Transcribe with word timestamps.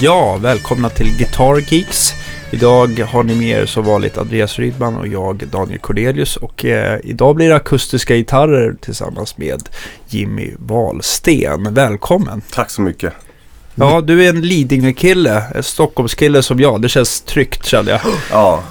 Ja, 0.00 0.36
välkomna 0.36 0.88
till 0.88 1.16
Guitar 1.16 1.72
Geeks. 1.72 2.14
Idag 2.50 3.00
har 3.08 3.22
ni 3.22 3.34
med 3.34 3.48
er 3.62 3.66
som 3.66 3.84
vanligt 3.84 4.18
Andreas 4.18 4.58
Rydman 4.58 4.96
och 4.96 5.06
jag 5.08 5.44
Daniel 5.52 5.78
Cordelius. 5.78 6.36
Och 6.36 6.64
eh, 6.64 7.00
idag 7.04 7.36
blir 7.36 7.48
det 7.48 7.56
akustiska 7.56 8.14
gitarrer 8.16 8.76
tillsammans 8.80 9.38
med 9.38 9.68
Jimmy 10.08 10.54
Wahlsten. 10.58 11.74
Välkommen! 11.74 12.42
Tack 12.52 12.70
så 12.70 12.80
mycket. 12.82 13.12
Ja, 13.74 14.00
du 14.00 14.24
är 14.24 14.28
en 14.28 14.40
Lidingö-kille, 14.40 15.42
en 15.54 15.62
Stockholmskille 15.62 16.42
som 16.42 16.60
jag. 16.60 16.82
Det 16.82 16.88
känns 16.88 17.20
tryggt 17.20 17.64
känner 17.66 17.92
jag. 17.92 18.00
Ja, 18.30 18.62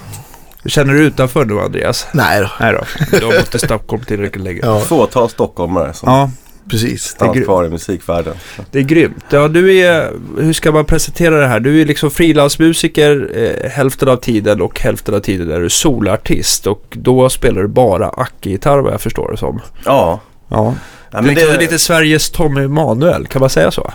Känner 0.66 0.94
du 0.94 1.00
utanför 1.04 1.44
nu 1.44 1.60
Andreas? 1.60 2.06
Nej 2.12 2.40
då. 2.40 2.48
Nej 2.60 2.72
då, 2.72 2.84
du 3.18 3.24
har 3.26 3.32
bott 3.38 3.54
i 3.54 3.58
Stockholm 3.58 4.04
tillräckligt 4.04 4.44
länge. 4.44 4.60
Ja, 4.62 4.80
fåtal 4.80 5.30
stockholmare 5.30 5.92
som 5.94 6.12
Ja, 6.12 6.30
precis. 6.70 7.16
det 7.18 7.24
är 7.24 7.28
gr- 7.28 7.44
kvar 7.44 7.64
i 7.64 7.68
musikvärlden. 7.68 8.34
det 8.70 8.78
är 8.78 8.82
grymt. 8.82 9.24
Ja, 9.30 9.48
du 9.48 9.76
är, 9.78 10.12
hur 10.38 10.52
ska 10.52 10.72
man 10.72 10.84
presentera 10.84 11.40
det 11.40 11.46
här? 11.46 11.60
Du 11.60 11.80
är 11.80 11.84
liksom 11.86 12.10
frilansmusiker 12.10 13.30
eh, 13.34 13.70
hälften 13.70 14.08
av 14.08 14.16
tiden 14.16 14.62
och 14.62 14.80
hälften 14.80 15.14
av 15.14 15.20
tiden 15.20 15.50
är 15.50 15.60
du 15.60 15.70
solartist. 15.70 16.66
Och 16.66 16.84
då 16.90 17.28
spelar 17.28 17.62
du 17.62 17.68
bara 17.68 18.08
ackgitarr 18.08 18.78
vad 18.78 18.92
jag 18.92 19.00
förstår 19.00 19.30
det 19.30 19.36
som. 19.36 19.60
Ja, 19.84 20.20
Ja. 20.48 20.74
ja 21.10 21.20
men 21.20 21.24
är 21.24 21.34
liksom 21.34 21.52
det, 21.52 21.58
lite 21.60 21.78
Sveriges 21.78 22.30
Tommy 22.30 22.68
Manuel, 22.68 23.26
kan 23.26 23.40
man 23.40 23.50
säga 23.50 23.70
så? 23.70 23.92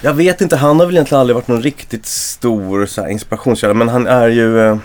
jag 0.00 0.14
vet 0.14 0.40
inte, 0.40 0.56
han 0.56 0.78
har 0.80 0.86
väl 0.86 0.94
egentligen 0.94 1.20
aldrig 1.20 1.34
varit 1.34 1.48
någon 1.48 1.62
riktigt 1.62 2.06
stor 2.06 2.86
så 2.86 3.02
här, 3.02 3.08
inspirationskälla. 3.08 3.74
Men 3.74 3.88
han 3.88 4.06
är 4.06 4.28
ju, 4.28 4.60
eh, 4.60 4.76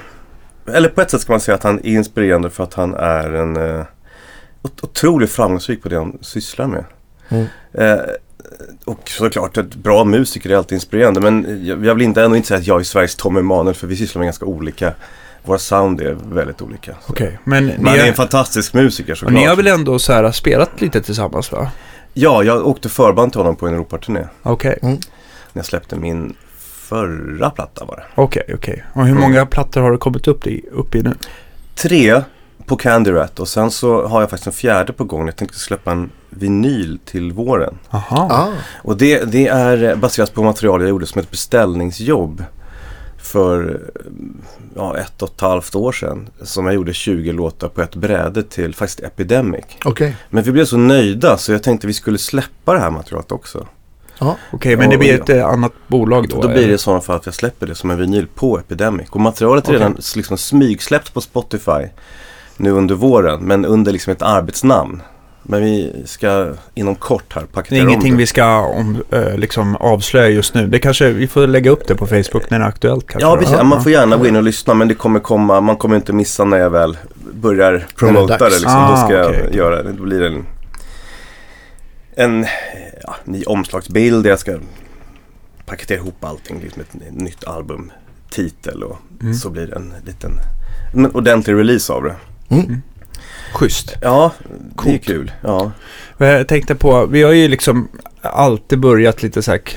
eller 0.74 0.90
på 0.90 1.02
ett 1.02 1.12
sätt 1.12 1.22
ska 1.22 1.34
man 1.34 1.40
säga 1.40 1.56
att 1.56 1.64
han 1.64 1.80
är 1.80 1.86
inspirerande 1.86 2.50
för 2.50 2.64
att 2.64 2.74
han 2.74 2.94
är 2.94 3.34
en 3.34 3.58
eh, 3.58 3.84
otroligt 4.62 5.32
framgångsrik 5.32 5.84
på 5.84 5.90
det 5.90 5.96
han 5.98 6.18
sysslar 6.22 6.68
med. 6.68 6.84
Mm. 7.30 7.46
Eh, 7.74 8.00
och 8.86 9.10
såklart, 9.10 9.58
ett 9.58 9.76
bra 9.76 10.04
musiker 10.04 10.50
är 10.50 10.56
alltid 10.56 10.76
inspirerande. 10.76 11.22
Men 11.22 11.66
jag, 11.66 11.86
jag 11.86 11.94
vill 11.96 12.04
inte 12.04 12.24
ändå 12.24 12.36
inte 12.36 12.48
säga 12.48 12.58
att 12.60 12.68
jag 12.68 12.80
är 12.80 12.84
Sveriges 12.84 13.16
Tommy 13.16 13.40
Emanuel 13.40 13.76
för 13.76 13.88
vi 13.88 13.96
sysslar 13.96 14.20
med 14.20 14.26
ganska 14.28 14.46
olika, 14.46 14.94
våra 15.44 15.58
sound 15.58 16.02
är 16.02 16.18
väldigt 16.32 16.62
olika. 16.62 16.96
Okej, 17.08 17.40
men 17.44 17.66
ni, 17.68 17.74
han 17.90 18.00
är 18.00 18.04
en 18.04 18.08
är, 18.10 18.14
fantastisk 18.14 18.74
musiker 18.74 19.16
såklart. 19.16 19.34
ni 19.34 19.46
har 19.46 19.56
väl 19.56 19.68
ändå 19.68 20.00
så 20.00 20.14
här 20.14 20.32
spelat 20.32 20.82
lite 20.82 21.02
tillsammans 21.02 21.52
va? 21.52 21.72
Ja, 22.14 22.44
jag 22.44 22.68
åkte 22.68 22.90
förband 22.90 23.32
till 23.32 23.40
honom 23.42 23.56
på 23.56 23.68
en 23.68 23.74
Europaturné. 23.74 24.28
Okej, 24.44 24.78
När 24.82 24.98
jag 25.54 25.66
släppte 25.66 25.96
min 25.96 26.34
förra 26.60 27.50
platta 27.50 27.86
var 27.86 27.96
det. 27.96 28.04
okej, 28.16 28.44
okej. 28.54 28.84
Och 28.94 29.02
hur 29.06 29.12
Mm. 29.12 29.22
många 29.22 29.46
plattor 29.46 29.82
har 29.82 29.92
du 29.92 29.98
kommit 29.98 30.28
upp 30.28 30.48
i, 30.48 30.66
upp 30.72 30.96
i 30.96 31.02
nu? 31.04 31.14
Tre 31.76 32.22
på 32.72 32.78
Candy 32.78 33.12
Rat 33.12 33.40
och 33.40 33.48
sen 33.48 33.72
så 33.72 34.08
har 34.08 34.22
jag 34.22 34.30
faktiskt 34.30 34.48
en 34.48 34.54
fjärde 34.54 34.94
på 34.94 35.04
gång. 35.04 35.26
Jag 35.26 35.36
tänkte 35.36 35.60
släppa 35.60 35.92
en 35.92 36.10
vinyl 36.30 37.00
till 37.06 37.32
våren. 37.32 37.78
Aha. 37.90 38.28
Ah, 38.32 38.48
Och 38.84 38.98
det, 38.98 39.32
det 39.32 39.48
är 39.48 39.96
baserat 39.96 40.34
på 40.34 40.44
material 40.44 40.82
jag 40.82 40.90
gjorde 40.90 41.06
som 41.06 41.22
ett 41.22 41.32
beställningsjobb 41.32 42.44
för 43.18 43.82
ja, 44.76 44.98
ett 44.98 45.22
och 45.22 45.30
ett 45.30 45.42
halvt 45.42 45.76
år 45.76 45.92
sedan. 45.92 46.30
Som 46.42 46.66
jag 46.66 46.76
gjorde 46.76 46.94
20 46.94 47.32
låtar 47.32 47.68
på 47.70 47.82
ett 47.82 47.96
bräde 47.96 48.44
till 48.44 48.76
faktiskt 48.76 49.00
Epidemic. 49.00 49.66
Okej. 49.86 50.16
Men 50.30 50.44
vi 50.44 50.52
blev 50.52 50.66
så 50.66 50.78
nöjda 50.78 51.38
så 51.38 51.52
jag 51.52 51.64
tänkte 51.64 51.88
vi 51.88 51.94
skulle 51.94 52.18
släppa 52.18 52.74
det 52.74 52.80
här 52.80 52.92
materialet 52.92 53.32
också. 53.32 53.68
Ja. 54.20 54.36
Okej, 54.52 54.78
men 54.78 54.90
det 54.90 54.96
Ja, 54.96 55.00
blir 55.00 55.10
ja. 55.18 55.24
ett 55.24 55.30
eh, 55.30 55.46
annat 55.46 55.74
bolag 55.88 56.30
då? 56.30 56.42
Då, 56.42 56.48
blir 56.48 56.68
det 56.68 56.74
i 56.74 56.78
sådana 56.78 57.02
fall 57.02 57.16
att 57.16 57.26
jag 57.26 57.36
släpper 57.36 57.68
det 57.68 57.76
som 57.76 57.92
en 57.92 57.98
vinyl 57.98 58.28
på 58.36 58.60
Epidemic. 58.60 59.10
Och 59.10 59.20
materialet 59.20 59.64
är 59.64 59.70
Okej. 59.70 59.80
redan 59.80 59.98
liksom 60.16 60.38
smygsläppt 60.38 61.14
på 61.14 61.22
Spotify 61.22 61.88
nu 62.62 62.72
under 62.72 62.96
våren. 62.96 63.40
Men 63.44 63.66
under 63.66 63.92
liksom 63.92 64.12
ett 64.14 64.22
arbetsnamn. 64.22 65.02
Men 65.44 65.62
vi 65.64 66.04
ska 66.06 66.54
inom 66.74 66.96
kort 66.96 67.34
här 67.34 67.42
Det 67.42 67.48
är 67.48 67.54
paketera 67.54 67.82
om 67.84 67.90
ingenting 67.90 68.12
det. 68.12 68.18
vi 68.18 68.26
ska 68.28 68.60
om, 68.66 69.04
eh, 69.12 69.38
liksom 69.38 69.76
avslöja 69.76 70.30
just 70.30 70.54
nu. 70.54 70.68
Det 70.68 70.80
kanske, 70.80 71.10
vi 71.10 71.28
får 71.28 71.48
lägga 71.48 71.72
upp 71.72 71.88
det 71.88 71.96
på 71.96 72.08
Facebook 72.08 72.50
när 72.50 72.60
det 72.60 72.66
är 72.66 72.70
aktuellt 72.70 73.08
kanske. 73.08 73.30
Ja, 73.30 73.38
precis. 73.38 73.62
Man 73.64 73.84
får 73.84 73.92
gärna 73.92 74.18
gå 74.18 74.28
in 74.28 74.36
och 74.36 74.44
lyssna 74.44 74.74
men 74.74 74.88
det 74.88 74.94
kommer 74.96 75.20
komma, 75.20 75.62
man 75.62 75.78
kommer 75.78 75.96
inte 75.96 76.14
missa 76.14 76.44
när 76.46 76.58
jag 76.58 76.70
väl 76.70 76.98
börjar 77.34 77.86
promota 77.96 78.38
det. 78.38 78.50
Liksom. 78.50 78.72
Ah, 78.72 78.92
Då 78.92 78.98
ska 78.98 79.14
jag 79.18 79.26
okej, 79.30 79.42
okej. 79.46 79.58
göra 79.58 79.84
det. 79.84 79.92
Då 79.92 80.04
blir 80.04 80.20
det 80.20 80.28
en, 80.28 80.46
en 82.16 82.46
ja, 83.04 83.16
ny 83.26 83.44
omslagsbild. 83.44 84.26
Jag 84.26 84.40
ska 84.40 84.58
paketera 85.66 85.98
ihop 85.98 86.24
allting. 86.26 86.60
Liksom 86.64 86.82
ett 86.82 87.12
nytt 87.12 87.44
album, 87.48 87.92
titel 88.30 88.84
och 88.84 88.98
Mm. 89.22 89.34
så 89.34 89.50
blir 89.50 89.68
det 89.68 89.76
en 89.76 89.94
liten 90.06 90.32
en 90.94 91.06
ordentlig 91.16 91.54
release 91.56 91.94
av 91.94 92.04
det. 92.04 92.16
Mm. 92.52 92.82
Schysst. 93.54 93.96
Ja, 94.02 94.32
det 94.50 94.54
är 94.54 94.76
Coolt. 94.76 95.06
kul. 95.06 95.32
Ja. 95.42 95.72
Jag 96.18 96.48
tänkte 96.48 96.76
på, 96.76 97.06
vi 97.06 97.24
har 97.24 97.32
ju 97.32 97.48
liksom 97.48 97.88
alltid 98.22 98.80
börjat 98.80 99.24
lite 99.24 99.42
så 99.44 99.52
här 99.52 99.58
k- 99.58 99.74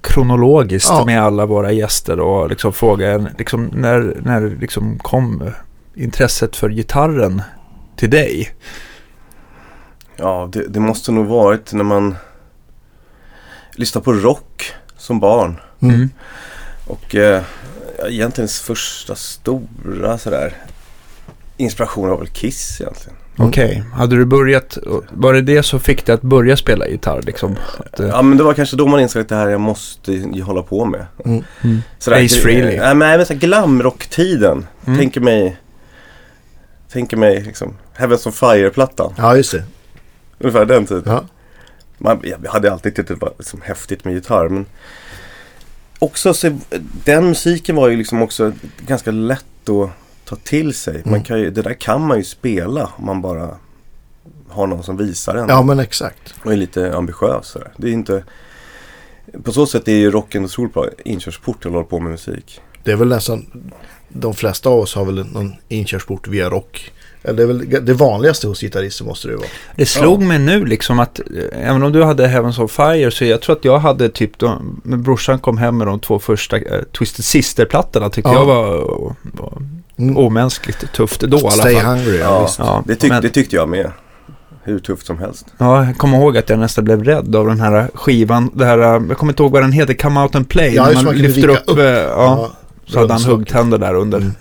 kronologiskt 0.00 0.88
Ja. 0.90 1.04
med 1.04 1.22
alla 1.22 1.46
våra 1.46 1.72
gäster 1.72 2.20
och 2.20 2.48
liksom 2.50 2.72
fråga 2.72 3.10
en, 3.12 3.28
liksom 3.38 3.64
när, 3.74 4.16
när 4.22 4.56
liksom 4.60 4.98
kom 4.98 5.50
intresset 5.94 6.56
för 6.56 6.70
gitarren 6.70 7.42
till 7.96 8.10
dig? 8.10 8.50
Ja, 10.16 10.48
det, 10.52 10.68
det 10.68 10.80
måste 10.80 11.12
nog 11.12 11.26
varit 11.26 11.72
när 11.72 11.84
man 11.84 12.16
lyssnade 13.74 14.04
på 14.04 14.12
rock 14.12 14.72
som 14.96 15.20
barn. 15.20 15.60
Mm. 15.80 16.10
Och 16.86 17.14
eh, 17.14 17.42
egentligen 18.08 18.48
första 18.48 19.14
stora 19.14 20.18
sådär 20.18 20.54
inspiration 21.56 22.08
var 22.08 22.18
väl 22.18 22.28
Kiss 22.28 22.80
egentligen. 22.80 23.16
Mm. 23.38 23.48
Okej, 23.48 23.84
hade 23.92 24.16
du 24.16 24.24
börjat, 24.24 24.78
var 25.10 25.34
det 25.34 25.42
det 25.42 25.62
som 25.62 25.80
fick 25.80 26.06
dig 26.06 26.14
att 26.14 26.22
börja 26.22 26.56
spela 26.56 26.88
gitarr 26.88 27.22
liksom? 27.22 27.56
Att, 27.78 28.00
eh, 28.00 28.08
Ja 28.08 28.22
men 28.22 28.38
det 28.38 28.44
var 28.44 28.54
kanske 28.54 28.76
då 28.76 28.86
man 28.86 29.00
insåg 29.00 29.22
att 29.22 29.28
det 29.28 29.36
här 29.36 29.48
jag 29.48 29.60
måste 29.60 30.12
ju 30.12 30.42
hålla 30.42 30.62
på 30.62 30.84
med. 30.84 31.06
Mm. 31.24 31.44
mm. 31.64 31.82
Sådär, 31.98 32.24
Ace 32.24 32.40
Frehley. 32.40 32.78
Nej 32.78 32.94
men 32.94 33.10
även 33.10 33.26
såhär 33.26 33.40
glamrock-tiden. 33.40 34.66
Mm. 34.86 34.98
Tänker 34.98 35.20
mig, 35.20 35.56
tänker 36.92 37.16
mig 37.16 37.42
liksom 37.42 37.76
Heavens 37.92 38.26
on 38.26 38.32
Fire-plattan. 38.32 39.14
Ja, 39.16 39.36
just 39.36 39.52
det. 39.52 39.62
Ungefär 40.38 40.64
den 40.64 40.86
tiden. 40.86 41.02
Ja. 41.06 41.24
Man, 41.98 42.20
jag 42.42 42.50
hade 42.50 42.72
alltid 42.72 42.96
tyckt 42.96 43.08
det 43.08 43.14
var 43.14 43.32
liksom 43.38 43.60
häftigt 43.62 44.04
med 44.04 44.14
gitarr 44.14 44.48
men 44.48 44.66
också 45.98 46.34
så, 46.34 46.58
den 47.04 47.28
musiken 47.28 47.76
var 47.76 47.88
ju 47.88 47.96
liksom 47.96 48.22
också 48.22 48.52
ganska 48.86 49.10
lätt 49.10 49.68
att 49.68 49.90
ta 50.26 50.36
till 50.36 50.74
sig. 50.74 50.94
Man 51.04 51.14
Mm. 51.14 51.24
kan 51.24 51.38
ju, 51.40 51.50
det 51.50 51.62
där 51.62 51.74
kan 51.74 52.06
man 52.06 52.18
ju 52.18 52.24
spela 52.24 52.90
om 52.96 53.06
man 53.06 53.22
bara 53.22 53.48
har 54.48 54.66
någon 54.66 54.82
som 54.82 54.96
visar 54.96 55.34
en. 55.34 55.48
ja, 55.48 55.62
men 55.62 55.78
exakt. 55.80 56.34
Och 56.44 56.52
är 56.52 56.56
lite 56.56 56.96
ambitiös 56.96 57.46
sådär. 57.46 57.72
Det 57.76 57.88
är 57.88 57.92
inte 57.92 58.24
På 59.44 59.52
så 59.52 59.66
sätt 59.66 59.88
är 59.88 59.92
ju 59.92 60.10
rocken 60.10 60.40
en 60.42 60.44
otroligt 60.44 60.74
bra 60.74 60.86
inkörsport 61.04 61.60
till 61.60 61.68
att 61.68 61.74
hålla 61.74 61.84
på 61.86 62.00
med 62.00 62.10
musik. 62.12 62.60
Det 62.84 62.92
är 62.92 62.96
väl 62.96 63.08
nästan, 63.08 63.46
de 64.08 64.34
flesta 64.34 64.68
av 64.68 64.78
oss 64.78 64.94
har 64.94 65.04
väl 65.04 65.26
någon 65.26 65.54
inkörsport 65.68 66.28
via 66.28 66.50
rock. 66.50 66.92
Det 67.22 67.42
är 67.42 67.46
väl 67.46 67.70
det 67.86 67.92
vanligaste 67.94 68.46
hos 68.46 68.60
gitarrister 68.60 69.04
måste 69.04 69.28
det 69.28 69.36
vara. 69.36 69.46
Det 69.76 69.86
slog 69.86 70.22
mig 70.22 70.38
nu 70.38 70.64
liksom 70.64 70.98
att 71.00 71.20
eh, 71.20 71.68
även 71.68 71.82
om 71.82 71.92
du 71.92 72.02
hade 72.04 72.28
Heavens 72.28 72.58
on 72.58 72.68
Fire 72.68 73.10
så 73.10 73.24
jag 73.24 73.40
tror 73.42 73.56
att 73.56 73.64
jag 73.64 73.78
hade 73.78 74.08
typ 74.08 74.38
de, 74.38 74.80
när 74.84 74.96
brorsan 74.96 75.38
kom 75.38 75.58
hem 75.58 75.78
med 75.78 75.86
de 75.86 76.00
två 76.00 76.18
första 76.18 76.56
eh, 76.56 76.82
Twisted 76.98 77.24
Sister-plattorna 77.24 78.10
tyckte 78.10 78.30
Ja. 78.30 78.34
jag 78.34 78.46
var, 78.46 78.66
var. 79.22 79.62
Omänskligt 79.98 80.92
tufft 80.92 81.20
då 81.20 81.36
i 81.38 81.40
alla 81.40 81.50
Stay 81.50 81.74
fall. 81.74 81.84
hungry, 81.98 82.18
ja, 82.18 82.24
Ja, 82.24 82.42
visst. 82.42 82.58
Ja, 82.58 82.82
det, 82.86 82.96
tyck, 82.96 83.10
men- 83.10 83.22
det 83.22 83.28
tyckte 83.28 83.56
jag 83.56 83.68
med. 83.68 83.90
Hur 84.62 84.78
tufft 84.78 85.06
som 85.06 85.18
helst. 85.18 85.46
Ja, 85.58 85.84
jag 85.84 85.98
kommer 85.98 86.18
ihåg 86.18 86.36
att 86.38 86.48
jag 86.50 86.58
nästan 86.58 86.84
blev 86.84 87.04
rädd 87.04 87.36
av 87.36 87.46
den 87.46 87.60
här 87.60 87.90
skivan. 87.94 88.50
Det 88.54 88.64
här, 88.64 88.78
jag 88.78 89.18
kommer 89.18 89.32
inte 89.32 89.42
ihåg 89.42 89.52
vad 89.52 89.62
den 89.62 89.72
heter, 89.72 89.94
Come 89.94 90.20
Out 90.20 90.34
and 90.34 90.48
Play. 90.48 90.74
Ja, 90.74 90.82
man 90.84 90.94
kunde 91.04 91.12
lyfter 91.12 91.48
upp, 91.48 91.62
upp. 91.66 91.78
eh, 91.78 91.84
ja, 91.84 92.50
så 92.86 92.98
hade 92.98 93.12
han 93.12 93.22
huggtänder 93.22 93.78
där 93.78 93.94
under. 93.94 94.18
Mm. 94.18 94.32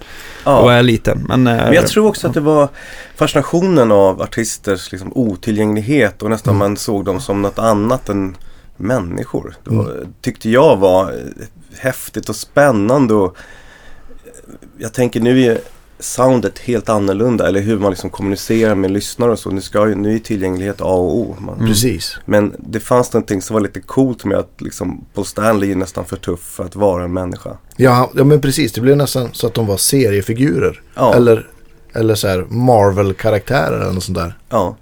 Ja. 0.45 0.57
Och 0.59 0.73
är 0.73 0.83
liten. 0.83 1.25
Men, 1.29 1.47
eh, 1.47 1.55
Men 1.55 1.73
jag 1.73 1.87
tror 1.87 2.07
också 2.07 2.27
att 2.27 2.33
det 2.33 2.39
var 2.39 2.69
fascinationen 3.15 3.91
av 3.91 4.21
artisters 4.21 4.91
liksom, 4.91 5.11
otillgänglighet 5.15 6.21
och 6.23 6.29
nästan 6.29 6.55
Mm. 6.55 6.59
man 6.69 6.77
såg 6.77 7.05
dem 7.05 7.19
som 7.21 7.41
något 7.41 7.59
annat 7.59 8.09
än 8.09 8.37
människor. 8.77 9.55
Det 9.63 9.75
var, 9.75 9.91
Mm. 9.91 10.13
tyckte 10.21 10.49
jag 10.49 10.77
var 10.77 11.13
häftigt 11.79 12.29
och 12.29 12.35
spännande 12.35 13.13
och 13.13 13.37
jag 14.77 14.93
tänker 14.93 15.19
nu 15.19 15.43
är 15.43 15.57
soundet 15.99 16.59
helt 16.59 16.89
annorlunda 16.89 17.47
eller 17.47 17.61
hur 17.61 17.79
man 17.79 17.91
liksom 17.91 18.09
kommunicerar 18.09 18.75
med 18.75 18.91
lyssnare 18.91 19.31
och 19.31 19.39
så. 19.39 19.49
Nu, 19.51 19.61
ska, 19.61 19.87
ju- 19.87 19.95
nu 19.95 20.15
är 20.15 20.19
tillgänglighet 20.19 20.81
A 20.81 20.85
och 20.85 21.17
O. 21.17 21.35
Man, 21.39 21.55
Mm. 21.55 21.67
Precis. 21.67 22.17
Men 22.25 22.55
det 22.59 22.79
fanns 22.79 23.13
någonting 23.13 23.41
som 23.41 23.53
var 23.53 23.61
lite 23.61 23.81
coolt 23.81 24.25
med 24.25 24.37
att 24.37 24.61
liksom, 24.61 25.05
Paul 25.13 25.25
Stanley 25.25 25.71
är 25.71 25.75
nästan 25.75 26.05
för 26.05 26.15
tuff 26.17 26.39
för 26.39 26.63
att 26.65 26.75
vara 26.75 27.03
en 27.03 27.13
människa. 27.13 27.57
Ja, 27.77 28.11
ja, 28.15 28.23
men 28.23 28.41
precis. 28.41 28.71
Det 28.73 28.81
blev 28.81 28.97
nästan 28.97 29.29
så 29.33 29.47
att 29.47 29.53
de 29.53 29.67
var 29.67 29.77
seriefigurer. 29.77 30.81
Ja. 30.95 31.13
Eller, 31.13 31.47
eller 31.93 32.15
så 32.15 32.27
här 32.27 32.45
Marvel-karaktärer 32.49 33.81
eller 33.81 33.93
något 33.93 34.03
sånt 34.03 34.17
där. 34.17 34.37
Ja. 34.49 34.75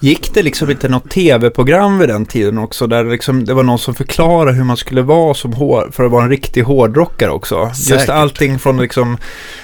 Gick 0.00 0.34
det 0.34 0.42
liksom 0.42 0.70
inte 0.70 0.88
något 0.88 1.10
tv-program 1.10 1.98
vid 1.98 2.08
den 2.08 2.26
tiden 2.26 2.58
också? 2.58 2.86
Där 2.86 3.04
liksom, 3.04 3.44
det 3.44 3.54
var 3.54 3.62
någon 3.62 3.78
som 3.78 3.94
förklarade 3.94 4.56
hur 4.56 4.64
man 4.64 4.76
skulle 4.76 5.02
vara 5.02 5.34
som 5.34 5.52
hår, 5.52 5.90
för 5.92 6.04
att 6.04 6.10
vara 6.10 6.22
en 6.22 6.30
riktig 6.30 6.62
hårdrockare 6.62 7.30
också. 7.30 7.64
Just 7.64 7.88
Säkert. 7.88 8.08
allting 8.08 8.58
från 8.58 8.80
liksom 8.80 9.16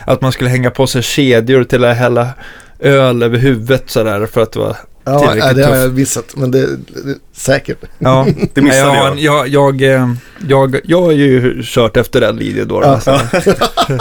att 0.07 0.21
man 0.21 0.33
skulle 0.33 0.51
hänga 0.51 0.71
på 0.71 0.87
sig 0.87 1.03
kedjor 1.03 1.65
till 1.65 1.85
att 1.85 1.97
hälla 1.97 2.29
öl 2.79 3.23
över 3.23 3.39
huvudet 3.39 3.91
sådär 3.91 4.27
för 4.27 4.43
att 4.43 4.53
det 4.53 4.59
var 4.59 4.77
Ja, 5.07 5.35
nej, 5.37 5.55
det 5.55 5.67
har 5.67 5.77
jag 5.77 5.95
missat. 5.95 6.37
Men 6.37 6.51
det, 6.51 6.77
det 6.77 7.19
säkert. 7.33 7.79
Ja, 7.99 8.27
Det 8.55 8.63
missade 8.63 8.97
ja, 8.97 9.15
jag. 9.17 9.49
jag. 9.49 9.49
Jag, 9.49 9.95
eh, 9.95 10.13
jag. 10.49 10.81
Jag 10.85 11.03
har 11.03 11.13
ju 11.13 11.63
kört 11.63 11.97
efter 11.97 12.21
den 12.21 12.39
videon 12.39 12.69
då. 12.69 12.99
Ja. 13.07 13.21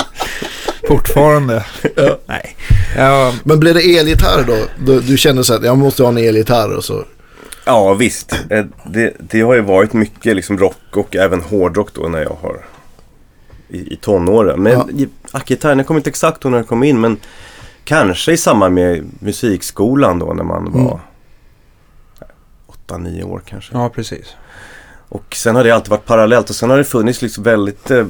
Fortfarande. 0.98 1.66
Nej. 2.26 2.56
Ja, 2.98 3.34
Men 3.44 3.60
blir 3.60 3.74
det 3.74 3.98
elgitarr 3.98 4.44
då? 4.48 4.58
Du, 4.86 5.02
du 5.02 5.18
känner 5.18 5.44
så 5.44 5.54
att 5.54 5.64
jag 5.66 5.78
måste 5.78 6.04
ha 6.04 6.10
en 6.10 6.18
elgitarr 6.18 6.76
och 6.78 6.84
så. 6.84 7.06
Ja 7.66 7.94
visst. 7.94 8.34
Eh, 8.50 8.66
Det, 8.86 9.14
det 9.20 9.42
har 9.42 9.54
ju 9.54 9.62
varit 9.62 9.94
mycket 9.94 10.36
liksom 10.36 10.58
rock 10.58 10.98
och 10.98 11.16
även 11.16 11.42
hårdrock 11.42 11.94
då 11.94 12.02
när 12.02 12.22
jag 12.22 12.38
har 12.42 12.66
i, 13.70 13.94
i 13.94 13.96
tonåren. 13.96 14.64
Men 14.64 14.74
Ja. 14.74 14.88
ja. 14.96 15.06
ackgitarren, 15.32 15.78
jag 15.78 15.88
kommer 15.88 16.00
inte 16.00 16.10
exakt 16.10 16.44
ihåg 16.46 16.52
när 16.52 16.58
den 16.60 16.68
kom 16.68 16.84
in 16.84 17.02
men 17.02 17.18
kanske 17.84 18.32
i 18.32 18.38
samband 18.38 18.74
med 18.76 19.06
musikskolan 19.20 20.20
då 20.20 20.34
när 20.34 20.44
man 20.44 20.68
Mm. 20.68 20.84
var 20.86 21.00
8-9 22.88 23.24
år 23.24 23.42
kanske. 23.46 23.74
ja, 23.74 23.90
precis. 23.90 24.26
Och 25.10 25.36
sen 25.36 25.56
har 25.56 25.64
det 25.64 25.72
alltid 25.72 25.90
varit 25.90 26.06
parallellt 26.06 26.50
och 26.50 26.56
sen 26.56 26.70
har 26.70 26.78
det 26.78 26.84
funnits 26.84 27.22
liksom 27.22 27.44
väldigt 27.44 27.92
eh, 27.92 28.06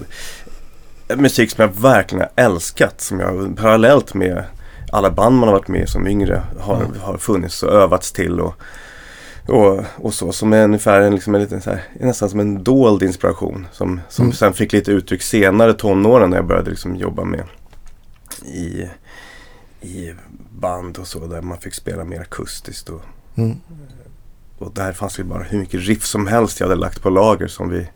musik 1.15 1.51
som 1.51 1.61
jag 1.61 1.81
verkligen 1.81 2.21
har 2.35 2.43
älskat. 2.45 3.01
Som 3.01 3.19
jag 3.19 3.57
parallellt 3.57 4.13
med 4.13 4.43
alla 4.91 5.11
band 5.11 5.35
man 5.35 5.49
har 5.49 5.55
varit 5.55 5.67
med 5.67 5.81
i 5.83 5.87
som 5.87 6.07
yngre 6.07 6.43
har, 6.59 6.75
Mm. 6.75 6.99
har 7.01 7.17
funnits 7.17 7.63
och 7.63 7.71
övats 7.73 8.11
till. 8.11 8.39
Och, 8.39 8.53
och, 9.47 9.83
och 9.95 10.13
så 10.13 10.31
som 10.31 10.53
är 10.53 10.63
ungefär 10.63 11.01
en, 11.01 11.15
liksom 11.15 11.35
en 11.35 11.41
liten 11.41 11.61
så 11.61 11.69
här, 11.69 11.81
nästan 11.99 12.29
som 12.29 12.39
en 12.39 12.63
dold 12.63 13.03
inspiration. 13.03 13.67
Som, 13.71 14.01
som 14.09 14.25
Mm. 14.25 14.33
sen 14.35 14.53
fick 14.53 14.73
lite 14.73 14.91
uttryck 14.91 15.21
senare 15.21 15.73
tonåren 15.73 16.29
när 16.29 16.37
jag 16.37 16.47
började 16.47 16.69
liksom 16.69 16.95
jobba 16.95 17.23
med 17.23 17.43
i, 18.45 18.87
i 19.81 20.13
band 20.59 20.97
och 20.97 21.07
så 21.07 21.27
där 21.27 21.41
man 21.41 21.57
fick 21.57 21.73
spela 21.73 22.03
mer 22.03 22.21
akustiskt. 22.21 22.89
Och, 22.89 23.01
Mm. 23.35 23.57
och 24.57 24.71
där 24.73 24.93
fanns 24.93 25.19
ju 25.19 25.23
bara 25.23 25.43
hur 25.43 25.59
mycket 25.59 25.81
riff 25.81 26.05
som 26.05 26.27
helst 26.27 26.59
jag 26.59 26.67
hade 26.67 26.79
lagt 26.81 27.01
på 27.01 27.09
lager 27.09 27.47
som 27.47 27.69
vi 27.69 27.87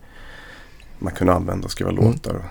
man 0.98 1.12
kunde 1.14 1.32
använda 1.32 1.64
och 1.64 1.70
skriva 1.70 1.90
Mm. 1.90 2.04
låtar. 2.04 2.44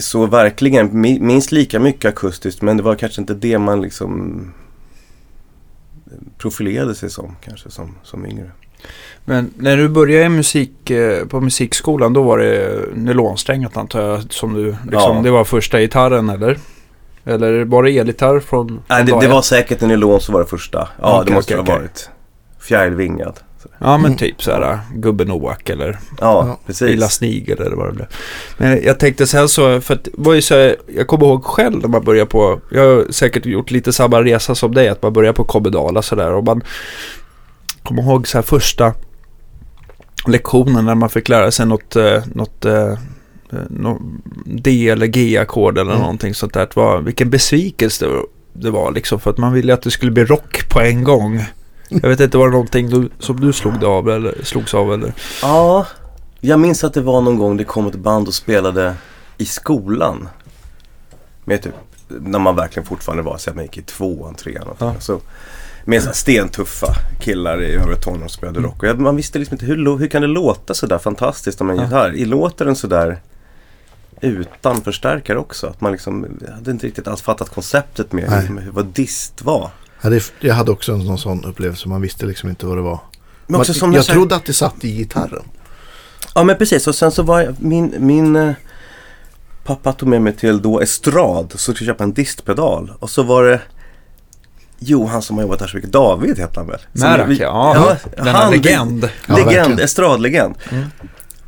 Så 0.00 0.26
verkligen 0.26 0.90
mi- 0.90 1.20
minst 1.20 1.52
lika 1.52 1.80
mycket 1.80 2.04
akustiskt 2.08 2.62
men 2.62 2.76
det 2.76 2.82
var 2.82 2.94
kanske 2.94 3.20
inte 3.20 3.34
det 3.34 3.58
man 3.58 3.82
liksom 3.82 4.40
profilerade 6.38 6.94
sig 6.94 7.10
som 7.10 7.36
kanske 7.44 7.70
som, 7.70 7.94
som 8.02 8.26
yngre. 8.26 8.50
Men 9.24 9.50
när 9.56 9.76
du 9.76 9.88
började 9.88 10.28
musik, 10.28 10.90
eh, 10.90 11.26
på 11.26 11.40
musikskolan 11.40 12.12
då 12.12 12.22
var 12.22 12.38
det 12.38 12.80
nylonsträngat 12.94 13.76
antar 13.76 14.02
jag 14.02 14.32
som 14.32 14.54
du, 14.54 14.64
liksom, 14.64 15.16
Ja. 15.16 15.20
det 15.24 15.30
var 15.30 15.44
första 15.44 15.80
gitarren 15.80 16.28
eller? 16.28 16.58
Eller 17.24 17.64
var 17.64 17.82
det 17.82 17.90
elgitarr 17.98 18.40
från, 18.40 18.68
från 18.68 18.82
Nej, 18.88 19.04
det, 19.04 19.20
det 19.20 19.28
var 19.28 19.42
säkert 19.42 19.82
en 19.82 19.88
nylon 19.88 20.20
som 20.20 20.32
var 20.32 20.40
det 20.40 20.46
första. 20.46 20.88
Ja, 21.02 21.14
Okej, 21.20 21.26
det 21.26 21.34
måste 21.34 21.54
okej, 21.54 21.64
det 21.66 21.72
ha 21.72 21.78
varit. 21.78 22.10
Fjärilvingad. 22.60 23.40
Ja 23.78 23.98
men 23.98 24.16
typ 24.16 24.42
så 24.42 24.50
här 24.50 24.78
gubben 24.94 25.28
Noak 25.28 25.68
eller 25.70 25.98
Ja, 26.20 26.58
precis. 26.66 26.88
Lilla 26.88 27.08
Snigel 27.08 27.60
eller 27.60 27.76
vad 27.76 27.88
det 27.88 27.92
blev. 27.92 28.06
Men 28.58 28.82
jag 28.82 28.98
tänkte 28.98 29.26
sen 29.26 29.48
så, 29.48 29.80
för 29.80 29.94
att 29.94 30.08
var 30.12 30.34
ju 30.34 30.42
så 30.42 30.54
här, 30.54 30.76
jag 30.96 31.06
kommer 31.06 31.26
ihåg 31.26 31.44
själv 31.44 31.80
när 31.82 31.88
man 31.88 32.04
börjar 32.04 32.26
på, 32.26 32.60
jag 32.70 32.82
har 32.82 33.12
säkert 33.12 33.46
gjort 33.46 33.70
lite 33.70 33.92
samma 33.92 34.22
resa 34.22 34.54
som 34.54 34.74
dig, 34.74 34.88
att 34.88 35.02
man 35.02 35.12
börjar 35.12 35.32
på 35.32 35.44
Kobedala 35.44 36.02
sådär 36.02 36.32
och 36.32 36.44
man 36.44 36.62
kommer 37.82 38.02
ihåg 38.02 38.28
så 38.28 38.38
här 38.38 38.42
första 38.42 38.94
lektionen 40.26 40.84
när 40.84 40.94
man 40.94 41.08
fick 41.10 41.28
lära 41.28 41.50
sig 41.50 41.66
något, 41.66 41.96
eh, 41.96 42.22
något 42.34 42.64
eh, 42.64 42.94
nå- 43.70 44.00
D 44.44 44.88
eller 44.88 45.06
G-ackord 45.06 45.78
eller 45.78 45.90
Mm. 45.90 46.02
någonting 46.02 46.34
sånt 46.34 46.54
där. 46.54 46.60
Det 46.60 46.76
var, 46.76 47.00
vilken 47.00 47.30
besvikelse 47.30 48.04
det 48.06 48.10
var, 48.12 48.24
det 48.52 48.70
var 48.70 48.92
liksom 48.92 49.20
för 49.20 49.30
att 49.30 49.38
man 49.38 49.52
ville 49.52 49.74
att 49.74 49.82
det 49.82 49.90
skulle 49.90 50.12
bli 50.12 50.24
rock 50.24 50.68
på 50.68 50.80
en 50.80 51.04
gång. 51.04 51.44
Jag 51.90 52.08
vet 52.08 52.20
inte, 52.20 52.38
var 52.38 52.46
det 52.46 52.52
någonting 52.52 52.88
du, 52.90 53.08
som 53.18 53.40
du 53.40 53.52
slog 53.52 53.84
av 53.84 54.10
eller 54.10 54.34
slogs 54.44 54.74
av 54.74 54.92
eller? 54.94 55.12
Ja, 55.42 55.86
jag 56.40 56.60
minns 56.60 56.84
att 56.84 56.94
det 56.94 57.00
var 57.00 57.20
någon 57.20 57.38
gång 57.38 57.56
det 57.56 57.64
kom 57.64 57.86
ett 57.86 57.94
band 57.94 58.28
och 58.28 58.34
spelade 58.34 58.94
i 59.38 59.44
skolan. 59.44 60.28
Med 61.44 61.62
typ, 61.62 61.74
när 62.08 62.38
man 62.38 62.56
verkligen 62.56 62.86
fortfarande 62.86 63.22
var, 63.22 63.38
så 63.38 63.50
att 63.50 63.56
man 63.56 63.64
gick 63.64 63.78
i 63.78 63.82
tvåan, 63.82 64.34
trean 64.34 64.68
och 64.68 64.76
Ja. 64.78 64.94
så. 65.00 65.20
Med 65.84 66.02
så 66.02 66.12
stentuffa 66.12 66.86
killar 67.20 67.62
i 67.62 67.74
övre 67.74 67.96
tonåren 67.96 68.20
som 68.20 68.28
spelade 68.28 68.60
rock. 68.60 68.82
Och 68.82 68.88
jag, 68.88 69.00
man 69.00 69.16
visste 69.16 69.38
liksom 69.38 69.54
inte 69.54 69.66
hur, 69.66 69.98
hur 69.98 70.06
kan 70.08 70.22
det 70.22 70.28
låta 70.28 70.74
sådär 70.74 70.98
fantastiskt 70.98 71.60
om 71.60 71.70
en 71.70 71.76
Ja. 71.76 71.82
gitarr? 71.84 72.12
Låter 72.26 72.64
den 72.64 72.76
sådär 72.76 73.20
utan 74.20 74.80
förstärkare 74.80 75.38
också? 75.38 75.66
Att 75.66 75.80
man 75.80 75.92
liksom 75.92 76.26
hade 76.54 76.70
inte 76.70 76.86
riktigt 76.86 77.08
alls 77.08 77.22
fattat 77.22 77.48
konceptet 77.54 78.12
med 78.12 78.30
hur, 78.32 78.70
vad 78.70 78.86
dist 78.86 79.42
var. 79.42 79.70
Ja, 80.02 80.10
det, 80.10 80.32
jag 80.40 80.54
hade 80.54 80.70
också 80.70 80.92
en, 80.92 80.98
någon 80.98 81.18
sån 81.18 81.44
upplevelse. 81.44 81.88
Man 81.88 82.00
visste 82.00 82.26
liksom 82.26 82.48
inte 82.48 82.66
vad 82.66 82.76
det 82.78 82.82
var. 82.82 82.98
Men 83.46 83.60
också 83.60 83.70
man, 83.72 83.78
som 83.78 83.92
jag 83.92 84.04
så 84.04 84.12
här- 84.12 84.18
trodde 84.18 84.36
att 84.36 84.44
det 84.44 84.52
satt 84.52 84.84
i 84.84 84.96
gitarren. 84.96 85.42
Ja 86.34 86.44
men 86.44 86.56
precis 86.56 86.86
och 86.86 86.94
sen 86.94 87.10
så 87.10 87.22
var 87.22 87.40
jag, 87.40 87.54
min, 87.62 87.94
min 87.98 88.36
eh, 88.36 88.52
pappa 89.64 89.92
tog 89.92 90.08
med 90.08 90.22
mig 90.22 90.36
till 90.36 90.62
då 90.62 90.80
Estrad 90.80 91.52
så 91.52 91.58
skulle 91.58 91.76
jag 91.78 91.86
köpa 91.94 92.04
en 92.04 92.12
distpedal 92.12 92.92
och 92.98 93.10
så 93.10 93.22
var 93.22 93.44
det 93.44 93.60
Johan 94.78 95.22
som 95.22 95.36
har 95.36 95.42
jobbat 95.42 95.60
här 95.60 95.66
så 95.68 95.76
mycket, 95.76 95.92
David 95.92 96.38
heter 96.38 96.56
han 96.56 96.66
väl? 96.66 96.80
Märak, 96.92 97.28
vi- 97.28 97.38
ja. 97.40 97.96
Denna 98.16 98.30
han- 98.32 98.50
legend. 98.52 99.08
Ja, 99.28 99.34
legend, 99.36 99.54
verkligen. 99.54 99.78
estradlegend. 99.80 100.54
Mm. 100.70 100.84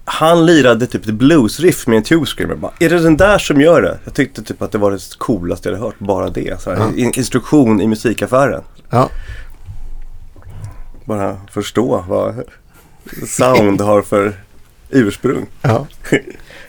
Han 0.04 0.46
lirade 0.46 0.86
typ 0.86 1.06
ett 1.08 1.14
bluesriff 1.14 1.86
med 1.86 1.96
en 1.96 2.02
tube 2.02 2.26
screamer. 2.26 2.54
Bara, 2.54 2.72
är 2.78 2.88
det 2.88 2.98
den 2.98 3.16
där 3.16 3.38
som 3.38 3.60
gör 3.60 3.82
det? 3.82 3.98
Jag 4.04 4.14
tyckte 4.14 4.42
typ 4.42 4.62
att 4.62 4.72
det 4.72 4.78
var 4.78 4.90
det 4.90 5.00
coolaste 5.18 5.68
jag 5.68 5.76
hade 5.76 5.86
hört, 5.86 5.98
bara 5.98 6.30
det. 6.30 6.60
Så 6.60 6.70
här, 6.70 6.78
Ja. 6.78 6.88
in, 6.96 7.12
instruktion 7.16 7.80
i 7.80 7.86
musikaffären. 7.86 8.62
Ja, 8.90 9.08
Bara 11.04 11.36
förstå 11.50 12.04
vad 12.08 12.42
sound 13.26 13.80
har 13.80 14.02
för 14.02 14.32
ursprung. 14.90 15.46
ja. 15.62 15.86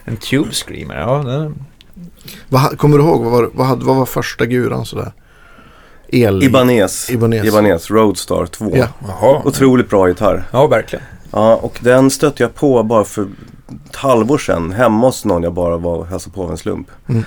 En 0.05 0.17
tube 0.17 0.51
screamer, 0.51 0.95
ja. 0.99 1.23
Den, 1.25 1.55
Vad, 2.49 2.77
kommer 2.77 2.97
du 2.97 3.03
ihåg? 3.03 3.23
Vad 3.23 3.31
var, 3.31 3.49
vad, 3.53 3.67
hade, 3.67 3.85
vad 3.85 3.95
var 3.95 4.05
första 4.05 4.45
guran 4.45 4.85
sådär? 4.85 5.11
El... 6.07 6.43
Ibanez. 6.43 7.09
Ibanez. 7.09 7.45
Ibanez 7.47 7.91
Roadstar 7.91 8.45
2. 8.45 8.71
Ja. 8.75 8.87
jaha. 9.07 9.41
Otroligt 9.45 9.89
bra 9.89 10.07
gitarr. 10.07 10.43
Ja, 10.51 10.67
verkligen. 10.67 11.05
Ja, 11.33 11.55
och 11.55 11.79
den 11.81 12.09
stötte 12.11 12.43
jag 12.43 12.55
på 12.55 12.83
bara 12.83 13.03
för 13.03 13.27
ett 13.89 13.95
halvår 13.95 14.37
sedan 14.37 14.71
hemma 14.71 15.07
hos 15.07 15.25
någon 15.25 15.43
jag 15.43 15.53
bara 15.53 15.77
var 15.77 15.97
och 15.97 16.07
hälsade 16.07 16.35
på 16.35 16.43
av 16.43 16.51
en 16.51 16.57
slump. 16.57 16.87
Mm. 17.09 17.23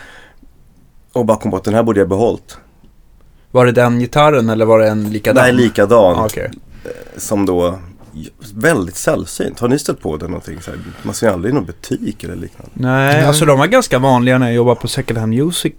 Och 1.12 1.26
bara 1.26 1.37
kom 1.37 1.50
på 1.50 1.56
att 1.56 1.64
den 1.64 1.75
här 1.75 1.82
borde 1.82 2.00
jag 2.00 2.08
behållit. 2.08 2.58
Var 3.50 3.67
det 3.67 3.73
den 3.73 3.99
gitarren 3.99 4.49
eller 4.49 4.64
var 4.64 4.79
det 4.79 4.88
en 4.88 5.11
likadan? 5.11 5.44
Nej, 5.44 5.53
likadan. 5.53 6.17
Ah, 6.17 6.25
Okej. 6.25 6.50
Som 7.17 7.46
då 7.46 7.79
väldigt 8.55 8.96
sällsynt. 8.96 9.60
Har 9.60 9.69
ni 9.69 9.79
stött 9.79 10.01
på 10.01 10.17
det 10.17 10.27
någonting? 10.27 10.60
Så 10.60 10.70
här, 10.70 10.81
man 11.03 11.15
ser 11.15 11.31
aldrig 11.31 11.53
i 11.53 11.55
någon 11.55 11.65
butik 11.65 12.25
eller 12.25 12.36
liknande. 12.36 12.72
Nej, 12.75 13.15
Nej. 13.17 13.25
alltså 13.25 13.44
de 13.44 13.58
var 13.58 13.67
ganska 13.67 13.98
vanliga 13.98 14.39
när 14.39 14.46
jag 14.46 14.55
jobbade 14.55 14.81
på 14.81 14.89
Second 14.89 15.19
Hand 15.19 15.34
Music. 15.34 15.75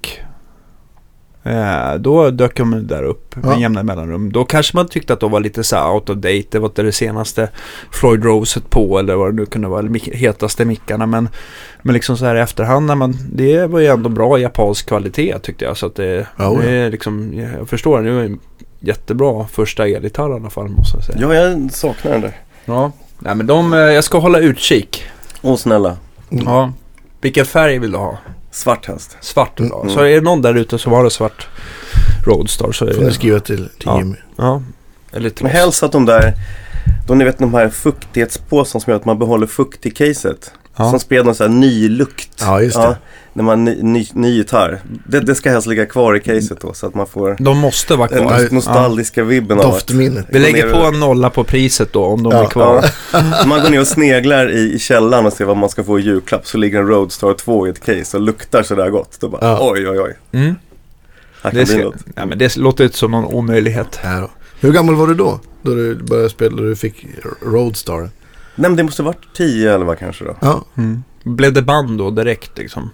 Eh, 1.47 1.95
då 1.99 2.31
dök 2.31 2.57
de 2.57 2.87
där 2.87 3.03
upp 3.03 3.35
med 3.35 3.45
Ja. 3.45 3.59
jämna 3.59 3.83
mellanrum. 3.83 4.31
Då 4.31 4.45
kanske 4.45 4.77
man 4.77 4.87
tyckte 4.87 5.13
att 5.13 5.19
de 5.19 5.31
var 5.31 5.39
lite 5.39 5.63
så 5.63 5.75
här 5.75 5.91
out 5.93 6.09
of 6.09 6.15
date. 6.15 6.43
Det 6.51 6.59
var 6.59 6.67
inte 6.67 6.83
det 6.83 6.91
senaste 6.91 7.49
Floyd 7.91 8.23
Roset 8.25 8.69
på 8.69 8.99
eller 8.99 9.15
vad 9.15 9.29
det 9.31 9.35
nu 9.35 9.45
kunde 9.45 9.67
vara. 9.67 9.87
Hetaste 10.13 10.65
mickarna. 10.65 11.05
Men, 11.05 11.29
men 11.81 11.93
liksom 11.93 12.17
så 12.17 12.25
här 12.25 12.35
i 12.35 12.39
efterhand 12.39 12.85
när 12.85 12.95
man, 12.95 13.15
det 13.33 13.65
var 13.67 13.79
ju 13.79 13.87
ändå 13.87 14.09
bra 14.09 14.37
japansk 14.39 14.87
kvalitet 14.87 15.39
tyckte 15.39 15.65
jag. 15.65 15.77
Så 15.77 15.85
att 15.85 15.95
det, 15.95 16.05
Ja, 16.05 16.25
ja. 16.37 16.59
det 16.61 16.69
är 16.69 16.91
liksom, 16.91 17.33
jag 17.59 17.69
förstår. 17.69 18.01
Det 18.01 18.11
var 18.11 18.21
en 18.21 18.39
jättebra 18.79 19.45
första 19.51 19.87
elgitarr 19.87 20.29
i 20.29 20.33
alla 20.33 20.49
fall 20.49 20.67
måste 20.69 20.97
jag 20.97 21.03
säga. 21.05 21.17
Ja, 21.21 21.33
jag 21.33 21.71
saknar 21.71 22.11
den 22.11 22.21
där. 22.21 22.31
Ja. 22.65 22.91
Nej 23.19 23.35
men 23.35 23.47
de, 23.47 23.73
eh, 23.73 23.79
jag 23.79 24.03
ska 24.03 24.17
hålla 24.19 24.39
utkik. 24.39 25.03
Åh 25.41 25.55
snälla. 25.55 25.97
Mm. 26.31 26.43
Ja. 26.45 26.73
Vilken 27.21 27.45
färg 27.45 27.79
vill 27.79 27.91
du 27.91 27.97
ha? 27.97 28.17
Svart 28.51 28.85
helst. 28.85 29.17
Svart 29.21 29.59
Mm. 29.59 29.89
Så 29.89 29.99
är 29.99 30.15
det 30.15 30.21
någon 30.21 30.41
där 30.41 30.53
ute 30.55 30.77
som 30.77 30.91
har 30.91 31.03
en 31.03 31.11
svart 31.11 31.47
Roadstar 32.25 32.71
så 32.71 32.85
är 32.85 32.93
Får 32.93 33.01
ni 33.01 33.07
det... 33.07 33.13
skriva 33.13 33.39
till, 33.39 33.57
till 33.57 33.69
Ja. 33.85 33.97
Jimmy. 33.99 34.15
Ja. 34.35 34.61
Eller 35.11 35.29
till 35.29 35.43
Men 35.43 35.53
helst 35.53 35.83
att 35.83 35.91
de 35.91 36.05
där, 36.05 36.33
de 37.07 37.17
ni 37.17 37.25
vet 37.25 37.37
de 37.37 37.53
här 37.53 37.69
fuktighetspåsarna 37.69 38.81
som 38.83 38.91
gör 38.91 38.97
att 38.99 39.05
man 39.05 39.19
behåller 39.19 39.47
fukt 39.47 39.85
i 39.85 39.91
caset. 39.91 40.51
Ja. 40.77 40.89
Som 40.89 40.99
sprider 40.99 41.23
någon 41.23 41.35
sån 41.35 41.51
här 41.51 41.59
ny 41.59 41.89
lukt. 41.89 42.29
Ja, 42.39 42.61
just 42.61 42.77
det. 42.77 42.97
när 43.33 43.43
man 43.43 43.63
ny, 43.65 43.81
ny, 43.81 44.07
ny 44.13 44.35
gitarr. 44.37 44.79
Det, 45.07 45.19
det 45.19 45.35
ska 45.35 45.49
helst 45.49 45.67
ligga 45.67 45.85
kvar 45.85 46.15
i 46.15 46.19
caset 46.19 46.61
då 46.61 46.73
så 46.73 46.87
att 46.87 46.95
man 46.95 47.07
får 47.07 47.35
De 47.39 47.57
måste 47.57 47.95
vara 47.95 48.07
den 48.07 48.27
kvar. 48.27 48.39
Ja. 48.39 48.47
nostalgiska 48.51 49.23
vibben 49.23 49.59
av 49.59 49.65
att 49.65 49.71
Doftminnet. 49.71 50.25
Vi 50.29 50.39
lägger 50.39 50.71
på 50.73 50.77
en 50.79 50.99
nolla 50.99 51.29
på 51.29 51.43
priset 51.43 51.93
då 51.93 52.03
om 52.05 52.23
de 52.23 52.33
Ja. 52.33 52.43
är 52.43 52.47
kvar. 52.49 52.85
Ja. 53.13 53.21
Man 53.47 53.61
går 53.63 53.69
ner 53.69 53.79
och 53.81 53.87
sneglar 53.87 54.51
i, 54.51 54.73
i 54.73 54.79
källaren 54.79 55.25
och 55.25 55.33
ser 55.33 55.45
vad 55.45 55.57
man 55.57 55.69
ska 55.69 55.83
få 55.83 55.99
i 55.99 56.01
julklapp. 56.01 56.47
Så 56.47 56.57
ligger 56.57 56.79
en 56.79 56.87
Roadstar 56.87 57.33
2 57.33 57.67
i 57.67 57.69
ett 57.69 57.85
case 57.85 58.17
och 58.17 58.23
luktar 58.23 58.63
sådär 58.63 58.89
gott. 58.89 59.17
Då 59.19 59.29
bara 59.29 59.45
Ja. 59.45 59.57
oj 59.71 59.89
oj 59.89 59.99
oj. 59.99 60.13
Mm. 60.31 60.55
Här 61.41 61.51
kan 61.51 61.59
Det, 61.59 61.65
bli 61.65 61.73
ska, 61.75 61.83
något. 61.83 61.95
nej, 62.15 62.25
men 62.25 62.37
det 62.37 62.55
låter 62.57 62.83
inte 62.83 62.97
som 62.97 63.11
någon 63.11 63.25
omöjlighet. 63.25 63.99
Då. 64.21 64.29
Hur 64.59 64.71
gammal 64.71 64.95
var 64.95 65.07
du 65.07 65.13
då? 65.13 65.39
Då 65.61 65.75
du 65.75 65.95
började 65.95 66.29
spela, 66.29 66.55
då 66.57 66.63
du 66.63 66.75
fick 66.75 67.05
Roadstar? 67.45 68.09
Nej 68.59 68.69
men 68.69 68.75
det 68.75 68.83
måste 68.83 69.03
varit 69.03 69.25
10-11 69.37 69.95
kanske 69.95 70.23
då. 70.25 70.35
Ja, 70.41 70.65
Mm. 70.77 71.03
Blev 71.23 71.53
det 71.53 71.61
band 71.61 71.97
då 71.97 72.09
direkt 72.11 72.57
liksom? 72.57 72.89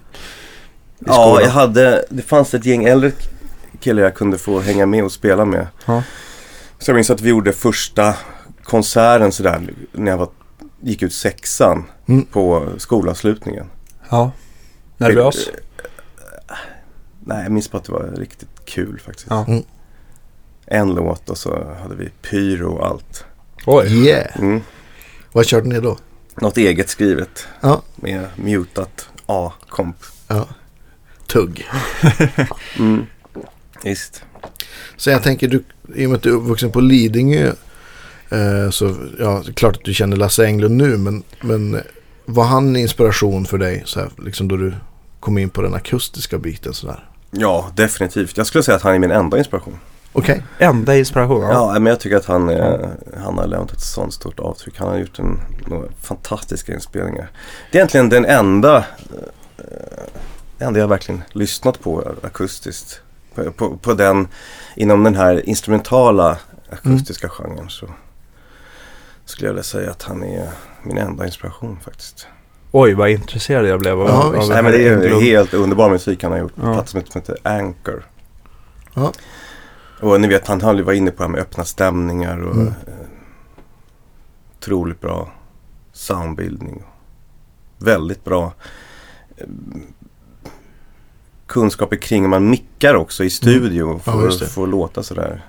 Ja, 0.98 1.40
jag 1.42 1.50
hade, 1.50 2.04
det 2.10 2.22
fanns 2.22 2.54
ett 2.54 2.64
gäng 2.66 2.84
äldre 2.84 3.12
kille 3.80 4.02
jag 4.02 4.14
kunde 4.14 4.38
få 4.38 4.60
hänga 4.60 4.86
med 4.86 5.04
och 5.04 5.12
spela 5.12 5.44
med. 5.44 5.66
Ja. 5.86 6.02
Så 6.78 6.90
jag 6.90 6.94
minns 6.94 7.10
att 7.10 7.20
vi 7.20 7.28
gjorde 7.30 7.52
första 7.52 8.14
konserten 8.62 9.32
sådär 9.32 9.70
när 9.92 10.10
jag 10.10 10.18
var, 10.18 10.28
gick 10.80 11.02
ut 11.02 11.14
sexan 11.14 11.84
Mm. 12.08 12.24
på 12.24 12.68
skolavslutningen. 12.78 13.66
Ja. 14.10 14.30
Nervös? 14.96 15.48
Nej, 17.24 17.42
jag 17.42 17.52
minns 17.52 17.70
bara 17.70 17.78
att 17.78 17.84
det 17.84 17.92
var 17.92 18.12
riktigt 18.16 18.48
kul 18.64 19.00
faktiskt. 19.04 19.26
Ja. 19.30 19.44
Mm. 19.48 19.62
En 20.66 20.94
låt 20.94 21.30
och 21.30 21.38
så 21.38 21.74
hade 21.82 21.94
vi 21.94 22.08
pyro 22.30 22.72
och 22.72 22.86
allt. 22.86 23.24
Oj. 23.66 24.06
Yeah! 24.06 24.38
Mm. 24.40 24.60
Vad 25.34 25.46
körde 25.46 25.68
ni 25.68 25.80
då? 25.80 25.98
Något 26.40 26.56
eget 26.56 26.88
skrivet 26.88 27.46
Ja. 27.60 27.82
med 27.96 28.26
mutat 28.36 29.08
A-komp. 29.26 29.96
Ja. 30.28 30.48
Tugg. 31.26 31.66
Mm. 32.78 33.06
Visst. 33.82 34.22
Så 34.96 35.10
jag 35.10 35.22
tänker, 35.22 35.48
du, 35.48 35.64
i 35.94 36.06
och 36.06 36.10
med 36.10 36.16
att 36.16 36.22
du 36.22 36.30
är 36.30 36.34
uppvuxen 36.34 36.70
på 36.72 36.80
Lidingö. 36.80 37.52
Eh, 38.30 38.70
så 38.70 38.94
ja, 39.18 39.42
klart 39.54 39.76
att 39.76 39.84
du 39.84 39.94
känner 39.94 40.16
Lasse 40.16 40.44
Englund 40.46 40.76
nu. 40.76 40.96
Men, 40.96 41.22
men 41.40 41.80
var 42.24 42.44
han 42.44 42.76
inspiration 42.76 43.46
för 43.46 43.58
dig? 43.58 43.82
Så 43.86 44.00
här, 44.00 44.10
liksom 44.24 44.48
då 44.48 44.56
du 44.56 44.74
kom 45.20 45.38
in 45.38 45.50
på 45.50 45.62
den 45.62 45.74
akustiska 45.74 46.38
biten 46.38 46.74
sådär. 46.74 47.08
Ja, 47.30 47.70
definitivt. 47.76 48.36
Jag 48.36 48.46
skulle 48.46 48.64
säga 48.64 48.76
att 48.76 48.82
han 48.82 48.94
är 48.94 48.98
min 48.98 49.10
enda 49.10 49.38
inspiration. 49.38 49.78
Okej. 50.16 50.42
Enda 50.58 50.96
inspiration? 50.96 51.40
Ja, 51.42 51.72
men 51.72 51.86
jag 51.86 52.00
tycker 52.00 52.16
att 52.16 52.24
han, 52.26 52.50
eh, 52.50 52.88
han 53.24 53.38
har 53.38 53.46
lämnat 53.46 53.72
ett 53.72 53.80
sånt 53.80 54.14
stort 54.14 54.40
avtryck. 54.40 54.78
Han 54.78 54.88
har 54.88 54.96
gjort 54.98 55.18
en, 55.18 55.40
några 55.66 55.88
fantastiska 56.02 56.74
inspelningar. 56.74 57.30
Det 57.72 57.78
är 57.78 57.80
egentligen 57.80 58.08
den 58.08 58.24
enda, 58.24 58.76
eh, 59.58 60.66
enda 60.66 60.80
jag 60.80 60.88
verkligen 60.88 61.22
lyssnat 61.32 61.80
på 61.80 62.12
akustiskt. 62.22 63.00
På, 63.34 63.50
på, 63.52 63.76
på 63.76 63.94
den, 63.94 64.28
inom 64.76 65.04
den 65.04 65.14
här 65.14 65.48
instrumentala 65.48 66.38
akustiska 66.70 67.28
genren 67.28 67.68
så 67.68 67.86
skulle 69.24 69.48
jag 69.48 69.52
vilja 69.52 69.62
säga 69.64 69.90
att 69.90 70.02
han 70.02 70.22
är 70.24 70.48
min 70.82 70.98
enda 70.98 71.24
inspiration 71.26 71.78
faktiskt. 71.84 72.26
Oj, 72.72 72.94
vad 72.94 73.10
intresserad 73.10 73.66
jag 73.66 73.80
blev 73.80 74.00
av, 74.00 74.08
Ja, 74.08 74.22
av 74.42 74.48
Nej, 74.48 74.62
men 74.62 74.72
det 74.72 74.88
är 74.88 75.20
helt 75.20 75.54
underbar 75.54 75.90
musik 75.90 76.22
han 76.22 76.32
har 76.32 76.38
gjort. 76.38 76.52
Ja. 76.56 76.68
Ja. 76.68 76.74
Plats 76.74 76.90
som 76.90 77.00
heter- 77.00 77.12
som 77.12 77.20
heter 77.20 77.38
Anchor. 77.42 78.06
Ja. 78.94 79.12
Och 80.04 80.20
ni 80.20 80.28
vet, 80.28 80.46
han 80.46 80.60
höll 80.60 80.76
ju 80.76 80.82
var 80.82 80.92
inne 80.92 81.10
på 81.10 81.16
det 81.16 81.22
här 81.22 81.30
med 81.32 81.40
öppna 81.40 81.64
stämningar 81.64 82.38
och 82.38 82.54
Mm. 82.54 82.66
eh, 82.66 82.92
otroligt 84.58 85.00
bra 85.00 85.32
soundbildning. 85.92 86.82
Väldigt 87.78 88.24
bra 88.24 88.52
eh, 89.36 89.46
kunskaper 91.46 91.96
kring 91.96 92.22
hur 92.22 92.28
man 92.28 92.50
mickar 92.50 92.94
också 92.94 93.24
i 93.24 93.30
studio 93.30 93.84
Mm. 93.86 94.00
Ja, 94.06 94.12
för 94.12 94.28
att 94.28 94.50
få 94.52 94.66
låta 94.66 95.02
sådär. 95.02 95.44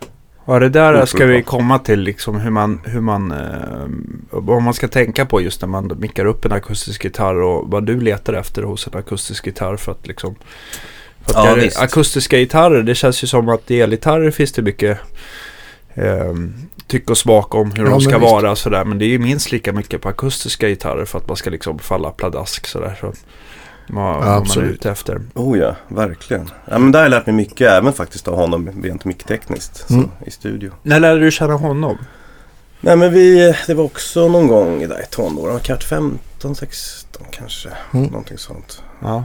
Ja, 0.46 0.60
det 0.60 0.70
där 0.70 0.94
Otroligt 0.94 1.10
ska 1.10 1.26
vi 1.26 1.44
komma 1.44 1.80
till 1.80 2.00
liksom 2.00 2.36
hur 2.40 2.52
man, 2.52 2.82
hur 2.84 3.02
man, 3.02 3.32
eh, 3.32 3.88
vad 4.30 4.62
man 4.62 4.74
ska 4.74 4.88
tänka 4.88 5.26
på 5.26 5.42
just 5.42 5.62
när 5.62 5.68
man 5.68 5.92
mickar 6.00 6.26
upp 6.26 6.46
en 6.46 6.52
akustisk 6.52 7.04
gitarr 7.04 7.36
och 7.42 7.70
vad 7.72 7.86
du 7.86 8.00
letar 8.00 8.34
efter 8.34 8.64
hos 8.64 8.88
en 8.88 9.00
akustisk 9.00 9.46
gitarr 9.46 9.78
för 9.78 9.92
att 9.92 10.08
liksom 10.08 10.36
för 11.26 11.40
att 11.40 11.46
Ja, 11.46 11.56
det 11.56 11.78
akustiska 11.78 12.38
gitarrer, 12.38 12.84
det 12.84 12.96
känns 12.96 13.24
ju 13.24 13.28
som 13.28 13.50
att 13.50 13.72
elgitarrer 13.72 14.32
finns 14.32 14.52
det 14.52 14.62
mycket 14.62 15.00
eh, 15.94 16.34
tyck 16.88 17.10
och 17.10 17.18
smak 17.18 17.56
om 17.56 17.72
hur 17.72 17.84
Ja, 17.84 17.90
de 17.90 18.02
ska 18.02 18.18
visst. 18.18 18.32
vara 18.32 18.56
sådär. 18.56 18.86
Men 18.86 18.98
det 18.98 19.06
är 19.06 19.10
ju 19.10 19.20
minst 19.20 19.52
lika 19.52 19.74
mycket 19.74 20.02
på 20.02 20.10
akustiska 20.10 20.70
gitarrer 20.70 21.06
för 21.06 21.18
att 21.18 21.28
man 21.28 21.38
ska 21.38 21.50
liksom 21.50 21.80
falla 21.80 22.12
pladask 22.12 22.68
sådär. 22.68 22.98
Så, 23.02 23.14
vad, 23.88 24.24
man 24.26 24.42
är 24.58 24.62
ute 24.64 24.92
efter. 24.92 25.22
Oh 25.34 25.58
ja, 25.60 25.76
verkligen. 25.88 26.50
Ja, 26.66 26.78
men 26.80 26.92
där 26.92 27.00
har 27.00 27.06
jag 27.06 27.10
lärt 27.10 27.26
mig 27.26 27.36
mycket 27.36 27.72
även 27.72 27.94
faktiskt 27.94 28.28
av 28.28 28.36
honom 28.36 28.70
rent 28.84 29.06
micktekniskt 29.06 29.90
Mm. 29.90 30.10
i 30.26 30.32
studio. 30.32 30.72
När 30.84 31.00
lärde 31.00 31.20
du 31.20 31.32
känna 31.32 31.54
honom? 31.54 31.98
Nej 32.82 32.96
men 32.96 33.14
vi, 33.14 33.54
det 33.68 33.74
var 33.74 33.84
också 33.84 34.28
någon 34.28 34.48
gång 34.48 34.80
där 34.88 35.02
i 35.04 35.06
tonåren, 35.12 35.60
kanske 35.64 35.88
15, 35.88 36.56
16 36.56 37.24
kanske. 37.32 37.70
Mm. 37.94 38.06
Någonting 38.06 38.38
sånt. 38.38 38.82
Ja. 39.02 39.24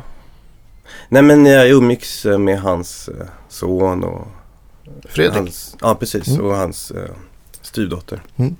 Nej 1.08 1.22
men 1.22 1.46
jag 1.46 1.68
umgicks 1.68 2.26
eh, 2.26 2.38
med 2.38 2.60
hans 2.60 3.08
eh, 3.08 3.26
son 3.48 4.04
och 4.04 4.26
Fredrik. 5.08 5.34
Hans, 5.36 5.76
ja 5.80 5.94
precis, 5.94 6.28
Mm. 6.28 6.46
och 6.46 6.54
hans 6.56 6.90
eh, 6.90 7.10
styvdotter. 7.62 8.22
Mm. 8.36 8.56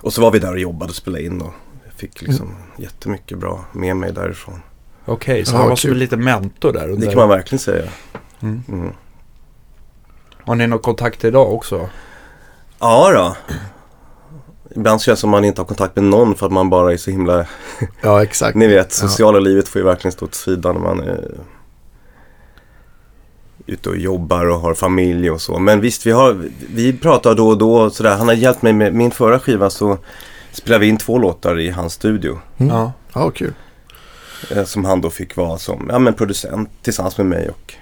Och 0.00 0.12
så 0.12 0.20
var 0.22 0.30
vi 0.30 0.38
där 0.38 0.52
och 0.52 0.58
jobbade 0.58 0.90
och 0.90 0.96
spelade 0.96 1.24
in 1.24 1.40
och 1.40 1.52
jag 1.84 1.92
fick 1.92 2.22
liksom 2.22 2.46
Mm. 2.46 2.58
jättemycket 2.78 3.38
bra 3.38 3.64
med 3.72 3.96
mig 3.96 4.12
därifrån. 4.12 4.62
Okej, 5.04 5.44
så 5.44 5.54
Ja, 5.54 5.58
han 5.58 5.68
var 5.68 5.76
som 5.76 5.88
kul. 5.88 5.96
en 5.96 5.98
liten 5.98 6.24
mentor 6.24 6.72
där. 6.72 6.86
Det 6.86 6.92
under- 6.92 7.06
kan 7.06 7.16
man 7.16 7.28
verkligen 7.28 7.58
säga. 7.60 7.88
Mm. 8.40 8.62
Mm. 8.68 8.92
Har 10.44 10.54
ni 10.54 10.66
någon 10.66 10.78
kontakt 10.78 11.24
idag 11.24 11.52
också? 11.52 11.88
Ja 12.78 13.10
då. 13.12 13.54
Ibland 14.76 15.00
känns 15.00 15.18
det 15.18 15.20
som 15.20 15.30
man 15.30 15.44
inte 15.44 15.60
har 15.60 15.66
kontakt 15.66 15.96
med 15.96 16.04
någon 16.04 16.34
för 16.34 16.46
att 16.46 16.52
man 16.52 16.70
bara 16.70 16.92
är 16.92 16.96
så 16.96 17.10
himla 17.10 17.46
Ja, 18.02 18.22
exakt. 18.22 18.56
Ni 18.56 18.66
vet, 18.66 18.98
Ja. 19.02 19.08
sociala 19.08 19.38
livet 19.38 19.68
får 19.68 19.80
ju 19.80 19.84
verkligen 19.84 20.12
stå 20.12 20.24
åt 20.24 20.34
sidan 20.34 20.74
när 20.74 20.82
man 20.82 21.00
är 21.00 21.30
ute 23.66 23.88
och 23.88 23.96
jobbar 23.96 24.46
och 24.46 24.60
har 24.60 24.74
familj 24.74 25.30
och 25.30 25.40
så. 25.40 25.58
Men 25.58 25.80
visst, 25.80 26.06
vi, 26.06 26.10
har, 26.10 26.48
vi 26.74 26.92
pratar 26.92 27.34
då 27.34 27.48
och 27.48 27.58
då 27.58 27.74
och 27.76 27.92
sådär. 27.92 28.16
Han 28.16 28.28
har 28.28 28.34
hjälpt 28.34 28.62
mig 28.62 28.72
med 28.72 28.94
min 28.94 29.10
förra 29.10 29.38
skiva 29.40 29.70
så 29.70 29.98
spelade 30.52 30.80
vi 30.80 30.88
in 30.88 30.96
två 30.96 31.18
låtar 31.18 31.60
i 31.60 31.70
hans 31.70 31.92
studio. 31.92 32.38
Mm. 32.58 32.74
Ja. 32.76 32.92
Ja, 33.12 33.30
kul. 33.30 33.52
Eh, 34.50 34.64
som 34.64 34.84
han 34.84 35.00
då 35.00 35.10
fick 35.10 35.36
vara 35.36 35.58
som 35.58 35.86
ja, 35.90 35.98
men 35.98 36.14
producent 36.14 36.70
tillsammans 36.82 37.18
med 37.18 37.26
mig 37.26 37.48
och 37.48 37.74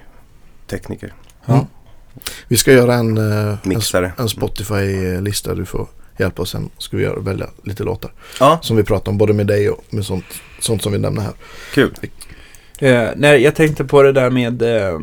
tekniker. 0.69 1.13
Ja. 1.45 1.67
Vi 2.47 2.57
ska 2.57 2.73
göra 2.73 2.93
en, 2.93 3.17
eh, 3.17 3.57
en, 3.63 4.11
en 4.17 4.29
Spotify-lista. 4.29 5.55
Du 5.55 5.65
får 5.65 5.87
hjälpa 6.19 6.41
oss 6.41 6.49
sen. 6.51 6.69
Ska 6.77 6.97
vi 6.97 7.03
göra, 7.03 7.19
välja 7.19 7.47
lite 7.63 7.83
låtar. 7.83 8.11
Ja, 8.39 8.59
Som 8.61 8.77
vi 8.77 8.83
pratar 8.83 9.11
om 9.11 9.17
både 9.17 9.33
med 9.33 9.47
dig 9.47 9.69
och 9.69 9.83
med 9.89 10.05
sånt, 10.05 10.25
sånt 10.59 10.83
som 10.83 10.91
vi 10.91 10.97
nämner 10.99 11.21
här. 11.21 11.33
kul. 11.73 11.93
Eh, 12.79 13.09
nej, 13.15 13.41
jag 13.41 13.55
tänkte 13.55 13.85
på 13.85 14.01
det 14.03 14.11
där 14.11 14.29
med 14.29 14.61
eh, 14.61 14.99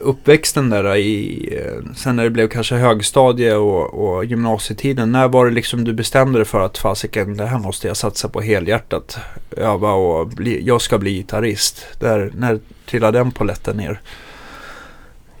uppväxten 0.00 0.70
där 0.70 0.96
i, 0.96 1.48
eh, 1.56 1.92
sen 1.96 2.16
när 2.16 2.24
det 2.24 2.30
blev 2.30 2.48
kanske 2.48 2.74
högstadie 2.74 3.54
och, 3.54 3.94
och 4.14 4.24
gymnasietiden. 4.24 5.12
När 5.12 5.28
var 5.28 5.46
det 5.46 5.52
liksom 5.52 5.84
du 5.84 5.92
bestämde 5.92 6.38
dig 6.38 6.46
för 6.46 6.60
att 6.60 6.78
fasiken, 6.78 7.36
det 7.36 7.46
här 7.46 7.58
måste 7.58 7.86
jag 7.86 7.96
satsa 7.96 8.28
på 8.28 8.40
helhjärtat. 8.40 9.18
Öva 9.56 9.92
och 9.92 10.28
bli, 10.28 10.62
jag 10.66 10.82
ska 10.82 10.98
bli 10.98 11.14
gitarrist. 11.14 11.86
Där, 12.00 12.32
när 12.36 12.58
trillade 12.86 13.18
den 13.18 13.30
polletten 13.30 13.76
ner? 13.76 14.00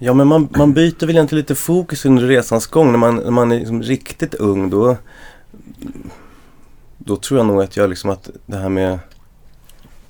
Ja 0.02 0.14
men 0.14 0.26
man, 0.26 0.48
man 0.56 0.74
byter 0.74 1.06
väl 1.06 1.10
egentligen 1.10 1.40
lite 1.40 1.54
fokus 1.54 2.04
under 2.04 2.26
resans 2.26 2.66
gång. 2.66 2.90
När 2.90 2.98
man, 2.98 3.16
när 3.16 3.30
man 3.30 3.52
är 3.52 3.58
liksom 3.58 3.82
riktigt 3.82 4.34
ung 4.34 4.70
då 4.70 4.96
Då 6.98 7.16
tror 7.16 7.38
jag 7.38 7.46
nog 7.46 7.62
att 7.62 7.76
jag 7.76 7.90
liksom 7.90 8.10
att 8.10 8.30
det 8.46 8.56
här 8.56 8.68
med 8.68 8.98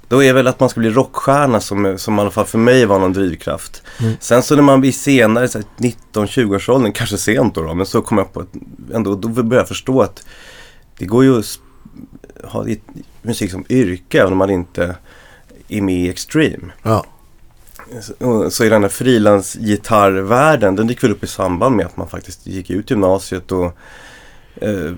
Då 0.09 0.23
är 0.23 0.33
väl 0.33 0.47
att 0.47 0.61
man 0.61 0.69
ska 0.69 0.81
bli 0.81 0.91
rockstjärna 0.91 1.61
som, 1.61 1.99
som 1.99 2.19
i 2.19 2.21
alla 2.21 2.31
fall 2.31 2.47
för 2.47 2.59
mig 2.59 2.87
var 2.87 2.99
någon 2.99 3.13
drivkraft. 3.13 3.83
Mm. 4.01 4.15
Sen 4.21 4.43
så 4.43 4.57
när 4.57 4.63
man 4.63 4.81
blir 4.81 4.93
senare, 4.93 5.49
så 5.49 5.59
här 5.59 5.67
19-20-årsåldern, 6.13 6.93
kanske 6.93 7.19
sent 7.19 7.55
då, 7.55 7.63
då 7.63 7.75
men 7.75 7.87
så 7.87 8.03
kom 8.03 8.19
jag 8.19 8.33
på 8.33 8.41
att 8.41 8.55
ändå, 8.95 9.15
då 9.15 9.29
började 9.29 9.57
jag 9.57 9.69
förstå 9.69 10.03
att 10.03 10.25
det 10.99 11.07
går 11.07 11.25
ju 11.25 11.39
att 11.39 11.59
ha 12.45 12.67
musik 13.23 13.51
som 13.51 13.65
yrke 13.69 14.21
även 14.21 14.33
om 14.33 14.39
man 14.39 14.51
inte 14.51 14.97
är 15.69 15.81
med 15.81 15.95
i 15.95 16.09
Extreme. 16.09 16.73
Ja, 16.83 17.07
Så, 18.51 18.65
i 18.65 18.69
den 18.69 18.83
här 18.83 18.89
frilansgitarrvärlden, 18.89 20.77
den 20.77 20.89
gick 20.89 21.05
väl 21.05 21.11
upp 21.11 21.25
i 21.25 21.27
samband 21.27 21.77
med 21.77 21.87
att 21.87 21.97
man 21.97 22.09
faktiskt 22.09 22.47
gick 22.47 22.71
ut 22.71 22.91
gymnasiet 22.91 23.53
och 23.53 23.79
eh, 24.55 24.93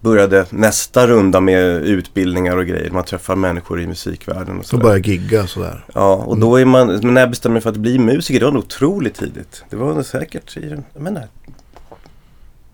började 0.00 0.46
nästa 0.50 1.06
runda 1.06 1.40
med 1.40 1.82
utbildningar 1.82 2.56
och 2.56 2.66
grejer. 2.66 2.90
Man 2.90 3.04
träffar 3.04 3.36
människor 3.36 3.80
i 3.80 3.86
musikvärlden 3.86 4.58
och 4.58 4.64
så 4.64 4.68
sådär. 4.68 4.82
börjar 4.82 4.98
gigga 4.98 5.46
sådär. 5.46 5.84
Ja, 5.94 6.14
och 6.14 6.38
då 6.38 6.56
är 6.56 6.64
man, 6.64 6.86
men 6.86 7.14
när 7.14 7.20
jag 7.20 7.30
bestämde 7.30 7.52
mig 7.52 7.62
för 7.62 7.70
att 7.70 7.76
bli 7.76 7.98
musiker, 7.98 8.40
det 8.40 8.46
var 8.46 8.52
nog 8.52 8.62
otroligt 8.62 9.14
tidigt. 9.14 9.64
Det 9.70 9.76
var 9.76 9.94
nog 9.94 10.04
säkert 10.04 10.56
i, 10.56 10.76
jag 10.92 11.02
menar, 11.02 11.28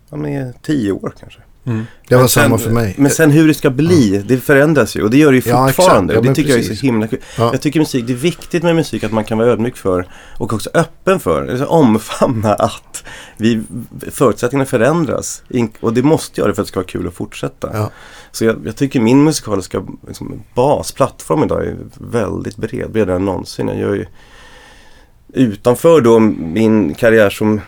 ja, 0.09 0.17
men 0.17 0.53
tio 0.61 0.91
år 0.91 1.13
kanske. 1.19 1.39
Det 2.07 2.15
var 2.15 2.21
Men 2.21 2.29
sen- 2.29 2.43
samma 2.43 2.57
för 2.57 2.69
mig. 2.71 2.95
Men 2.97 3.11
sen 3.11 3.31
hur 3.31 3.47
det 3.47 3.53
ska 3.53 3.69
bli, 3.69 4.23
det 4.27 4.37
förändras 4.37 4.95
ju 4.95 5.03
och 5.03 5.09
det 5.09 5.17
gör 5.17 5.31
det 5.31 5.37
ju 5.37 5.51
Ja, 5.51 5.67
fortfarande. 5.67 6.13
Ja, 6.13 6.21
det 6.21 6.25
men 6.25 6.35
tycker 6.35 6.49
jag 6.49 6.57
är 6.59 6.61
precis. 6.63 6.79
så 6.79 6.85
himla 6.85 7.07
kul. 7.07 7.19
Ja. 7.37 7.49
Jag 7.51 7.61
tycker 7.61 7.79
musik, 7.79 8.07
det 8.07 8.13
är 8.13 8.17
viktigt 8.17 8.63
med 8.63 8.75
musik 8.75 9.03
att 9.03 9.11
man 9.11 9.23
kan 9.23 9.37
vara 9.37 9.47
ödmjuk 9.47 9.77
för 9.77 10.07
och 10.37 10.53
också 10.53 10.69
öppen 10.73 11.19
för, 11.19 11.47
alltså 11.47 11.65
omfamna 11.65 12.53
att 12.53 13.03
vi, 13.37 13.61
förutsättningarna 14.11 14.65
förändras. 14.65 15.43
Och 15.79 15.93
det 15.93 16.03
måste 16.03 16.41
göra 16.41 16.47
det 16.49 16.55
för 16.55 16.61
att 16.61 16.67
det 16.67 16.71
ska 16.71 16.79
vara 16.79 16.87
kul 16.87 17.07
att 17.07 17.13
fortsätta. 17.13 17.69
Ja. 17.73 17.91
Så 18.31 18.45
jag, 18.45 18.55
jag 18.65 18.75
tycker 18.75 18.99
min 18.99 19.23
musikaliska 19.23 19.83
liksom, 20.07 20.43
bas, 20.53 20.91
plattform 20.91 21.43
idag 21.43 21.65
är 21.67 21.75
väldigt 21.97 22.57
bred, 22.57 22.91
bredare 22.91 23.15
än 23.15 23.25
någonsin. 23.25 23.67
Jag 23.67 23.77
gör 23.79 23.93
ju 23.95 24.05
utanför 25.33 26.01
då 26.01 26.19
min 26.19 26.93
karriär 26.93 27.29
som 27.29 27.61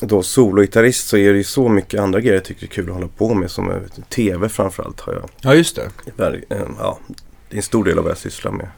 då 0.00 0.22
sologitarrist 0.22 1.08
så 1.08 1.16
är 1.16 1.32
det 1.32 1.38
ju 1.38 1.44
så 1.44 1.68
mycket 1.68 2.00
andra 2.00 2.20
grejer 2.20 2.34
jag 2.34 2.44
tycker 2.44 2.62
är 2.66 2.70
kul 2.70 2.88
att 2.88 2.94
hålla 2.94 3.08
på 3.08 3.34
med 3.34 3.50
som 3.50 3.70
eh, 3.70 3.76
tv 4.08 4.48
framförallt 4.48 5.00
har 5.00 5.12
jag 5.12 5.30
Ja, 5.40 5.54
just 5.54 5.76
det. 5.76 5.90
Ver- 6.16 6.44
eh, 6.50 6.58
ja, 6.78 6.98
det 7.48 7.54
är 7.54 7.56
en 7.56 7.62
stor 7.62 7.84
del 7.84 7.98
av 7.98 8.04
vad 8.04 8.10
jag 8.10 8.18
sysslar 8.18 8.52
med. 8.52 8.68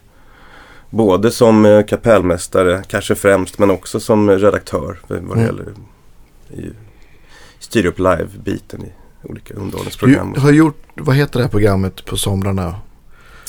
Både 0.91 1.31
som 1.31 1.65
eh, 1.67 1.85
kapellmästare, 1.87 2.83
kanske 2.89 3.15
främst, 3.15 3.59
men 3.59 3.71
också 3.71 4.01
som 4.01 4.31
redaktör 4.31 4.99
vad 5.07 5.19
det 5.23 5.33
Mm. 5.33 5.45
gäller 5.47 5.65
i, 6.51 6.71
styra 7.59 7.89
upp 7.89 7.99
live-biten 7.99 8.85
i 8.85 8.93
olika 9.23 9.55
Du 9.55 9.61
underhållningsprogram. 9.61 10.35
har 10.37 10.53
gjort, 10.53 10.83
vad 10.95 11.17
heter 11.17 11.39
det 11.39 11.45
här 11.45 11.51
programmet 11.51 12.05
på 12.05 12.17
somrarna? 12.17 12.75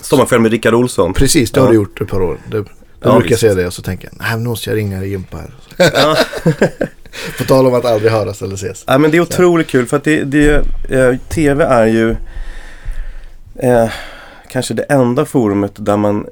Sommarkväll 0.02 0.40
med 0.42 0.52
Rickard 0.52 0.74
Olsson. 0.74 1.14
Precis, 1.14 1.52
det 1.52 1.60
har 1.60 1.68
Ja. 1.68 1.72
du 1.72 1.76
gjort 1.76 2.02
ett 2.02 2.08
par 2.08 2.22
år. 2.22 2.38
Då 2.52 2.58
Ja, 3.02 3.12
brukar 3.14 3.30
visst. 3.30 3.40
säga 3.42 3.54
det 3.56 3.68
och 3.68 3.74
så 3.74 3.82
tänker 3.82 4.10
jag, 4.12 4.22
nej 4.22 4.38
nu 4.38 4.50
måste 4.50 4.70
jag 4.70 4.78
ringa 4.78 5.04
Jimpa 5.06 5.38
här. 5.38 5.54
Ja. 5.94 6.18
På 7.38 7.44
tal 7.44 7.68
om 7.68 7.74
att 7.74 7.86
aldrig 7.86 8.12
höras 8.12 8.42
eller 8.42 8.56
ses. 8.56 8.84
Ja, 8.88 8.98
men 8.98 9.12
det 9.12 9.18
är 9.18 9.22
otroligt 9.22 9.68
kul 9.68 9.86
för 9.86 9.98
att 9.98 10.04
det, 10.04 10.24
det, 10.24 10.66
eh, 10.90 11.16
TV 11.30 11.64
är 11.64 11.86
ju 11.86 12.16
eh, 13.56 13.90
kanske 14.50 14.74
det 14.74 14.84
enda 14.84 15.26
forumet 15.26 15.72
där 15.76 15.98
man 15.98 16.26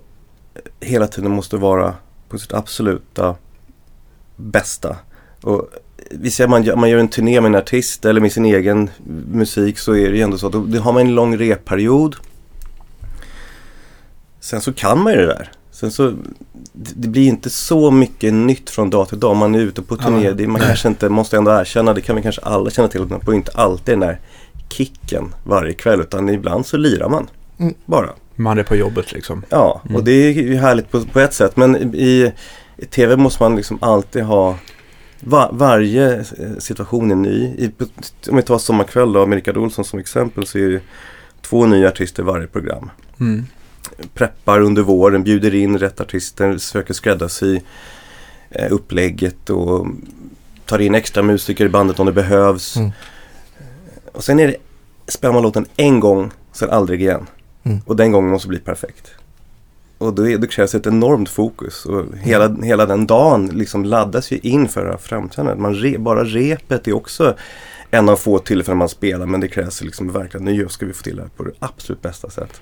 hela 0.79 1.07
tiden 1.07 1.31
måste 1.31 1.57
vara 1.57 1.93
på 2.29 2.37
sitt 2.37 2.53
absoluta 2.53 3.35
bästa. 4.35 4.95
Och 5.41 5.69
vi 6.11 6.31
säger 6.31 6.47
man, 6.47 6.63
gör- 6.63 6.75
man 6.75 6.89
gör 6.89 6.99
en 6.99 7.07
turné 7.07 7.41
med 7.41 7.49
en 7.49 7.55
artist 7.55 8.05
eller 8.05 8.21
med 8.21 8.31
sin 8.31 8.45
egen 8.45 8.89
musik 9.31 9.79
så 9.79 9.95
är 9.95 10.09
det 10.11 10.17
ju 10.17 10.21
ändå 10.23 10.37
så 10.37 10.47
att 10.47 10.53
då 10.53 10.79
har 10.79 10.93
man 10.93 11.01
en 11.01 11.15
lång 11.15 11.37
repperiod. 11.37 12.15
Sen 14.39 14.61
så 14.61 14.73
kan 14.73 14.99
man 15.03 15.13
ju 15.13 15.19
det 15.19 15.25
där. 15.25 15.51
Sen 15.79 15.91
så, 15.91 16.13
det 16.73 17.07
blir 17.07 17.27
inte 17.27 17.49
så 17.49 17.91
mycket 17.91 18.33
nytt 18.33 18.69
från 18.69 18.89
dag 18.89 19.09
till 19.09 19.19
dag. 19.19 19.35
Man 19.35 19.55
är 19.55 19.59
ute 19.59 19.81
på 19.81 19.95
turné. 19.95 20.33
Ja. 20.37 20.47
Man 20.47 20.61
kanske 20.61 20.87
inte, 20.87 21.09
måste 21.09 21.37
ändå 21.37 21.51
erkänna, 21.51 21.93
det 21.93 22.01
kan 22.01 22.15
vi 22.15 22.21
kanske 22.21 22.41
alla 22.41 22.69
känna 22.69 22.87
till, 22.87 23.01
att 23.01 23.09
man 23.09 23.21
får 23.21 23.35
inte 23.35 23.51
alltid 23.55 23.93
den 23.93 23.99
där 23.99 24.19
kicken 24.69 25.33
varje 25.43 25.73
kväll. 25.73 26.01
Utan 26.01 26.29
ibland 26.29 26.65
så 26.65 26.77
lirar 26.77 27.09
man. 27.09 27.27
Mm. 27.59 27.73
Bara. 27.85 28.09
Man 28.35 28.57
är 28.59 28.63
på 28.63 28.75
jobbet 28.75 29.11
liksom. 29.13 29.43
Ja, 29.49 29.81
Mm. 29.85 29.95
och 29.95 30.03
det 30.03 30.11
är 30.11 30.31
ju 30.31 30.55
härligt 30.55 30.91
på, 30.91 31.01
på 31.01 31.19
ett 31.19 31.33
sätt. 31.33 31.57
Men 31.57 31.95
i, 31.95 32.31
i 32.77 32.85
TV 32.85 33.15
måste 33.15 33.43
man 33.43 33.55
liksom 33.55 33.77
alltid 33.81 34.23
ha 34.23 34.57
va, 35.19 35.49
varje 35.53 36.15
eh, 36.15 36.23
situation 36.59 37.11
är 37.11 37.15
ny. 37.15 37.43
I, 37.43 37.71
om 38.29 38.35
vi 38.35 38.41
tar 38.41 38.57
Sommarkväll 38.57 39.13
då, 39.13 39.25
med 39.25 39.35
Rickard 39.35 39.57
Olsson 39.57 39.85
som 39.85 39.99
exempel 39.99 40.47
så 40.47 40.57
är 40.57 40.69
det 40.69 40.81
två 41.41 41.65
nya 41.65 41.87
artister 41.87 42.23
varje 42.23 42.47
program. 42.47 42.89
Mm. 43.19 43.45
Preppar 44.13 44.59
under 44.61 44.81
våren, 44.81 45.23
bjuder 45.23 45.55
in 45.55 45.77
rätt 45.77 46.01
artister, 46.01 46.57
söker 46.57 46.93
skräddarsy 46.93 47.59
eh, 48.49 48.73
upplägget 48.73 49.49
och 49.49 49.87
tar 50.65 50.79
in 50.79 50.95
extra 50.95 51.23
musiker 51.23 51.65
i 51.65 51.69
bandet 51.69 51.99
om 51.99 52.05
det 52.05 52.11
behövs. 52.11 52.75
Mm. 52.77 52.91
Och 54.11 54.23
sen 54.23 54.39
är 54.39 54.47
det, 54.47 54.55
spelar 55.07 55.33
man 55.33 55.43
låten 55.43 55.65
en 55.75 55.99
gång, 55.99 56.31
sen 56.51 56.69
aldrig 56.69 57.01
igen. 57.01 57.27
Mm. 57.63 57.79
Och 57.85 57.95
den 57.95 58.11
gången 58.11 58.31
måste 58.31 58.47
bli 58.47 58.59
perfekt. 58.59 59.11
Och 59.97 60.13
då, 60.13 60.29
är, 60.29 60.37
då 60.37 60.47
krävs 60.47 60.75
ett 60.75 60.87
enormt 60.87 61.29
fokus. 61.29 61.85
Och 61.85 62.05
hela, 62.17 62.45
Mm. 62.45 62.63
hela 62.63 62.85
den 62.85 63.07
dagen 63.07 63.47
liksom 63.47 63.85
laddas 63.85 64.31
ju 64.31 64.37
in 64.37 64.67
för 64.67 64.97
framträdandet. 64.97 65.59
Man 65.59 65.75
re, 65.75 65.97
bara 65.97 66.23
repet 66.23 66.87
är 66.87 66.93
också 66.93 67.35
en 67.91 68.09
av 68.09 68.15
få 68.15 68.39
tillfällen 68.39 68.77
man 68.77 68.89
spelar. 68.89 69.25
Men 69.25 69.39
det 69.39 69.47
krävs 69.47 69.81
liksom 69.81 70.11
verkligen, 70.11 70.45
nu 70.45 70.67
ska 70.69 70.85
vi 70.85 70.93
få 70.93 71.03
till 71.03 71.15
det 71.15 71.21
här 71.21 71.29
på 71.37 71.43
det 71.43 71.51
absolut 71.59 72.01
bästa 72.01 72.29
sätt. 72.29 72.61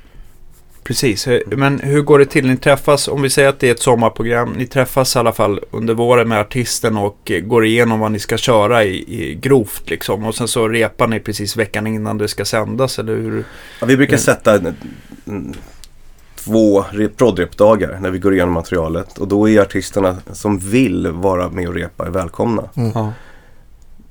Precis, 0.88 1.28
Eh, 1.28 1.40
men 1.48 1.80
hur 1.80 2.02
går 2.02 2.20
det 2.20 2.26
till? 2.26 2.48
Ni 2.48 2.58
träffas, 2.58 3.08
om 3.08 3.22
vi 3.22 3.30
säger 3.30 3.50
att 3.50 3.60
det 3.60 3.68
är 3.68 3.72
ett 3.72 3.82
sommarprogram, 3.82 4.54
ni 4.54 4.68
träffas 4.68 5.16
i 5.16 5.20
alla 5.20 5.32
fall 5.34 5.60
under 5.72 5.94
våren 5.94 6.28
med 6.30 6.40
artisten 6.40 6.98
och 6.98 7.32
eh, 7.32 7.40
går 7.40 7.66
igenom 7.66 8.00
vad 8.00 8.12
ni 8.12 8.20
ska 8.20 8.38
köra 8.38 8.84
i, 8.84 8.96
i 9.22 9.36
grovt 9.36 9.90
liksom. 9.90 10.26
Och 10.26 10.36
sen 10.36 10.48
så 10.48 10.68
repar 10.68 11.08
ni 11.08 11.20
precis 11.20 11.56
veckan 11.58 11.88
innan 11.88 12.18
det 12.18 12.28
ska 12.28 12.46
sändas, 12.46 13.00
eller 13.00 13.16
hur? 13.16 13.44
Ja, 13.80 13.86
vi 13.86 13.98
brukar 13.98 14.14
Mm. 14.14 14.20
sätta 14.24 14.56
mm, 15.28 15.54
två 16.36 16.82
re- 16.82 17.10
prodrepdagar 17.18 17.98
när 18.02 18.10
vi 18.12 18.20
går 18.20 18.34
igenom 18.34 18.54
materialet. 18.54 19.18
Och 19.18 19.28
då 19.28 19.50
är 19.50 19.62
artisterna 19.62 20.18
som 20.34 20.60
vill 20.60 21.08
vara 21.08 21.50
med 21.50 21.68
och 21.68 21.74
repa 21.76 22.06
är 22.06 22.10
välkomna. 22.10 22.64
Ja. 22.74 23.14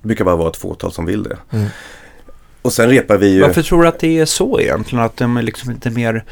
Det 0.02 0.06
brukar 0.08 0.24
bara 0.24 0.36
vara 0.36 0.50
ett 0.50 0.56
fåtal 0.56 0.92
som 0.92 1.06
vill 1.06 1.22
det. 1.22 1.36
Mm. 1.50 1.66
Och 2.62 2.72
sen 2.72 2.90
repar 2.90 3.16
vi 3.16 3.32
ju... 3.34 3.40
Varför 3.40 3.62
tror 3.62 3.82
du 3.82 3.88
att 3.88 3.98
det 4.00 4.18
är 4.18 4.24
så 4.24 4.60
egentligen? 4.60 5.04
Att 5.04 5.16
de 5.16 5.36
är 5.36 5.42
liksom 5.42 5.70
inte 5.70 5.90
mer 5.90 6.24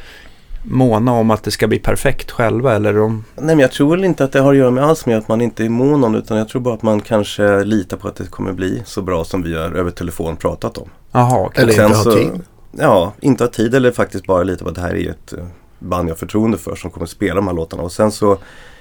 måna 0.62 1.12
om 1.12 1.30
att 1.30 1.42
det 1.42 1.50
ska 1.50 1.66
bli 1.68 1.78
perfekt 1.78 2.30
själva, 2.30 2.74
eller 2.74 2.92
de... 2.92 3.24
Nej 3.36 3.46
men 3.46 3.58
jag 3.58 3.72
tror 3.72 3.90
väl 3.90 4.04
inte 4.04 4.24
att 4.24 4.32
det 4.32 4.40
har 4.40 4.52
att 4.52 4.58
göra 4.58 4.70
med 4.70 4.84
alls 4.84 5.06
med 5.06 5.18
att 5.18 5.28
man 5.28 5.40
inte 5.40 5.64
är 5.64 5.68
mån 5.68 6.04
om 6.04 6.12
det. 6.12 6.18
Utan 6.18 6.38
jag 6.38 6.48
tror 6.48 6.62
bara 6.62 6.74
att 6.74 6.82
man 6.82 7.00
kanske 7.00 7.64
litar 7.64 7.96
på 7.96 8.08
att 8.08 8.16
det 8.16 8.26
kommer 8.30 8.52
bli 8.52 8.82
så 8.86 9.02
bra 9.02 9.24
som 9.24 9.42
vi 9.42 9.54
har 9.56 9.70
över 9.72 9.90
telefon 9.90 10.36
pratat 10.36 10.78
om. 10.78 10.88
Jaha, 11.12 11.38
okej. 11.46 11.62
Eller 11.62 11.72
Sen 11.72 11.84
inte 11.84 11.96
ha 11.96 12.04
så- 12.04 12.12
tid. 12.12 12.30
Ja, 12.78 13.12
inte 13.20 13.44
ha 13.44 13.48
tid 13.50 13.74
eller 13.74 13.92
faktiskt 13.92 14.26
bara 14.26 14.42
lita 14.42 14.64
på 14.64 14.70
att 14.70 14.76
det 14.76 14.80
här 14.82 14.94
är 14.96 15.10
ett 15.10 15.32
eh, 15.32 15.44
band 15.78 16.08
jag 16.08 16.14
har 16.14 16.18
förtroende 16.18 16.58
för 16.58 16.74
som 16.76 16.90
kommer 16.90 17.06
spela 17.06 17.34
de 17.34 17.46
här 17.46 17.54
låtarna. 17.54 17.82
Och 17.82 17.92
sen 17.92 18.12
så 18.12 18.38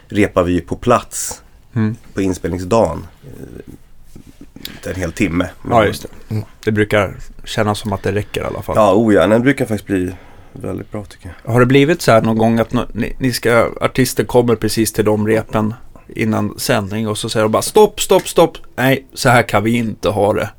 repar 0.07 0.43
vi 0.43 0.53
ju 0.53 0.61
på 0.61 0.75
plats 0.75 1.41
Mm. 1.75 1.95
på 2.13 2.21
inspelningsdagen. 2.21 3.07
eh, 3.23 4.89
En 4.89 4.95
hel 4.95 5.11
timme. 5.11 5.49
Ja, 5.69 5.85
just 5.85 6.01
det. 6.03 6.33
Mm. 6.33 6.43
Det 6.63 6.71
brukar 6.71 7.15
kännas 7.43 7.79
som 7.79 7.93
att 7.93 8.03
det 8.03 8.11
räcker 8.11 8.41
i 8.41 8.45
alla 8.45 8.61
fall. 8.61 8.75
Ja, 8.77 8.93
oh 8.93 9.13
ja, 9.13 9.27
den 9.27 9.41
brukar 9.41 9.65
faktiskt 9.65 9.87
bli 9.87 10.13
väldigt 10.53 10.91
bra 10.91 11.05
tycker 11.05 11.35
jag. 11.43 11.53
Har 11.53 11.59
det 11.59 11.65
blivit 11.65 12.01
så 12.01 12.11
här 12.11 12.21
någon 12.21 12.37
gång 12.37 12.59
att 12.59 12.73
nå- 12.73 12.87
ni, 12.93 13.15
ni 13.19 13.33
ska, 13.33 13.69
artister 13.81 14.23
kommer 14.23 14.55
precis 14.55 14.93
till 14.93 15.05
de 15.05 15.27
repen 15.27 15.73
innan 16.07 16.59
sändning 16.59 17.07
och 17.07 17.17
så 17.17 17.29
säger 17.29 17.43
de 17.43 17.51
bara 17.51 17.61
stopp, 17.61 18.01
stopp, 18.01 18.27
stopp. 18.27 18.57
Nej, 18.75 19.05
så 19.13 19.29
här 19.29 19.43
kan 19.43 19.63
vi 19.63 19.71
inte 19.77 20.09
ha 20.09 20.33
det. 20.33 20.49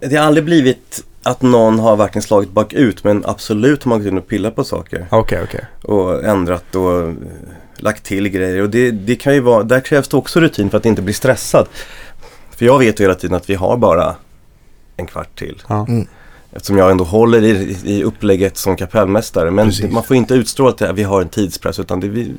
Det 0.00 0.16
har 0.16 0.26
aldrig 0.26 0.44
blivit 0.44 1.04
att 1.22 1.42
någon 1.42 1.78
har 1.78 1.96
verkligen 1.96 2.22
slagit 2.22 2.50
bakut 2.50 3.04
men 3.04 3.24
absolut 3.26 3.82
har 3.84 3.88
man 3.90 3.98
gått 3.98 4.08
in 4.08 4.18
och 4.18 4.28
pillat 4.28 4.54
på 4.56 4.64
saker. 4.64 5.06
Okej, 5.10 5.42
okej. 5.42 5.64
Och 5.82 6.24
ändrat 6.24 6.74
och 6.74 6.98
eh, 7.00 7.14
lagt 7.76 8.04
till 8.04 8.28
grejer. 8.28 8.62
Och 8.62 8.70
det, 8.70 8.90
det 8.90 9.16
kan 9.16 9.34
ju 9.34 9.40
vara, 9.40 9.62
där 9.62 9.80
krävs 9.80 10.08
det 10.08 10.16
också 10.16 10.40
rutin 10.40 10.70
för 10.70 10.78
att 10.78 10.86
inte 10.86 11.02
bli 11.02 11.12
stressad. 11.12 11.66
För 12.50 12.66
jag 12.66 12.78
vet 12.78 13.00
ju 13.00 13.04
hela 13.04 13.14
tiden 13.14 13.36
att 13.36 13.50
vi 13.50 13.54
har 13.54 13.76
bara 13.76 14.14
en 14.96 15.06
kvart 15.06 15.38
till. 15.38 15.62
Ja. 15.68 15.86
Mm. 15.88 16.06
Eftersom 16.56 16.78
jag 16.78 16.90
ändå 16.90 17.04
håller 17.04 17.42
i, 17.42 17.76
i 17.84 18.02
upplägget 18.02 18.56
som 18.56 18.76
kapellmästare. 18.76 19.50
Men 19.50 19.66
Precis. 19.66 19.92
man 19.92 20.04
får 20.04 20.16
inte 20.16 20.34
utstråla 20.34 20.70
att 20.70 20.82
vi 20.94 21.02
har 21.02 21.22
en 21.22 21.28
tidspress. 21.28 21.78
Utan 21.78 22.00
det 22.00 22.08
vi, 22.08 22.34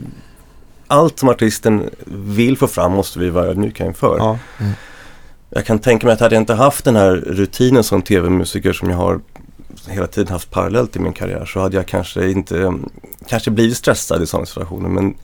allt 0.88 1.19
som 1.19 1.30
artisten 1.30 1.89
vill 2.06 2.58
få 2.58 2.67
fram 2.67 2.91
måste 2.91 3.19
vi 3.19 3.30
vara 3.30 3.45
ödmjuka 3.45 3.86
inför. 3.86 4.17
Ja. 4.17 4.38
Jag 5.49 5.65
kan 5.65 5.80
tänka 5.80 6.08
mig 6.08 6.13
att 6.13 6.19
hade 6.19 6.36
jag 6.36 6.41
inte 6.41 6.53
haft 6.53 6.86
den 6.86 6.95
här 6.95 7.12
rutinen 7.15 7.84
som 7.84 8.01
tv-musiker 8.01 8.73
som 8.73 8.89
jag 8.89 8.97
har 8.97 9.19
hela 9.88 10.08
tiden 10.08 10.32
haft 10.32 10.51
parallellt 10.51 10.95
i 10.95 10.99
min 10.99 11.13
karriär 11.13 11.45
så 11.45 11.60
hade 11.60 11.77
jag 11.77 11.86
kanske 11.86 12.30
inte, 12.30 12.73
kanske 13.27 13.51
blivit 13.51 13.77
stressad 13.77 14.23
i 14.23 14.27
sådana 14.27 14.45
situationer. 14.45 14.89
Men 14.89 15.15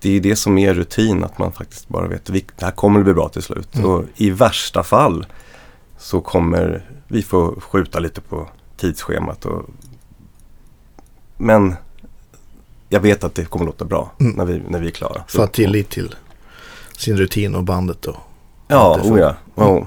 det 0.00 0.16
är 0.16 0.20
det 0.20 0.36
som 0.36 0.58
är 0.58 0.74
rutin, 0.74 1.24
att 1.24 1.38
man 1.38 1.52
faktiskt 1.52 1.88
bara 1.88 2.08
vet 2.08 2.30
att 2.30 2.34
det 2.56 2.64
här 2.64 2.70
kommer 2.70 3.00
att 3.00 3.04
bli 3.04 3.14
bra 3.14 3.28
till 3.28 3.42
slut. 3.42 3.74
Mm. 3.74 3.90
Och 3.90 4.04
i 4.16 4.30
värsta 4.30 4.82
fall 4.82 5.26
så 5.98 6.20
kommer 6.20 6.84
vi 7.10 7.22
få 7.22 7.60
skjuta 7.60 7.98
lite 7.98 8.20
på 8.20 8.48
tidsschemat. 8.76 9.44
Och, 9.46 9.62
men 11.36 11.74
jag 12.88 13.00
vet 13.00 13.24
att 13.24 13.34
det 13.34 13.44
kommer 13.44 13.66
låta 13.66 13.84
bra 13.84 14.10
Mm. 14.20 14.32
när, 14.32 14.44
vi, 14.44 14.62
när 14.68 14.78
vi 14.78 14.86
är 14.86 14.90
klara. 14.90 15.22
För 15.28 15.44
att 15.44 15.52
tillit 15.52 15.90
till 15.90 16.14
sin 16.96 17.16
rutin 17.16 17.54
och 17.54 17.64
bandet 17.64 18.02
då. 18.02 18.16
Ja, 18.68 18.98
får- 19.02 19.14
oh 19.14 19.18
ja. 19.20 19.34
Oh. 19.54 19.84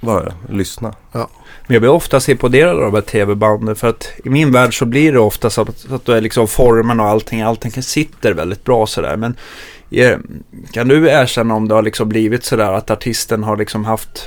Bara 0.00 0.32
lyssna. 0.48 0.94
Men 1.12 1.26
jag 1.74 1.82
blir 1.82 1.90
oftast 1.90 2.28
imponerad 2.28 2.76
av 2.76 2.82
de 2.82 2.94
här 2.94 3.00
tv-banden 3.00 3.76
för 3.76 3.88
att 3.88 4.08
i 4.24 4.30
min 4.30 4.52
värld 4.52 4.78
så 4.78 4.84
blir 4.84 5.12
det 5.12 5.18
ofta 5.18 5.50
så 5.50 5.62
att, 5.62 5.78
så 5.78 5.94
att 5.94 6.04
det 6.04 6.16
är 6.16 6.20
liksom 6.20 6.48
formen 6.48 7.00
och 7.00 7.06
allting, 7.06 7.40
allting 7.42 7.70
sitter 7.82 8.32
väldigt 8.32 8.64
bra 8.64 8.86
sådär. 8.86 9.16
Men 9.16 9.36
eh, 9.90 10.18
kan 10.72 10.88
du 10.88 11.08
erkänna 11.08 11.54
om 11.54 11.68
det 11.68 11.74
har 11.74 11.82
liksom 11.82 12.08
blivit 12.08 12.44
sådär 12.44 12.72
att 12.72 12.90
artisten 12.90 13.42
har 13.44 13.56
liksom 13.56 13.84
haft 13.84 14.26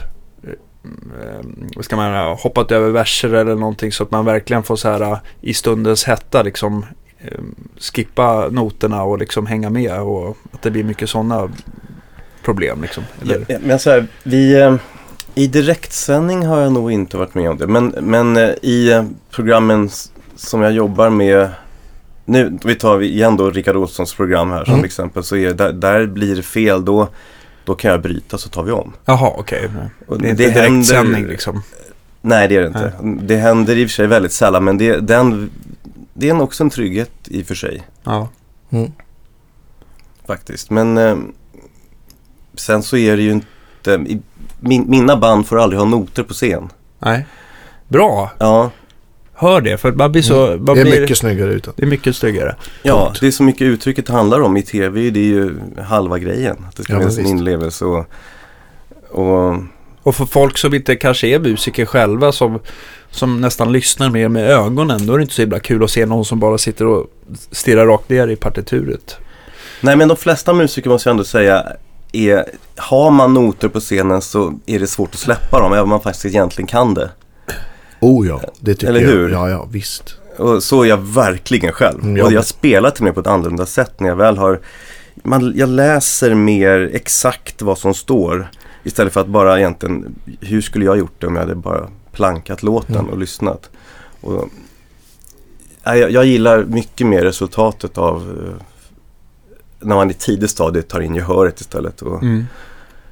ska 1.81 1.95
man 1.95 2.11
säga, 2.11 2.33
hoppat 2.33 2.71
över 2.71 2.89
verser 2.89 3.33
eller 3.33 3.55
någonting 3.55 3.91
så 3.91 4.03
att 4.03 4.11
man 4.11 4.25
verkligen 4.25 4.63
får 4.63 4.75
så 4.75 4.89
här 4.89 5.01
eh, 5.01 5.17
i 5.41 5.53
stundens 5.53 6.03
hetta 6.03 6.43
liksom 6.43 6.85
eh, 7.21 7.39
skippa 7.79 8.49
noterna 8.49 9.03
och 9.03 9.17
liksom 9.17 9.45
hänga 9.45 9.69
med 9.69 9.99
och 9.99 10.37
att 10.51 10.61
det 10.61 10.71
blir 10.71 10.83
mycket 10.83 11.09
sådana 11.09 11.49
problem 12.43 12.81
liksom. 12.81 13.03
Ja, 13.23 13.57
men 13.61 13.79
så 13.79 13.89
här, 13.89 14.07
vi, 14.23 14.61
eh, 14.61 14.75
I 15.35 15.47
direktsändning 15.47 16.45
har 16.45 16.61
jag 16.61 16.71
nog 16.71 16.91
inte 16.91 17.17
varit 17.17 17.35
med 17.35 17.49
om 17.49 17.57
det. 17.57 17.67
Men, 17.67 17.87
men 17.87 18.37
eh, 18.37 18.49
i 18.61 18.91
eh, 18.91 19.03
programmen 19.31 19.89
som 20.35 20.61
jag 20.61 20.71
jobbar 20.71 21.09
med 21.09 21.49
nu, 22.25 22.57
vi 22.63 22.75
tar 22.75 23.01
igen 23.01 23.37
då 23.37 23.49
Rickard 23.49 23.75
Olssons 23.75 24.13
program 24.13 24.51
här 24.51 24.65
som 24.65 24.73
Mm. 24.73 24.85
exempel. 24.85 25.23
Så 25.23 25.35
är, 25.35 25.53
där, 25.53 25.73
där 25.73 26.05
blir 26.05 26.35
det 26.35 26.43
fel, 26.43 26.85
då, 26.85 27.07
då 27.65 27.75
kan 27.75 27.91
jag 27.91 28.01
bryta 28.01 28.37
så 28.37 28.49
tar 28.49 28.63
vi 28.63 28.71
om. 28.71 28.93
Jaha, 29.05 29.31
okej. 29.37 29.69
Och 30.07 30.21
Det 30.21 30.27
är 30.27 30.31
inte 30.31 30.43
direktsändning 30.43 31.25
liksom. 31.27 31.61
Nej, 32.21 32.47
det 32.47 32.55
är 32.55 32.61
det 32.61 32.67
inte. 32.67 32.93
Det 33.25 33.35
händer 33.37 33.75
i 33.75 33.85
och 33.85 33.89
för 33.89 33.93
sig 33.95 34.07
väldigt 34.07 34.31
sällan, 34.31 34.63
men 34.63 34.77
det, 34.77 34.97
den, 34.99 35.49
det 36.13 36.27
är 36.27 36.31
en- 36.31 36.41
också 36.41 36.63
en 36.63 36.69
trygghet 36.69 37.11
i 37.25 37.41
och 37.41 37.45
för 37.47 37.55
sig. 37.55 37.83
Ja. 38.03 38.29
Mm. 38.69 38.91
Faktiskt. 40.27 40.69
Men 40.69 40.97
eh, 40.97 41.17
sen 42.53 42.83
så 42.83 42.97
är 42.97 43.17
det 43.17 43.23
ju 43.23 43.31
inte, 43.31 43.91
i, 43.91 44.21
min, 44.59 44.89
mina 44.89 45.17
band 45.17 45.47
får 45.47 45.59
aldrig 45.59 45.79
ha 45.79 45.85
noter 45.87 46.23
på 46.23 46.33
scen. 46.33 46.69
Nej. 46.99 47.25
Bra. 47.87 48.31
Ja, 48.37 48.71
hör 49.35 49.61
det. 49.61 49.77
För 49.77 49.91
man 49.91 50.11
blir 50.11 50.21
så... 50.21 50.47
Mm. 50.47 50.65
Man 50.65 50.75
Det 50.75 50.81
är 50.81 50.85
blir, 50.85 51.01
mycket 51.01 51.17
snyggare 51.17 51.53
utan. 51.53 51.73
det 51.77 51.83
är 51.83 51.87
mycket 51.87 52.15
snyggare. 52.15 52.55
Ja, 52.83 53.13
det 53.19 53.27
är 53.27 53.31
så 53.31 53.43
mycket 53.43 53.61
uttrycket 53.61 54.07
handlar 54.09 54.41
om 54.41 54.57
i 54.57 54.61
tv. 54.63 55.09
Det 55.09 55.19
är 55.19 55.23
ju 55.23 55.55
halva 55.83 56.19
grejen. 56.19 56.57
Att 56.69 56.75
det 56.75 56.83
ska 56.83 56.93
Ja, 56.93 56.99
finnas 56.99 57.17
en 57.17 57.25
inlevelse 57.25 57.85
och, 57.85 58.05
och 59.11 59.55
Och 60.03 60.15
för 60.15 60.25
folk 60.25 60.57
som 60.57 60.73
inte 60.73 60.95
kanske 60.95 61.27
är 61.27 61.39
musiker 61.39 61.85
själva 61.85 62.31
som, 62.31 62.59
som 63.11 63.41
nästan 63.41 63.71
lyssnar 63.71 64.09
mer 64.09 64.27
med 64.27 64.49
ögonen. 64.49 65.05
Då 65.05 65.13
är 65.13 65.17
det 65.17 65.21
inte 65.21 65.33
så 65.35 65.41
himla 65.41 65.59
kul 65.59 65.83
att 65.83 65.91
se 65.91 66.05
någon 66.05 66.25
som 66.25 66.39
bara 66.39 66.57
sitter 66.57 66.85
och 66.85 67.07
stirrar 67.51 67.85
rakt 67.85 68.09
ner 68.09 68.27
i 68.27 68.35
partituret. 68.35 69.17
Nej 69.81 69.95
men 69.95 70.07
de 70.07 70.17
flesta 70.17 70.53
musiker 70.53 70.89
måste 70.89 71.09
jag 71.09 71.13
ändå 71.13 71.23
säga 71.23 71.63
är, 72.11 72.45
har 72.75 73.11
man 73.11 73.33
noter 73.33 73.67
på 73.67 73.79
scenen 73.79 74.21
så 74.21 74.59
är 74.65 74.79
det 74.79 74.87
svårt 74.87 75.09
att 75.13 75.19
släppa 75.19 75.59
dem 75.59 75.71
även 75.71 75.83
om 75.83 75.89
man 75.89 76.01
faktiskt 76.01 76.25
egentligen 76.25 76.67
kan 76.67 76.93
det. 76.93 77.09
Oh 77.99 78.27
ja, 78.27 78.41
det 78.59 78.73
tycker 78.73 78.87
Eller 78.87 79.01
jag. 79.01 79.09
hur? 79.09 79.29
Ja, 79.29 79.49
ja, 79.49 79.67
visst. 79.71 80.15
Och 80.37 80.63
så 80.63 80.83
är 80.83 80.85
jag 80.87 80.97
verkligen 80.97 81.71
själv. 81.71 82.03
Mm, 82.03 82.17
jag 82.17 82.25
och 82.25 82.31
jag 82.33 82.45
spelar 82.45 82.89
till 82.91 83.01
och 83.01 83.05
med 83.05 83.13
på 83.13 83.19
ett 83.19 83.27
annorlunda 83.27 83.65
sätt 83.65 83.99
när 83.99 84.09
jag 84.09 84.15
väl 84.15 84.37
har 84.37 84.59
man, 85.23 85.53
Jag 85.55 85.69
läser 85.69 86.33
mer 86.33 86.89
exakt 86.93 87.61
vad 87.61 87.77
som 87.77 87.93
står 87.93 88.47
istället 88.83 89.13
för 89.13 89.21
att 89.21 89.27
bara 89.27 89.57
egentligen 89.59 90.15
Hur 90.41 90.61
skulle 90.61 90.85
jag 90.85 90.97
gjort 90.97 91.21
det 91.21 91.27
om 91.27 91.35
jag 91.35 91.41
hade 91.43 91.55
bara 91.55 91.87
plankat 92.11 92.63
låten 92.63 92.95
Mm. 92.95 93.09
och 93.09 93.17
lyssnat. 93.17 93.69
Och, 94.21 94.49
jag, 95.83 96.11
jag 96.11 96.25
gillar 96.25 96.63
mycket 96.63 97.07
mer 97.07 97.21
resultatet 97.21 97.97
av 97.97 98.15
eh, 98.47 98.65
när 99.79 99.95
man 99.95 100.11
i 100.11 100.13
tidigt 100.13 100.49
stadie 100.49 100.81
tar 100.81 101.01
in 101.01 101.15
gehöret 101.15 101.61
istället. 101.61 102.01
Och, 102.01 102.23
Mm. 102.23 102.45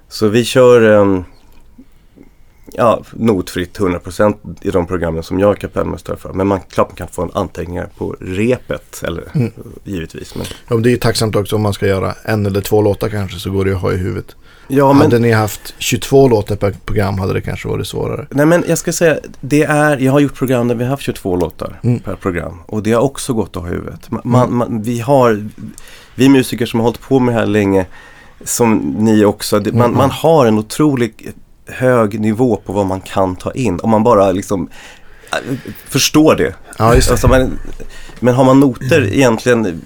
Så 0.09 0.27
vi 0.27 0.45
kör 0.45 0.81
ehm, 1.01 1.23
ja, 2.73 3.03
notfritt 3.13 3.79
100% 3.79 4.35
i 4.61 4.71
de 4.71 4.87
programmen 4.87 5.23
som 5.23 5.39
jag 5.39 5.51
är 5.51 5.55
kapellmästare 5.55 6.17
för. 6.17 6.33
Men 6.33 6.47
man 6.47 6.59
klart 6.69 6.87
man 6.89 6.95
kan 6.95 7.07
få 7.07 7.21
en 7.21 7.31
anteckningar 7.33 7.89
på 7.97 8.15
repet, 8.19 9.03
eller 9.07 9.23
Mm. 9.35 9.51
givetvis. 9.83 10.35
Men, 10.35 10.45
Ja, 10.67 10.73
men 10.75 10.83
det 10.83 10.89
är 10.89 10.91
ju 10.91 10.97
tacksamt 10.97 11.35
också 11.35 11.55
om 11.55 11.61
man 11.61 11.73
ska 11.73 11.87
göra 11.87 12.13
en 12.23 12.45
eller 12.45 12.61
två 12.61 12.81
låtar 12.81 13.09
kanske 13.09 13.39
så 13.39 13.51
går 13.51 13.65
det 13.65 13.71
att 13.75 13.81
ha 13.81 13.93
i 13.93 13.97
huvudet. 13.97 14.35
ja, 14.67 14.93
men, 14.93 15.01
Hade 15.01 15.19
ni 15.19 15.31
haft 15.31 15.73
22 15.77 16.27
låtar 16.27 16.55
per 16.55 16.71
program 16.85 17.19
hade 17.19 17.33
det 17.33 17.41
kanske 17.41 17.67
varit 17.67 17.87
svårare. 17.87 18.27
nej, 18.29 18.45
men 18.45 18.63
jag 18.67 18.77
ska 18.77 18.93
säga, 18.93 19.17
det 19.41 19.63
är, 19.63 19.97
jag 19.97 20.11
har 20.11 20.19
gjort 20.19 20.35
program 20.35 20.67
där 20.67 20.75
vi 20.75 20.83
har 20.83 20.89
haft 20.91 21.03
22 21.03 21.35
låtar 21.35 21.79
Mm. 21.83 21.99
per 21.99 22.15
program. 22.15 22.59
Och 22.65 22.83
det 22.83 22.91
har 22.91 23.01
också 23.01 23.33
gått 23.33 23.57
att 23.57 23.63
ha 23.63 23.69
i 23.69 23.73
huvudet. 23.73 24.11
Man, 24.11 24.21
man, 24.25 24.53
man, 24.53 24.81
vi 24.81 24.99
har, 24.99 25.49
vi 26.15 26.29
musiker 26.29 26.65
som 26.65 26.79
har 26.79 26.85
hållit 26.87 27.01
på 27.01 27.19
med 27.19 27.35
det 27.35 27.39
här 27.39 27.47
länge, 27.47 27.85
som 28.45 28.77
ni 28.99 29.25
också, 29.25 29.59
det, 29.59 29.71
man, 29.71 29.81
Mm. 29.85 29.97
man 29.97 30.11
har 30.11 30.45
en 30.45 30.57
otrolig 30.59 31.31
hög 31.67 32.19
nivå 32.19 32.55
på 32.55 32.73
vad 32.73 32.85
man 32.85 33.01
kan 33.01 33.35
ta 33.35 33.51
in. 33.51 33.79
Om 33.79 33.89
man 33.89 34.03
bara 34.03 34.31
liksom 34.31 34.69
äh, 35.31 35.55
förstår 35.85 36.35
det. 36.35 36.55
Ja, 36.77 36.95
just 36.95 37.07
det. 37.07 37.11
Alltså 37.11 37.27
man, 37.27 37.59
men 38.19 38.33
har 38.33 38.43
man 38.43 38.59
noter 38.59 39.13
egentligen 39.13 39.81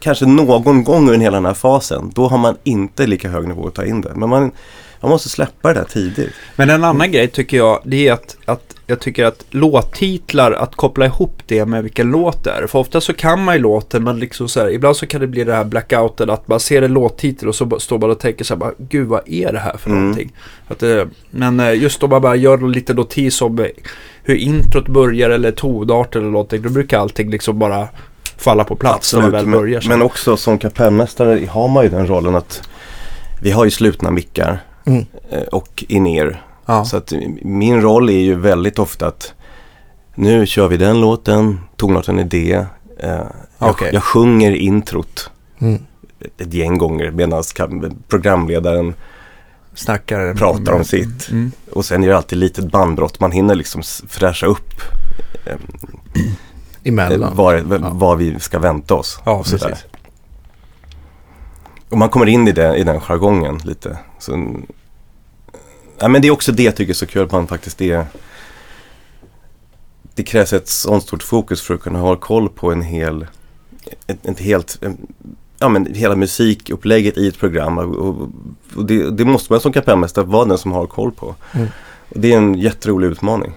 kanske 0.00 0.26
någon 0.26 0.84
gång 0.84 1.08
under 1.08 1.24
hela 1.24 1.36
den 1.36 1.46
här 1.46 1.54
fasen, 1.54 2.12
då 2.14 2.28
har 2.28 2.38
man 2.38 2.56
inte 2.64 3.06
lika 3.06 3.28
hög 3.28 3.48
nivå 3.48 3.66
att 3.66 3.74
ta 3.74 3.84
in 3.84 4.00
det. 4.00 4.12
Men 4.14 4.28
man, 4.28 4.50
man 5.00 5.10
måste 5.10 5.28
släppa 5.28 5.68
det 5.68 5.80
där 5.80 5.84
tidigt. 5.84 6.32
Men 6.56 6.70
en 6.70 6.84
annan 6.84 7.12
grej 7.12 7.28
tycker 7.28 7.56
jag, 7.56 7.80
det 7.84 8.08
är 8.08 8.12
att, 8.12 8.36
att 8.44 8.75
jag 8.88 9.00
tycker 9.00 9.24
att 9.24 9.44
låttitlar, 9.50 10.52
att 10.52 10.76
koppla 10.76 11.06
ihop 11.06 11.42
det 11.46 11.64
med 11.66 11.82
vilken 11.82 12.10
låt 12.10 12.44
det 12.44 12.50
är. 12.50 12.66
För 12.66 12.78
ofta 12.78 13.00
så 13.00 13.12
kan 13.14 13.44
man 13.44 13.54
ju 13.54 13.60
låten, 13.60 14.04
men 14.04 14.18
liksom 14.18 14.48
så 14.48 14.60
här, 14.60 14.70
ibland 14.70 14.96
så 14.96 15.06
kan 15.06 15.20
det 15.20 15.26
bli 15.26 15.44
det 15.44 15.54
här 15.54 15.64
blackouten, 15.64 16.30
att 16.30 16.48
man 16.48 16.60
ser 16.60 16.82
en 16.82 16.92
låttitel 16.92 17.48
och 17.48 17.54
så 17.54 17.64
bara- 17.64 17.80
står 17.80 17.98
man 17.98 18.10
och 18.10 18.18
tänker 18.20 18.44
så 18.44 18.54
här, 18.54 18.58
bara, 18.58 18.72
gud 18.78 19.06
vad 19.08 19.20
är 19.28 19.52
det 19.52 19.58
här 19.58 19.76
för 19.76 19.90
Mm. 19.90 20.02
någonting? 20.02 20.32
Att, 20.68 20.82
eh, 20.82 21.04
men 21.30 21.60
eh, 21.60 21.74
just 21.74 22.02
om 22.02 22.10
man 22.10 22.22
bara 22.22 22.36
gör 22.36 22.58
lite 22.58 22.94
notis 22.94 23.42
om 23.42 23.58
eh, 23.58 23.66
hur 24.22 24.34
introt 24.36 24.88
börjar 24.88 25.30
eller 25.30 25.50
tonart 25.52 26.16
eller 26.16 26.26
någonting, 26.26 26.62
då 26.62 26.68
brukar 26.68 26.98
allting 26.98 27.30
liksom 27.30 27.58
bara 27.58 27.88
falla 28.38 28.64
på 28.64 28.76
plats 28.76 29.14
när 29.14 29.20
man 29.22 29.30
väl 29.30 29.46
men, 29.46 29.60
börjar. 29.60 29.80
så. 29.80 29.88
men 29.88 30.02
också 30.02 30.36
som 30.36 30.58
kapellmästare 30.58 31.46
har 31.50 31.68
man 31.68 31.84
ju 31.84 31.90
den 31.90 32.06
rollen 32.06 32.34
att 32.34 32.68
vi 33.42 33.50
har 33.50 33.64
ju 33.64 33.70
slutna 33.70 34.10
mickar 34.10 34.58
Mm. 34.86 35.04
och 35.52 35.84
in-ear. 35.88 36.42
Ja. 36.66 36.84
Så 36.84 36.96
att 36.96 37.12
min 37.42 37.80
roll 37.80 38.08
är 38.08 38.20
ju 38.20 38.34
väldigt 38.34 38.78
ofta 38.78 39.06
att 39.06 39.34
nu 40.14 40.46
kör 40.46 40.68
vi 40.68 40.76
den 40.76 41.00
låten, 41.00 41.60
tonarten 41.76 42.18
är 42.18 42.24
det. 42.24 42.66
Eh, 42.98 43.10
jag, 43.58 43.70
Okej. 43.70 43.90
jag 43.92 44.02
sjunger 44.02 44.52
introt 44.52 45.30
Mm. 45.58 45.82
ett 46.38 46.54
gäng 46.54 46.78
gånger 46.78 47.10
medan 47.10 47.42
programledaren 48.08 48.94
Snackar. 49.74 50.34
pratar 50.34 50.72
om 50.72 50.84
sitt. 50.84 51.30
Mm. 51.30 51.52
Och 51.72 51.84
sen 51.84 52.04
är 52.04 52.08
det 52.08 52.16
alltid 52.16 52.38
litet 52.38 52.70
bandbrott. 52.72 53.20
Man 53.20 53.32
hinner 53.32 53.54
liksom 53.54 53.82
fräscha 54.08 54.46
upp 54.46 54.74
eh, 55.46 55.56
Emellan. 56.84 57.32
vad, 57.36 57.54
Ja. 58.00 58.14
vi 58.14 58.40
ska 58.40 58.58
vänta 58.58 58.94
oss. 58.94 59.20
Ja, 59.24 59.42
precis. 59.42 59.84
Och 61.90 61.98
man 61.98 62.08
kommer 62.08 62.26
in 62.26 62.48
i, 62.48 62.52
det, 62.52 62.76
i 62.76 62.84
den 62.84 63.00
jargongen 63.00 63.58
lite. 63.64 63.98
Så, 64.18 64.54
ja, 65.98 66.08
men 66.08 66.22
det 66.22 66.28
är 66.28 66.32
också 66.32 66.52
det 66.52 66.62
jag 66.62 66.76
tycker 66.76 66.92
är 66.92 66.94
så 66.94 67.06
kul 67.06 67.28
man 67.32 67.46
faktiskt 67.46 67.80
är 67.80 68.06
Det 70.14 70.22
krävs 70.22 70.52
ett 70.52 70.68
sånt 70.68 71.02
stort 71.02 71.22
fokus 71.22 71.62
för 71.62 71.74
att 71.74 71.80
kunna 71.80 71.98
ha 71.98 72.16
koll 72.16 72.48
på 72.48 72.72
en 72.72 72.82
hel 72.82 73.26
ett, 74.06 74.26
ett 74.26 74.40
helt 74.40 74.78
Ja 75.58 75.68
men 75.68 75.94
hela 75.94 76.16
musikupplägget 76.16 77.16
i 77.16 77.28
ett 77.28 77.38
program 77.38 77.78
och, 77.78 78.28
och, 78.76 78.86
det, 78.86 79.10
det 79.10 79.24
måste 79.24 79.52
man 79.52 79.60
som 79.60 79.72
kapellmästare 79.72 80.24
vara 80.24 80.44
den 80.44 80.58
som 80.58 80.72
har 80.72 80.86
koll 80.86 81.12
på. 81.12 81.34
Mm. 81.52 81.68
Och 82.08 82.20
det 82.20 82.32
är 82.32 82.36
en 82.36 82.54
jätterolig 82.54 83.08
utmaning. 83.08 83.52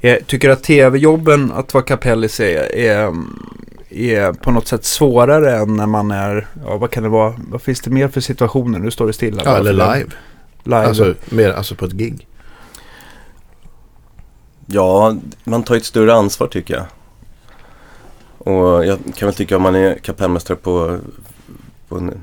Jag 0.00 0.26
tycker 0.26 0.50
att 0.50 0.62
tv-jobben, 0.62 1.52
att 1.52 1.74
vara 1.74 1.84
kapellis 1.84 2.40
är, 2.40 2.74
är, 2.74 3.14
är 3.92 4.32
på 4.32 4.50
något 4.50 4.68
sätt 4.68 4.84
svårare 4.84 5.56
än 5.58 5.76
när 5.76 5.86
man 5.86 6.10
är, 6.10 6.46
ja 6.66 6.76
vad 6.76 6.90
kan 6.90 7.02
det 7.02 7.08
vara, 7.08 7.34
vad 7.48 7.62
finns 7.62 7.80
det 7.80 7.90
mer 7.90 8.08
för 8.08 8.20
situationer? 8.20 8.78
Nu 8.78 8.90
står 8.90 9.06
det 9.06 9.12
stilla. 9.12 9.42
Ja, 9.44 9.56
eller 9.56 9.72
live. 9.72 10.10
Live. 10.64 10.86
Alltså, 10.86 11.14
mer, 11.30 11.50
alltså 11.52 11.74
på 11.74 11.84
ett 11.84 11.92
gig. 11.92 12.26
Ja, 14.66 15.16
man 15.44 15.62
tar 15.62 15.74
ju 15.74 15.78
ett 15.78 15.84
större 15.84 16.14
ansvar 16.14 16.46
tycker 16.46 16.74
jag. 16.74 16.84
Och 18.38 18.86
jag 18.86 18.98
kan 19.16 19.26
väl 19.26 19.34
tycka 19.34 19.56
om 19.56 19.62
man 19.62 19.74
är 19.74 19.94
kapellmästare 19.98 20.56
på, 20.56 20.98
på 21.88 21.96
en 21.96 22.14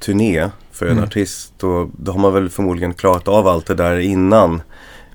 turné 0.00 0.50
för 0.72 0.86
en 0.86 0.92
Mm. 0.92 1.04
artist. 1.04 1.52
Då, 1.58 1.90
då 1.98 2.12
har 2.12 2.18
man 2.18 2.32
väl 2.32 2.50
förmodligen 2.50 2.94
klarat 2.94 3.28
av 3.28 3.48
allt 3.48 3.66
det 3.66 3.74
där 3.74 3.98
innan 3.98 4.62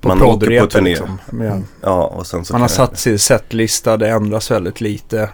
på 0.01 0.07
man 0.07 0.21
åker 0.21 0.61
på 0.61 0.67
turné. 0.67 0.89
Liksom. 0.89 1.19
Men 1.29 1.65
Ja, 1.81 2.03
och 2.05 2.27
sen 2.27 2.45
så 2.45 2.53
Man 2.53 2.61
har 2.61 2.67
satt 2.67 2.99
sin 2.99 3.19
setlista, 3.19 3.97
det 3.97 4.09
ändras 4.09 4.51
väldigt 4.51 4.81
lite. 4.81 5.29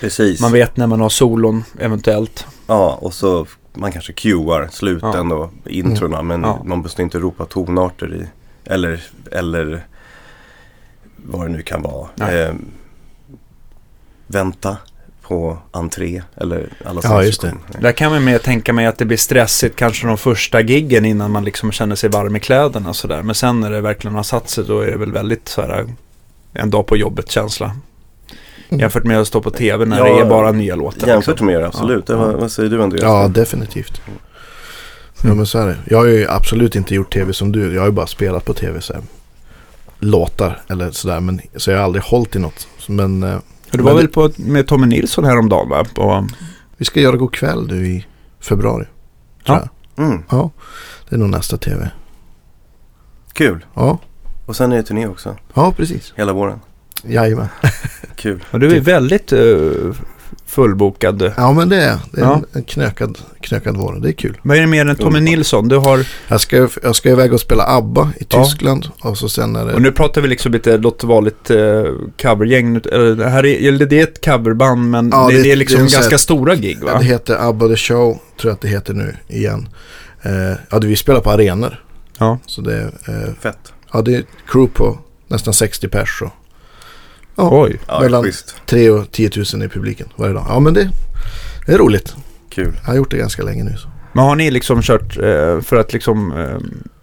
Precis. 0.00 0.40
Man 0.40 0.52
vet 0.52 0.76
när 0.76 0.86
man 0.86 1.00
har 1.00 1.08
solon 1.08 1.64
eventuellt. 1.80 2.46
Ja, 2.66 2.98
och 3.00 3.14
så 3.14 3.46
man 3.74 3.92
kanske 3.92 4.12
cuear 4.12 4.68
sluten 4.72 5.32
och 5.32 5.50
introna 5.64 6.22
men 6.22 6.42
Ja. 6.42 6.62
man 6.64 6.78
måste 6.78 7.02
inte 7.02 7.18
ropa 7.18 7.44
tonarter 7.44 8.14
i. 8.14 8.26
Eller, 8.64 9.02
eller 9.32 9.86
vad 11.16 11.46
det 11.46 11.52
nu 11.52 11.62
kan 11.62 11.82
vara. 11.82 12.32
Eh, 12.32 12.54
vänta 14.26 14.76
på 15.22 15.58
entré 15.70 16.22
eller 16.36 16.68
alla 16.84 17.00
Ja, 17.04 17.22
just 17.22 17.40
det. 17.40 17.54
Där 17.80 17.92
kan 17.92 18.12
man 18.12 18.24
mer 18.24 18.38
tänka 18.38 18.72
mig 18.72 18.86
att 18.86 18.98
det 18.98 19.04
blir 19.04 19.16
stressigt 19.16 19.76
kanske 19.76 20.06
de 20.06 20.18
första 20.18 20.60
giggen 20.60 21.04
innan 21.04 21.30
man 21.30 21.44
liksom 21.44 21.72
känner 21.72 21.96
sig 21.96 22.10
varm 22.10 22.36
i 22.36 22.40
kläderna 22.40 22.94
sådär. 22.94 23.22
Men 23.22 23.34
sen 23.34 23.60
när 23.60 23.70
det 23.70 23.80
verkligen 23.80 24.14
har 24.14 24.22
satt 24.22 24.48
sig 24.48 24.64
då 24.64 24.80
är 24.80 24.90
det 24.90 24.96
väl 24.96 25.12
väldigt 25.12 25.48
så 25.48 25.60
här 25.62 25.86
en 26.52 26.70
dag 26.70 26.86
på 26.86 26.96
jobbet 26.96 27.30
känsla. 27.30 27.76
Mm. 28.68 28.80
Jämfört 28.80 29.04
med 29.04 29.20
att 29.20 29.26
stå 29.28 29.42
på 29.42 29.50
tv 29.50 29.84
när 29.84 29.98
Ja, 29.98 30.04
det 30.04 30.20
är 30.20 30.28
bara 30.28 30.52
nya 30.52 30.76
låtar. 30.76 31.06
Jämfört 31.08 31.28
liksom. 31.28 31.46
med 31.46 31.56
er, 31.56 31.60
absolut. 31.62 32.08
Ja. 32.08 32.16
Vad, 32.16 32.34
vad 32.34 32.50
säger 32.52 32.70
du 32.70 32.82
Andreas? 32.82 33.02
Ja, 33.02 33.28
definitivt. 33.28 34.00
Ja, 35.22 35.34
men 35.34 35.46
så 35.46 35.58
är 35.58 35.66
det. 35.66 35.76
Jag 35.90 35.98
har 35.98 36.04
ju 36.06 36.26
absolut 36.28 36.76
inte 36.76 36.94
gjort 36.94 37.12
tv 37.12 37.32
som 37.32 37.52
du. 37.52 37.74
Jag 37.74 37.80
har 37.82 37.86
ju 37.86 37.92
bara 37.92 38.06
spelat 38.06 38.44
på 38.44 38.54
tv 38.54 38.80
så 38.80 38.92
här. 38.92 39.02
Låtar 39.98 40.60
eller 40.68 40.90
sådär. 40.90 41.20
Men, 41.20 41.40
så 41.56 41.70
jag 41.70 41.78
har 41.78 41.84
aldrig 41.84 42.04
hållit 42.04 42.36
i 42.36 42.38
något. 42.38 42.68
Men 42.88 43.22
eh, 43.22 43.36
Du 43.70 43.78
var 43.78 43.84
Men 43.84 43.96
väl 43.96 44.08
på, 44.08 44.30
med 44.36 44.66
Tommy 44.66 44.86
Nilsson 44.86 45.24
häromdagen 45.24 45.68
va? 45.68 45.84
På, 45.94 46.28
vi 46.76 46.84
ska 46.84 47.00
göra 47.00 47.16
god 47.16 47.34
kväll 47.34 47.66
du 47.68 47.86
i 47.86 48.06
februari. 48.40 48.84
Tror 49.46 49.58
Ja. 49.58 49.68
jag. 49.96 50.06
Mm, 50.06 50.22
ja. 50.30 50.50
Det 51.08 51.16
är 51.16 51.18
nog 51.18 51.30
nästa 51.30 51.56
tv. 51.56 51.90
kul. 53.32 53.64
Ja, 53.74 53.98
Och 54.46 54.56
sen 54.56 54.72
är 54.72 54.76
det 54.76 54.82
turné 54.82 55.06
också, 55.06 55.36
ja 55.54 55.72
precis. 55.76 56.12
hela 56.16 56.32
våren. 56.32 56.60
Jajamän. 57.08 57.48
Kul. 58.16 58.44
och 58.50 58.60
du 58.60 58.76
är 58.76 58.80
väldigt 58.80 59.32
uh, 59.32 59.92
fullbokad. 60.46 61.32
Ja 61.36 61.52
men 61.52 61.68
det 61.68 61.76
är, 61.76 61.98
det 62.12 62.20
är 62.20 62.24
Ja. 62.24 62.42
en, 62.52 62.62
knökad, 62.64 63.18
knökad 63.40 63.76
vår. 63.76 63.98
Det 64.02 64.08
är 64.08 64.12
kul. 64.12 64.38
Vad 64.42 64.56
är 64.56 64.60
det 64.60 64.66
mer 64.66 64.86
än 64.86 64.96
Tommy. 64.96 65.20
Nilsson? 65.20 65.68
Du 65.68 65.76
har, 65.76 66.06
Jag 66.28 66.40
ska, 66.40 66.68
jag 66.82 66.96
ska 66.96 67.10
iväg 67.10 67.32
och 67.32 67.40
spela 67.40 67.64
ABBA 67.66 68.10
i 68.20 68.26
Ja. 68.28 68.44
Tyskland. 68.44 68.88
Och 69.00 69.18
så 69.18 69.28
sen 69.28 69.56
är 69.56 69.66
det... 69.66 69.74
och 69.74 69.82
nu 69.82 69.92
pratar 69.92 70.20
vi 70.20 70.28
liksom 70.28 70.52
lite 70.52 70.76
låt 70.76 71.04
vanligt 71.04 71.50
uh, 71.50 71.84
covergäng. 72.22 72.76
Eller, 72.76 73.14
det 73.14 73.28
här 73.28 73.46
är, 73.46 73.68
eller 73.68 73.86
det 73.86 73.98
är 74.00 74.02
ett 74.02 74.24
coverband 74.24 74.90
men 74.90 75.08
Ja, 75.12 75.28
det, 75.30 75.42
det- 75.42 75.52
är 75.52 75.56
liksom 75.56 75.76
det 75.78 75.82
är 75.82 75.86
en 75.86 75.92
ganska 75.92 76.10
sån- 76.10 76.18
stora 76.18 76.54
gig 76.54 76.84
va? 76.84 76.98
Det 76.98 77.04
heter 77.04 77.48
ABBA 77.48 77.68
The 77.68 77.76
Show, 77.76 78.18
tror 78.40 78.50
jag 78.50 78.52
att 78.54 78.60
det 78.60 78.68
heter 78.68 78.94
nu 78.94 79.16
igen. 79.28 79.68
Eh, 80.22 80.32
ja, 80.70 80.78
vi 80.78 80.96
spelar 80.96 81.20
på 81.20 81.30
arenor. 81.30 81.82
Ja. 82.18 82.38
Så 82.46 82.60
det 82.60 82.74
är, 82.74 82.84
eh, 83.08 83.32
Fett. 83.40 83.72
ja, 83.92 84.02
det 84.02 84.14
är 84.14 84.24
crew 84.46 84.72
på 84.74 84.98
nästan 85.28 85.54
60 85.54 85.88
pers. 85.88 86.22
Och, 86.22 86.30
ja, 87.36 87.62
Oj. 87.64 87.76
Ja, 87.88 88.00
mellan 88.00 88.22
schysst. 88.22 88.54
3 88.66 88.90
och 88.90 89.10
10 89.12 89.30
000 89.54 89.62
i 89.64 89.68
publiken 89.68 90.08
varje 90.16 90.32
dag. 90.34 90.46
Ja 90.48 90.60
men 90.60 90.74
det, 90.74 90.90
det 91.66 91.72
är 91.72 91.78
roligt. 91.78 92.14
Kul. 92.50 92.72
Jag 92.82 92.88
har 92.90 92.96
gjort 92.96 93.10
det 93.10 93.16
ganska 93.18 93.42
länge 93.42 93.64
nu. 93.64 93.74
Så. 93.76 93.88
Men 94.12 94.24
har 94.24 94.36
ni 94.36 94.50
liksom 94.50 94.82
kört, 94.82 95.16
eh, 95.16 95.60
för 95.60 95.76
att 95.76 95.92
liksom 95.92 96.32
eh, 96.32 96.58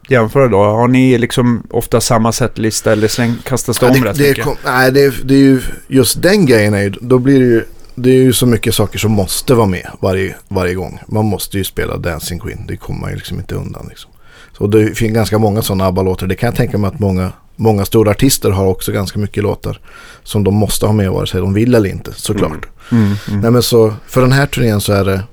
jämföra 0.09 0.47
då, 0.47 0.63
har 0.63 0.87
ni 0.87 1.17
liksom 1.17 1.63
ofta 1.69 2.01
samma 2.01 2.31
setlista 2.31 2.91
eller 2.91 3.07
släng, 3.07 3.35
kastas 3.43 3.79
det 3.79 3.85
Ja, 3.85 3.91
om 3.91 4.01
det, 4.01 4.09
rätt 4.09 4.17
det, 4.17 4.27
mycket? 4.29 4.43
kom, 4.45 4.55
nej, 4.65 4.91
det, 4.91 5.01
är- 5.03 5.21
det 5.23 5.33
är 5.33 5.37
ju 5.39 5.61
just 5.87 6.21
den 6.21 6.45
grejen 6.45 6.73
är 6.73 6.81
ju, 6.81 6.89
då 6.89 7.19
blir 7.19 7.39
det 7.39 7.45
ju, 7.45 7.63
det 7.95 8.09
är 8.09 8.23
ju 8.23 8.33
så 8.33 8.45
mycket 8.45 8.75
saker 8.75 8.99
som 8.99 9.11
måste 9.11 9.53
vara 9.53 9.67
med 9.67 9.89
varje, 10.01 10.35
varje 10.47 10.73
gång. 10.73 10.99
Man 11.07 11.25
måste 11.25 11.57
ju 11.57 11.63
spela 11.63 11.97
Dancing 11.97 12.39
Queen, 12.39 12.65
det 12.67 12.77
kommer 12.77 12.99
man 12.99 13.09
ju 13.09 13.15
liksom 13.15 13.37
inte 13.39 13.55
undan. 13.55 13.85
Liksom. 13.89 14.11
Så 14.57 14.67
det 14.67 14.97
finns 14.97 15.13
ganska 15.13 15.37
många 15.37 15.61
sådana 15.61 15.85
ABBA-låtar. 15.85 16.27
Det 16.27 16.35
kan 16.35 16.47
jag 16.47 16.55
tänka 16.55 16.77
mig 16.77 16.87
att 16.87 16.99
många, 16.99 17.31
många 17.55 17.85
stora 17.85 18.11
artister 18.11 18.49
har 18.49 18.65
också 18.65 18.91
ganska 18.91 19.19
mycket 19.19 19.43
låtar 19.43 19.79
som 20.23 20.43
de 20.43 20.53
måste 20.53 20.85
ha 20.85 20.93
med 20.93 21.11
vare 21.11 21.27
sig 21.27 21.41
de 21.41 21.53
vill 21.53 21.75
eller 21.75 21.89
inte, 21.89 22.13
såklart. 22.15 22.67
Mm, 22.91 23.03
mm. 23.03 23.41
Nej 23.41 23.51
men 23.51 23.63
så, 23.63 23.93
för 24.07 24.21
den 24.21 24.31
här 24.31 24.45
turnén 24.45 24.81
så 24.81 24.93
är 24.93 25.05
det, 25.05 25.23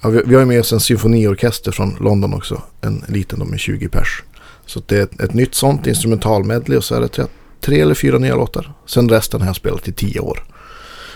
ja, 0.00 0.08
vi, 0.08 0.22
vi 0.26 0.34
har 0.34 0.44
med 0.44 0.60
oss 0.60 0.72
en 0.72 0.80
symfoniorkester 0.80 1.72
från 1.72 1.96
London 2.00 2.34
också. 2.34 2.62
En 2.80 3.04
liten, 3.08 3.38
de 3.38 3.52
är 3.52 3.58
20 3.58 3.88
pers. 3.88 4.22
Så 4.66 4.82
det 4.86 4.98
är 4.98 5.02
ett, 5.02 5.20
ett 5.20 5.34
nytt 5.34 5.54
sånt 5.54 5.86
instrumentalmedley 5.86 6.78
och 6.78 6.84
så 6.84 6.94
är 6.94 7.00
det 7.00 7.08
tre, 7.08 7.24
tre 7.60 7.80
eller 7.80 7.94
fyra 7.94 8.18
nya 8.18 8.36
låtar. 8.36 8.72
Sen 8.86 9.08
resten 9.08 9.40
har 9.40 9.48
jag 9.48 9.56
spelat 9.56 9.88
i 9.88 9.92
tio 9.92 10.20
år. 10.20 10.44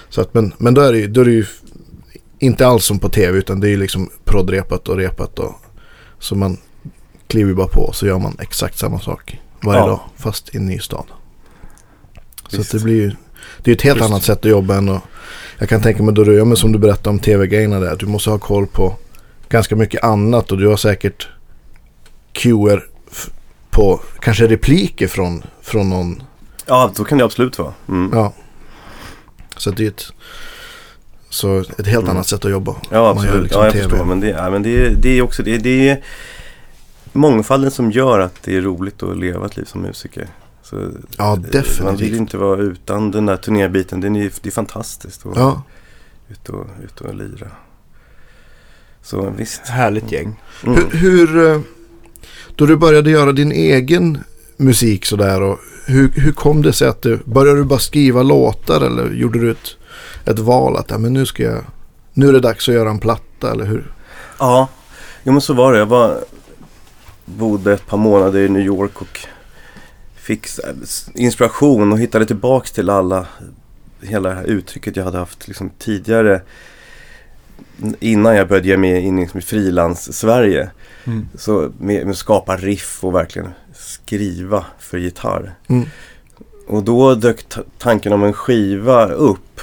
Så 0.09 0.21
att, 0.21 0.35
men, 0.35 0.53
men 0.59 0.75
då 0.75 0.81
är 0.81 0.93
det 0.93 1.07
då 1.07 1.21
är 1.21 1.25
det 1.25 1.31
ju 1.31 1.47
inte 2.39 2.67
alls 2.67 2.85
som 2.85 2.99
på 2.99 3.09
tv 3.09 3.39
utan 3.39 3.61
det 3.61 3.69
är 3.69 3.71
ju 3.71 3.77
liksom 3.77 4.11
proddrepat 4.25 4.89
och 4.89 4.97
repat 4.97 5.39
och 5.39 5.55
så 6.19 6.35
man 6.35 6.57
kliver 7.27 7.55
bara 7.55 7.69
på 7.69 7.81
och 7.81 7.97
så 7.97 8.07
gör 8.07 8.19
man 8.19 8.37
exakt 8.41 8.79
samma 8.79 9.01
sak 9.01 9.41
varje 9.65 9.81
Ja. 9.81 9.87
dag 9.87 10.01
fast 10.17 10.55
i 10.55 10.59
en 10.59 10.67
ny 10.67 10.79
stad. 10.79 11.05
Så 12.49 12.57
Visst. 12.57 12.75
att 12.75 12.81
det 12.81 12.85
blir 12.85 12.95
ju, 12.95 13.13
det 13.63 13.71
är 13.71 13.75
ett 13.75 13.83
helt 13.83 13.99
Just. 13.99 14.11
annat 14.11 14.23
sätt 14.23 14.39
att 14.45 14.51
jobba 14.51 14.75
än 14.77 14.89
att 14.89 15.03
jag 15.59 15.69
kan 15.69 15.83
tänka 15.83 16.03
mig 16.03 16.15
då 16.15 16.25
du, 16.25 16.35
ja, 16.37 16.45
men 16.45 16.57
som 16.57 16.73
du 16.73 16.79
berättade 16.79 17.11
om 17.11 17.19
tv-grejerna 17.19 17.81
där. 17.81 17.97
Du 17.97 18.07
måste 18.07 18.31
ha 18.31 18.39
koll 18.39 18.67
på 18.67 18.95
ganska 19.49 19.77
mycket 19.77 20.05
annat 20.05 20.53
och 20.53 20.59
du 20.59 20.69
har 20.69 20.77
säkert 20.77 21.29
cuer 22.33 22.85
f- 23.11 23.31
på 23.71 24.01
kanske 24.21 24.47
repliker 24.47 25.09
från, 25.09 25.43
från 25.63 25.91
någon. 25.91 26.23
Ja, 26.67 26.91
så 26.95 27.05
kan 27.05 27.19
det 27.19 27.25
absolut 27.25 27.59
vara. 27.59 27.73
Mm. 27.89 28.11
Ja. 28.19 28.33
Så 29.57 29.71
det 29.71 29.85
är 29.85 29.89
ett, 29.89 30.07
så 31.29 31.59
ett 31.61 31.87
helt 31.87 31.89
Mm. 32.03 32.11
annat 32.11 32.27
sätt 32.27 32.45
att 32.45 32.51
jobba. 32.51 32.75
Ja, 32.91 33.09
absolut. 33.11 33.43
liksom 33.43 33.61
ja, 33.61 33.67
jag 33.67 33.73
TV. 33.73 33.89
förstår. 33.89 34.05
Men 34.05 34.21
det, 34.21 34.29
ja, 34.29 34.51
men 34.51 34.63
det, 34.63 34.89
det 34.89 35.19
är 35.19 35.23
också 35.23 35.43
det, 35.43 35.59
det 35.59 35.89
är 35.89 36.03
mångfalden 37.19 37.71
som 37.71 37.91
gör 37.91 38.19
att 38.19 38.43
det 38.43 38.57
är 38.57 38.61
roligt 38.61 39.03
att 39.03 39.17
leva 39.19 39.47
ett 39.47 39.57
liv 39.57 39.65
som 39.65 39.81
musiker. 39.83 40.29
Så, 40.63 40.77
Ja, 40.77 41.25
eh, 41.25 41.29
Man 41.29 41.43
vill 41.43 41.51
definitivt. 41.53 42.17
inte 42.17 42.37
vara 42.37 42.61
utan 42.61 43.11
den 43.11 43.27
där 43.27 43.37
turnébiten. 43.37 44.01
Den 44.01 44.17
är, 44.17 44.33
det 44.43 44.49
är 44.49 44.51
fantastiskt 44.51 45.27
att 45.27 45.37
Ja, 45.37 45.63
ut, 46.29 46.49
och, 46.49 46.67
ut 46.85 47.01
och 47.01 47.15
lira. 47.15 47.47
Så 49.03 49.31
visst. 49.37 49.67
Härligt 49.69 50.13
gäng. 50.13 50.41
Mm. 50.67 50.79
hur, 50.91 50.99
hur, 50.99 51.51
eh, 51.53 51.61
då 52.57 52.67
du 52.67 52.77
började 52.77 53.11
göra 53.11 53.33
din 53.33 53.53
egen 53.53 54.19
musik 54.57 55.07
sådär 55.07 55.43
och 55.43 55.59
hur, 55.87 56.13
hur 56.17 56.33
kom 56.33 56.63
det 56.63 56.73
sig 56.73 56.89
att 56.89 57.03
du, 57.03 57.19
började 57.25 57.59
du 57.59 57.65
bara 57.65 57.79
skriva 57.79 58.23
låtar 58.23 58.81
eller 58.81 59.11
gjorde 59.11 59.41
du 59.41 59.51
ett, 59.51 59.77
ett 60.25 60.39
val 60.39 60.77
att 60.77 60.91
ja, 60.91 60.99
men 60.99 61.13
nu 61.13 61.27
ska 61.27 61.43
jag, 61.43 61.65
nu 62.13 62.29
är 62.29 62.33
det 62.33 62.41
dags 62.41 62.69
att 62.69 62.75
göra 62.75 62.91
en 62.91 62.99
platta 62.99 63.51
eller 63.53 63.65
hur? 63.65 63.93
Ja, 64.39 64.69
jo, 65.23 65.33
men 65.33 65.41
så 65.41 65.55
var 65.55 65.73
det. 65.73 65.79
Jag 65.79 65.87
var, 65.87 66.19
bodde 67.25 67.73
ett 67.73 67.87
par 67.87 67.99
månader 67.99 68.41
i 68.41 68.49
New 68.49 68.63
York 68.63 69.03
och 69.03 69.27
fick 70.15 70.47
inspiration 71.15 71.93
och 71.93 71.99
hittade 71.99 72.27
tillbaks 72.27 72.73
till 72.73 72.91
alla, 72.91 73.27
hela 74.01 74.29
det 74.29 74.35
här 74.35 74.45
uttrycket 74.45 74.97
jag 74.97 75.05
hade 75.05 75.19
haft 75.19 75.49
liksom 75.49 75.71
tidigare 75.79 76.41
innan 78.01 78.37
jag 78.37 78.49
började 78.49 78.69
ge 78.69 78.77
mig 78.77 79.01
in 79.01 79.21
liksom 79.21 79.39
i 79.39 79.43
frilans-Sverige. 79.43 80.71
Mm. 81.05 81.29
Så 81.35 81.73
med, 81.79 82.07
med 82.07 82.17
skapa 82.17 82.57
riff 82.57 83.05
och 83.05 83.15
verkligen 83.15 83.49
skriva 83.75 84.65
för 84.79 84.99
gitarr. 84.99 85.55
Mm. 85.67 85.85
Och 86.67 86.83
då 86.83 87.15
dök 87.15 87.49
ta- 87.49 87.65
tanken 87.79 88.13
om 88.13 88.23
en 88.25 88.33
skiva 88.33 89.09
upp. 89.09 89.61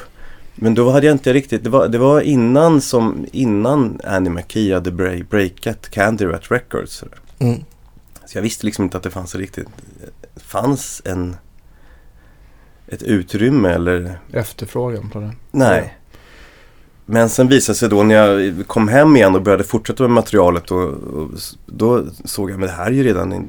Men 0.55 0.75
då 0.75 0.89
hade 0.91 1.05
jag 1.05 1.13
inte 1.13 1.33
riktigt, 1.33 1.63
det 1.63 1.69
var, 1.69 1.87
det 1.87 1.97
var 1.97 2.21
innan 2.21 2.81
som, 2.81 3.25
innan 3.31 3.99
Annie 4.03 4.29
McKee 4.29 4.73
hade 4.73 4.91
break, 4.91 5.29
breakat 5.29 5.89
Candy 5.89 6.25
Rat 6.25 6.51
Records. 6.51 7.03
Mm. 7.41 7.63
Så 8.25 8.37
jag 8.37 8.41
visste 8.43 8.65
liksom 8.65 8.83
inte 8.83 8.97
att 8.97 9.03
det 9.03 9.09
fanns 9.09 9.35
riktigt, 9.35 9.67
fanns 10.35 11.01
en, 11.05 11.35
ett 12.87 13.03
utrymme 13.03 13.69
eller 13.69 14.19
Efterfrågan 14.33 15.09
på 15.09 15.19
det. 15.19 15.31
Nej. 15.51 15.97
Men 17.05 17.29
sen 17.29 17.47
visade 17.47 17.73
det 17.73 17.79
sig 17.79 17.89
då 17.89 18.03
när 18.03 18.15
jag 18.15 18.67
kom 18.67 18.87
hem 18.87 19.15
igen 19.15 19.35
och 19.35 19.41
började 19.41 19.63
fortsätta 19.63 20.03
med 20.03 20.11
materialet 20.11 20.71
och, 20.71 20.89
och 20.89 21.29
då 21.65 22.05
såg 22.25 22.51
jag, 22.51 22.59
men 22.59 22.67
det 22.67 22.75
här 22.75 22.85
är 22.85 22.91
ju 22.91 23.03
redan 23.03 23.31
en 23.31 23.47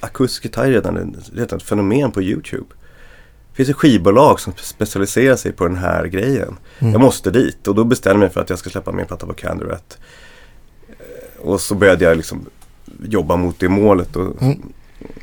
akustisk 0.00 0.44
gitarr 0.44 0.66
är 0.66 0.70
redan, 0.70 1.16
redan 1.32 1.56
ett 1.56 1.62
fenomen 1.62 2.12
på 2.12 2.22
YouTube. 2.22 2.66
Det 3.50 3.56
finns 3.56 3.68
ett 3.68 3.76
skivbolag 3.76 4.40
som 4.40 4.52
specialiserar 4.56 5.36
sig 5.36 5.52
på 5.52 5.64
den 5.68 5.76
här 5.76 6.04
grejen. 6.04 6.56
Mm. 6.78 6.92
Jag 6.92 7.00
måste 7.00 7.30
dit 7.30 7.68
och 7.68 7.74
då 7.74 7.84
bestämde 7.84 8.14
jag 8.14 8.20
mig 8.20 8.30
för 8.30 8.40
att 8.40 8.50
jag 8.50 8.58
ska 8.58 8.70
släppa 8.70 8.92
min 8.92 9.06
platta 9.06 9.26
på 9.26 9.34
Candy 9.34 9.64
Rat. 9.64 9.98
Eh, 10.88 11.40
Och 11.40 11.60
så 11.60 11.74
började 11.74 12.04
jag 12.04 12.16
liksom 12.16 12.46
jobba 13.02 13.36
mot 13.36 13.58
det 13.58 13.68
målet. 13.68 14.16
Och, 14.16 14.42
Mm. 14.42 14.72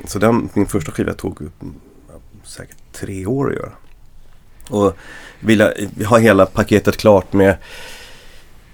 Så 0.05 0.19
den, 0.19 0.49
min 0.53 0.65
första 0.65 0.91
skiva 0.91 1.13
tog 1.13 1.39
säkert 2.43 2.77
tre 2.91 3.25
år 3.25 3.49
att 3.49 3.55
göra. 3.55 3.71
Och 4.69 4.97
vilja 5.39 5.73
ha 6.05 6.17
hela 6.17 6.45
paketet 6.45 6.97
klart 6.97 7.33
med 7.33 7.57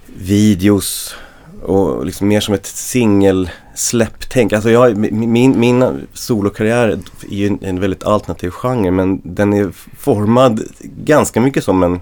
videos 0.06 1.16
och 1.62 2.06
liksom 2.06 2.28
mer 2.28 2.40
som 2.40 2.54
ett 2.54 2.66
singelsläpptänk. 2.66 4.52
Alltså 4.52 4.70
jag, 4.70 4.96
min, 4.96 5.60
min, 5.60 6.06
solokarriär 6.12 6.88
är 6.88 7.00
ju 7.28 7.46
en, 7.46 7.58
en 7.62 7.80
väldigt 7.80 8.04
alternativ 8.04 8.50
genre 8.50 8.90
men 8.90 9.20
den 9.24 9.52
är 9.52 9.70
formad 9.98 10.62
ganska 10.82 11.40
mycket 11.40 11.64
som 11.64 11.82
en 11.82 12.00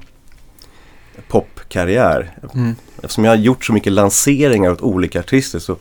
popkarriär. 1.29 2.39
Mm. 2.55 2.75
Eftersom 3.03 3.25
jag 3.25 3.33
har 3.33 3.37
gjort 3.37 3.65
så 3.65 3.73
mycket 3.73 3.93
lanseringar 3.93 4.71
åt 4.71 4.81
olika 4.81 5.21
artister 5.21 5.59
så 5.59 5.77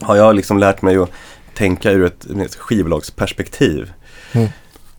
har 0.00 0.16
jag 0.16 0.34
liksom 0.34 0.58
lärt 0.58 0.82
mig 0.82 0.96
att 0.96 1.10
tänka 1.54 1.90
ur 1.90 2.04
ett, 2.04 2.54
skivbolagsperspektiv. 2.54 3.92
Mm. 4.32 4.48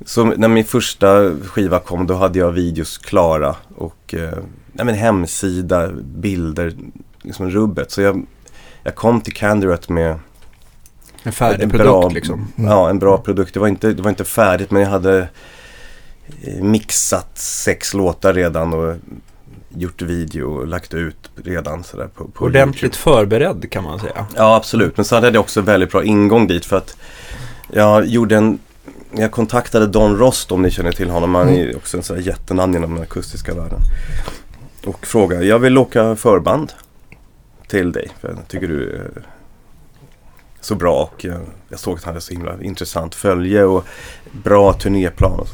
Så 0.05 0.25
när 0.25 0.47
min 0.47 0.65
första 0.65 1.36
skiva 1.45 1.79
kom 1.79 2.07
då 2.07 2.15
hade 2.15 2.39
jag 2.39 2.51
videos 2.51 2.97
klara 2.97 3.55
och 3.75 4.13
eh, 4.13 4.38
nej, 4.71 4.86
men 4.86 4.95
hemsida, 4.95 5.91
bilder, 6.03 6.73
liksom 7.21 7.49
rubbet. 7.49 7.91
Så 7.91 8.01
jag, 8.01 8.25
jag 8.83 8.95
kom 8.95 9.21
till 9.21 9.33
Candyrat 9.33 9.89
med 9.89 10.19
En 11.23 11.31
färdig 11.31 11.63
en 11.63 11.69
produkt 11.69 11.89
bra, 11.89 12.10
liksom. 12.10 12.47
Mm. 12.57 12.71
Ja, 12.71 12.89
en 12.89 12.99
bra 12.99 13.17
produkt. 13.17 13.53
Det 13.53 13.60
var, 13.60 13.67
inte, 13.67 13.93
det 13.93 14.01
var 14.01 14.10
inte 14.10 14.23
färdigt 14.23 14.71
men 14.71 14.81
jag 14.81 14.89
hade 14.89 15.27
eh, 16.41 16.63
mixat 16.63 17.38
sex 17.38 17.93
låtar 17.93 18.33
redan 18.33 18.73
och 18.73 18.95
gjort 19.69 20.01
video 20.01 20.43
och 20.45 20.67
lagt 20.67 20.93
ut 20.93 21.32
redan 21.36 21.84
sådär 21.84 22.10
på, 22.15 22.27
på 22.27 22.45
Ordentligt 22.45 22.84
YouTube. 22.84 23.01
förberedd 23.01 23.71
kan 23.71 23.84
man 23.84 23.99
säga. 23.99 24.25
Ja, 24.36 24.56
absolut. 24.56 24.97
Men 24.97 25.06
så 25.06 25.15
hade 25.15 25.27
jag 25.27 25.39
också 25.39 25.62
väldigt 25.62 25.91
bra 25.91 26.03
ingång 26.03 26.47
dit 26.47 26.65
för 26.65 26.77
att 26.77 26.97
jag 27.73 28.06
gjorde 28.06 28.36
en 28.36 28.60
jag 29.12 29.32
kontaktade 29.32 29.88
Don 29.88 30.17
Rost 30.17 30.51
om 30.51 30.62
ni 30.62 30.71
känner 30.71 30.91
till 30.91 31.10
honom. 31.10 31.36
Han 31.36 31.49
är 31.49 31.75
också 31.75 31.97
en 31.97 32.03
sån 32.03 32.15
här 32.15 32.23
jättenamn 32.23 32.75
inom 32.75 32.93
den 32.93 33.03
akustiska 33.03 33.53
världen. 33.53 33.80
Och 34.86 35.08
frågade, 35.08 35.45
jag 35.45 35.60
vill 35.60 35.77
åka 35.77 36.15
förband 36.15 36.73
till 37.67 37.91
dig. 37.91 38.12
För 38.21 38.27
jag 38.27 38.47
tycker 38.47 38.67
du 38.67 38.89
är 38.95 39.12
så 40.62 40.75
bra 40.75 41.10
och 41.13 41.25
jag, 41.25 41.39
jag 41.69 41.80
såg 41.80 41.97
att 41.97 42.03
han 42.03 42.13
hade 42.13 42.21
så 42.21 42.34
himla 42.34 42.62
intressant 42.62 43.15
följe 43.15 43.63
och 43.63 43.86
bra 44.32 44.73
turnéplan. 44.73 45.39
Och, 45.39 45.47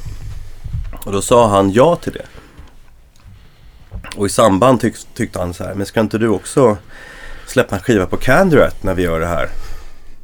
och 1.05 1.11
då 1.11 1.21
sa 1.21 1.47
han 1.47 1.71
ja 1.71 1.95
till 1.95 2.13
det. 2.13 2.25
Och 4.15 4.25
i 4.25 4.29
samband 4.29 4.79
tyck, 4.81 4.95
tyckte 5.13 5.39
han 5.39 5.53
så 5.53 5.63
här, 5.63 5.73
men 5.73 5.85
ska 5.85 5.99
inte 5.99 6.17
du 6.17 6.27
också 6.27 6.77
släppa 7.47 7.75
en 7.75 7.81
skiva 7.81 8.05
på 8.05 8.17
Candyrat 8.17 8.83
när 8.83 8.93
vi 8.93 9.03
gör 9.03 9.19
det 9.19 9.25
här? 9.25 9.49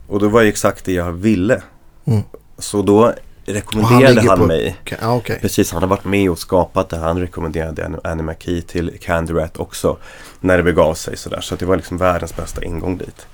Och 0.07 0.19
då 0.19 0.27
var 0.27 0.41
det 0.41 0.47
exakt 0.49 0.85
det 0.85 0.93
jag 0.93 1.11
ville. 1.11 1.61
Mm. 2.05 2.21
Så 2.57 2.81
då 2.81 3.05
Och 3.05 3.13
rekommenderade 3.45 4.13
ligger 4.13 4.29
han, 4.29 4.39
på- 4.39 4.45
mig. 4.45 4.77
Ja, 5.01 5.15
okej. 5.15 5.39
Precis, 5.41 5.71
han 5.71 5.81
har 5.81 5.89
varit 5.89 6.05
med 6.05 6.29
och 6.31 6.39
skapat 6.39 6.89
det. 6.89 6.97
Han 6.97 7.19
rekommenderade 7.19 7.99
Annie 8.03 8.23
McKee 8.23 8.61
till 8.61 8.97
Candy 9.01 9.33
Rat 9.33 9.57
också. 9.57 9.97
När 10.39 10.57
det 10.57 10.63
begav 10.63 10.93
sig 10.93 11.17
sådär. 11.17 11.41
Så 11.41 11.55
det 11.55 11.65
var 11.65 11.75
liksom 11.75 11.97
världens 11.97 12.35
bästa 12.35 12.63
ingång 12.63 12.97
dit. 12.97 13.27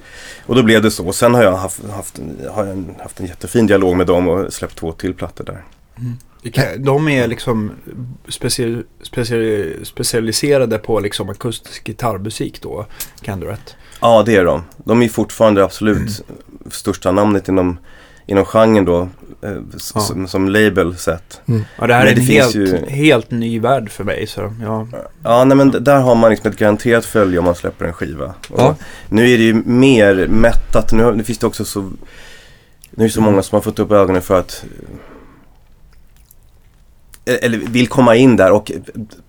Och 0.46 0.56
då 0.56 0.64
blev 0.64 0.82
det 0.82 0.92
så. 0.92 1.14
Sen 1.14 1.34
har 1.34 1.44
jag 1.44 1.58
haft, 1.58 1.90
haft, 1.90 2.20
har 2.52 2.66
jag 2.66 2.86
haft 3.04 3.20
en 3.20 3.26
jättefin 3.26 3.68
dialog 3.68 3.96
med 3.98 4.08
dem 4.08 4.28
och 4.28 4.54
släppt 4.54 4.76
två 4.76 4.92
till 4.92 5.14
plattor 5.14 5.44
där. 5.44 5.64
Vilka- 5.96 6.18
De 6.78 7.08
är 7.08 7.28
liksom 7.28 7.72
speci 8.28 8.84
speci 9.02 9.74
specialiserade 9.84 10.78
på 10.78 11.00
liksom 11.00 11.30
akustisk 11.30 11.84
gitarrmusik 11.88 12.62
då, 12.62 12.86
Canduret. 13.22 13.76
Ja, 14.02 14.24
det 14.26 14.36
är 14.36 14.46
de. 14.46 14.64
De 14.78 15.02
är 15.04 15.10
fortfarande 15.10 15.64
absolut 15.64 16.22
största 16.72 17.12
namnet 17.12 17.48
inom 17.48 17.78
inom 18.28 18.46
genren 18.46 18.86
då. 18.86 19.10
Eh, 19.42 19.52
Ja. 19.96 20.02
som, 20.02 20.28
som 20.28 20.50
label 20.50 20.96
sett. 20.98 21.42
Ja, 21.78 21.88
det 21.88 21.94
här 21.94 22.00
Men 22.06 22.08
är 22.08 22.08
en 22.08 22.16
det 22.16 22.22
finns 22.26 22.56
helt, 22.56 22.56
ju- 22.56 22.86
helt 22.90 23.32
ny 23.32 23.60
värld 23.60 23.90
för 23.92 24.04
mig. 24.04 24.28
Så, 24.28 24.54
ja. 24.64 24.88
Ja, 25.24 25.44
nej 25.46 25.58
men 25.58 25.72
där 25.84 26.00
har 26.02 26.16
man 26.16 26.32
liksom 26.32 26.52
ett 26.52 26.58
garanterat 26.58 27.06
följe 27.06 27.40
om 27.40 27.46
man 27.46 27.56
släpper 27.56 27.86
en 27.86 27.94
skiva. 27.94 28.34
Ja. 28.58 28.76
Nu 29.10 29.30
är 29.30 29.38
det 29.38 29.44
ju 29.44 29.54
mer 29.66 30.28
mättat. 30.28 30.94
Nu, 30.94 31.12
nu 31.16 31.24
finns 31.24 31.38
det 31.40 31.48
också 31.48 31.66
så... 31.66 31.82
Nu 32.92 33.04
är 33.04 33.08
det 33.08 33.10
så 33.10 33.22
många 33.22 33.42
som 33.44 33.56
har 33.56 33.62
fått 33.62 33.80
upp 33.80 33.92
ögonen 33.92 34.22
för 34.22 34.40
att... 34.40 34.66
eh, 37.26 37.36
Eller 37.42 37.58
vill 37.58 37.88
komma 37.88 38.16
in 38.16 38.36
där 38.36 38.52
och 38.52 38.72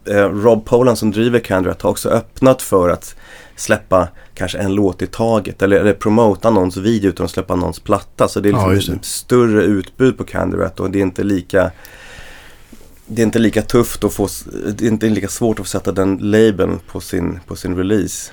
eh, 0.07 0.29
Rob 0.29 0.65
Poland 0.65 0.99
som 0.99 1.11
driver 1.11 1.39
Candrat 1.39 1.83
har 1.83 1.91
också 1.91 2.09
öppnat 2.09 2.63
för 2.63 2.89
att 2.89 3.17
släppa 3.57 4.09
kanske 4.35 4.59
en 4.59 4.75
låt 4.75 5.03
i 5.03 5.07
taget 5.07 5.63
eller, 5.63 5.77
eller 5.81 5.93
promota 5.93 6.51
någons 6.51 6.77
video 6.77 7.09
utan 7.09 7.25
att 7.25 7.31
släppa 7.31 7.55
någons 7.57 7.81
platta. 7.81 8.29
Så 8.29 8.41
det 8.41 8.49
är 8.49 8.53
Ja, 8.53 8.69
liksom 8.69 8.95
det. 8.95 9.01
ett 9.01 9.05
större 9.07 9.63
utbud 9.63 10.19
på 10.19 10.25
Candrat 10.25 10.81
och 10.81 10.91
det 10.91 10.99
är 10.99 11.03
inte 11.03 11.25
lika 11.25 11.71
det 13.07 13.23
är 13.23 13.27
inte 13.27 13.39
lika 13.39 13.63
tufft 13.63 14.05
att 14.05 14.13
få, 14.15 14.29
det 14.75 14.85
är 14.85 14.89
inte 14.89 15.09
lika 15.09 15.29
svårt 15.29 15.61
att 15.61 15.69
sätta 15.69 15.93
den 15.93 16.19
labeln 16.23 16.79
på 16.93 17.01
sin, 17.01 17.41
på 17.47 17.57
sin 17.57 17.77
release. 17.77 18.33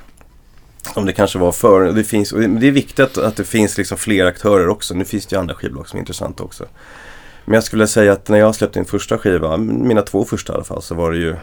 Som 0.93 1.06
det 1.06 1.13
kanske 1.13 1.39
var 1.39 1.52
förr. 1.52 1.82
Det, 1.93 2.04
finns, 2.04 2.30
det 2.30 2.67
är 2.67 2.71
viktigt 2.71 2.99
att, 2.99 3.17
att 3.17 3.36
det 3.36 3.43
finns 3.43 3.78
liksom 3.78 3.97
fler 3.97 4.26
aktörer 4.26 4.67
också. 4.67 4.93
Nu 4.93 5.06
finns 5.06 5.26
det 5.26 5.36
ju 5.36 5.39
andra 5.39 5.56
skivbolag 5.56 5.88
som 5.89 5.97
är 5.97 6.02
intressanta 6.02 6.43
också. 6.43 6.65
Men 7.45 7.53
jag 7.53 7.63
skulle 7.63 7.88
säga 7.88 8.13
att 8.13 8.29
när 8.29 8.38
jag 8.38 8.56
släppte 8.56 8.79
min 8.79 8.86
första 8.86 9.17
skiva, 9.17 9.58
mina 9.58 10.01
två 10.01 10.25
första 10.25 10.53
i 10.53 10.56
alla 10.56 10.63
fall, 10.63 10.82
så 10.82 10.95
var 10.95 11.12
det 11.12 11.17
ju 11.17 11.36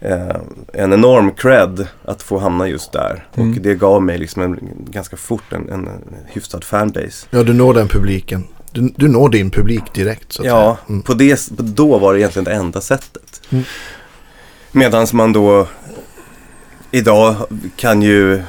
eh, 0.00 0.36
en 0.72 0.92
enorm 0.92 1.30
cred 1.30 1.86
att 2.04 2.22
få 2.22 2.38
hamna 2.38 2.68
just 2.68 2.92
där. 2.92 3.26
Mm. 3.34 3.50
Och 3.50 3.56
det 3.56 3.74
gav 3.74 4.02
mig 4.02 4.18
liksom 4.18 4.42
en, 4.42 4.58
ganska 4.90 5.16
fort 5.16 5.52
en, 5.52 5.68
en 5.68 5.88
hyfsad 6.26 6.64
fanbase. 6.64 7.26
Ja, 7.30 7.42
du 7.42 7.52
når 7.52 7.74
den 7.74 7.88
publiken. 7.88 8.44
Du, 8.72 8.92
du 8.96 9.08
når 9.08 9.28
din 9.28 9.50
publik 9.50 9.94
direkt 9.94 10.32
så 10.32 10.42
att 10.42 10.46
Ja. 10.46 10.76
Mm. 10.88 11.02
på 11.02 11.14
det, 11.14 11.48
då 11.50 11.98
var 11.98 12.12
det 12.12 12.20
egentligen 12.20 12.44
det 12.44 12.52
enda 12.52 12.80
sättet. 12.80 13.42
Mm. 13.50 13.64
Medan 14.72 15.06
man 15.12 15.32
då 15.32 15.66
idag 16.90 17.36
kan 17.76 18.02
ju 18.02 18.42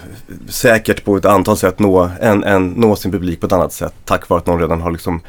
säkert 0.49 1.04
på 1.04 1.17
ett 1.17 1.25
antal 1.25 1.58
sätt 1.58 1.80
nå, 1.80 2.10
en, 2.21 2.43
en, 2.43 2.67
nå 2.67 2.95
sin 2.95 3.12
publik 3.12 3.39
på 3.39 3.45
ett 3.45 3.51
annat 3.51 3.73
sätt. 3.73 3.93
Tack 4.06 4.30
vare 4.30 4.39
att 4.39 4.45
någon 4.45 4.60
redan 4.60 4.82
har 4.82 4.91
liksom 4.91 5.21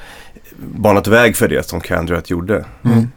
banat 0.59 1.07
väg 1.07 1.37
för 1.37 1.49
det 1.49 1.69
som 1.69 1.81
Candrat 1.81 2.31
gjorde. 2.31 2.65
Mm. 2.85 3.09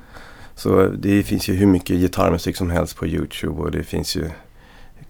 Så 0.56 0.88
det 0.88 1.23
finns 1.23 1.49
ju 1.49 1.54
hur 1.54 1.67
mycket 1.67 1.95
gitarrmusik 1.95 2.58
som 2.58 2.69
helst 2.69 2.95
på 2.95 3.08
YouTube 3.08 3.62
och 3.62 3.71
det 3.71 3.84
finns 3.84 4.15
ju 4.15 4.30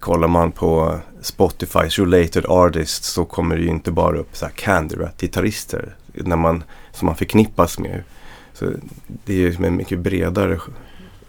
Kollar 0.00 0.28
man 0.28 0.52
på 0.52 0.98
Spotifys 1.20 1.98
related 1.98 2.44
artists 2.48 3.08
så 3.08 3.24
kommer 3.24 3.56
det 3.56 3.62
ju 3.62 3.68
inte 3.68 3.90
bara 3.90 4.18
upp 4.18 4.36
så 4.36 4.44
här 4.44 4.52
Candrat-gitarrister 4.52 5.94
när 6.12 6.36
man, 6.36 6.64
som 6.92 7.06
man 7.06 7.16
förknippas 7.16 7.78
med. 7.78 8.02
Så 8.52 8.72
det 9.24 9.32
är 9.32 9.36
ju 9.36 9.66
en 9.66 9.76
mycket 9.76 9.98
bredare 9.98 10.58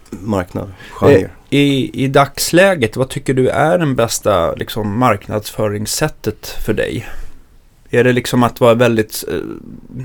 marknad, 0.09 0.71
genre. 0.91 1.29
I, 1.49 2.03
I 2.03 2.07
dagsläget, 2.07 2.97
vad 2.97 3.09
tycker 3.09 3.33
du 3.33 3.47
är 3.47 3.77
den 3.77 3.95
bästa 3.95 4.55
liksom, 4.55 4.97
marknadsföringssättet 4.97 6.47
för 6.65 6.73
dig? 6.73 7.05
Är 7.93 8.03
det 8.03 8.13
liksom 8.13 8.43
att 8.43 8.59
vara 8.59 8.73
väldigt 8.73 9.23
eh, 9.27 9.37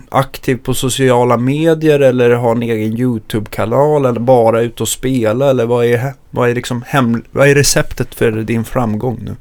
aktiv 0.09 0.57
på 0.57 0.75
sociala 0.75 1.37
medier 1.37 2.01
eller 2.01 2.31
ha 2.31 2.51
en 2.51 2.63
egen 2.63 2.99
YouTube-kanal 3.01 4.07
eller 4.07 4.21
bara 4.21 4.61
ut 4.61 4.81
och 4.81 4.89
spela? 4.89 5.51
Eller 5.51 5.67
vad 5.67 5.85
är, 5.85 6.13
vad 6.31 6.51
är, 6.51 6.55
liksom 6.55 6.83
hem, 6.87 7.23
vad 7.31 7.49
är 7.49 7.55
receptet 7.55 8.15
för 8.15 8.31
din 8.31 8.65
framgång 8.65 9.21
nu? 9.25 9.37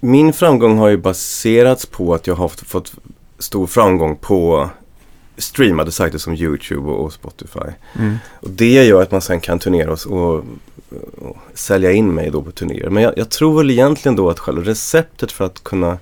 Min 0.00 0.32
framgång 0.32 0.78
har 0.78 0.88
ju 0.88 0.96
baserats 0.96 1.86
på 1.86 2.14
att 2.14 2.26
jag 2.26 2.34
har 2.34 2.48
fått- 2.48 2.94
stor 3.38 3.66
framgång 3.66 4.16
på 4.16 4.70
streamade 5.38 5.92
sajter 5.92 6.18
som 6.18 6.34
YouTube 6.34 6.90
och 6.90 7.12
Spotify. 7.12 7.70
Och 8.30 8.50
det 8.50 8.84
gör 8.84 9.02
att 9.02 9.10
man 9.10 9.20
sen 9.20 9.40
kan 9.40 9.58
turnera 9.58 9.92
och, 9.92 10.06
och, 10.06 10.44
och 11.18 11.36
sälja 11.54 11.92
in 11.92 12.14
mig 12.14 12.30
då 12.30 12.42
på 12.42 12.50
turnéer. 12.50 12.90
Men 12.90 13.02
jag, 13.02 13.12
jag 13.16 13.30
tror 13.30 13.58
väl 13.58 13.70
egentligen 13.70 14.16
då 14.16 14.30
att 14.30 14.38
själva 14.38 14.62
receptet 14.62 15.32
för 15.32 15.44
att 15.44 15.64
kunna 15.64 15.98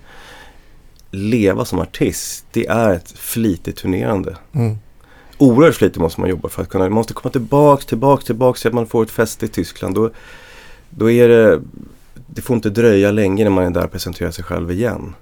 leva 1.14 1.64
som 1.64 1.78
artist, 1.78 2.46
det 2.52 2.66
är 2.66 2.92
ett 2.92 3.10
flitigt 3.10 3.78
turnerande. 3.78 4.36
Mm. 4.52 4.76
Oerhört 5.38 5.74
flitigt 5.74 5.98
måste 5.98 6.20
man 6.20 6.30
jobba 6.30 6.48
för 6.48 6.62
att 6.62 6.68
kunna, 6.68 6.84
man 6.84 6.92
måste 6.92 7.14
komma 7.14 7.32
tillbaks, 7.32 7.86
tillbaks, 7.86 8.24
tillbaks 8.24 8.60
så 8.60 8.68
att 8.68 8.74
man 8.74 8.86
får 8.86 9.02
ett 9.02 9.10
fäste 9.10 9.46
i 9.46 9.48
Tyskland. 9.48 9.94
Då, 9.94 10.10
då 10.90 11.10
är 11.10 11.28
det, 11.28 11.60
det 12.26 12.42
får 12.42 12.56
inte 12.56 12.70
dröja 12.70 13.10
länge 13.10 13.44
när 13.44 13.50
man 13.50 13.64
är 13.64 13.70
där 13.70 13.84
och 13.84 13.92
presenterar 13.92 14.30
sig 14.30 14.44
själv 14.44 14.70
igen. 14.70 15.14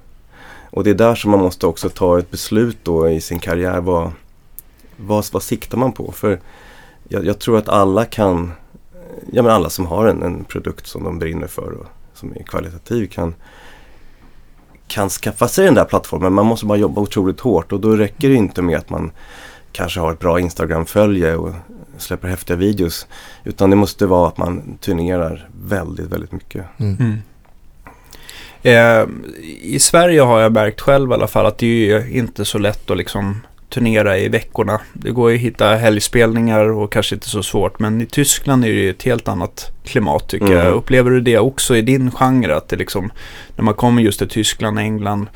Och 0.70 0.84
det 0.84 0.90
är 0.90 0.94
där 0.94 1.14
som 1.14 1.30
man 1.30 1.40
måste 1.40 1.66
också 1.66 1.88
ta 1.88 2.18
ett 2.18 2.30
beslut 2.30 2.76
då 2.82 3.10
i 3.10 3.20
sin 3.20 3.38
karriär. 3.38 3.80
Vad, 3.80 4.12
vad, 4.96 5.24
vad 5.32 5.42
siktar 5.42 5.78
man 5.78 5.92
på? 5.92 6.12
För 6.12 6.40
jag, 7.08 7.26
jag 7.26 7.38
tror 7.38 7.58
att 7.58 7.68
alla 7.68 8.04
kan, 8.04 8.52
ja 9.32 9.42
men 9.42 9.52
alla 9.52 9.70
som 9.70 9.86
har 9.86 10.06
en, 10.06 10.22
en 10.22 10.44
produkt 10.44 10.86
som 10.86 11.04
de 11.04 11.18
brinner 11.18 11.46
för 11.46 11.72
och 11.72 11.86
som 12.14 12.32
är 12.36 12.42
kvalitativ 12.42 13.06
kan, 13.06 13.34
kan 14.92 15.10
skaffa 15.10 15.48
sig 15.48 15.64
den 15.64 15.74
där 15.74 15.84
plattformen. 15.84 16.32
Man 16.32 16.46
måste 16.46 16.66
bara 16.66 16.78
jobba 16.78 17.00
otroligt 17.00 17.40
hårt 17.40 17.72
och 17.72 17.80
då 17.80 17.96
räcker 17.96 18.28
det 18.28 18.34
inte 18.34 18.62
med 18.62 18.78
att 18.78 18.90
man 18.90 19.10
kanske 19.72 20.00
har 20.00 20.12
ett 20.12 20.18
bra 20.18 20.40
Instagram-följe 20.40 21.36
och 21.36 21.54
släpper 21.98 22.28
häftiga 22.28 22.56
videos. 22.56 23.06
Utan 23.44 23.70
det 23.70 23.76
måste 23.76 24.06
vara 24.06 24.28
att 24.28 24.38
man 24.38 24.78
turnerar 24.80 25.48
väldigt, 25.68 26.06
väldigt 26.06 26.32
mycket. 26.32 26.64
Mm. 26.78 27.18
Eh, 28.62 29.06
I 29.62 29.78
Sverige 29.78 30.20
har 30.20 30.40
jag 30.40 30.52
märkt 30.52 30.80
själv 30.80 31.10
i 31.10 31.14
alla 31.14 31.26
fall 31.26 31.46
att 31.46 31.58
det 31.58 31.66
är 31.66 32.00
ju 32.00 32.18
inte 32.18 32.44
så 32.44 32.58
lätt 32.58 32.90
att 32.90 32.96
liksom 32.96 33.40
turnera 33.72 34.18
i 34.18 34.28
veckorna. 34.28 34.80
Det 34.92 35.10
går 35.10 35.30
ju 35.30 35.36
att 35.36 35.42
hitta 35.42 35.74
helgspelningar 35.74 36.68
och 36.72 36.92
kanske 36.92 37.14
inte 37.14 37.28
så 37.28 37.42
svårt. 37.42 37.78
Men 37.78 38.00
i 38.00 38.06
Tyskland 38.06 38.64
är 38.64 38.68
det 38.68 38.74
ju 38.74 38.90
ett 38.90 39.02
helt 39.02 39.28
annat 39.28 39.70
klimat 39.84 40.28
tycker 40.28 40.46
Mm. 40.46 40.58
jag. 40.58 40.74
Upplever 40.74 41.10
du 41.10 41.20
det 41.20 41.38
också 41.38 41.76
i 41.76 41.82
din 41.82 42.10
genre? 42.10 42.54
Att 42.56 42.68
det 42.68 42.76
liksom, 42.76 43.12
när 43.56 43.64
man 43.64 43.74
kommer 43.74 44.02
just 44.02 44.18
till 44.18 44.28
Tyskland, 44.28 44.78
England 44.78 45.26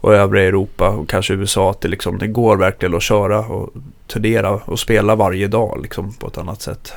och 0.00 0.14
övriga 0.14 0.46
Europa 0.48 0.88
och 0.88 1.08
kanske 1.08 1.34
USA. 1.34 1.70
Att 1.70 1.80
det, 1.80 1.88
liksom, 1.88 2.18
det 2.18 2.26
går 2.26 2.56
verkligen 2.56 2.94
att 2.94 3.02
köra 3.02 3.38
och 3.38 3.70
turnera 4.06 4.50
och 4.50 4.78
spela 4.78 5.14
varje 5.14 5.48
dag 5.48 5.78
liksom, 5.82 6.12
på 6.12 6.26
ett 6.26 6.38
annat 6.38 6.62
sätt. 6.62 6.92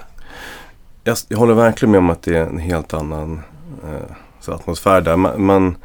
Jag, 1.04 1.18
jag 1.28 1.38
håller 1.38 1.54
verkligen 1.54 1.92
med 1.92 1.98
om 1.98 2.10
att 2.10 2.24
det 2.24 2.38
är 2.38 2.46
en 2.46 2.58
helt 2.60 2.94
annan 2.94 3.42
eh, 3.84 4.54
atmosfär 4.54 5.02
där. 5.02 5.16
Man, 5.18 5.46
man, 5.46 5.76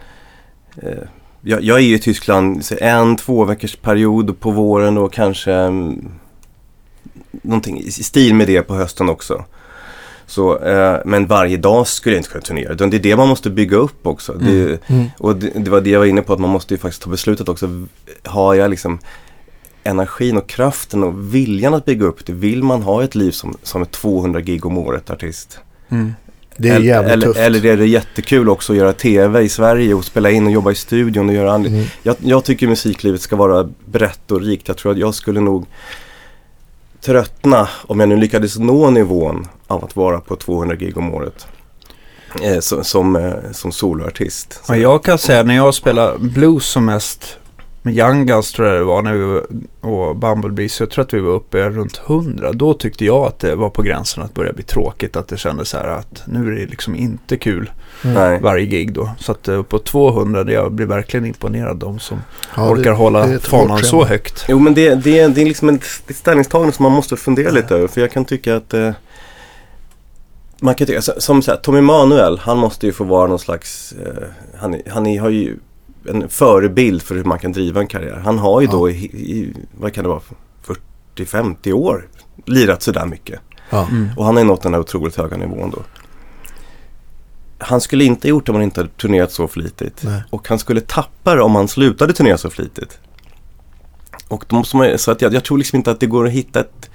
eh, 0.83 1.03
jag, 1.49 1.63
jag 1.63 1.79
är 1.79 1.83
i 1.83 1.99
Tyskland 1.99 2.65
en, 2.81 3.17
två 3.17 3.45
veckors 3.45 3.77
period 3.77 4.41
på 4.41 4.51
våren 4.51 4.99
och 4.99 5.13
kanske 5.13 5.53
mm, 5.53 6.09
någonting 7.31 7.81
i 7.81 7.91
stil 7.91 8.35
med 8.35 8.47
det 8.47 8.63
på 8.63 8.75
hösten 8.75 9.09
också. 9.09 9.45
Så, 10.27 10.59
eh, 10.59 10.99
men 11.05 11.27
varje 11.27 11.57
dag 11.57 11.87
skulle 11.87 12.15
jag 12.15 12.21
inte 12.21 12.31
kunna 12.31 12.43
turnera. 12.43 12.73
utan 12.73 12.91
Det 12.91 12.97
är 12.97 13.01
det 13.01 13.17
man 13.17 13.29
måste 13.29 13.51
bygga 13.51 13.77
upp 13.77 14.07
också. 14.07 14.33
Det, 14.33 14.81
Mm. 14.89 15.07
och 15.19 15.37
det, 15.37 15.51
det 15.55 15.71
var 15.71 15.81
det 15.81 15.91
jag 15.91 15.99
var 15.99 16.07
inne 16.07 16.23
på 16.23 16.33
att 16.33 16.41
man 16.41 16.51
måste 16.51 16.75
ju 16.75 16.79
faktiskt 16.79 17.03
ta 17.03 17.11
beslutet 17.11 17.49
också. 17.49 17.87
Har 18.25 18.55
jag 18.55 18.71
liksom 18.71 18.99
energin 19.85 20.37
och 20.37 20.47
kraften 20.49 21.03
och 21.05 21.35
viljan 21.35 21.75
att 21.75 21.85
bygga 21.85 22.07
upp 22.07 22.27
det? 22.27 22.33
Vill 22.33 22.63
man 22.63 22.83
ha 22.83 23.05
ett 23.05 23.15
liv 23.15 23.31
som, 23.31 23.57
som 23.63 23.83
är 23.83 23.87
200 23.87 24.41
gig 24.41 24.67
om 24.67 24.79
året 24.79 25.11
artist? 25.11 25.59
Det 26.59 26.69
är 26.69 26.81
jävligt 26.81 27.13
eller, 27.13 27.27
tufft. 27.27 27.41
Eller 27.41 27.67
är 27.67 27.77
det 27.77 27.87
jättekul 27.87 28.49
också 28.49 28.73
att 28.73 28.79
göra 28.79 28.93
tv 28.93 29.43
i 29.43 29.49
Sverige 29.49 29.95
och 29.95 30.05
spela 30.05 30.31
in 30.31 30.47
och 30.47 30.53
jobba 30.53 30.71
i 30.71 30.75
studion 30.75 31.29
och 31.29 31.35
göra 31.35 31.53
andra. 31.53 31.69
Mm. 31.69 31.85
Jag, 32.03 32.17
jag 32.21 32.45
tycker 32.45 32.67
musiklivet 32.67 33.21
ska 33.21 33.37
vara 33.37 33.69
brett 33.85 34.31
och 34.31 34.41
rikt. 34.41 34.69
Jag 34.69 34.77
tror 34.77 34.93
att 34.93 34.99
jag 34.99 35.15
skulle 35.15 35.41
nog 35.41 35.67
tröttna 37.01 37.69
om 37.83 38.01
jag 38.01 38.09
nu 38.09 38.17
lyckades 38.17 38.59
nå 38.59 38.91
nivån 38.91 39.49
av 39.67 39.85
att 39.85 39.97
vara 39.97 40.21
på 40.21 40.37
200 40.37 40.77
gig 40.77 40.99
om 40.99 41.15
året. 41.15 41.47
Eh, 42.43 42.61
som, 42.61 42.85
som, 42.85 43.17
eh, 43.17 43.33
som 43.53 43.73
soloartist. 43.73 44.63
Ja, 44.69 44.77
jag 44.77 45.05
kan 45.05 45.19
säga 45.19 45.43
när 45.43 45.57
jag 45.57 45.75
spelar 45.75 46.19
blues 46.19 46.65
som 46.65 46.85
mest 46.85 47.39
med 47.87 47.97
Young 47.97 48.27
Guns 48.27 48.53
tror 48.53 48.69
jag 48.69 48.77
det 48.81 48.85
var 48.85 49.03
när 49.03 49.13
vi 49.13 49.23
var, 49.25 49.47
och 49.81 50.17
Bumblebee 50.17 50.69
så 50.69 50.83
jag 50.83 50.91
tror 50.91 51.05
att 51.05 51.15
vi 51.15 51.21
var 51.21 51.33
uppe 51.33 51.69
runt 51.71 52.01
100. 52.07 52.53
Då 52.53 52.75
tyckte 52.75 53.05
jag 53.05 53.27
att 53.27 53.39
det 53.39 53.55
var 53.55 53.71
på 53.71 53.83
gränsen 53.83 54.23
att 54.23 54.35
börja 54.35 54.53
bli 54.53 54.63
tråkigt. 54.63 55.17
Att 55.17 55.29
det 55.29 55.37
kändes 55.37 55.69
så 55.69 55.77
här 55.77 55.89
att 55.89 56.23
nu 56.27 56.47
är 56.53 56.61
det 56.61 56.67
liksom 56.67 56.97
inte 56.97 57.37
kul 57.37 57.71
Nej. 58.03 58.41
varje 58.43 58.67
gig 58.67 58.93
då. 58.93 59.11
Så 59.19 59.33
att 59.33 59.49
eh, 59.49 59.63
på 59.63 59.79
200, 59.79 60.45
det- 60.45 60.53
jag 60.53 60.73
blir 60.73 60.87
verkligen 60.87 61.27
imponerad 61.27 61.77
de 61.77 61.99
som 61.99 62.19
Ja, 62.57 62.71
orkar 62.71 62.91
det- 62.91 62.97
hålla 62.97 63.27
det 63.27 63.39
fanan 63.41 63.79
så 63.79 64.05
högt. 64.05 64.45
Jo 64.49 64.59
men 64.59 64.75
det, 64.75 64.95
det, 64.95 65.27
det 65.29 65.41
är 65.41 65.47
liksom 65.47 65.69
ett, 65.69 65.85
ställningstagande 66.17 66.73
som 66.73 66.83
man 66.83 66.93
måste 66.93 67.17
fundera 67.17 67.51
lite 67.51 67.75
över. 67.75 67.89
För 67.89 68.01
jag 68.01 68.11
kan 68.13 68.25
tycka 68.25 68.57
att 68.57 68.75
eh, 68.75 68.91
man 70.61 70.75
kan 70.75 70.87
tycka, 70.87 71.03
som 71.03 71.43
så 71.43 71.51
här, 71.51 71.59
Tommy 71.59 71.81
Manuel, 71.81 72.39
han 72.39 72.59
måste 72.59 72.87
ju 72.87 72.93
få 72.93 73.05
vara 73.05 73.27
någon 73.27 73.39
slags, 73.39 73.93
eh, 74.07 74.23
han, 74.59 74.77
han 74.91 75.19
har 75.19 75.31
ju 75.31 75.57
en 76.09 76.29
förebild 76.29 77.03
för 77.03 77.15
hur 77.15 77.25
man 77.25 77.39
kan 77.39 77.53
driva 77.53 77.81
en 77.81 77.87
karriär. 77.87 78.21
Han 78.25 78.39
har 78.39 78.61
ju 78.61 78.67
Ja. 78.67 78.73
då 78.73 78.91
i, 78.91 78.95
i, 79.05 79.55
vad 79.79 79.93
kan 79.93 80.05
det 80.05 80.09
vara, 80.11 80.21
40-50 81.17 81.73
år 81.73 82.09
lirat 82.47 82.83
sådär 82.83 83.07
mycket. 83.07 83.41
Ja. 83.71 83.87
Mm. 83.91 84.09
Och 84.17 84.25
han 84.25 84.35
har 84.35 84.43
ju 84.43 84.47
nått 84.49 84.63
den 84.63 84.75
här 84.75 84.81
otroligt 84.81 85.17
höga 85.17 85.37
nivån 85.37 85.71
då. 85.71 85.83
Han 87.59 87.81
skulle 87.81 88.05
inte 88.05 88.29
ha 88.29 88.31
gjort 88.31 88.47
det 88.47 88.53
om 88.53 88.57
han 88.57 88.63
inte 88.65 88.81
hade 88.81 88.91
turnerat 88.93 89.33
så 89.33 89.49
flitigt. 89.49 90.03
Nej. 90.05 90.23
Och 90.31 90.49
han 90.49 90.59
skulle 90.59 90.81
tappa 90.81 91.35
det 91.35 91.43
om 91.43 91.55
han 91.55 91.69
slutade 91.69 92.13
turnera 92.13 92.39
så 92.39 92.51
flitigt. 92.51 92.99
Och 94.29 94.45
då 94.49 94.57
måste 94.57 94.77
man, 94.77 94.99
så 94.99 95.11
att 95.11 95.23
jag, 95.23 95.35
jag 95.35 95.45
tror 95.45 95.59
liksom 95.59 95.77
inte 95.77 95.91
att 95.91 96.01
det 96.01 96.07
går 96.07 96.27
att 96.27 96.33
hitta 96.33 96.61
ett, 96.61 96.91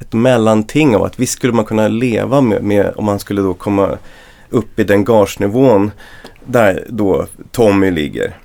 ett 0.00 0.12
mellanting 0.12 0.96
av 0.96 1.02
att 1.02 1.18
visst 1.20 1.32
skulle 1.32 1.52
man 1.52 1.64
kunna 1.64 1.88
leva 1.88 2.40
med, 2.40 2.62
med 2.62 2.92
om 2.96 3.04
man 3.04 3.18
skulle 3.18 3.42
då 3.42 3.54
komma 3.54 3.98
upp 4.50 4.78
i 4.78 4.84
den 4.84 5.04
gagenivån 5.04 5.90
där 6.46 6.84
då 6.88 7.26
Tommy 7.52 7.90
ligger. 7.90 8.36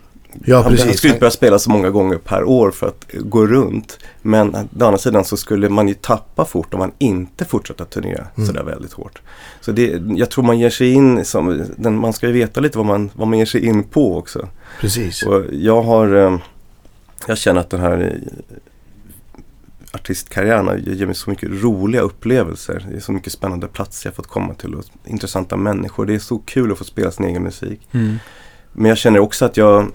Ja, 0.46 0.62
han, 0.62 0.78
han 0.78 0.94
skulle 0.94 1.14
inte 1.14 1.20
börja 1.20 1.32
spela 1.32 1.60
så 1.60 1.70
många 1.70 1.90
gånger 1.90 2.18
per 2.18 2.44
år 2.44 2.72
för 2.72 2.88
att 2.88 3.06
gå 3.20 3.48
runt. 3.48 4.00
Men 4.22 4.56
å 4.56 4.60
andra 4.86 4.98
sidan 4.98 5.26
så 5.26 5.38
skulle 5.38 5.70
man 5.70 5.88
ju 5.88 5.94
tappa 5.94 6.46
fort 6.46 6.74
om 6.74 6.80
man 6.80 6.92
inte 6.98 7.46
fortsätter 7.46 7.84
att 7.84 7.90
turnera 7.90 8.28
Mm. 8.36 8.48
sådär 8.48 8.64
väldigt 8.64 8.94
hårt. 8.94 9.22
Så 9.62 9.72
det, 9.72 10.02
jag 10.16 10.30
tror 10.30 10.44
man 10.44 10.60
ger 10.60 10.70
sig 10.70 10.92
in, 10.94 11.26
som, 11.26 11.64
den, 11.78 11.98
man 11.98 12.14
ska 12.14 12.28
ju 12.28 12.34
veta 12.34 12.60
lite 12.60 12.78
vad 12.78 12.88
man, 12.88 13.10
vad 13.14 13.28
man 13.28 13.40
ger 13.40 13.46
sig 13.46 13.66
in 13.66 13.84
på 13.84 14.18
också. 14.18 14.48
Precis. 14.80 15.24
Och 15.24 15.44
jag 15.52 15.82
har, 15.82 16.16
eh, 16.16 16.38
jag 17.28 17.38
känner 17.38 17.62
att 17.62 17.70
den 17.70 17.80
här 17.80 18.02
eh, 18.02 18.56
artistkarriären 19.94 20.68
har- 20.68 20.78
ger 20.78 21.06
mig 21.06 21.16
så 21.16 21.30
mycket 21.30 21.50
roliga 21.64 22.02
upplevelser. 22.02 22.86
Det 22.92 22.96
är 22.96 23.00
så 23.00 23.12
mycket 23.12 23.34
spännande 23.34 23.68
platser 23.68 24.08
jag 24.08 24.16
fått 24.16 24.28
komma 24.28 24.54
till 24.54 24.76
och 24.76 24.86
intressanta 25.06 25.58
människor. 25.58 26.06
Det 26.06 26.16
är 26.16 26.20
så 26.20 26.38
kul 26.40 26.72
att 26.72 26.78
få 26.78 26.84
spela 26.84 27.12
sin 27.12 27.26
egen 27.26 27.44
musik. 27.44 27.88
Mm. 27.92 28.16
Men 28.74 28.90
jag 28.90 28.98
känner 28.98 29.20
också 29.20 29.46
att 29.46 29.58
jag 29.58 29.88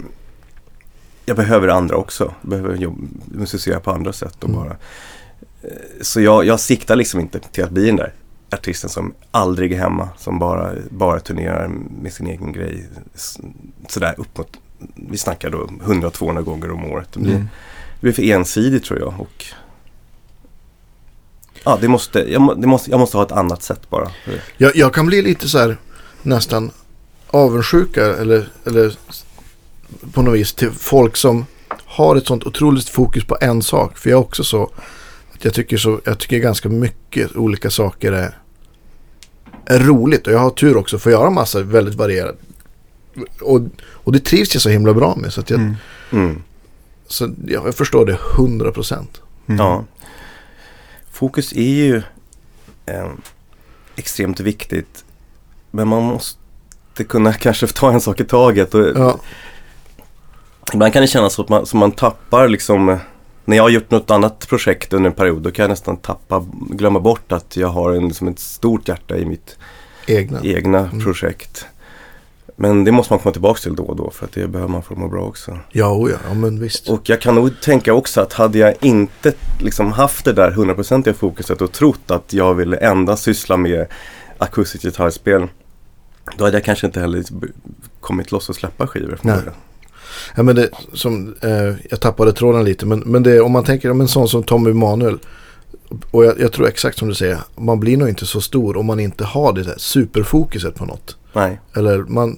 Jag 1.29 1.35
behöver 1.37 1.67
andra 1.67 1.95
också. 1.95 2.33
Jag 2.41 2.49
behöver 2.49 2.75
jobb, 2.75 3.07
musicera 3.25 3.79
på 3.79 3.91
andra 3.91 4.13
sätt 4.13 4.43
och 4.43 4.49
Mm. 4.49 4.61
bara 4.61 4.77
Eh, 5.61 5.69
Så 6.01 6.21
jag, 6.21 6.45
jag 6.45 6.59
siktar 6.59 6.95
liksom 6.95 7.19
inte 7.19 7.39
till 7.39 7.63
att 7.63 7.71
bli 7.71 7.85
den 7.85 7.95
där 7.95 8.13
artisten 8.51 8.89
som 8.89 9.13
aldrig 9.31 9.71
är 9.73 9.77
hemma. 9.77 10.09
Som 10.17 10.39
bara, 10.39 10.73
bara 10.89 11.19
turnerar 11.19 11.67
med 12.01 12.13
sin 12.13 12.27
egen 12.27 12.51
grej. 12.53 12.87
Sådär 13.89 14.15
upp 14.17 14.37
mot 14.37 14.57
Vi 14.95 15.17
snackar 15.17 15.49
då 15.49 15.57
100-200 15.65 16.41
gånger 16.41 16.71
om 16.71 16.85
året. 16.85 17.07
Det 17.13 17.19
blir, 17.19 17.31
Mm. 17.35 17.47
det 17.93 18.01
blir 18.01 18.13
för 18.13 18.23
ensidigt 18.23 18.85
tror 18.85 18.99
jag. 18.99 19.13
Och 19.19 19.45
Ja, 21.63 21.77
det 21.81 21.87
måste, 21.87 22.19
jag, 22.19 22.61
det 22.61 22.67
måste, 22.67 22.91
jag 22.91 22.99
måste 22.99 23.17
ha 23.17 23.23
ett 23.23 23.31
annat 23.31 23.63
sätt 23.63 23.89
bara. 23.89 24.11
Jag, 24.57 24.75
jag 24.75 24.93
kan 24.93 25.05
bli 25.05 25.21
lite 25.21 25.49
så 25.49 25.57
här 25.57 25.77
nästan 26.21 26.71
avundsjuka 27.27 28.05
eller, 28.05 28.49
eller 28.65 28.97
på 30.13 30.21
något 30.21 30.35
vis 30.35 30.53
till 30.53 30.71
folk 30.71 31.17
som 31.17 31.45
har 31.85 32.15
ett 32.15 32.27
sånt 32.27 32.43
otroligt 32.45 32.89
fokus 32.89 33.25
på 33.25 33.37
en 33.41 33.61
sak. 33.61 33.97
För 33.97 34.09
jag 34.09 34.17
är 34.17 34.21
också 34.21 34.43
så 34.43 34.63
att 35.33 35.45
jag 35.45 35.53
tycker, 35.53 35.77
så, 35.77 36.01
jag 36.03 36.19
tycker 36.19 36.37
ganska 36.37 36.69
mycket 36.69 37.35
olika 37.35 37.69
saker 37.69 38.11
är, 38.11 38.37
är 39.65 39.79
roligt. 39.79 40.27
Och 40.27 40.33
jag 40.33 40.39
har 40.39 40.49
tur 40.49 40.77
också 40.77 40.99
för 40.99 41.09
att 41.09 41.13
göra 41.19 41.29
massa 41.29 41.61
väldigt 41.61 41.95
varierat. 41.95 42.35
Och, 43.41 43.61
och 43.79 44.11
det 44.11 44.19
trivs 44.19 44.53
jag 44.53 44.61
så 44.61 44.69
himla 44.69 44.93
bra 44.93 45.15
med. 45.15 45.33
Så, 45.33 45.41
att 45.41 45.49
jag, 45.49 45.59
Mm. 45.59 45.75
Mm. 46.11 46.41
så 47.07 47.33
jag, 47.47 47.67
jag 47.67 47.75
förstår 47.75 48.05
det 48.05 48.17
hundra 48.37 48.71
procent. 48.71 49.21
Mm. 49.47 49.59
Ja. 49.59 49.85
Fokus 51.11 51.53
är 51.53 51.61
ju 51.61 52.01
eh, 52.85 53.09
extremt 53.95 54.39
viktigt. 54.39 55.03
Men 55.71 55.87
man 55.87 56.03
måste 56.03 57.03
kunna 57.07 57.33
kanske 57.39 57.67
ta 57.67 57.91
en 57.93 58.01
sak 58.01 58.19
i 58.19 58.25
taget. 58.25 58.73
Och 58.73 58.87
Ja, 58.95 59.19
Ibland 60.73 60.93
kan 60.93 61.01
det 61.01 61.07
kännas 61.07 61.33
som 61.33 61.43
att 61.43 61.49
man, 61.49 61.65
som 61.65 61.79
man 61.79 61.91
tappar 61.91 62.47
liksom 62.47 62.89
eh, 62.89 62.97
när 63.45 63.57
jag 63.57 63.63
har 63.63 63.69
gjort 63.69 63.91
något 63.91 64.11
annat 64.11 64.47
projekt 64.47 64.93
under 64.93 65.09
en 65.09 65.15
period 65.15 65.41
då 65.41 65.51
kan 65.51 65.63
jag 65.63 65.69
nästan 65.69 65.97
tappa, 65.97 66.45
glömma 66.69 66.99
bort 66.99 67.31
att 67.31 67.57
jag 67.57 67.67
har 67.67 67.91
en, 67.91 68.07
liksom 68.07 68.27
ett 68.27 68.39
stort 68.39 68.87
hjärta 68.87 69.17
i 69.17 69.25
mitt 69.25 69.57
egna. 70.07 70.39
egna 70.43 70.79
Mm. 70.79 70.99
projekt. 70.99 71.65
Men 72.59 72.83
det 72.83 72.91
måste 72.91 73.13
man 73.13 73.19
komma 73.19 73.33
tillbaka 73.33 73.59
till 73.59 73.75
då 73.75 73.83
och 73.83 73.95
då 73.95 74.09
för 74.09 74.25
att 74.25 74.31
det 74.31 74.47
behöver 74.47 74.71
man 74.71 74.83
för 74.83 74.93
att 74.93 74.99
må 74.99 75.07
bra 75.07 75.21
också. 75.23 75.57
Ja, 75.71 75.91
oh 75.91 76.11
ja, 76.11 76.17
ja, 76.27 76.33
men 76.33 76.59
visst. 76.59 76.89
Och 76.89 77.09
jag 77.09 77.21
kan 77.21 77.35
nog 77.35 77.61
tänka 77.61 77.93
också 77.93 78.21
att 78.21 78.33
hade 78.33 78.57
jag 78.57 78.73
inte 78.81 79.33
liksom 79.59 79.91
haft 79.91 80.25
det 80.25 80.33
där 80.33 80.51
hundraprocentiga 80.51 81.13
fokuset 81.13 81.61
och 81.61 81.71
trott 81.71 82.11
att 82.11 82.33
jag 82.33 82.53
ville 82.53 82.77
endast 82.77 83.23
syssla 83.23 83.57
med 83.57 83.87
akustiskt 84.37 84.85
gitarrspel. 84.85 85.47
Då 86.37 86.43
hade 86.45 86.57
jag 86.57 86.63
kanske 86.63 86.87
inte 86.87 86.99
heller 86.99 87.23
kommit 87.99 88.31
loss 88.31 88.49
och 88.49 88.55
släppa 88.55 88.87
skivor. 88.87 89.15
från 89.15 89.31
Nej. 89.31 89.39
början. 89.39 89.55
Ja, 90.35 90.43
men 90.43 90.55
det, 90.55 90.69
som, 90.93 91.35
eh, 91.41 91.73
jag 91.89 91.99
tappade 91.99 92.33
tråden 92.33 92.65
lite. 92.65 92.85
Men, 92.85 92.99
men 92.99 93.23
det, 93.23 93.41
om 93.41 93.51
man 93.51 93.63
tänker 93.63 93.91
om 93.91 94.01
en 94.01 94.07
sån 94.07 94.27
som 94.27 94.43
Tommy 94.43 94.73
Manuel. 94.73 95.17
Och 96.11 96.25
jag, 96.25 96.39
jag 96.39 96.51
tror 96.53 96.67
exakt 96.67 96.97
som 96.97 97.07
du 97.07 97.15
säger. 97.15 97.37
Man 97.55 97.79
blir 97.79 97.97
nog 97.97 98.09
inte 98.09 98.25
så 98.25 98.41
stor 98.41 98.77
om 98.77 98.85
man 98.85 98.99
inte 98.99 99.23
har 99.25 99.53
det 99.53 99.63
där 99.63 99.75
superfokuset 99.77 100.75
på 100.75 100.85
något. 100.85 101.17
Nej, 101.33 101.59
Eller 101.75 101.97
man, 101.97 102.37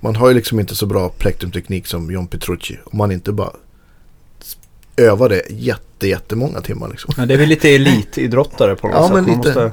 man 0.00 0.16
har 0.16 0.28
ju 0.28 0.34
liksom 0.34 0.60
inte 0.60 0.74
så 0.74 0.86
bra 0.86 1.08
plektrumteknik 1.08 1.86
som 1.86 2.10
John 2.10 2.26
Petrucci. 2.26 2.78
Om 2.84 2.98
man 2.98 3.12
inte 3.12 3.32
bara 3.32 3.50
övar 4.96 5.28
det 5.28 5.42
jätte, 5.50 6.08
jättemånga 6.08 6.60
timmar 6.60 6.88
liksom. 6.88 7.14
Ja, 7.16 7.26
det 7.26 7.34
är 7.34 7.38
väl 7.38 7.48
lite 7.48 7.68
elitidrottare 7.74 8.76
på 8.76 8.86
något 8.88 8.96
Ja, 8.96 9.02
sätt. 9.02 9.12
men 9.14 9.24
lite. 9.38 9.72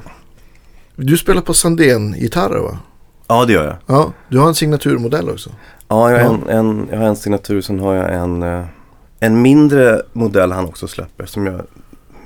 Du 0.96 1.16
spelar 1.16 1.42
på 1.42 1.54
Sandén-gitarrer 1.54 2.58
va? 2.58 2.78
Ja 3.28 3.44
det 3.44 3.52
gör 3.52 3.64
jag. 3.64 3.76
Ja, 3.86 4.12
du 4.28 4.38
har 4.38 4.48
en 4.48 4.54
signaturmodell 4.54 5.30
också. 5.30 5.50
Ja, 5.88 6.10
jag 6.10 6.24
har. 6.24 6.34
En, 6.34 6.48
en, 6.48 6.88
jag 6.90 6.98
har 6.98 7.06
en 7.06 7.16
signatur, 7.16 7.60
sen 7.60 7.80
har 7.80 7.94
jag 7.94 8.14
en, 8.14 8.42
eh, 8.42 8.64
en 9.20 9.42
mindre 9.42 10.02
modell 10.12 10.52
han 10.52 10.64
också 10.64 10.88
släpper 10.88 11.26
som 11.26 11.46
jag 11.46 11.62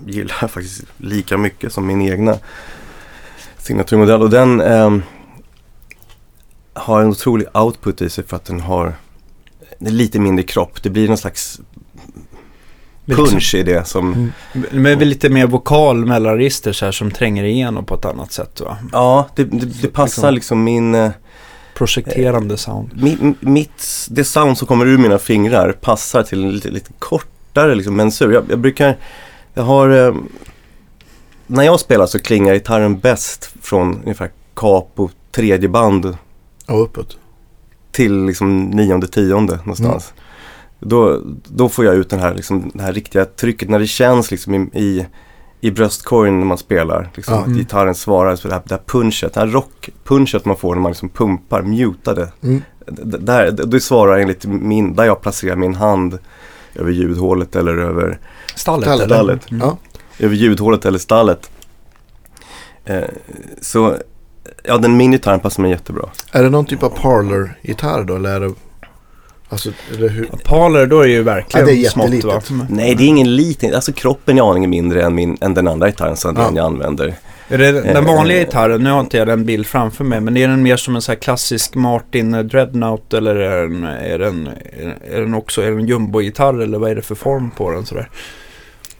gillar 0.06 0.34
faktiskt 0.48 0.84
lika 0.96 1.38
mycket 1.38 1.72
som 1.72 1.86
min 1.86 2.02
egna 2.02 2.36
signaturmodell. 3.58 4.22
Och 4.22 4.30
den 4.30 4.60
ehm, 4.60 5.02
har 6.72 7.02
en 7.02 7.08
otrolig 7.08 7.46
output 7.56 8.02
i 8.02 8.10
sig 8.10 8.24
för 8.24 8.36
att 8.36 8.44
den 8.44 8.60
har 8.60 8.94
det 9.78 9.86
är 9.86 9.92
lite 9.92 10.18
mindre 10.18 10.42
kropp. 10.42 10.82
Det 10.82 10.90
blir 10.90 11.08
någon 11.08 11.18
slags 11.18 11.60
punch 13.16 13.54
i 13.54 13.62
det 13.62 13.86
som 13.86 14.12
Mm. 14.12 14.32
Men 14.70 14.98
väl 14.98 15.08
lite 15.08 15.28
mer 15.28 15.46
vokal 15.46 16.04
mellanregister 16.04 16.72
så 16.72 16.84
här 16.84 16.92
som 16.92 17.10
tränger 17.10 17.44
igenom 17.44 17.84
på 17.84 17.94
ett 17.94 18.04
annat 18.04 18.32
sätt 18.32 18.60
va? 18.60 18.76
Ja, 18.92 19.28
det, 19.36 19.44
det, 19.44 19.66
det 19.82 19.88
passar 19.88 20.30
liksom 20.30 20.64
min, 20.64 20.94
eh, 20.94 21.10
Projekterande 21.74 22.56
sound. 22.56 22.90
min, 23.02 23.34
mitt, 23.40 24.06
det 24.10 24.24
sound 24.24 24.58
som 24.58 24.66
kommer 24.66 24.86
ur 24.86 24.98
mina 24.98 25.18
fingrar 25.18 25.72
passar 25.72 26.22
till 26.22 26.44
en 26.44 26.50
lite, 26.52 26.70
lite 26.70 26.90
kortare 26.98 27.74
liksom, 27.74 27.96
mensur. 27.96 28.32
Jag, 28.32 28.44
jag 28.50 28.58
brukar, 28.58 28.96
jag 29.54 29.62
har, 29.62 30.06
eh, 30.08 30.14
när 31.46 31.62
jag 31.64 31.80
spelar 31.80 32.06
så 32.06 32.18
klingar 32.18 32.54
gitarren 32.54 32.98
bäst 32.98 33.50
från 33.62 34.02
ungefär 34.02 34.30
capo 34.54 35.10
tredje 35.30 35.68
band 35.68 36.16
Och 36.68 36.82
uppåt. 36.82 37.16
till 37.92 38.24
liksom 38.24 38.70
nionde, 38.70 39.08
tionde 39.08 39.56
någonstans. 39.56 40.12
Då, 40.80 41.20
då 41.48 41.68
får 41.68 41.84
jag 41.84 41.94
ut 41.94 42.10
den 42.10 42.20
här, 42.20 42.34
liksom, 42.34 42.70
det 42.74 42.82
här 42.82 42.92
riktiga 42.92 43.24
trycket 43.24 43.68
när 43.70 43.78
det 43.78 43.86
känns 43.86 44.30
liksom 44.30 44.54
i, 44.54 44.68
i, 44.80 45.06
i 45.60 45.70
bröstkorgen 45.70 46.38
när 46.38 46.46
man 46.46 46.58
spelar. 46.58 47.10
Liksom. 47.14 47.34
Att 47.34 47.48
gitarren 47.48 47.94
svarar 47.94 48.36
för 48.36 48.48
det 48.48 48.54
här, 48.54 48.62
det 48.66 48.74
här 48.74 48.82
punchet, 48.86 49.34
det 49.34 49.40
här 49.40 49.46
rockpunchet 49.46 50.44
man 50.44 50.56
får 50.56 50.74
när 50.74 50.82
man 50.82 50.90
liksom 50.92 51.08
pumpar, 51.08 51.62
mutade. 51.62 52.28
Mm. 52.42 52.62
D- 52.86 53.18
Där, 53.20 53.50
det 53.50 53.80
svarar 53.80 54.18
enligt 54.18 54.44
min, 54.46 54.94
där 54.94 55.04
jag 55.04 55.20
placerar 55.20 55.56
min 55.56 55.74
hand 55.74 56.18
över 56.74 56.90
ljudhålet 56.92 57.56
eller 57.56 57.76
över, 57.76 58.18
Stallet 58.54 58.84
Stallet. 58.84 59.06
Stallet. 59.06 59.50
Mm. 59.50 59.66
Ja. 59.66 59.76
över 60.18 60.34
ljudhålet 60.34 60.84
eller 60.84 60.98
stallet. 60.98 61.50
Eh, 62.84 63.02
så, 63.60 63.96
ja 64.64 64.78
den 64.78 64.96
minigitarren 64.96 65.40
passar 65.40 65.62
mig 65.62 65.70
jättebra. 65.70 66.08
Är 66.32 66.42
det 66.42 66.50
någon 66.50 66.64
typ 66.66 66.82
av 66.82 66.88
parlor-gitarr 66.90 68.04
då? 68.04 68.16
Eller 68.16 68.30
är 68.36 68.40
det... 68.40 68.52
Alltså, 69.52 69.70
eller 69.96 70.08
hur? 70.08 70.24
Paler, 70.44 70.86
då 70.86 71.00
är 71.00 71.06
det 71.06 71.12
ju 71.12 71.22
verkligen 71.22 71.66
Ja, 71.66 71.72
det 71.72 71.84
är 71.86 71.88
smått 71.90 72.24
va? 72.24 72.66
Nej, 72.68 72.94
det 72.94 73.02
är 73.04 73.06
ingen 73.08 73.36
liten, 73.36 73.74
alltså 73.74 73.92
kroppen 73.92 74.38
är 74.38 74.50
aningen 74.50 74.70
mindre 74.70 75.02
än, 75.02 75.14
min, 75.14 75.38
än 75.40 75.54
den 75.54 75.68
andra 75.68 75.86
gitarren 75.86 76.16
som 76.16 76.36
Ja. 76.36 76.42
den 76.44 76.56
jag 76.56 76.66
använder. 76.66 77.14
Är 77.48 77.58
det 77.58 77.72
den 77.72 77.96
Eh, 77.96 78.02
vanliga 78.04 78.38
eh. 78.40 78.44
gitarren, 78.44 78.82
nu 78.82 78.90
har 78.90 79.00
inte 79.00 79.16
jag 79.16 79.26
den 79.26 79.44
bild 79.44 79.66
framför 79.66 80.04
mig, 80.04 80.20
men 80.20 80.36
är 80.36 80.48
den 80.48 80.62
mer 80.62 80.76
som 80.76 80.96
en 80.96 81.02
så 81.02 81.12
här 81.12 81.18
klassisk 81.18 81.74
Martin 81.74 82.48
Dreadnought 82.48 83.14
eller 83.14 83.34
är 83.36 83.62
den, 83.62 83.84
är 83.84 84.18
den, 84.18 84.48
är 85.10 85.20
den 85.20 85.34
också 85.34 85.62
är 85.62 85.70
den 85.70 85.86
jumbo-gitarr 85.86 86.62
eller 86.62 86.78
vad 86.78 86.90
är 86.90 86.94
det 86.94 87.02
för 87.02 87.14
form 87.14 87.50
på 87.50 87.70
den 87.70 87.86
sådär? 87.86 88.08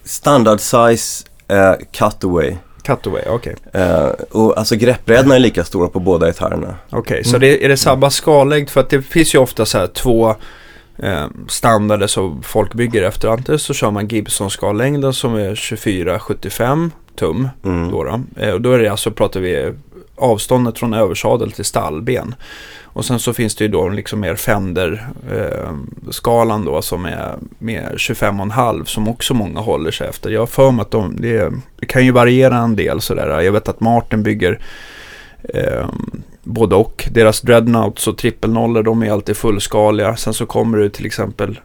Standard 0.05 0.61
size 0.61 1.25
eh, 1.49 1.73
cutaway. 1.93 2.57
Cutaway, 2.83 3.23
okej. 3.29 3.57
Eh, 3.73 4.07
och 4.31 4.59
alltså 4.59 4.77
greppbrädorna 4.77 5.35
är 5.35 5.39
lika 5.39 5.65
stora 5.65 5.89
på 5.89 6.01
båda 6.01 6.27
gitarrerna. 6.27 6.75
Okej, 6.91 7.25
så 7.25 7.37
Mm. 7.37 7.41
det, 7.41 7.65
är 7.65 7.69
det 7.69 7.77
samma 7.77 8.11
skallängd? 8.11 8.71
För 8.71 8.81
att 8.81 8.91
det 8.91 9.03
finns 9.03 9.35
ju 9.35 9.39
ofta 9.39 9.67
så 9.67 9.79
här 9.79 9.87
två 9.87 10.35
eh, 10.99 11.27
standarder 11.49 12.07
som 12.07 12.43
folk 12.43 12.75
bygger 12.75 13.03
efter. 13.03 13.29
Antingen 13.29 13.59
så 13.59 13.75
kör 13.75 13.91
man 13.91 14.09
Gibson-skallängden 14.09 15.13
som 15.13 15.35
är 15.35 15.55
24-75 15.55 16.91
tum. 17.17 17.49
Mm. 17.65 17.91
Då, 17.91 18.05
då. 18.05 18.21
Eh, 18.37 18.51
och 18.53 18.61
då 18.61 18.73
är 18.73 18.79
det 18.79 18.89
alltså, 18.89 19.11
pratar 19.11 19.41
vi 19.41 19.73
avståndet 20.17 20.79
från 20.79 20.95
översadel 20.95 21.53
till 21.53 21.65
stallben. 21.65 22.35
Och 22.93 23.05
sen 23.05 23.19
så 23.19 23.33
finns 23.33 23.55
det 23.55 23.65
ju 23.65 23.71
då 23.71 23.89
liksom 23.89 24.21
mer 24.21 24.35
Fender-skalan 24.35 26.61
eh, 26.61 26.67
då 26.67 26.83
som 26.83 27.05
är 27.05 27.39
med 27.59 27.93
25,5 27.93 28.85
som 28.85 29.09
också 29.09 29.35
många 29.35 29.61
håller 29.61 29.91
sig 29.91 30.09
efter. 30.09 30.31
Jag 30.31 30.41
har 30.41 30.47
för 30.47 30.71
mig 30.71 30.83
att 30.83 30.91
de, 30.91 31.17
det, 31.21 31.53
det 31.81 31.87
kan 31.87 32.05
ju 32.05 32.13
variera 32.13 32.57
en 32.57 32.77
del 32.77 33.01
sådär. 33.01 33.41
Jag 33.41 33.53
vet 33.53 33.69
att 33.69 33.81
Martin 33.81 34.23
bygger 34.23 34.59
eh, 35.43 35.89
både 36.43 36.77
och. 36.77 37.09
Deras 37.11 37.41
dreadnoughts 37.41 38.09
och 38.09 38.19
trippelnollor 38.19 38.83
de 38.83 39.03
är 39.03 39.11
alltid 39.11 39.37
fullskaliga. 39.37 40.17
Sen 40.17 40.35
så 40.35 40.47
kommer 40.47 40.79
det 40.79 40.91
till 40.91 41.07
exempel 41.07 41.61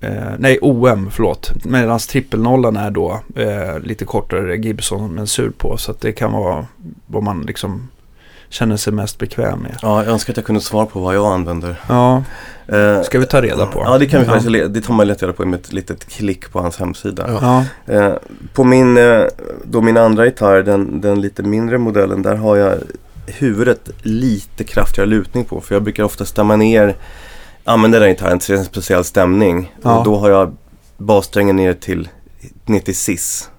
Eh, 0.00 0.32
nej, 0.38 0.58
OM, 0.62 1.10
förlåt. 1.10 1.64
Medan 1.64 1.98
trippelnollan 1.98 2.76
är 2.76 2.90
då 2.90 3.20
eh, 3.36 3.80
lite 3.80 4.04
kortare 4.04 4.56
Gibson-mensur 4.56 5.52
på. 5.58 5.76
Så 5.76 5.90
att 5.90 6.00
det 6.00 6.12
kan 6.12 6.32
vara 6.32 6.66
vad 7.06 7.22
man 7.22 7.42
liksom 7.42 7.88
känner 8.48 8.76
sig 8.76 8.92
mest 8.92 9.18
bekväm 9.18 9.58
med. 9.58 9.76
Ja, 9.82 10.04
jag 10.04 10.12
önskar 10.12 10.32
att 10.32 10.36
jag 10.36 10.46
kunde 10.46 10.60
svara 10.60 10.86
på 10.86 11.00
vad 11.00 11.14
jag 11.14 11.32
använder. 11.32 11.80
Ja, 11.88 12.22
Eh, 12.72 13.02
ska 13.02 13.18
vi 13.18 13.26
ta 13.26 13.42
reda 13.42 13.66
på. 13.66 13.82
Ja, 13.84 13.98
det 13.98 14.06
kan 14.06 14.20
vi 14.20 14.26
Ja. 14.26 14.32
faktiskt. 14.32 14.74
Det 14.74 14.80
tar 14.80 14.94
man 14.94 15.06
lätt 15.06 15.22
reda 15.22 15.32
på 15.32 15.44
med 15.46 15.60
ett 15.60 15.72
litet 15.72 16.04
klick 16.08 16.52
på 16.52 16.60
hans 16.60 16.76
hemsida. 16.76 17.24
Ja. 17.28 17.64
Ja, 17.86 17.94
Eh, 17.94 18.14
på 18.54 18.64
min, 18.64 18.96
eh, 18.98 19.22
då 19.64 19.80
min 19.80 19.96
andra 19.96 20.24
gitarr, 20.24 20.62
den, 20.62 21.00
den 21.00 21.20
lite 21.20 21.42
mindre 21.42 21.78
modellen, 21.78 22.22
där 22.22 22.34
har 22.36 22.56
jag 22.56 22.74
huvudet 23.26 23.90
lite 24.02 24.64
kraftigare 24.64 25.08
lutning 25.08 25.44
på. 25.44 25.60
För 25.60 25.74
jag 25.74 25.82
brukar 25.82 26.02
ofta 26.04 26.24
stämma 26.24 26.56
ner, 26.56 26.96
använda 27.64 27.98
den 27.98 28.08
gitarren 28.08 28.38
till 28.38 28.54
en 28.54 28.64
speciell 28.64 29.04
stämning. 29.04 29.74
Ja. 29.82 29.98
Och 29.98 30.04
då 30.04 30.16
har 30.16 30.30
jag 30.30 30.56
bassträngen 30.96 31.56
ner 31.56 31.72
till, 31.74 32.08
ner 32.66 32.80
till 32.80 32.96
cis. 32.96 33.50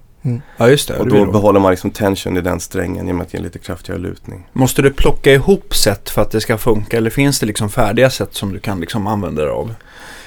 Ja 0.56 0.68
just 0.68 0.88
det. 0.88 0.98
Och 0.98 1.08
det 1.08 1.18
då 1.18 1.32
behåller 1.32 1.60
man 1.60 1.70
liksom 1.70 1.90
tension 1.90 2.36
i 2.36 2.40
den 2.40 2.60
strängen 2.60 3.06
genom 3.06 3.20
att 3.22 3.34
ge 3.34 3.36
en 3.38 3.42
lite 3.44 3.58
kraftigare 3.58 4.00
lutning. 4.00 4.48
Måste 4.52 4.82
du 4.82 4.90
plocka 4.92 5.32
ihop 5.32 5.74
sätt 5.74 6.10
för 6.10 6.22
att 6.22 6.30
det 6.30 6.40
ska 6.40 6.58
funka? 6.58 6.96
Eller 6.96 7.10
finns 7.10 7.40
det 7.40 7.46
liksom 7.46 7.70
färdiga 7.70 8.10
sätt 8.10 8.34
som 8.34 8.52
du 8.52 8.58
kan 8.58 8.80
liksom 8.80 9.06
använda 9.06 9.42
dig 9.42 9.50
av? 9.50 9.74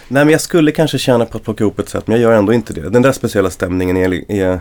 Nej 0.08 0.26
men 0.26 0.32
jag 0.32 0.41
skulle 0.41 0.72
kanske 0.72 0.98
tjäna 0.98 1.26
på 1.26 1.38
att 1.38 1.44
plocka 1.44 1.64
ihop 1.64 1.80
ett 1.80 1.89
sätt 1.89 2.08
men 2.08 2.22
jag 2.22 2.32
gör 2.32 2.38
ändå 2.39 2.54
inte 2.54 2.74
det. 2.74 2.89
Den 2.89 3.02
där 3.02 3.12
speciella 3.12 3.50
stämningen 3.50 3.98
är, 3.98 4.32
är 4.32 4.60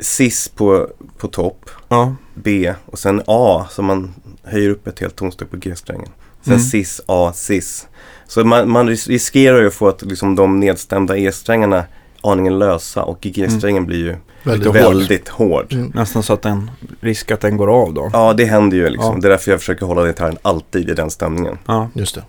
cis 0.00 0.48
på, 0.48 0.88
på 1.18 1.28
topp, 1.28 1.70
Ja, 1.88 2.14
B 2.34 2.74
och 2.86 2.98
sen 2.98 3.22
A 3.26 3.66
som 3.70 3.84
man 3.84 4.14
höjer 4.44 4.70
upp 4.70 4.86
ett 4.86 4.98
helt 5.00 5.16
tonstycke 5.16 5.50
på 5.50 5.56
G-strängen. 5.56 6.08
Sen 6.42 6.52
Mm. 6.52 6.64
cis, 6.64 7.00
A, 7.06 7.32
cis. 7.34 7.86
Så 8.26 8.44
man, 8.44 8.70
man 8.70 8.88
ris- 8.88 9.08
riskerar 9.08 9.60
ju 9.60 9.66
att 9.66 9.74
få 9.74 9.88
att 9.88 10.02
liksom, 10.02 10.34
de 10.36 10.60
nedstämda 10.60 11.16
E-strängarna 11.16 11.84
aningen 12.20 12.58
lösa 12.58 13.02
och 13.02 13.18
G-strängen 13.20 13.86
blir 13.86 13.98
ju 13.98 14.16
Väldigt 14.42 14.74
väldigt, 14.74 15.28
hård. 15.28 15.50
hård. 15.50 15.72
Mm. 15.72 15.92
nästan 15.94 16.22
så 16.22 16.32
att 16.32 16.42
den 16.42 16.70
risk 17.00 17.30
att 17.30 17.40
den 17.40 17.56
går 17.56 17.82
av 17.82 17.94
då. 17.94 18.10
Ja 18.12 18.32
det 18.32 18.44
händer 18.44 18.76
ju 18.76 18.88
liksom. 18.90 19.14
Ja. 19.14 19.20
Det 19.20 19.28
är 19.28 19.30
därför 19.30 19.50
jag 19.50 19.60
försöker 19.60 19.86
hålla 19.86 20.06
gitarren 20.06 20.36
alltid 20.42 20.90
i 20.90 20.94
den 20.94 21.10
stämningen. 21.10 21.58
Ja. 21.66 21.88
Just 21.94 22.14
det. 22.14 22.22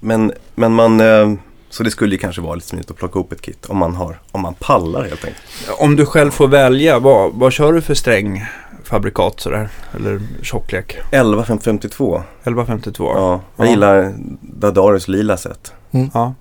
Men, 0.00 0.32
men 0.54 0.72
man, 0.72 1.00
eh, 1.00 1.32
så 1.70 1.82
det 1.82 1.90
skulle 1.90 2.14
ju 2.14 2.18
kanske 2.18 2.42
vara 2.42 2.54
lite 2.54 2.66
smidigt 2.66 2.90
att 2.90 2.96
plocka 2.96 3.18
ihop 3.18 3.32
ett 3.32 3.42
kit 3.42 3.66
om 3.66 3.76
man 3.78 3.94
har, 3.94 4.20
om 4.32 4.40
man 4.40 4.54
pallar 4.54 5.02
helt 5.02 5.24
enkelt. 5.24 5.42
Om 5.78 5.96
du 5.96 6.06
själv 6.06 6.30
får 6.30 6.48
välja, 6.48 6.98
vad, 6.98 7.32
vad 7.34 7.52
kör 7.52 7.72
du 7.72 7.80
för 7.80 7.94
strängfabrikat 7.94 9.40
sådär? 9.40 9.68
Eller 9.96 10.20
tjocklek? 10.42 10.96
1152. 11.10 12.16
1152? 12.42 13.12
Ja, 13.14 13.40
jag 13.56 13.66
Ja. 13.66 13.70
gillar 13.70 14.14
Dadarus 14.40 15.08
lila 15.08 15.36
set. 15.36 15.72
ja. 16.14 16.34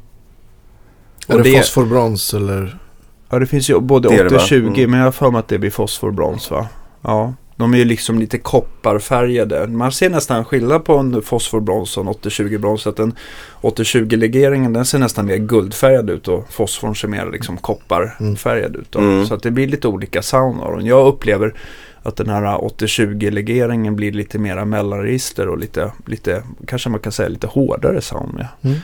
Är 1.29 1.33
Och 1.37 1.43
det, 1.43 1.49
det- 1.51 1.57
fosforbrons 1.57 2.33
eller? 2.33 2.77
Ja, 3.29 3.39
det 3.39 3.45
finns 3.45 3.69
ju 3.69 3.79
både 3.79 4.09
Det 4.09 4.15
är 4.15 4.25
80 4.25 4.29
det, 4.29 4.35
och 4.35 4.41
va? 4.41 4.47
20, 4.47 4.67
Mm. 4.67 4.91
men 4.91 4.99
jag 4.99 5.07
har 5.07 5.11
för 5.11 5.31
mig 5.31 5.39
att 5.39 5.47
det 5.47 5.57
blir 5.59 5.69
fosforbrons 5.71 6.51
va? 6.51 6.67
Ja, 7.01 7.33
de 7.55 7.73
är 7.73 7.77
ju 7.77 7.85
liksom 7.85 8.19
lite 8.19 8.37
kopparfärgade. 8.37 9.67
Man 9.67 9.91
ser 9.91 10.09
nästan 10.09 10.45
skillnad 10.45 10.85
på 10.85 10.97
en 10.97 11.21
fosforbrons 11.21 11.97
och 11.97 12.03
en 12.03 12.09
80-20 12.09 12.57
brons. 12.57 12.87
Att 12.87 12.95
den 12.95 13.13
80-20-legeringen 13.61 14.73
den 14.73 14.85
ser 14.85 14.99
nästan 14.99 15.25
mer 15.25 15.37
guldfärgad 15.37 16.09
ut 16.09 16.27
och 16.27 16.45
fosforn 16.53 16.95
ser 16.95 17.07
mer 17.07 17.25
liksom 17.31 17.57
kopparfärgad 17.57 18.75
ut. 18.75 18.95
Mm. 18.95 19.25
Så 19.25 19.33
att 19.33 19.43
det 19.43 19.51
blir 19.51 19.67
lite 19.67 19.87
olika 19.87 20.21
sound 20.21 20.61
av 20.61 20.71
dem. 20.71 20.85
Jag 20.85 21.07
upplever 21.07 21.53
att 22.03 22.15
den 22.15 22.29
här 22.29 22.57
80-20-legeringen 22.57 23.95
blir 23.95 24.11
lite 24.11 24.39
mera 24.39 24.65
mellanregister 24.65 25.47
och 25.47 25.57
lite, 25.57 25.91
lite, 26.05 26.43
kanske 26.67 26.89
man 26.89 26.99
kan 26.99 27.11
säga 27.11 27.29
lite 27.29 27.47
hårdare 27.47 28.01
sound 28.01 28.33
med. 28.33 28.47
Mm. 28.61 28.77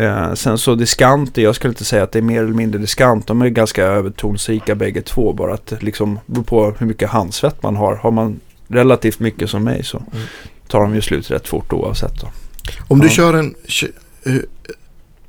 Eh, 0.00 0.34
sen 0.34 0.58
så 0.58 0.74
diskanter, 0.74 1.42
jag 1.42 1.54
skulle 1.54 1.70
inte 1.70 1.84
säga 1.84 2.02
att 2.02 2.12
det 2.12 2.18
är 2.18 2.22
mer 2.22 2.42
eller 2.42 2.54
mindre 2.54 2.80
diskant. 2.80 3.26
De 3.26 3.42
är 3.42 3.48
ganska 3.48 3.84
övertonsrika 3.84 4.74
bägge 4.74 5.02
två. 5.02 5.32
Bara 5.32 5.54
att 5.54 5.72
liksom 5.80 6.18
beror 6.26 6.44
på 6.44 6.74
hur 6.78 6.86
mycket 6.86 7.10
handsvett 7.10 7.62
man 7.62 7.76
har. 7.76 7.94
Har 7.96 8.10
man 8.10 8.40
relativt 8.68 9.20
mycket 9.20 9.50
som 9.50 9.64
mig 9.64 9.84
så 9.84 9.96
Mm. 10.12 10.26
tar 10.68 10.80
de 10.80 10.94
ju 10.94 11.00
slut 11.00 11.30
rätt 11.30 11.48
fort 11.48 11.72
oavsett. 11.72 12.20
Då. 12.20 12.28
Om 12.88 12.98
du 12.98 13.06
Ja. 13.06 13.12
kör 13.12 13.34
en... 13.34 13.54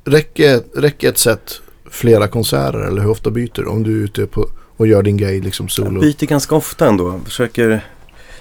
Räcker, 0.04 0.60
räcker 0.80 1.08
ett 1.08 1.18
set 1.18 1.60
flera 1.90 2.28
konserter 2.28 2.78
eller 2.78 3.02
hur 3.02 3.10
ofta 3.10 3.30
byter 3.30 3.50
du? 3.54 3.64
Om 3.66 3.82
du 3.82 4.00
är 4.00 4.04
ute 4.04 4.26
på 4.26 4.48
och 4.76 4.86
gör 4.86 5.02
din 5.02 5.16
grej 5.16 5.40
liksom 5.40 5.64
Jag 5.66 5.70
solo? 5.72 6.00
byter 6.00 6.26
ganska 6.26 6.54
ofta 6.54 6.86
ändå. 6.88 7.20
Försöker, 7.24 7.84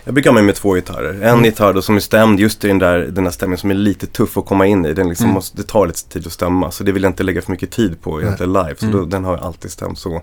jag 0.04 0.14
brukar 0.14 0.30
ha 0.30 0.36
med 0.36 0.44
mig 0.44 0.56
två 0.56 0.74
gitarrer. 0.74 1.14
En 1.14 1.22
Mm. 1.24 1.44
gitarr 1.46 1.74
då 1.74 1.82
som 1.82 1.96
är 1.96 2.00
stämd 2.00 2.40
just 2.40 2.64
i 2.64 2.68
den 2.68 2.80
där, 2.80 3.00
den 3.00 3.24
där 3.24 3.32
stämningen 3.32 3.58
som 3.58 3.72
är 3.72 3.76
lite 3.76 4.08
tuff 4.08 4.38
att 4.38 4.46
komma 4.46 4.66
in 4.66 4.86
i. 4.86 4.94
Den 4.94 5.10
liksom 5.10 5.24
Mm. 5.26 5.34
måste, 5.34 5.58
det 5.58 5.64
tar 5.64 5.88
lite 5.88 6.04
tid 6.10 6.28
att 6.28 6.34
stämma. 6.34 6.72
Så 6.72 6.84
det 6.84 6.92
vill 6.92 7.04
jag 7.04 7.10
inte 7.10 7.24
lägga 7.24 7.42
för 7.42 7.52
mycket 7.52 7.72
tid 7.72 8.02
på 8.02 8.22
egentligen 8.22 8.54
live. 8.54 8.76
Så 8.78 8.86
Mm. 8.86 8.98
då, 8.98 9.06
den 9.06 9.24
har 9.26 9.34
jag 9.38 9.46
alltid 9.46 9.72
stämt 9.72 10.00
så. 10.00 10.22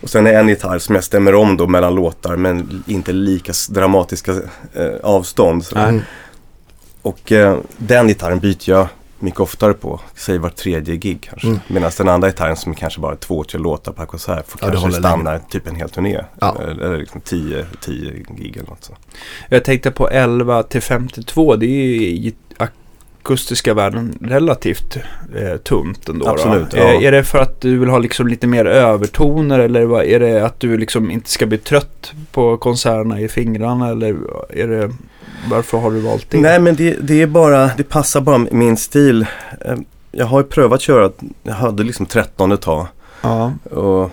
Och 0.00 0.10
sen 0.10 0.26
är 0.26 0.32
en 0.34 0.48
gitarr 0.48 0.78
som 0.78 0.94
jag 0.94 1.04
stämmer 1.04 1.34
om 1.34 1.56
då 1.56 1.66
mellan 1.66 1.94
låtar 1.94 2.36
men 2.36 2.84
inte 2.86 3.12
lika 3.12 3.52
dramatiska 3.70 4.32
eh, 4.74 4.88
avstånd. 5.02 5.64
Mm. 5.76 6.00
Och 7.02 7.32
eh, 7.32 7.58
den 7.76 8.08
gitarren 8.08 8.38
byter 8.38 8.70
jag 8.70 8.88
mycket 9.18 9.40
oftare 9.40 9.72
på, 9.72 10.00
säg 10.14 10.38
var 10.38 10.50
tredje 10.50 10.96
gig 10.96 11.28
kanske. 11.30 11.48
Mm. 11.48 11.60
Medan 11.68 11.90
den 11.98 12.08
andra 12.08 12.28
gitarren 12.28 12.56
som 12.56 12.72
är 12.72 12.76
kanske 12.76 13.00
bara 13.00 13.16
två, 13.16 13.44
tre 13.44 13.60
låtar 13.60 13.92
per 13.92 14.06
konsert 14.06 14.48
får 14.48 14.60
Ja, 14.62 14.70
kanske 14.70 14.92
stanna 14.92 15.38
typ 15.38 15.66
en 15.66 15.76
hel 15.76 15.90
turné. 15.90 16.24
Ja. 16.40 16.56
Eller, 16.62 16.98
liksom 16.98 17.20
10, 17.20 17.66
10 17.80 18.12
gig 18.36 18.56
eller 18.56 18.68
något 18.68 18.84
så. 18.84 18.96
Jag 19.48 19.64
tänkte 19.64 19.90
på 19.90 20.08
11 20.08 20.62
till 20.62 20.82
52. 20.82 21.56
Det 21.56 21.66
är 21.66 22.10
ju 22.10 22.32
akustiska 23.28 23.74
världen 23.74 24.18
relativt 24.20 24.96
eh, 25.36 25.56
tunt 25.56 26.08
ändå. 26.08 26.28
Absolut, 26.28 26.70
Då. 26.70 26.76
ja. 26.76 26.82
Eh, 26.82 27.04
är 27.04 27.12
det 27.12 27.24
för 27.24 27.38
att 27.38 27.60
du 27.60 27.78
vill 27.78 27.88
ha 27.88 27.98
liksom 27.98 28.28
lite 28.28 28.46
mer 28.46 28.64
övertoner 28.64 29.58
eller 29.58 30.02
är 30.02 30.20
det 30.20 30.46
att 30.46 30.60
du 30.60 30.78
liksom 30.78 31.10
inte 31.10 31.30
ska 31.30 31.46
bli 31.46 31.58
trött 31.58 32.12
på 32.32 32.56
konserterna 32.56 33.20
i 33.20 33.28
fingrarna 33.28 33.88
eller 33.88 34.16
är 34.50 34.68
det 34.68 34.90
varför 35.50 35.78
har 35.78 35.90
du 35.90 36.00
valt 36.00 36.30
det? 36.30 36.40
Nej 36.40 36.60
men 36.60 36.74
det, 36.76 36.96
det 37.02 37.22
är 37.22 37.26
bara, 37.26 37.70
det 37.76 37.84
passar 37.84 38.20
bara 38.20 38.38
med 38.38 38.52
min 38.52 38.76
stil. 38.76 39.26
Eh, 39.64 39.76
Jag 40.12 40.26
har 40.26 40.40
ju 40.40 40.46
prövat 40.46 40.80
köra, 40.80 41.10
jag 41.42 41.54
hade 41.54 41.82
liksom 41.82 42.06
13 42.06 42.52
ett 42.52 42.60
tag. 42.60 42.86
Ja, 43.22 43.52
Och 43.70 44.10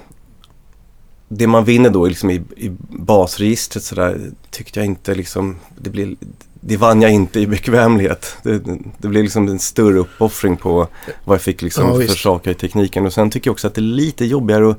det 1.27 1.47
man 1.47 1.63
vinner 1.65 1.89
då 1.89 2.05
liksom 2.05 2.29
i, 2.29 2.35
i 2.57 2.71
basregistret 2.89 3.83
sådär 3.83 4.19
tyckte 4.49 4.79
jag 4.79 4.85
inte 4.85 5.15
liksom, 5.15 5.55
det, 5.77 5.89
blir, 5.89 6.15
det 6.59 6.77
vann 6.77 7.01
jag 7.01 7.11
inte 7.11 7.39
i 7.39 7.47
bekvämlighet. 7.47 8.37
Det, 8.43 8.59
det 8.97 9.07
blev 9.07 9.23
liksom 9.23 9.47
en 9.47 9.59
större 9.59 9.99
uppoffring 9.99 10.57
på 10.57 10.87
vad 11.23 11.35
jag 11.35 11.41
fick 11.41 11.61
liksom 11.61 11.87
Ja, 11.87 12.07
för 12.07 12.15
saker 12.15 12.51
i 12.51 12.53
tekniken. 12.53 13.05
Och 13.05 13.13
sen 13.13 13.29
tycker 13.29 13.47
jag 13.47 13.53
också 13.53 13.67
att 13.67 13.75
det 13.75 13.81
är 13.81 13.83
lite 13.83 14.25
jobbigare 14.25 14.65
och 14.65 14.77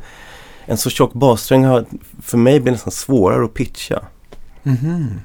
en 0.67 0.77
så 0.79 0.91
tjock 0.91 1.13
bassträng 1.13 1.65
har, 1.65 1.85
för 2.23 2.39
mig 2.39 2.61
blir 2.61 2.73
nästan 2.73 2.91
svårare 2.93 3.45
att 3.45 3.55
pitcha. 3.55 4.03
Mhm. 4.63 5.21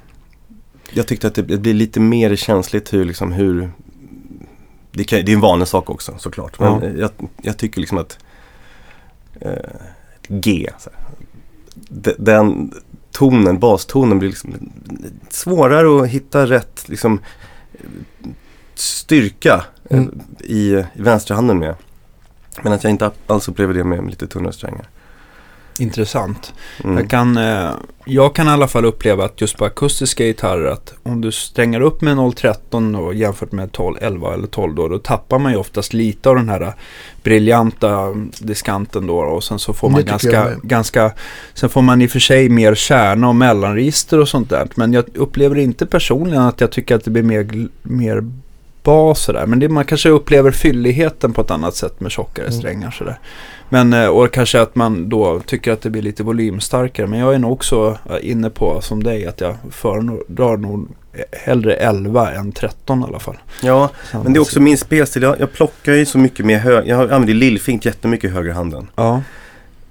Jag 0.94 1.06
tyckte 1.06 1.26
att 1.26 1.34
det 1.34 1.42
blir 1.42 1.74
lite 1.74 2.00
mer 2.00 2.36
känsligt 2.36 2.92
hur, 2.92 3.04
liksom, 3.04 3.32
hur 3.32 3.70
det, 4.92 5.04
kan, 5.04 5.24
det 5.24 5.32
är 5.32 5.34
en 5.36 5.40
vanlig 5.40 5.68
sak 5.68 5.90
också 5.90 6.14
såklart. 6.18 6.58
Men 6.60 6.82
Ja. 6.82 6.88
jag, 6.98 7.10
jag 7.42 7.56
tycker 7.56 7.80
liksom 7.80 7.98
att 7.98 8.18
eh, 9.40 9.52
G, 10.28 10.70
här, 10.84 10.92
de- 11.88 12.14
den 12.18 12.72
tonen, 13.10 13.58
bastonen 13.58 14.18
blir 14.18 14.28
liksom 14.28 14.54
svårare 15.30 16.02
att 16.02 16.08
hitta 16.08 16.46
rätt 16.46 16.84
liksom, 16.88 17.20
styrka 18.74 19.64
eh, 19.90 19.98
Mm. 19.98 20.20
i, 20.40 20.54
i 20.72 20.84
vänsterhanden 21.02 21.58
med. 21.58 21.74
Men 22.62 22.72
att 22.72 22.84
jag 22.84 22.90
inte 22.90 23.10
alls 23.26 23.48
upplever 23.48 23.74
det 23.74 23.84
med, 23.84 24.02
med 24.02 24.10
lite 24.10 24.26
tunnare 24.26 24.52
strängar. 24.52 24.88
Intressant. 25.78 26.54
Mm. 26.84 26.96
Jag, 26.96 27.10
kan, 27.10 27.36
eh, 27.36 27.70
jag 28.04 28.34
kan 28.34 28.46
i 28.46 28.50
alla 28.50 28.68
fall 28.68 28.84
uppleva 28.84 29.24
att 29.24 29.40
just 29.40 29.56
på 29.56 29.64
akustiska 29.64 30.24
gitarrer 30.24 30.70
att 30.70 30.94
om 31.02 31.20
du 31.20 31.32
strängar 31.32 31.80
upp 31.80 32.00
med 32.00 32.36
013 32.36 32.94
och 32.94 33.14
jämfört 33.14 33.52
med 33.52 33.72
12, 33.72 33.96
11 34.00 34.34
eller 34.34 34.46
12 34.46 34.74
då, 34.74 34.88
då 34.88 34.98
tappar 34.98 35.38
man 35.38 35.52
ju 35.52 35.58
oftast 35.58 35.92
lite 35.92 36.28
av 36.28 36.36
den 36.36 36.48
här 36.48 36.74
briljanta 37.22 38.14
diskanten 38.38 39.06
då 39.06 39.18
och 39.18 39.44
sen 39.44 39.58
så 39.58 39.72
får 39.72 39.88
man 39.90 40.04
ganska, 40.04 40.50
ganska, 40.62 41.12
sen 41.54 41.68
får 41.68 41.82
man 41.82 42.02
i 42.02 42.06
och 42.06 42.10
för 42.10 42.20
sig 42.20 42.48
mer 42.48 42.74
kärna 42.74 43.28
och 43.28 43.36
mellanregister 43.36 44.18
och 44.20 44.28
sånt 44.28 44.50
där. 44.50 44.68
Men 44.74 44.92
jag 44.92 45.04
upplever 45.16 45.58
inte 45.58 45.86
personligen 45.86 46.42
att 46.42 46.60
jag 46.60 46.70
tycker 46.72 46.96
att 46.96 47.04
det 47.04 47.10
blir 47.10 47.22
mer, 47.22 47.68
mer 47.82 48.24
bas 48.82 49.22
sådär. 49.22 49.46
Men 49.46 49.58
det, 49.58 49.68
man 49.68 49.84
kanske 49.84 50.08
upplever 50.08 50.50
fylligheten 50.50 51.32
på 51.32 51.40
ett 51.40 51.50
annat 51.50 51.76
sätt 51.76 52.00
med 52.00 52.10
tjockare 52.12 52.46
Mm. 52.46 52.58
strängar 52.58 52.90
sådär. 52.90 53.18
Men, 53.72 53.92
eh, 53.92 54.06
och 54.06 54.32
kanske 54.32 54.60
att 54.60 54.74
man 54.74 55.08
då 55.08 55.40
tycker 55.40 55.72
att 55.72 55.82
det 55.82 55.90
blir 55.90 56.02
lite 56.02 56.22
volymstarkare. 56.22 57.06
Men 57.06 57.18
jag 57.18 57.34
är 57.34 57.38
nog 57.38 57.52
också 57.52 57.98
eh, 58.10 58.30
inne 58.30 58.50
på 58.50 58.80
som 58.80 59.02
dig 59.02 59.26
att 59.26 59.40
jag 59.40 59.56
föredrar 59.70 60.56
nog 60.56 60.88
hellre 61.32 61.74
11 61.74 62.32
än 62.32 62.52
13 62.52 63.00
i 63.00 63.04
alla 63.04 63.18
fall. 63.18 63.36
Ja, 63.62 63.90
men 64.12 64.32
det 64.32 64.38
är 64.38 64.40
också 64.40 64.60
min 64.60 64.78
spelstil. 64.78 65.22
Jag, 65.22 65.40
jag 65.40 65.52
plockar 65.52 65.92
ju 65.92 66.06
så 66.06 66.18
mycket 66.18 66.46
med 66.46 66.60
höger. 66.60 66.88
Jag 66.88 67.00
använder 67.00 67.34
lillfint 67.34 67.84
jättemycket 67.84 68.30
i 68.30 68.32
högerhanden. 68.32 68.88
Ja, 68.94 69.22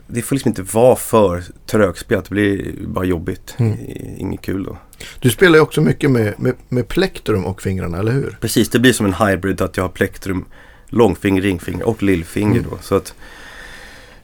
Det 0.08 0.22
får 0.22 0.36
liksom 0.36 0.50
inte 0.50 0.62
vara 0.62 0.96
för 0.96 1.44
trögspelat. 1.66 2.26
Det 2.26 2.32
blir 2.32 2.72
bara 2.88 3.06
jobbigt. 3.06 3.56
Mm. 3.58 3.78
Inget 4.18 4.42
kul 4.42 4.64
då. 4.64 4.78
Du 5.20 5.30
spelar 5.30 5.56
ju 5.56 5.62
också 5.62 5.82
mycket 5.82 6.12
med, 6.12 6.34
med, 6.38 6.54
med 6.70 6.88
plektrum 6.88 7.46
och 7.46 7.62
fingrarna, 7.62 8.00
eller 8.00 8.12
hur? 8.12 8.38
Precis, 8.42 8.70
det 8.70 8.80
blir 8.80 8.94
som 8.94 9.06
en 9.06 9.14
hybrid 9.14 9.62
att 9.62 9.78
jag 9.78 9.84
har 9.84 9.90
plektrum 9.90 10.46
långfinger, 10.90 11.42
ringfinger 11.42 11.88
och 11.88 12.04
lillfinger 12.04 12.62
då. 12.72 12.78
Så 12.82 12.96
att 12.96 13.14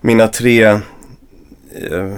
mina 0.01 0.27
tre 0.27 0.63
eh, 0.63 2.15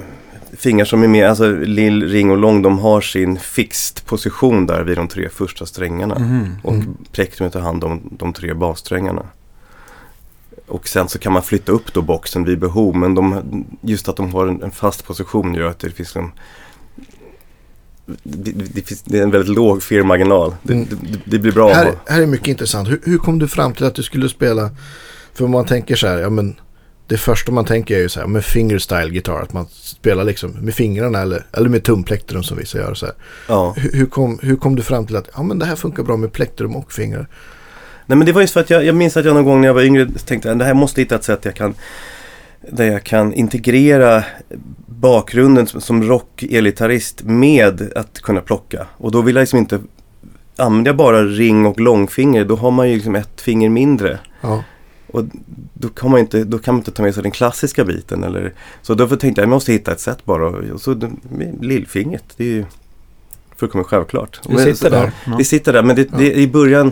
fingrar 0.57 0.85
som 0.85 1.03
är 1.03 1.07
med, 1.07 1.29
alltså 1.29 1.51
lill, 1.51 2.03
ring 2.09 2.31
och 2.31 2.37
lång, 2.37 2.61
de 2.61 2.79
har 2.79 3.01
sin 3.01 3.39
fixed 3.39 4.05
position 4.05 4.65
där 4.65 4.83
vid 4.83 4.97
de 4.97 5.07
tre 5.07 5.29
första 5.29 5.65
strängarna. 5.65 6.19
Mhm. 6.19 6.55
Och 6.63 6.73
Mm. 6.73 6.97
plektrumet 7.11 7.53
tar 7.53 7.59
hand 7.59 7.83
om 7.83 8.01
de 8.19 8.33
tre 8.33 8.53
bassträngarna. 8.53 9.25
Och 10.67 10.87
sen 10.87 11.07
så 11.09 11.19
kan 11.19 11.33
man 11.33 11.43
flytta 11.43 11.71
upp 11.71 11.93
då 11.93 12.01
boxen 12.01 12.43
vid 12.45 12.59
behov. 12.59 12.95
Men 12.95 13.15
de, 13.15 13.65
just 13.81 14.09
att 14.09 14.15
de 14.15 14.33
har 14.33 14.47
en, 14.47 14.61
en 14.63 14.71
fast 14.71 15.05
position 15.05 15.53
gör 15.53 15.67
att 15.69 15.79
det 15.79 15.89
finns 15.89 16.15
en 16.15 16.31
det, 18.23 18.51
det, 18.51 18.65
det, 18.73 18.81
finns, 18.81 19.01
det 19.01 19.19
är 19.19 19.23
en 19.23 19.31
väldigt 19.31 19.55
låg 19.55 19.83
felmarginal. 19.83 20.55
Det, 20.63 20.73
Mm. 20.73 20.87
det, 21.25 21.39
blir 21.39 21.51
bra. 21.51 21.73
Här, 21.73 21.93
här 22.07 22.21
är 22.21 22.25
mycket 22.25 22.47
intressant. 22.47 22.89
Hur, 22.89 23.01
hur 23.03 23.17
kom 23.17 23.39
du 23.39 23.47
fram 23.47 23.73
till 23.73 23.85
att 23.85 23.95
du 23.95 24.03
skulle 24.03 24.29
spela? 24.29 24.69
För 25.33 25.47
man 25.47 25.65
tänker 25.65 25.95
så 25.95 26.07
här, 26.07 26.17
ja 26.17 26.29
men 26.29 26.55
det 27.09 27.17
första 27.17 27.51
man 27.51 27.65
tänker 27.65 27.95
är 27.95 27.99
ju 27.99 28.09
så 28.09 28.19
här, 28.19 28.27
med 28.27 28.45
fingerstyle 28.45 29.13
gitarr. 29.13 29.41
Att 29.41 29.53
man 29.53 29.65
spelar 29.71 30.23
liksom 30.23 30.51
med 30.51 30.75
fingrarna 30.75 31.21
eller, 31.21 31.45
eller 31.51 31.69
med 31.69 31.83
tumplektrum 31.83 32.43
som 32.43 32.57
vissa 32.57 32.77
gör. 32.77 32.93
Så. 32.93 33.07
Ja. 33.47 33.73
Hur, 33.77 34.05
kom, 34.05 34.39
hur 34.41 34.55
kom 34.55 34.75
du 34.75 34.83
fram 34.83 35.05
till 35.05 35.15
att 35.15 35.29
ja, 35.35 35.43
men 35.43 35.59
det 35.59 35.65
här 35.65 35.75
funkar 35.75 36.03
bra 36.03 36.17
med 36.17 36.33
plektrum 36.33 36.75
och 36.75 36.91
fingrar? 36.91 37.27
Nej 38.05 38.17
men 38.17 38.25
det 38.25 38.31
var 38.31 38.41
just 38.41 38.53
för 38.53 38.59
att 38.59 38.69
jag, 38.69 38.85
jag 38.85 38.95
minns 38.95 39.17
att 39.17 39.25
jag 39.25 39.33
någon 39.33 39.45
gång 39.45 39.61
när 39.61 39.67
jag 39.67 39.73
var 39.73 39.81
yngre 39.81 40.07
tänkte 40.25 40.51
att 40.51 40.59
det 40.59 40.65
här 40.65 40.73
måste 40.73 41.01
hitta 41.01 41.15
ett 41.15 41.23
sätt 41.23 41.45
jag 41.45 41.55
kan 41.55 41.73
där 42.71 42.85
jag 42.85 43.03
kan 43.03 43.33
integrera 43.33 44.23
bakgrunden 44.85 45.67
som, 45.67 46.03
rock-elgitarrist 46.03 47.23
med 47.23 47.91
att 47.95 48.21
kunna 48.21 48.41
plocka. 48.41 48.87
Och 48.97 49.11
då 49.11 49.21
vill 49.21 49.35
jag 49.35 49.41
liksom 49.41 49.59
inte 49.59 49.79
Använder 50.55 50.89
jag 50.89 50.97
bara 50.97 51.23
ring 51.23 51.65
och 51.65 51.79
långfinger 51.79 52.45
då 52.45 52.55
har 52.55 52.71
man 52.71 52.89
ju 52.89 52.95
liksom 52.95 53.15
ett 53.15 53.41
finger 53.41 53.69
mindre. 53.69 54.19
Ja. 54.41 54.63
Och 55.11 55.23
då 55.73 55.89
kan 55.89 56.11
man 56.11 56.19
inte, 56.19 56.43
då 56.43 56.59
kan 56.59 56.73
man 56.73 56.79
inte 56.79 56.91
ta 56.91 57.03
med 57.03 57.13
sig 57.13 57.23
den 57.23 57.31
klassiska 57.31 57.85
biten. 57.85 58.23
Eller, 58.23 58.53
så 58.81 58.93
därför 58.93 59.15
tänkte 59.15 59.41
jag 59.41 59.43
att 59.43 59.49
jag 59.49 59.55
måste 59.55 59.71
hitta 59.71 59.91
ett 59.91 59.99
sätt 59.99 60.25
bara. 60.25 60.47
Och 60.73 60.81
så 60.81 61.01
lillfingret, 61.61 62.23
det 62.37 62.43
är 62.43 62.47
ju 62.47 62.65
fullkomligt 63.55 63.87
självklart. 63.87 64.39
Det 64.43 64.57
sitter 64.57 64.73
så- 64.73 64.89
där. 64.89 65.11
det 65.37 65.43
sitter 65.43 65.73
där 65.73 65.83
men 65.83 65.95
det, 65.95 66.17
det, 66.17 66.33
i 66.33 66.47
början 66.47 66.91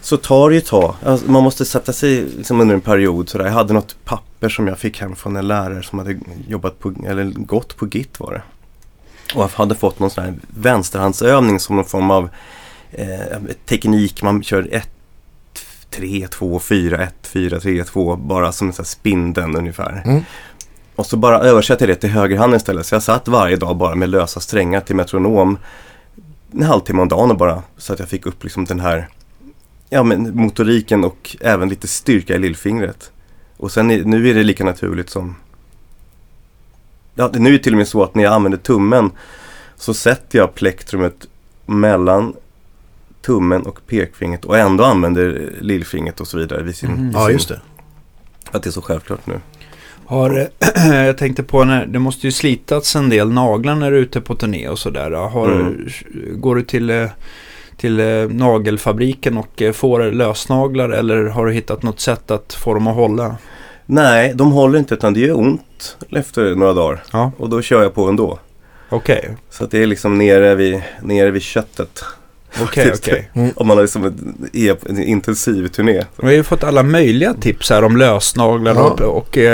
så 0.00 0.16
tar 0.16 0.48
det 0.48 0.54
ju 0.54 0.58
ett 0.58 0.66
tag. 0.66 0.94
Alltså, 1.04 1.30
man 1.30 1.42
måste 1.42 1.64
sätta 1.64 1.92
sig 1.92 2.24
liksom 2.36 2.60
under 2.60 2.74
en 2.74 2.80
period. 2.80 3.28
Sådär. 3.28 3.44
Jag 3.44 3.52
hade 3.52 3.72
något 3.72 3.96
papper 4.04 4.48
som 4.48 4.66
jag 4.66 4.78
fick 4.78 5.00
hem 5.00 5.16
från 5.16 5.36
en 5.36 5.48
lärare 5.48 5.82
som 5.82 5.98
hade 5.98 6.18
jobbat 6.48 6.78
på, 6.78 6.94
eller 7.06 7.24
gått 7.24 7.76
på 7.76 7.86
Git 7.86 8.20
var 8.20 8.32
det. 8.32 8.42
Och 9.34 9.50
hade 9.50 9.74
fått 9.74 9.98
någon 9.98 10.10
sån 10.10 10.24
här 10.24 10.34
vänsterhandsövning 10.48 11.60
som 11.60 11.76
någon 11.76 11.84
form 11.84 12.10
av 12.10 12.28
eh, 12.90 13.38
teknik. 13.66 14.22
Man 14.22 14.42
kör 14.42 14.68
1, 14.70 14.90
3, 15.90 16.28
2, 16.30 16.58
4, 16.58 17.02
1, 17.02 17.14
4, 17.22 17.60
3, 17.60 17.84
2. 17.84 18.16
Bara 18.16 18.52
som 18.52 18.66
en 18.66 18.72
sån 18.72 18.82
här 18.82 18.88
spindeln 18.88 19.56
ungefär. 19.56 20.02
Mm. 20.04 20.22
Och 20.94 21.06
så 21.06 21.16
bara 21.16 21.40
översätter 21.40 21.88
jag 21.88 21.96
det 21.96 22.00
till 22.00 22.10
högerhanden 22.10 22.56
istället. 22.56 22.86
Så 22.86 22.94
jag 22.94 23.02
satt 23.02 23.28
varje 23.28 23.56
dag 23.56 23.76
bara 23.76 23.94
med 23.94 24.08
lösa 24.08 24.40
strängar 24.40 24.80
till 24.80 24.96
metronom. 24.96 25.58
En 26.52 26.62
halvtimme 26.62 27.02
om 27.02 27.08
dagen 27.08 27.30
och 27.30 27.36
bara. 27.36 27.62
Så 27.76 27.92
att 27.92 27.98
jag 27.98 28.08
fick 28.08 28.26
upp 28.26 28.44
liksom 28.44 28.64
den 28.64 28.80
här 28.80 29.08
ja, 29.90 30.02
men 30.02 30.36
motoriken 30.36 31.04
och 31.04 31.36
även 31.40 31.68
lite 31.68 31.88
styrka 31.88 32.34
i 32.34 32.38
lillfingret. 32.38 33.10
Och 33.56 33.72
sen 33.72 33.90
är, 33.90 34.04
nu 34.04 34.30
är 34.30 34.34
det 34.34 34.42
lika 34.42 34.64
naturligt 34.64 35.10
som 35.10 35.36
Ja, 37.18 37.30
nu 37.32 37.48
är 37.48 37.52
det 37.52 37.58
till 37.58 37.72
och 37.72 37.78
med 37.78 37.88
så 37.88 38.02
att 38.02 38.14
när 38.14 38.24
jag 38.24 38.32
använder 38.32 38.58
tummen 38.58 39.10
så 39.76 39.94
sätter 39.94 40.38
jag 40.38 40.54
plektrumet 40.54 41.26
mellan 41.66 42.34
tummen 43.28 43.62
och 43.62 43.86
pekfingret 43.86 44.44
och 44.44 44.58
ändå 44.58 44.84
använder 44.84 45.52
lillfingret 45.60 46.20
och 46.20 46.26
så 46.26 46.38
vidare. 46.38 46.62
Vid 46.62 46.76
sin, 46.76 46.90
Mhm. 46.90 47.06
vid 47.06 47.14
ja, 47.16 47.24
sin, 47.26 47.32
just 47.32 47.48
det. 47.48 47.60
Att 48.50 48.62
det 48.62 48.68
är 48.68 48.72
så 48.72 48.82
självklart 48.82 49.26
nu. 49.26 49.40
Har, 50.06 50.48
jag 50.92 51.18
tänkte 51.18 51.42
på 51.42 51.64
när 51.64 51.86
det 51.86 51.98
måste 51.98 52.26
ju 52.26 52.32
slitats 52.32 52.96
en 52.96 53.08
del 53.08 53.30
naglar 53.32 53.74
när 53.74 53.90
du 53.90 53.96
är 53.96 54.00
ute 54.02 54.20
på 54.20 54.34
turné 54.34 54.68
och 54.68 54.78
sådär. 54.78 55.10
Har, 55.10 55.48
Mm. 55.50 55.88
Går 56.40 56.56
du 56.56 56.62
till, 56.62 56.90
eh, 56.90 57.06
till 57.76 58.00
eh, 58.00 58.06
nagelfabriken 58.28 59.36
och 59.38 59.62
eh, 59.62 59.72
får 59.72 60.12
lösnaglar 60.12 60.88
eller 60.90 61.24
har 61.24 61.46
du 61.46 61.52
hittat 61.52 61.82
något 61.82 62.00
sätt 62.00 62.30
att 62.30 62.52
få 62.54 62.74
dem 62.74 62.86
att 62.86 62.94
hålla? 62.94 63.36
Nej, 63.86 64.32
de 64.34 64.52
håller 64.52 64.78
inte 64.78 64.94
utan 64.94 65.14
det 65.14 65.20
gör 65.20 65.38
ont 65.38 65.96
efter 66.10 66.54
några 66.54 66.72
dagar. 66.72 67.02
Ja, 67.12 67.32
Och 67.38 67.48
då 67.48 67.62
kör 67.62 67.82
jag 67.82 67.94
på 67.94 68.08
ändå. 68.08 68.38
okej. 68.88 69.36
Så 69.50 69.64
att 69.64 69.70
det 69.70 69.82
är 69.82 69.86
liksom 69.86 70.18
nere 70.18 70.54
vid, 70.54 70.82
nere 71.02 71.30
vid 71.30 71.42
köttet. 71.42 72.04
Okej, 72.62 72.92
okej. 72.94 73.30
Om 73.56 73.66
man 73.66 73.76
har 73.76 73.82
liksom 73.84 74.04
en, 74.04 74.50
en 74.86 75.02
intensiv 75.02 75.68
turné. 75.68 76.04
Vi 76.16 76.26
har 76.26 76.32
ju 76.32 76.42
fått 76.42 76.64
alla 76.64 76.82
möjliga 76.82 77.34
tips 77.34 77.70
här 77.70 77.84
om 77.84 77.96
lösnaglar 77.96 78.74
Ja. 78.74 78.80
och, 78.82 79.00
och 79.00 79.38
eh, 79.38 79.52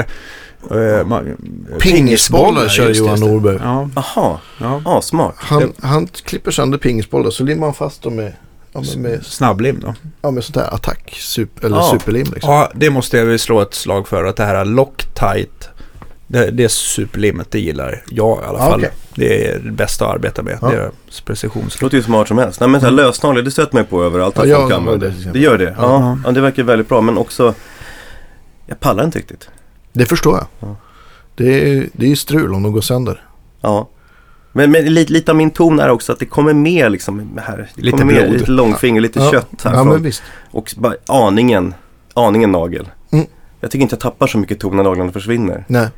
eh, 0.70 0.74
ma- 0.74 1.36
Pingisbollar 1.80 2.68
kör 2.68 2.88
just 2.88 3.00
Johan. 3.00 3.20
Norberg. 3.20 3.58
Ja, 3.62 3.88
Aha, 3.96 4.40
ja. 4.60 4.82
ja 4.84 5.00
smart. 5.02 5.34
Han, 5.38 5.72
han 5.80 6.06
klipper 6.06 6.50
sönder 6.50 6.78
pingisbollar 6.78 7.30
så 7.30 7.44
limmar 7.44 7.66
han 7.66 7.74
fast 7.74 8.02
dem 8.02 8.16
med, 8.16 8.32
ja, 8.72 8.80
med, 8.80 8.98
med, 8.98 9.26
Snabblim 9.26 9.80
då. 9.80 9.94
ja, 10.22 10.30
med 10.30 10.44
sånt 10.44 10.56
här 10.56 10.74
attack, 10.74 11.16
super, 11.20 11.66
eller 11.66 11.76
Ja. 11.76 11.90
superlim 11.98 12.26
liksom. 12.34 12.52
Ja, 12.52 12.70
det 12.74 12.90
måste 12.90 13.16
jag 13.18 13.24
väl 13.26 13.38
slå 13.38 13.60
ett 13.60 13.74
slag 13.74 14.08
för 14.08 14.24
att 14.24 14.36
det 14.36 14.44
här 14.44 14.64
Loctite. 14.64 15.66
Det, 16.26 16.50
det 16.50 16.68
superlimmet, 16.68 17.50
det 17.50 17.60
gillar 17.60 18.02
jag 18.10 18.38
i 18.42 18.44
alla 18.46 18.58
Ja, 18.58 18.64
fall. 18.70 18.80
okej. 18.80 18.90
Det 19.14 19.48
är 19.48 19.58
det 19.58 19.70
bästa 19.70 20.06
att 20.06 20.14
arbeta 20.14 20.42
med. 20.42 20.58
Ja. 20.62 20.68
Det 20.70 20.76
är 20.76 20.90
Det 21.52 21.82
låter 21.82 21.96
ju 21.96 22.02
smart 22.02 22.28
som 22.28 22.38
helst. 22.38 22.60
Nej 22.60 22.68
men 22.68 22.80
så 22.80 22.86
här, 22.86 22.92
lösnaglar, 22.92 23.42
det 23.42 23.50
stöter 23.50 23.74
mig 23.74 23.84
på 23.84 24.04
överallt 24.04 24.38
att 24.38 24.48
Ja, 24.48 24.56
folk 24.60 24.72
jag 24.72 24.76
använder. 24.78 25.08
det 25.24 25.30
Det, 25.32 25.38
gör 25.38 25.58
det? 25.58 25.74
Ja. 25.78 26.18
Ja. 26.24 26.30
Det 26.32 26.40
verkar 26.40 26.62
väldigt 26.62 26.88
bra 26.88 27.00
men 27.00 27.18
också 27.18 27.54
Jag 28.66 28.80
pallar 28.80 29.04
inte 29.04 29.18
riktigt. 29.18 29.48
Det 29.92 30.06
förstår 30.06 30.36
jag. 30.36 30.46
Ja. 30.68 30.76
Det, 31.34 31.70
är, 31.78 31.86
det 31.92 32.06
är 32.06 32.10
ju 32.10 32.16
strul 32.16 32.54
om 32.54 32.62
de 32.62 32.72
går 32.72 32.80
sönder. 32.80 33.22
Ja. 33.60 33.88
Men, 34.52 34.70
men 34.70 34.84
lite, 34.94 35.12
lite 35.12 35.30
av 35.32 35.36
min 35.36 35.50
ton 35.50 35.80
är 35.80 35.88
också 35.88 36.12
att 36.12 36.18
det 36.18 36.26
kommer 36.26 36.52
med 36.54 36.92
liksom 36.92 37.38
här. 37.42 37.70
Det 37.74 37.82
Lite 37.82 37.98
kommer 37.98 38.12
med 38.12 38.22
blod. 38.22 38.38
lite 38.40 38.50
långfinger, 38.50 39.00
lite 39.00 39.18
ja. 39.20 39.30
kött 39.30 39.62
här. 39.64 39.70
Ja, 39.72 39.76
från- 39.78 39.88
men 39.88 40.02
visst. 40.02 40.22
Och 40.50 40.74
bara 40.76 40.94
aningen, 41.06 41.74
aningen 42.14 42.52
nagel. 42.52 42.88
Mm. 43.12 43.26
Jag 43.60 43.70
tycker 43.70 43.82
inte 43.82 43.92
jag 43.94 44.00
tappar 44.00 44.26
så 44.26 44.38
mycket 44.38 44.60
ton 44.60 44.76
när 44.76 44.84
naglarna 44.84 45.12
försvinner. 45.12 45.64
Nej. 45.68 45.88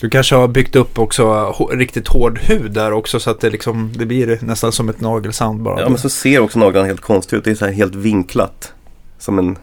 Du 0.00 0.10
kanske 0.10 0.34
har 0.34 0.48
byggt 0.48 0.76
upp 0.76 0.98
också 0.98 1.52
riktigt 1.72 2.08
hård 2.08 2.38
hud 2.38 2.72
där 2.72 2.92
också 2.92 3.20
så 3.20 3.30
att 3.30 3.40
det 3.40 3.50
liksom 3.50 3.92
det 3.96 4.06
blir 4.06 4.38
nästan 4.42 4.72
som 4.72 4.88
ett 4.88 5.00
nagelsound 5.00 5.62
bara. 5.62 5.80
Ja 5.80 5.88
men 5.88 5.98
så 5.98 6.08
ser 6.08 6.40
också 6.40 6.58
naglarna 6.58 6.86
helt 6.86 7.00
konstigt 7.00 7.32
ut. 7.38 7.44
Det 7.44 7.50
är 7.50 7.54
så 7.54 7.64
här 7.64 7.72
helt 7.72 7.94
vinklat. 7.94 8.72
Som 9.18 9.38
en 9.38 9.58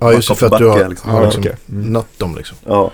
Ja, 0.00 0.12
just 0.12 0.36
för 0.38 0.46
att 0.46 0.58
du 0.58 0.66
har, 0.68 0.88
liksom. 0.88 1.10
har 1.10 1.18
Ja, 1.20 1.24
liksom 1.24 1.40
okej. 1.42 1.56
Mm. 1.70 1.92
nött 1.92 2.18
dem 2.18 2.36
liksom. 2.36 2.56
Ja. 2.66 2.90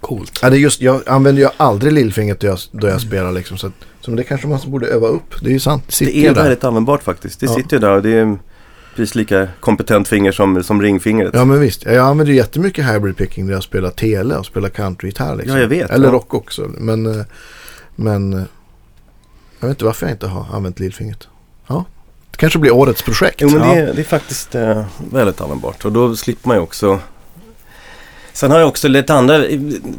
Coolt. 0.00 0.38
Ja, 0.42 0.50
det 0.50 0.56
är 0.56 0.60
just, 0.60 0.80
jag 0.80 1.00
använder 1.08 1.42
ju 1.42 1.48
aldrig 1.56 1.92
lillfingret 1.92 2.40
då 2.40 2.46
jag, 2.46 2.58
då 2.72 2.88
jag 2.88 3.00
spelar 3.00 3.32
liksom. 3.32 3.56
Så, 3.58 3.66
att, 3.66 3.72
så 4.00 4.10
det 4.10 4.24
kanske 4.24 4.46
man 4.46 4.58
borde 4.66 4.86
öva 4.86 5.06
upp. 5.08 5.34
Det 5.40 5.48
är 5.48 5.52
ju 5.52 5.60
sant. 5.60 5.96
Det 5.98 6.04
Det 6.04 6.26
är 6.26 6.34
väldigt 6.34 6.64
användbart 6.64 7.02
faktiskt. 7.02 7.40
Det 7.40 7.46
Ja. 7.46 7.54
sitter 7.54 7.76
ju 7.76 7.80
där 7.80 7.90
och 7.90 8.02
det 8.02 8.10
är 8.18 8.38
precis 8.96 9.14
lika 9.14 9.48
kompetent 9.60 10.08
finger 10.08 10.32
som, 10.32 10.62
som 10.62 10.82
ringfingret. 10.82 11.30
Ja 11.34 11.44
men 11.44 11.60
visst. 11.60 11.84
Jag 11.84 11.96
använder 11.96 12.34
jättemycket 12.34 12.86
hybrid 12.86 13.16
picking 13.16 13.46
när 13.46 13.52
jag 13.52 13.62
spelar 13.62 13.90
tele 13.90 14.36
och 14.36 14.46
spelar 14.46 14.68
countrygitarr 14.68 15.36
liksom. 15.36 15.56
Ja, 15.56 15.62
jag 15.62 15.68
vet, 15.68 15.90
Eller 15.90 16.06
ja. 16.06 16.12
rock 16.12 16.34
också. 16.34 16.70
Men, 16.78 17.06
eh, 17.06 17.26
men 17.96 18.32
eh, 18.32 18.42
jag 19.60 19.68
vet 19.68 19.74
inte 19.74 19.84
varför 19.84 20.06
jag 20.06 20.14
inte 20.14 20.26
har 20.26 20.56
använt 20.56 20.80
lillfingret. 20.80 21.28
Ja, 21.66 21.84
det 22.30 22.36
kanske 22.36 22.58
blir 22.58 22.74
årets 22.74 23.02
projekt. 23.02 23.40
Jo 23.40 23.50
men 23.50 23.60
det, 23.60 23.74
är, 23.74 23.94
det 23.94 24.02
är 24.02 24.04
faktiskt 24.04 24.54
eh, 24.54 24.84
väldigt 25.12 25.40
användbart 25.40 25.84
och 25.84 25.92
då 25.92 26.16
slipper 26.16 26.48
man 26.48 26.56
ju 26.56 26.62
också 26.62 27.00
Sen 28.34 28.50
har 28.50 28.58
jag 28.58 28.68
också 28.68 28.88
lite 28.88 29.14
andra, 29.14 29.40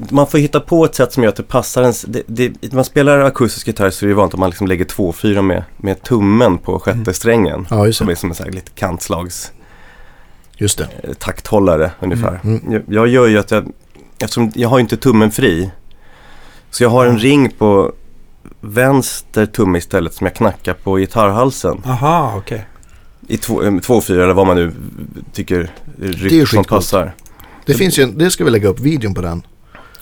man 0.09 0.27
får 0.27 0.37
hitta 0.37 0.59
på 0.59 0.85
ett 0.85 0.95
sätt 0.95 1.13
som 1.13 1.23
gör 1.23 1.29
att 1.29 1.35
det 1.35 1.43
passar 1.43 1.81
ens, 1.81 2.01
det, 2.01 2.23
det, 2.27 2.73
man 2.73 2.85
spelar 2.85 3.19
akustisk 3.19 3.67
gitarr 3.67 3.89
så 3.89 4.05
är 4.05 4.09
det 4.09 4.15
vanligt 4.15 4.33
att 4.33 4.39
man 4.39 4.49
liksom 4.49 4.67
lägger 4.67 4.85
två 4.85 5.13
fyra 5.13 5.41
med, 5.41 5.63
med 5.77 6.01
tummen 6.03 6.57
på 6.57 6.79
sjätte 6.79 6.97
Mm. 6.99 7.13
strängen. 7.13 7.67
Ja, 7.69 7.85
just 7.85 7.97
Som 7.97 8.09
är 8.09 8.15
som 8.15 8.29
en 8.29 8.35
sån 8.35 8.45
här 8.45 8.51
lite 8.53 8.71
kantslags 8.71 9.51
Just 10.57 10.77
det. 10.77 10.87
eh, 11.03 11.13
takthållare 11.13 11.91
ungefär. 11.99 12.39
Mm, 12.43 12.57
mm. 12.67 12.73
Jag, 12.73 12.83
jag 12.87 13.07
gör 13.07 13.27
ju 13.27 13.37
att 13.39 13.51
jag, 13.51 13.71
eftersom 14.19 14.51
jag 14.55 14.69
har 14.69 14.77
ju 14.77 14.81
inte 14.81 14.97
tummen 14.97 15.31
fri. 15.31 15.71
Så 16.71 16.83
jag 16.83 16.89
har 16.89 17.05
en 17.05 17.19
ring 17.19 17.49
på 17.49 17.93
vänster 18.61 19.45
tumme 19.45 19.77
istället 19.77 20.13
som 20.13 20.25
jag 20.27 20.35
knackar 20.35 20.73
på 20.73 20.95
gitarrhalsen. 20.95 21.81
Aha, 21.85 22.33
okej. 22.37 22.65
I 23.27 23.37
två, 23.37 23.63
eh, 23.63 23.79
två 23.79 24.01
fyra 24.01 24.23
eller 24.23 24.33
vad 24.33 24.47
man 24.47 24.55
nu 24.55 24.71
tycker 25.33 25.71
rytm 26.01 26.45
som 26.45 26.63
passar. 26.63 27.13
Det 27.65 27.73
finns 27.73 27.99
ju 27.99 28.03
en, 28.03 28.17
det 28.17 28.31
ska 28.31 28.43
vi 28.43 28.51
lägga 28.51 28.69
upp 28.69 28.79
videon 28.79 29.13
på 29.13 29.21
den. 29.21 29.41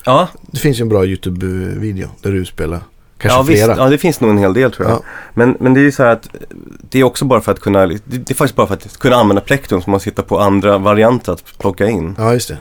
Ja, 0.04 0.28
Det 0.46 0.58
finns 0.58 0.80
ju 0.80 0.82
en 0.82 0.88
bra 0.88 1.04
YouTube-video 1.04 2.08
där 2.22 2.32
du 2.32 2.44
spelar. 2.44 2.80
Kanske 3.18 3.38
ja, 3.38 3.42
visst, 3.42 3.64
flera. 3.64 3.76
ja, 3.78 3.88
det 3.90 3.98
finns 3.98 4.20
nog 4.20 4.30
en 4.30 4.38
hel 4.38 4.54
del 4.54 4.72
tror 4.72 4.88
jag. 4.88 4.96
Ja. 4.98 5.02
Men, 5.34 5.56
men 5.60 5.74
det 5.74 5.80
är 5.80 5.82
ju 5.82 5.92
så 5.92 6.02
här 6.02 6.10
att 6.12 6.28
det 6.90 6.98
är 6.98 7.04
också 7.04 7.24
bara 7.24 7.40
för 7.40 7.52
att 7.52 7.60
kunna, 7.60 7.86
det, 7.86 8.00
det 8.04 8.30
är 8.30 8.34
faktiskt 8.34 8.56
bara 8.56 8.66
för 8.66 8.74
att 8.74 8.98
kunna 8.98 9.16
använda 9.16 9.40
plektrum 9.42 9.82
som 9.82 9.90
man 9.90 10.00
sitter 10.00 10.22
på 10.22 10.40
andra 10.40 10.78
varianter 10.78 11.32
att 11.32 11.58
plocka 11.58 11.88
in. 11.88 12.14
Ja, 12.18 12.32
just 12.32 12.48
det. 12.48 12.58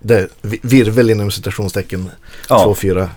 det 0.00 0.28
virvel 0.62 1.10
inom 1.10 1.30
citationstecken. 1.30 2.10
Ja, 2.48 2.64
Två, 2.64 2.74
fyra. 2.74 3.10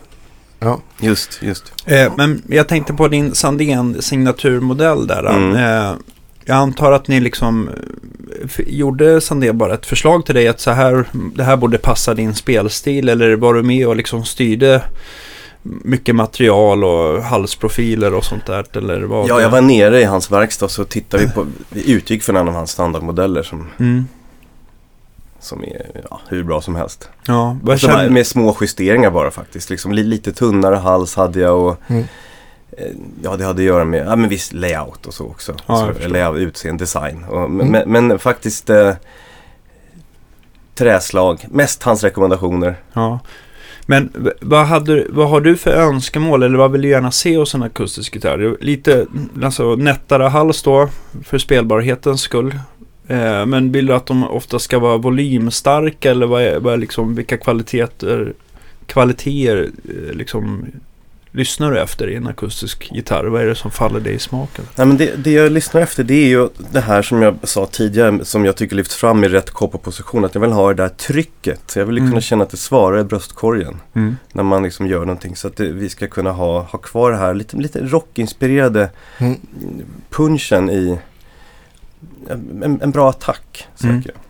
Ja. 0.60 0.80
just, 1.00 1.40
just. 1.42 1.74
Eh, 1.86 2.14
men 2.18 2.42
jag 2.48 2.68
tänkte 2.68 2.94
på 2.94 3.08
din 3.08 3.36
Sandén 3.36 4.02
signaturmodell 4.02 5.08
där. 5.08 5.24
Mm. 5.26 5.56
Eh, 5.56 5.96
jag 6.46 6.58
antar 6.58 6.92
att 6.92 7.08
ni 7.08 7.20
liksom 7.20 7.70
eh, 8.42 8.68
gjorde 8.68 9.22
Sandé 9.22 9.54
bara 9.54 9.74
ett 9.74 9.86
förslag 9.86 10.26
till 10.26 10.36
dig 10.36 10.48
att 10.48 10.60
så 10.60 10.72
här, 10.72 11.06
det 11.36 11.44
här 11.44 11.58
borde 11.58 11.78
passa 11.78 12.14
din 12.14 12.36
spelstil 12.36 13.10
eller 13.10 13.36
var 13.36 13.54
du 13.54 13.64
med 13.64 13.88
och 13.88 13.96
liksom 13.96 14.26
styrde 14.26 14.82
mycket 15.64 16.16
material 16.16 16.84
och 16.84 17.24
halsprofiler 17.24 18.14
och 18.14 18.24
sånt 18.24 18.46
där 18.46 18.78
eller 18.78 19.02
vad? 19.02 19.30
Ja, 19.30 19.42
jag 19.42 19.50
var 19.50 19.62
nere 19.62 20.02
i 20.02 20.04
hans 20.04 20.32
verkstad 20.32 20.68
så 20.68 20.84
tittade 20.86 21.26
vi 21.26 21.32
på, 21.32 21.46
vi 21.70 21.92
utgick 21.92 22.24
från 22.24 22.36
en 22.36 22.48
av 22.48 22.54
hans 22.54 22.72
standardmodeller 22.72 23.44
som, 23.44 23.68
Mm. 23.80 24.08
som 25.40 25.64
är 25.64 26.02
ja, 26.10 26.22
hur 26.28 26.44
bra 26.44 26.62
som 26.62 26.76
helst. 26.76 27.10
Ja, 27.28 27.58
vad 27.64 27.80
Så 27.80 27.88
bara 27.88 27.98
känner 27.98 28.10
med 28.10 28.28
små 28.28 28.58
justeringar 28.62 29.12
bara 29.12 29.32
faktiskt. 29.32 29.70
Liksom, 29.70 29.92
li, 29.92 30.04
lite 30.04 30.34
tunnare 30.34 30.76
hals 30.76 31.16
hade 31.16 31.40
jag 31.40 31.60
och 31.60 31.78
Mm. 31.88 32.04
Eh, 32.72 32.92
Ja, 33.24 33.36
det 33.38 33.46
hade 33.46 33.60
att 33.62 33.66
göra 33.66 33.86
med 33.86 34.08
ja, 34.08 34.16
men 34.16 34.30
viss 34.30 34.54
layout 34.54 35.06
och 35.06 35.14
så 35.14 35.26
också. 35.26 35.56
Ja, 35.66 35.92
så, 36.02 36.08
layout, 36.08 36.38
utseende, 36.38 36.82
design. 36.84 37.24
Och, 37.24 37.52
men, 37.52 37.68
Mm. 37.68 37.90
men, 37.92 38.08
men 38.08 38.20
faktiskt 38.20 38.70
eh, 38.70 38.94
träslag, 40.76 41.46
mest 41.50 41.84
hans 41.84 42.04
rekommendationer. 42.04 42.76
Ja. 42.94 43.20
Men 43.88 44.34
vad, 44.42 44.66
hade, 44.66 45.06
vad 45.10 45.30
har 45.30 45.42
du 45.42 45.58
för 45.58 45.72
önskemål 45.72 46.44
eller 46.44 46.58
vad 46.58 46.72
vill 46.72 46.82
du 46.82 46.88
gärna 46.90 47.12
se 47.12 47.38
hos 47.38 47.56
en 47.56 47.64
akustisk 47.64 48.16
gitarr? 48.16 48.58
Lite 48.62 49.06
alltså, 49.44 49.76
nättare 49.76 50.24
hals 50.24 50.64
då 50.64 50.90
för 51.24 51.38
spelbarhetens 51.38 52.22
skull. 52.22 52.60
Eh, 53.08 53.46
men 53.46 53.72
vill 53.72 53.86
du 53.86 53.94
att 53.94 54.06
de 54.06 54.28
ofta 54.30 54.60
ska 54.60 54.80
vara 54.80 54.98
volymstarka 54.98 56.12
eller 56.12 56.26
vad 56.26 56.42
är, 56.42 56.60
vad 56.60 56.74
är 56.74 56.78
liksom, 56.78 57.16
vilka 57.16 57.38
kvaliteter, 57.38 58.34
kvaliteter 58.86 59.70
eh, 59.84 60.14
liksom, 60.16 60.66
lyssnar 61.36 61.72
du 61.72 61.80
efter 61.80 62.08
i 62.08 62.16
en 62.16 62.28
akustisk 62.28 62.90
gitarr? 62.92 63.26
Vad 63.26 63.42
är 63.42 63.46
det 63.46 63.56
som 63.56 63.72
faller 63.72 64.00
dig 64.00 64.14
i 64.14 64.20
smaken? 64.20 64.66
Nej, 64.76 64.88
men 64.88 64.98
det, 64.98 65.24
det 65.24 65.32
jag 65.32 65.52
lyssnar 65.52 65.82
efter 65.82 66.04
det 66.04 66.14
är 66.14 66.28
ju 66.28 66.50
det 66.72 66.80
här 66.82 67.02
som 67.02 67.22
jag 67.22 67.36
sa 67.44 67.66
tidigare 67.66 68.26
som 68.26 68.46
jag 68.46 68.56
tycker 68.56 68.76
lyfts 68.76 68.96
fram 68.96 69.24
i 69.24 69.28
rätt 69.30 69.52
kopparposition. 69.52 70.26
Att 70.26 70.34
jag 70.36 70.42
vill 70.42 70.52
ha 70.52 70.68
det 70.68 70.84
där 70.84 70.90
trycket. 70.90 71.76
Jag 71.76 71.86
vill 71.86 71.98
Mm. 71.98 72.10
kunna 72.12 72.22
känna 72.22 72.44
att 72.44 72.50
det 72.50 72.58
svarar 72.58 73.00
i 73.00 73.04
bröstkorgen. 73.04 73.82
när 74.34 74.44
man 74.44 74.64
liksom 74.64 74.88
gör 74.88 75.00
någonting. 75.00 75.36
Så 75.36 75.48
att 75.48 75.56
det, 75.56 75.70
vi 75.72 75.90
ska 75.90 76.08
kunna 76.08 76.32
ha, 76.32 76.62
ha 76.62 76.80
kvar 76.80 77.12
det 77.12 77.18
här 77.18 77.34
lite, 77.34 77.58
lite 77.58 77.80
rockinspirerade 77.84 78.90
Mm. 79.18 79.36
punchen 80.10 80.70
i 80.70 80.98
en, 82.30 82.80
en 82.82 82.92
bra 82.92 83.10
attack. 83.10 83.68
Mm. 83.84 84.02
Söker 84.02 84.14
jag. 84.16 84.25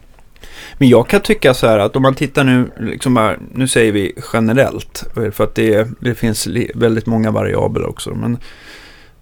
Men 0.78 0.90
jag 0.90 1.08
kan 1.08 1.22
tycka 1.22 1.54
så 1.54 1.68
här 1.68 1.80
att 1.80 1.96
om 1.96 2.02
man 2.02 2.16
tittar 2.16 2.44
nu, 2.44 2.72
liksom 2.80 3.18
här, 3.18 3.40
nu 3.54 3.68
säger 3.68 3.92
vi 3.92 4.14
generellt, 4.34 5.04
för 5.32 5.44
att 5.44 5.56
det, 5.56 5.88
det 6.00 6.16
finns 6.16 6.48
väldigt 6.76 7.06
många 7.06 7.32
variabler 7.32 7.86
också, 7.86 8.16
men 8.16 8.38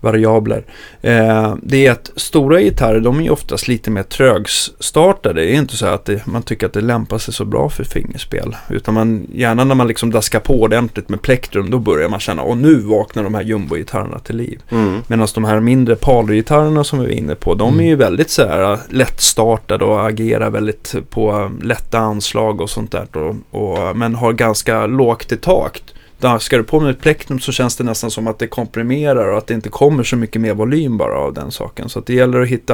variabler. 0.04 0.64
Eh, 1.01 1.56
det 1.64 1.86
är 1.88 1.91
att 1.91 2.12
stora 2.16 2.60
gitarrer, 2.62 2.99
de 2.99 3.20
är 3.20 3.32
oftast 3.32 3.68
lite 3.68 3.91
mer 3.91 4.04
trögstartade. 4.04 5.41
Det 5.41 5.51
är 5.56 5.60
inte 5.60 5.78
så 5.78 5.86
att 5.86 6.06
det, 6.06 6.26
man 6.26 6.43
tycker 6.43 6.66
att 6.66 6.74
det 6.74 6.82
lämpar 6.82 7.18
sig 7.18 7.34
så 7.34 7.45
bra 7.45 7.70
för 7.70 7.84
fingerspel. 7.84 8.56
Utan 8.70 8.93
man, 8.93 9.28
gärna 9.34 9.64
när 9.64 9.76
man 9.76 9.88
liksom 9.88 10.12
daskar 10.12 10.39
på 10.39 10.62
ordentligt 10.62 11.10
med 11.10 11.22
plektrum, 11.22 11.70
då 11.70 11.80
börjar 11.80 12.10
man 12.10 12.20
känna, 12.20 12.41
och 12.41 12.58
nu 12.58 12.76
vaknar 12.76 13.24
de 13.24 13.34
här 13.34 13.43
jumbo-gitarrerna 13.43 14.20
till 14.20 14.36
liv. 14.38 14.60
Mm. 14.70 15.01
Medan 15.08 15.28
de 15.36 15.43
här 15.43 15.60
mindre 15.60 15.95
Palor-gitarrerna 15.95 16.84
som 16.84 16.99
vi 16.99 17.06
var 17.06 17.12
inne 17.14 17.36
på, 17.36 17.54
de 17.54 17.68
är 17.70 17.74
Mm. 17.74 17.86
ju 17.86 17.95
väldigt 17.95 18.30
så 18.30 18.47
här 18.47 18.80
lättstartade 18.89 19.86
och 19.86 20.08
agerar 20.08 20.49
väldigt 20.49 20.95
på 21.10 21.51
lätta 21.62 21.99
anslag 21.99 22.62
och 22.62 22.70
sånt 22.70 22.91
där. 22.91 23.08
Och, 23.18 23.36
och, 23.51 23.97
men 23.97 24.16
har 24.16 24.34
ganska 24.34 24.86
lågt 24.86 25.32
i 25.32 25.38
takt. 25.38 25.92
Där 26.24 26.39
ska 26.39 26.57
du 26.57 26.63
på 26.63 26.80
med 26.80 26.89
ett 26.89 27.01
plektrum 27.01 27.39
så 27.39 27.51
känns 27.51 27.76
det 27.76 27.84
nästan 27.84 28.11
som 28.11 28.28
att 28.28 28.39
det 28.39 28.47
komprimerar 28.47 29.32
och 29.32 29.38
att 29.38 29.47
det 29.47 29.53
inte 29.53 29.69
kommer 29.69 30.03
så 30.03 30.15
mycket 30.15 30.41
mer 30.41 30.53
volym 30.53 30.97
bara 30.97 31.17
av 31.17 31.34
den 31.34 31.51
saken. 31.51 31.89
Så 31.89 31.99
att 31.99 32.05
det 32.05 32.13
gäller 32.13 32.41
att 32.41 32.47
hitta, 32.47 32.74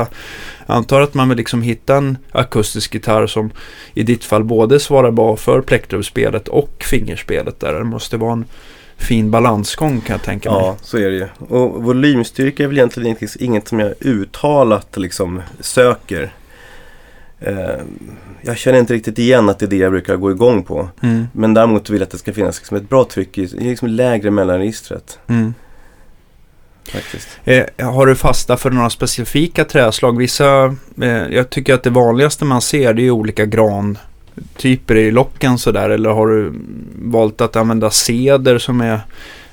jag 0.68 0.76
antar 0.76 1.02
att 1.02 1.14
man 1.14 1.30
vill 1.30 1.38
liksom 1.38 1.62
hitta 1.62 1.96
en 1.96 2.18
akustisk 2.32 2.94
gitarr 2.94 3.28
som 3.28 3.52
i 3.94 4.04
ditt 4.04 4.24
fall 4.24 4.44
både 4.44 4.80
svarar 4.80 5.12
bra 5.12 5.36
för 5.36 5.62
plektrumspelet 5.62 6.48
och 6.48 6.84
fingerspelet 6.84 7.60
där. 7.60 7.74
Det 7.74 7.84
måste 7.84 8.18
vara 8.18 8.34
en 8.34 8.46
fin 8.98 9.32
balansgång 9.32 10.02
kan 10.02 10.14
jag 10.14 10.24
tänka 10.24 10.52
mig. 10.52 10.62
Ja, 10.62 10.78
så 10.82 10.98
är 10.98 11.10
det 11.10 11.16
ju. 11.16 11.28
Och 11.38 11.84
volymstyrka 11.84 12.64
är 12.64 12.68
väl 12.68 12.78
egentligen 12.78 13.08
inget, 13.10 13.36
inget 13.36 13.68
som 13.68 13.80
jag 13.80 13.94
uttalat 14.00 14.98
liksom 14.98 15.42
söker. 15.60 16.34
Eh, 17.40 17.80
jag 18.42 18.58
känner 18.58 18.80
inte 18.80 18.94
riktigt 18.94 19.20
igen 19.20 19.50
att 19.50 19.60
det 19.60 19.66
är 19.66 19.70
det 19.70 19.78
jag 19.78 19.92
brukar 19.92 20.16
gå 20.16 20.32
igång 20.32 20.64
på. 20.64 20.90
Mm. 21.02 21.28
Men 21.34 21.54
däremot 21.54 21.90
vill 21.90 22.00
jag 22.00 22.06
att 22.06 22.12
det 22.12 22.18
ska 22.18 22.34
finnas 22.34 22.58
liksom 22.58 22.78
ett 22.78 22.90
bra 22.90 23.04
tryck 23.04 23.38
i, 23.38 23.48
liksom 23.48 23.88
lägre 23.88 24.32
mellanregistret. 24.32 25.20
Mm. 25.28 25.54
Eh, 27.44 27.92
har 27.92 28.06
du 28.06 28.16
fasta 28.16 28.58
för 28.58 28.72
några 28.72 28.90
specifika 28.90 29.66
träslag? 29.66 30.18
Vissa, 30.18 30.76
eh, 31.02 31.28
jag 31.30 31.50
tycker 31.50 31.74
att 31.74 31.84
det 31.84 31.90
vanligaste 31.90 32.46
man 32.46 32.62
ser 32.62 32.94
det 32.94 33.02
är 33.02 33.12
olika 33.12 33.46
grantyper 33.46 34.96
i 34.96 35.12
locken 35.12 35.58
sådär. 35.58 35.90
Eller 35.90 36.10
har 36.10 36.28
du 36.28 36.54
valt 36.96 37.42
att 37.42 37.56
använda 37.56 37.90
ceder 37.92 38.58
som 38.58 38.82
är, 38.82 39.00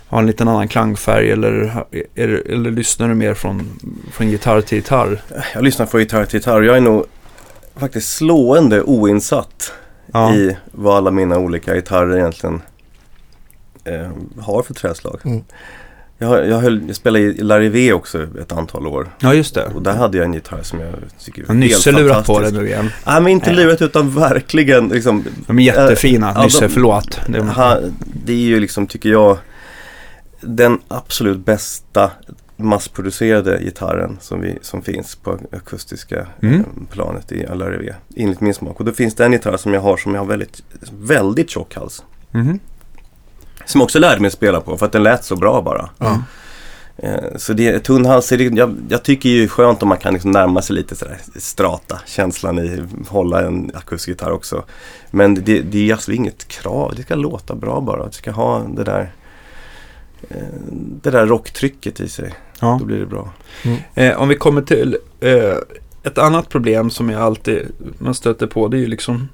har 0.09 0.19
en 0.19 0.27
liten 0.27 0.49
annan 0.49 0.69
klangfärg? 0.69 1.31
Eller, 1.31 1.85
är, 2.15 2.43
eller 2.51 2.71
lyssnar 2.71 3.09
du 3.09 3.15
mer 3.15 3.35
från, 3.35 3.69
från 4.13 4.29
gitarr 4.29 4.61
till 4.61 4.79
gitarr? 4.79 5.21
Jag 5.55 5.65
lyssnar 5.65 5.87
på 5.87 6.01
gitarr 6.01 6.25
till 6.25 6.39
gitarr 6.39 6.63
jag 6.63 6.77
är 6.77 6.81
nog 6.81 7.05
faktiskt 7.77 8.17
slående 8.17 8.83
oinsatt 8.83 9.73
Ja. 10.13 10.35
i 10.35 10.57
vad 10.73 10.97
alla 10.97 11.11
mina 11.11 11.39
olika 11.39 11.75
gitarrer 11.75 12.17
egentligen 12.19 12.63
eh, 13.85 14.11
har 14.41 14.63
för 14.63 14.75
träslag. 14.75 15.21
Mm. 15.25 15.45
Jag, 16.19 16.49
jag, 16.49 16.59
höll, 16.59 16.83
jag 16.87 16.97
spelade 16.97 17.25
i 17.25 17.35
Larivé 17.43 17.93
också 17.93 18.23
ett 18.41 18.53
antal 18.53 18.87
år. 18.87 19.09
ja, 19.21 19.35
just 19.35 19.55
det. 19.55 19.65
Och 19.75 19.83
där 19.83 19.97
hade 19.97 20.17
jag 20.17 20.25
en 20.25 20.35
gitarr 20.35 20.63
som 20.63 20.81
jag 20.81 20.95
tycker 21.19 21.41
Jag 21.43 21.49
har 21.49 21.55
nyss 21.55 21.87
lurat 21.87 22.27
på 22.27 22.33
det 22.33 22.45
fantastisk. 22.45 22.61
nu 22.63 22.67
igen. 22.69 22.91
Nej 23.07 23.21
men 23.23 23.33
inte 23.33 23.47
Nej. 23.53 23.57
lurat 23.65 23.83
utan 23.83 24.11
verkligen 24.15 24.89
liksom, 24.89 25.25
De 25.47 25.59
är 25.59 25.63
jättefina. 25.63 26.33
ja, 26.35 26.43
Nysse, 26.45 26.61
de- 26.61 26.69
förlåt. 26.69 27.21
Det, 27.29 27.41
ha, 27.43 27.79
det 28.25 28.33
är 28.33 28.37
ju 28.37 28.61
liksom 28.61 28.87
tycker 28.87 29.09
jag 29.09 29.39
den 30.41 30.79
absolut 30.89 31.39
bästa 31.39 32.11
massproducerade 32.57 33.59
gitarren 33.63 34.17
som, 34.21 34.41
vi, 34.41 34.59
som 34.63 34.83
finns 34.83 35.17
på 35.17 35.39
akustiska 35.53 36.27
Mm. 36.43 36.61
eh, 36.61 36.65
planet 36.91 37.33
i 37.33 37.47
Larivé. 37.55 37.95
Enligt 38.17 38.41
min 38.41 38.55
smak. 38.55 38.79
Och 38.81 38.87
då 38.87 38.93
finns 38.93 39.15
det 39.15 39.25
en 39.25 39.33
gitarr 39.33 39.57
som 39.57 39.75
jag 39.75 39.81
har 39.81 39.97
som 39.97 40.15
jag 40.15 40.21
har 40.21 40.27
väldigt, 40.27 40.63
väldigt 41.01 41.51
tjock 41.51 41.75
hals. 41.75 42.05
Mhm. 42.31 42.59
Som 43.65 43.81
jag 43.81 43.85
också 43.85 43.99
lärde 43.99 44.21
mig 44.21 44.27
att 44.27 44.33
spela 44.33 44.61
på 44.61 44.77
för 44.77 44.87
att 44.87 44.93
den 44.93 45.03
lät 45.03 45.25
så 45.25 45.37
bra 45.37 45.63
bara. 45.63 45.91
Eh, 46.99 47.37
Så 47.37 47.53
det 47.53 47.69
är 47.69 47.79
tunn 47.79 48.07
hals, 48.07 48.33
jag, 48.33 48.77
jag 48.89 49.03
tycker 49.03 49.29
ju 49.29 49.49
skönt 49.49 49.83
om 49.83 49.89
man 49.89 49.99
kan 49.99 50.13
liksom 50.13 50.31
närma 50.31 50.63
sig 50.63 50.77
lite 50.77 50.97
sådär 50.97 51.19
strata 51.37 52.01
känslan 52.07 52.59
i 52.59 52.83
hålla 53.09 53.47
en 53.47 53.71
akustisk 53.75 54.09
gitarr 54.09 54.31
också. 54.31 54.65
Men 55.11 55.35
det, 55.35 55.61
det 55.63 55.89
är 55.89 55.93
alltså 55.93 56.13
inget 56.13 56.49
krav, 56.49 56.93
det 56.97 57.03
ska 57.03 57.15
låta 57.15 57.55
bra 57.55 57.81
bara. 57.81 58.07
Det 58.07 58.13
ska 58.13 58.31
ha 58.31 58.59
det 58.77 58.85
där 58.85 59.13
eh, 60.29 60.37
det 61.03 61.11
där 61.11 61.27
rocktrycket 61.27 62.01
i 62.01 62.09
sig. 62.09 62.35
Ja. 62.61 62.77
Då 62.81 62.87
blir 62.87 62.99
det 62.99 63.07
bra. 63.07 63.33
Eh, 63.95 64.21
om 64.21 64.29
vi 64.29 64.37
kommer 64.37 64.63
till 64.63 64.97
eh, 65.21 65.57
ett 66.03 66.19
annat 66.19 66.49
problem 66.49 66.91
som 66.91 67.11
jag 67.11 67.23
alltid 67.23 67.67
man 67.99 68.15
stöter 68.15 68.47
på. 68.47 68.69
Det 68.69 68.77
är 68.77 68.81
ju 68.81 68.87
liksom 68.87 69.29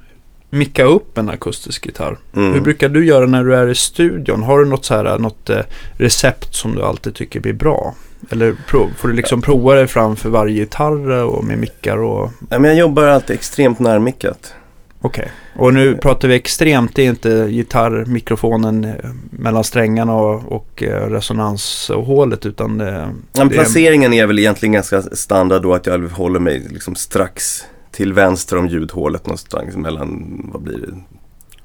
micka 0.51 0.85
upp 0.85 1.19
en 1.19 1.29
akustisk 1.29 1.87
gitarr. 1.87 2.19
Mm. 2.37 2.53
Hur 2.53 2.61
brukar 2.61 2.89
du 2.89 3.07
göra 3.07 3.27
när 3.27 3.45
du 3.45 3.55
är 3.55 3.69
i 3.69 3.75
studion? 3.75 4.43
Har 4.43 4.59
du 4.59 4.65
något, 4.65 4.85
så 4.85 4.95
här, 4.95 5.19
något 5.19 5.51
eh, 5.51 5.61
recept 5.93 6.55
som 6.55 6.75
du 6.75 6.83
alltid 6.83 7.15
tycker 7.15 7.41
blir 7.41 7.53
bra? 7.53 7.95
Eller 8.31 8.57
prov, 8.69 8.91
får 8.99 9.09
du 9.09 9.15
liksom 9.15 9.43
prova 9.43 9.75
dig 9.75 9.87
fram 9.87 10.17
för 10.17 10.29
varje 10.29 10.55
gitarr 10.55 11.11
och 11.11 11.45
med 11.45 11.59
mickar 11.59 11.97
och... 11.99 12.31
Ja, 12.51 12.59
men 12.59 12.65
jag 12.65 12.79
jobbar 12.79 13.05
alltid 13.05 13.37
extremt 13.37 13.79
närmickat. 13.79 14.55
Okej. 15.03 15.31
Och 15.57 15.75
nu 15.75 15.97
pratar 15.97 16.29
vi 16.29 16.35
extremt. 16.35 16.95
Det 16.95 17.03
är 17.03 17.09
inte 17.11 17.47
gitarrmikrofonen 17.51 18.85
eh, 18.85 18.95
mellan 19.31 19.65
strängarna 19.65 20.15
och, 20.15 20.53
och 20.53 20.83
eh, 20.83 21.11
resonanshålet 21.11 22.47
utan 22.47 22.81
eh, 22.81 22.87
men 22.87 23.15
det 23.33 23.41
är- 23.41 23.49
placeringen 23.49 24.13
är 24.13 24.27
väl 24.27 24.39
egentligen 24.39 24.73
ganska 24.73 25.03
standard 25.03 25.63
då 25.63 25.75
att 25.75 25.87
jag 25.87 25.99
håller 26.09 26.41
mig 26.41 26.67
liksom 26.71 26.95
strax 26.95 27.65
till 27.91 28.13
vänster 28.13 28.57
om 28.57 28.69
ljudhålet 28.69 29.27
någonstans 29.27 29.77
mellan, 29.77 30.41
vad 30.53 30.63
blir 30.63 30.79
det, 30.79 30.95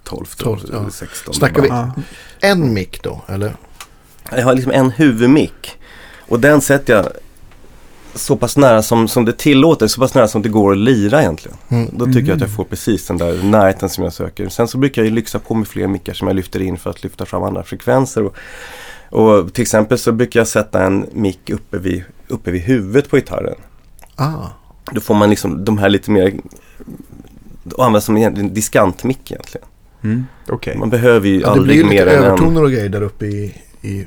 12 0.03 0.25
12, 0.37 0.59
och 0.63 0.69
ja. 0.73 0.89
16. 0.89 1.33
Snackar 1.33 1.61
vi- 1.61 1.67
ja. 1.67 1.91
En 2.39 2.73
mick 2.73 3.03
då, 3.03 3.21
eller? 3.27 3.55
Jag 4.31 4.43
har 4.43 4.53
liksom 4.53 4.71
en 4.71 4.91
huvudmick 4.91 5.77
och 6.19 6.39
den 6.39 6.61
sätter 6.61 6.95
jag 6.95 7.07
så 8.17 8.35
pass 8.37 8.57
nära 8.57 8.81
som, 8.81 9.07
som 9.07 9.25
det 9.25 9.37
tillåter, 9.37 9.87
så 9.87 10.01
pass 10.01 10.13
nära 10.15 10.27
som 10.27 10.41
det 10.41 10.49
går 10.49 10.71
att 10.71 10.77
lira 10.77 11.21
egentligen. 11.21 11.57
Mm. 11.69 11.89
Då 11.93 12.05
tycker 12.05 12.19
jag 12.27 12.35
att 12.35 12.41
jag 12.41 12.55
får 12.55 12.63
precis 12.63 13.07
den 13.07 13.17
där 13.17 13.43
närheten 13.43 13.89
som 13.89 14.03
jag 14.03 14.13
söker. 14.13 14.49
Sen 14.49 14.67
så 14.67 14.77
brukar 14.77 15.01
jag 15.01 15.09
ju 15.09 15.15
lyxa 15.15 15.39
på 15.39 15.53
med 15.53 15.67
fler 15.67 15.87
mickar 15.87 16.13
som 16.13 16.27
jag 16.27 16.35
lyfter 16.35 16.61
in 16.61 16.77
för 16.77 16.89
att 16.89 17.03
lyfta 17.03 17.25
fram 17.25 17.43
andra 17.43 17.63
frekvenser. 17.63 18.23
Och, 18.23 18.35
och 19.09 19.53
till 19.53 19.61
exempel 19.61 19.97
så 19.97 20.11
brukar 20.11 20.39
jag 20.39 20.47
sätta 20.47 20.83
en 20.85 21.05
mick 21.13 21.49
uppe 21.49 21.77
vid, 21.77 22.03
uppe 22.27 22.51
vid 22.51 22.61
huvudet 22.61 23.09
på 23.09 23.15
gitarren. 23.15 23.55
Ah, 24.15 24.47
Då 24.91 25.01
får 25.01 25.15
man 25.15 25.29
liksom 25.29 25.65
de 25.65 25.77
här 25.77 25.89
lite 25.89 26.11
mer, 26.11 26.33
och 27.75 27.85
använda 27.85 28.01
som 28.01 28.17
egentligen 28.17 28.53
diskantmick 28.53 29.31
egentligen. 29.31 29.67
Mm, 30.03 30.25
Okej. 30.49 30.77
Man 30.77 30.89
behöver 30.89 31.27
ju 31.27 31.39
ja, 31.41 31.55
det 31.55 31.61
blir 31.61 31.83
mer 31.83 32.05
lite 32.05 32.17
en. 32.17 32.23
övertoner 32.23 32.63
och 32.63 32.71
grejer 32.71 32.89
där 32.89 33.01
uppe 33.01 33.25
i, 33.25 33.55
i 33.81 34.05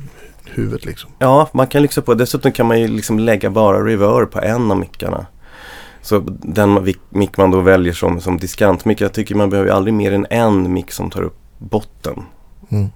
huvudet 0.54 0.84
liksom. 0.84 1.10
Ja, 1.18 1.48
man 1.52 1.66
kan 1.66 1.82
lyxa 1.82 2.02
på. 2.02 2.14
Dessutom 2.14 2.52
kan 2.52 2.66
man 2.66 2.80
ju 2.80 2.88
liksom 2.88 3.18
lägga 3.18 3.50
bara 3.50 3.84
reverb 3.86 4.30
på 4.30 4.40
en 4.40 4.70
av 4.70 4.78
mickarna. 4.78 5.26
Så 6.02 6.18
den 6.42 6.94
mick 7.10 7.36
man 7.36 7.50
då 7.50 7.60
väljer 7.60 7.92
som, 7.92 8.20
som 8.20 8.38
diskantmick, 8.38 9.00
jag 9.00 9.12
tycker 9.12 9.34
man 9.34 9.50
behöver 9.50 9.70
aldrig 9.70 9.94
mer 9.94 10.12
än 10.12 10.26
en 10.30 10.72
mick 10.72 10.92
som 10.92 11.10
tar 11.10 11.22
upp 11.22 11.36
botten. 11.58 12.22
Mm. 12.70 12.88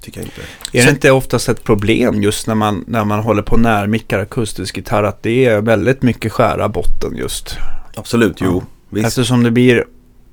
Tycker 0.00 0.20
jag 0.20 0.26
inte. 0.26 0.40
Är 0.72 0.80
Så- 0.80 0.86
det 0.86 0.90
inte 0.90 1.10
oftast 1.10 1.48
ett 1.48 1.64
problem 1.64 2.22
just 2.22 2.46
när 2.46 2.54
man, 2.54 2.84
när 2.86 3.04
man 3.04 3.20
håller 3.20 3.42
på 3.42 3.56
närmickar 3.56 4.18
akustisk 4.18 4.76
gitarr 4.76 5.02
att 5.04 5.22
det 5.22 5.44
är 5.46 5.60
väldigt 5.60 6.02
mycket 6.02 6.32
skära 6.32 6.68
botten 6.68 7.16
just? 7.16 7.56
Absolut, 7.96 8.36
jo. 8.40 8.62
Ja. 8.64 8.66
Visst. 8.90 9.06
Eftersom 9.06 9.42
det 9.42 9.50
blir, 9.50 9.84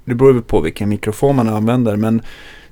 det 0.06 0.16
beror 0.16 0.34
ju 0.34 0.42
på 0.42 0.60
vilken 0.62 0.90
mikrofon 0.90 1.36
man 1.36 1.50
använder, 1.50 1.96
men 1.96 2.22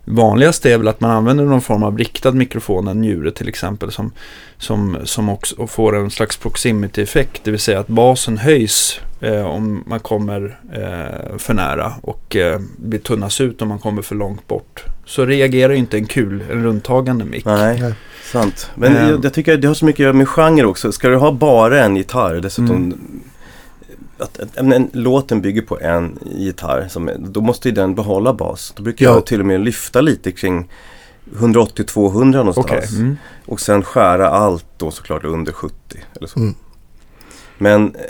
vanligast 0.05 0.65
är 0.65 0.77
väl 0.77 0.87
att 0.87 1.01
man 1.01 1.11
använder 1.11 1.45
någon 1.45 1.61
form 1.61 1.83
av 1.83 1.97
riktad 1.97 2.31
mikrofon, 2.31 2.87
en 2.87 3.01
njure 3.01 3.31
till 3.31 3.47
exempel, 3.49 3.91
som, 3.91 4.11
som, 4.57 4.97
som 5.03 5.29
också 5.29 5.67
får 5.67 5.95
en 5.95 6.11
slags 6.11 6.37
proximity-effekt, 6.37 7.41
det 7.43 7.51
vill 7.51 7.59
säga 7.59 7.79
att 7.79 7.87
basen 7.87 8.37
höjs 8.37 8.99
eh, 9.21 9.45
om 9.45 9.83
man 9.87 9.99
kommer 9.99 10.59
eh, 10.73 11.37
för 11.37 11.53
nära 11.53 11.93
och 12.01 12.35
eh, 12.35 12.59
blir 12.77 12.99
tunnas 12.99 13.41
ut 13.41 13.61
om 13.61 13.67
man 13.67 13.79
kommer 13.79 14.01
för 14.01 14.15
långt 14.15 14.47
bort. 14.47 14.83
Så 15.05 15.25
reagerar 15.25 15.73
ju 15.73 15.79
inte 15.79 15.97
en 15.97 16.05
kul, 16.05 16.43
en 16.51 16.63
rundtagande 16.63 17.25
mick. 17.25 17.45
Nej, 17.45 17.93
sant. 18.31 18.69
Men 18.75 18.97
Ehm. 18.97 19.09
jag, 19.09 19.25
jag 19.25 19.33
tycker 19.33 19.53
att 19.53 19.61
det 19.61 19.67
har 19.67 19.75
så 19.75 19.85
mycket 19.85 19.99
att 19.99 20.03
göra 20.03 20.13
med 20.13 20.27
genre 20.29 20.65
också. 20.65 20.91
Ska 20.91 21.09
du 21.09 21.15
ha 21.15 21.31
bara 21.31 21.83
en 21.85 21.95
gitarr, 21.97 22.35
dessutom 22.35 22.93
att, 24.21 24.39
att 24.39 24.57
en, 24.57 24.73
en, 24.73 24.89
låten 24.93 25.41
bygger 25.41 25.61
på 25.61 25.79
en 25.79 26.19
gitarr, 26.35 26.87
som, 26.89 27.09
då 27.19 27.41
måste 27.41 27.69
ju 27.69 27.75
den 27.75 27.95
behålla 27.95 28.33
bas. 28.33 28.73
Då 28.75 28.83
brukar 28.83 29.05
Ja. 29.05 29.11
jag 29.11 29.25
till 29.25 29.39
och 29.39 29.45
med 29.45 29.61
lyfta 29.61 30.01
lite 30.01 30.31
kring 30.31 30.69
180-200 31.35 32.23
någonstans. 32.33 32.65
Okej. 32.65 32.87
Mm. 32.95 33.17
Och 33.45 33.59
sen 33.59 33.83
skära 33.83 34.29
allt 34.29 34.65
då 34.77 34.91
såklart 34.91 35.23
under 35.23 35.51
70 35.51 35.75
eller 36.15 36.27
så. 36.27 36.39
Mm. 36.39 36.55
Men 37.57 37.95
eh, 37.95 38.01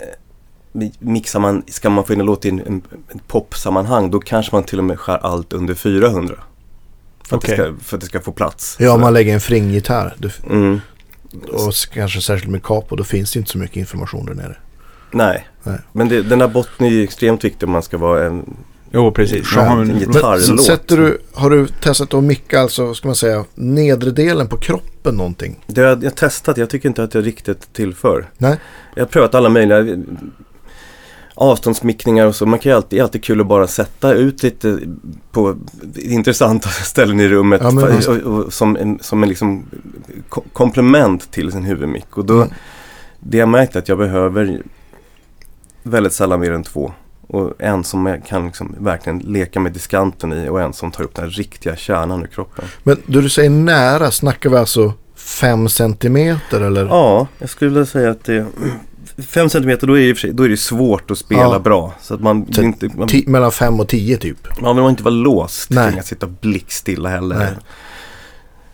mi- 0.72 0.94
mixar 0.98 1.40
man, 1.40 1.62
ska 1.68 1.90
man 1.90 2.04
få 2.04 2.12
in 2.12 2.20
en 2.20 2.26
låt 2.26 2.44
i 2.44 2.48
en, 2.48 2.60
en, 2.66 2.82
popsammanhang 3.26 4.10
då 4.10 4.20
kanske 4.20 4.54
man 4.56 4.64
till 4.64 4.78
och 4.78 4.84
med 4.84 4.98
skär 5.00 5.18
allt 5.18 5.52
under 5.52 5.74
400. 5.74 6.34
För, 7.28 7.36
Okej. 7.36 7.52
att, 7.54 7.58
det 7.58 7.64
ska, 7.76 7.84
för 7.84 7.96
att 7.96 8.00
det 8.00 8.06
ska 8.06 8.20
få 8.20 8.32
plats. 8.32 8.76
Ja, 8.80 8.92
om 8.92 9.00
man 9.00 9.14
lägger 9.14 9.34
en 9.34 9.40
fringgitarr 9.40 10.14
du- 10.18 10.30
Mm. 10.50 10.80
och 11.52 11.72
kanske 11.92 12.20
särskilt 12.20 12.50
med 12.52 12.62
capo, 12.62 12.96
då 12.96 13.04
finns 13.04 13.32
det 13.32 13.38
inte 13.38 13.50
så 13.50 13.58
mycket 13.58 13.76
information 13.76 14.26
där 14.26 14.34
nere. 14.34 14.56
Nej. 15.12 15.48
Nej. 15.62 15.78
men 15.92 16.08
det, 16.08 16.22
den 16.22 16.38
där 16.38 16.48
botten 16.48 16.86
är 16.86 16.90
ju 16.90 17.02
extremt 17.02 17.44
viktig 17.44 17.66
om 17.66 17.72
man 17.72 17.82
ska 17.82 17.98
vara 17.98 18.24
en... 18.26 18.56
Jo, 18.94 19.12
precis. 19.12 19.46
Skönt. 19.46 19.90
En 19.90 19.98
Gitarrlåt. 19.98 20.64
sätter 20.64 20.96
du, 20.96 21.18
har 21.32 21.50
du 21.50 21.66
testat 21.66 22.14
att 22.14 22.24
micka, 22.24 22.60
alltså, 22.60 22.94
ska 22.94 23.08
man 23.08 23.14
säga, 23.16 23.44
nedre 23.54 24.10
delen 24.10 24.46
på 24.48 24.56
kroppen 24.56 25.14
någonting? 25.16 25.64
Det 25.66 25.80
har 25.80 25.98
jag, 26.02 26.14
testat, 26.14 26.56
jag 26.56 26.70
tycker 26.70 26.88
inte 26.88 27.02
att 27.02 27.14
jag 27.14 27.26
riktigt 27.26 27.72
tillför. 27.72 28.30
Nej. 28.38 28.56
Jag 28.94 29.02
har 29.02 29.08
prövat 29.08 29.34
alla 29.34 29.48
möjliga 29.48 29.96
avståndsmickningar 31.34 32.26
och 32.26 32.36
så. 32.36 32.46
Man 32.46 32.58
kan 32.58 32.70
ju 32.72 32.76
alltid, 32.76 32.90
det 32.90 33.00
är 33.00 33.02
alltid 33.02 33.24
kul 33.24 33.40
att 33.40 33.46
bara 33.46 33.66
sätta 33.66 34.12
ut 34.14 34.42
lite 34.42 34.78
på 35.32 35.56
intressanta 35.96 36.68
ställen 36.84 37.20
i 37.20 37.28
rummet. 37.28 37.60
Ja, 37.64 37.70
men 37.70 37.84
och, 38.08 38.16
och, 38.16 38.52
som 38.52 38.76
en, 38.76 38.98
som 39.00 39.22
en 39.22 39.28
liksom 39.28 39.64
ko- 40.28 40.44
komplement 40.52 41.30
till 41.30 41.52
sin 41.52 41.62
huvudmick. 41.64 42.18
Och 42.18 42.24
då, 42.24 42.36
Mm. 42.36 42.48
det 43.20 43.38
jag 43.38 43.48
märkt 43.48 43.74
är 43.74 43.78
att 43.78 43.88
jag 43.88 43.98
behöver 43.98 44.62
väldigt 45.82 46.12
sällan 46.12 46.40
mer 46.40 46.52
än 46.52 46.62
två. 46.64 46.92
Och 47.26 47.52
en 47.58 47.84
som 47.84 48.20
kan 48.28 48.46
liksom 48.46 48.74
verkligen 48.78 49.18
leka 49.18 49.60
med 49.60 49.72
diskanten 49.72 50.32
i 50.32 50.48
och 50.48 50.60
en 50.60 50.72
som 50.72 50.90
tar 50.90 51.04
upp 51.04 51.14
den 51.14 51.30
riktiga 51.30 51.76
kärnan 51.76 52.22
ur 52.22 52.26
kroppen. 52.26 52.64
Men 52.82 52.96
då 53.06 53.20
du 53.20 53.28
säger 53.28 53.50
nära, 53.50 54.10
snackar 54.10 54.50
vi 54.50 54.56
alltså 54.56 54.92
fem 55.16 55.68
centimeter 55.68 56.60
eller? 56.60 56.86
Ja, 56.86 57.26
jag 57.38 57.50
skulle 57.50 57.70
vilja 57.70 57.86
säga 57.86 58.10
att 58.10 58.24
det 58.24 58.46
Fem 59.28 59.48
centimeter, 59.48 59.86
då 59.86 59.98
är 59.98 60.14
det, 60.22 60.32
då 60.32 60.42
är 60.42 60.48
det 60.48 60.56
svårt 60.56 61.10
att 61.10 61.18
spela 61.18 61.40
Ja. 61.42 61.58
bra. 61.58 61.94
Så 62.00 62.14
att 62.14 62.20
man, 62.20 62.46
Så 62.52 62.62
inte, 62.62 62.88
man, 62.96 63.08
mellan 63.26 63.52
fem 63.52 63.80
och 63.80 63.88
tio 63.88 64.16
typ. 64.16 64.60
man 64.60 64.76
vill 64.76 64.84
inte 64.84 65.02
vara 65.02 65.14
låst 65.14 65.70
Nej. 65.70 65.88
kring 65.90 65.98
att 65.98 66.06
sitta 66.06 66.26
blickstilla 66.26 67.08
heller. 67.08 67.36
Nej. 67.36 67.48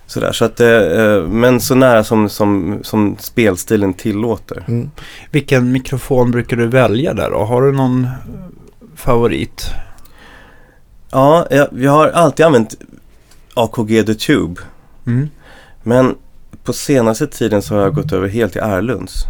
Sådär, 0.08 0.32
så 0.32 0.44
att, 0.44 0.60
eh, 0.60 1.22
men 1.28 1.60
så 1.60 1.74
nära 1.74 2.04
som, 2.04 2.28
som, 2.28 2.78
som 2.82 3.16
spelstilen 3.20 3.94
tillåter. 3.94 4.64
Mm. 4.68 4.90
vilken 5.30 5.72
mikrofon 5.72 6.30
brukar 6.30 6.56
du 6.56 6.66
välja 6.66 7.14
där 7.14 7.30
då? 7.30 7.38
Har 7.44 7.62
du 7.62 7.72
någon 7.72 8.04
eh, 8.04 8.10
favorit? 8.96 9.66
Ja, 11.10 11.46
jag, 11.50 11.68
jag 11.72 11.92
har 11.92 12.08
alltid 12.08 12.46
använt 12.46 12.74
AKG 13.54 14.06
The 14.06 14.14
Tube. 14.14 14.60
Mm. 15.06 15.28
Men 15.82 16.14
på 16.64 16.72
senaste 16.72 17.26
tiden 17.26 17.62
så 17.62 17.74
har 17.74 17.82
jag 17.82 17.94
gått 17.94 18.12
över 18.12 18.28
helt 18.28 18.52
till 18.52 18.62
Erlunds. 18.62 19.22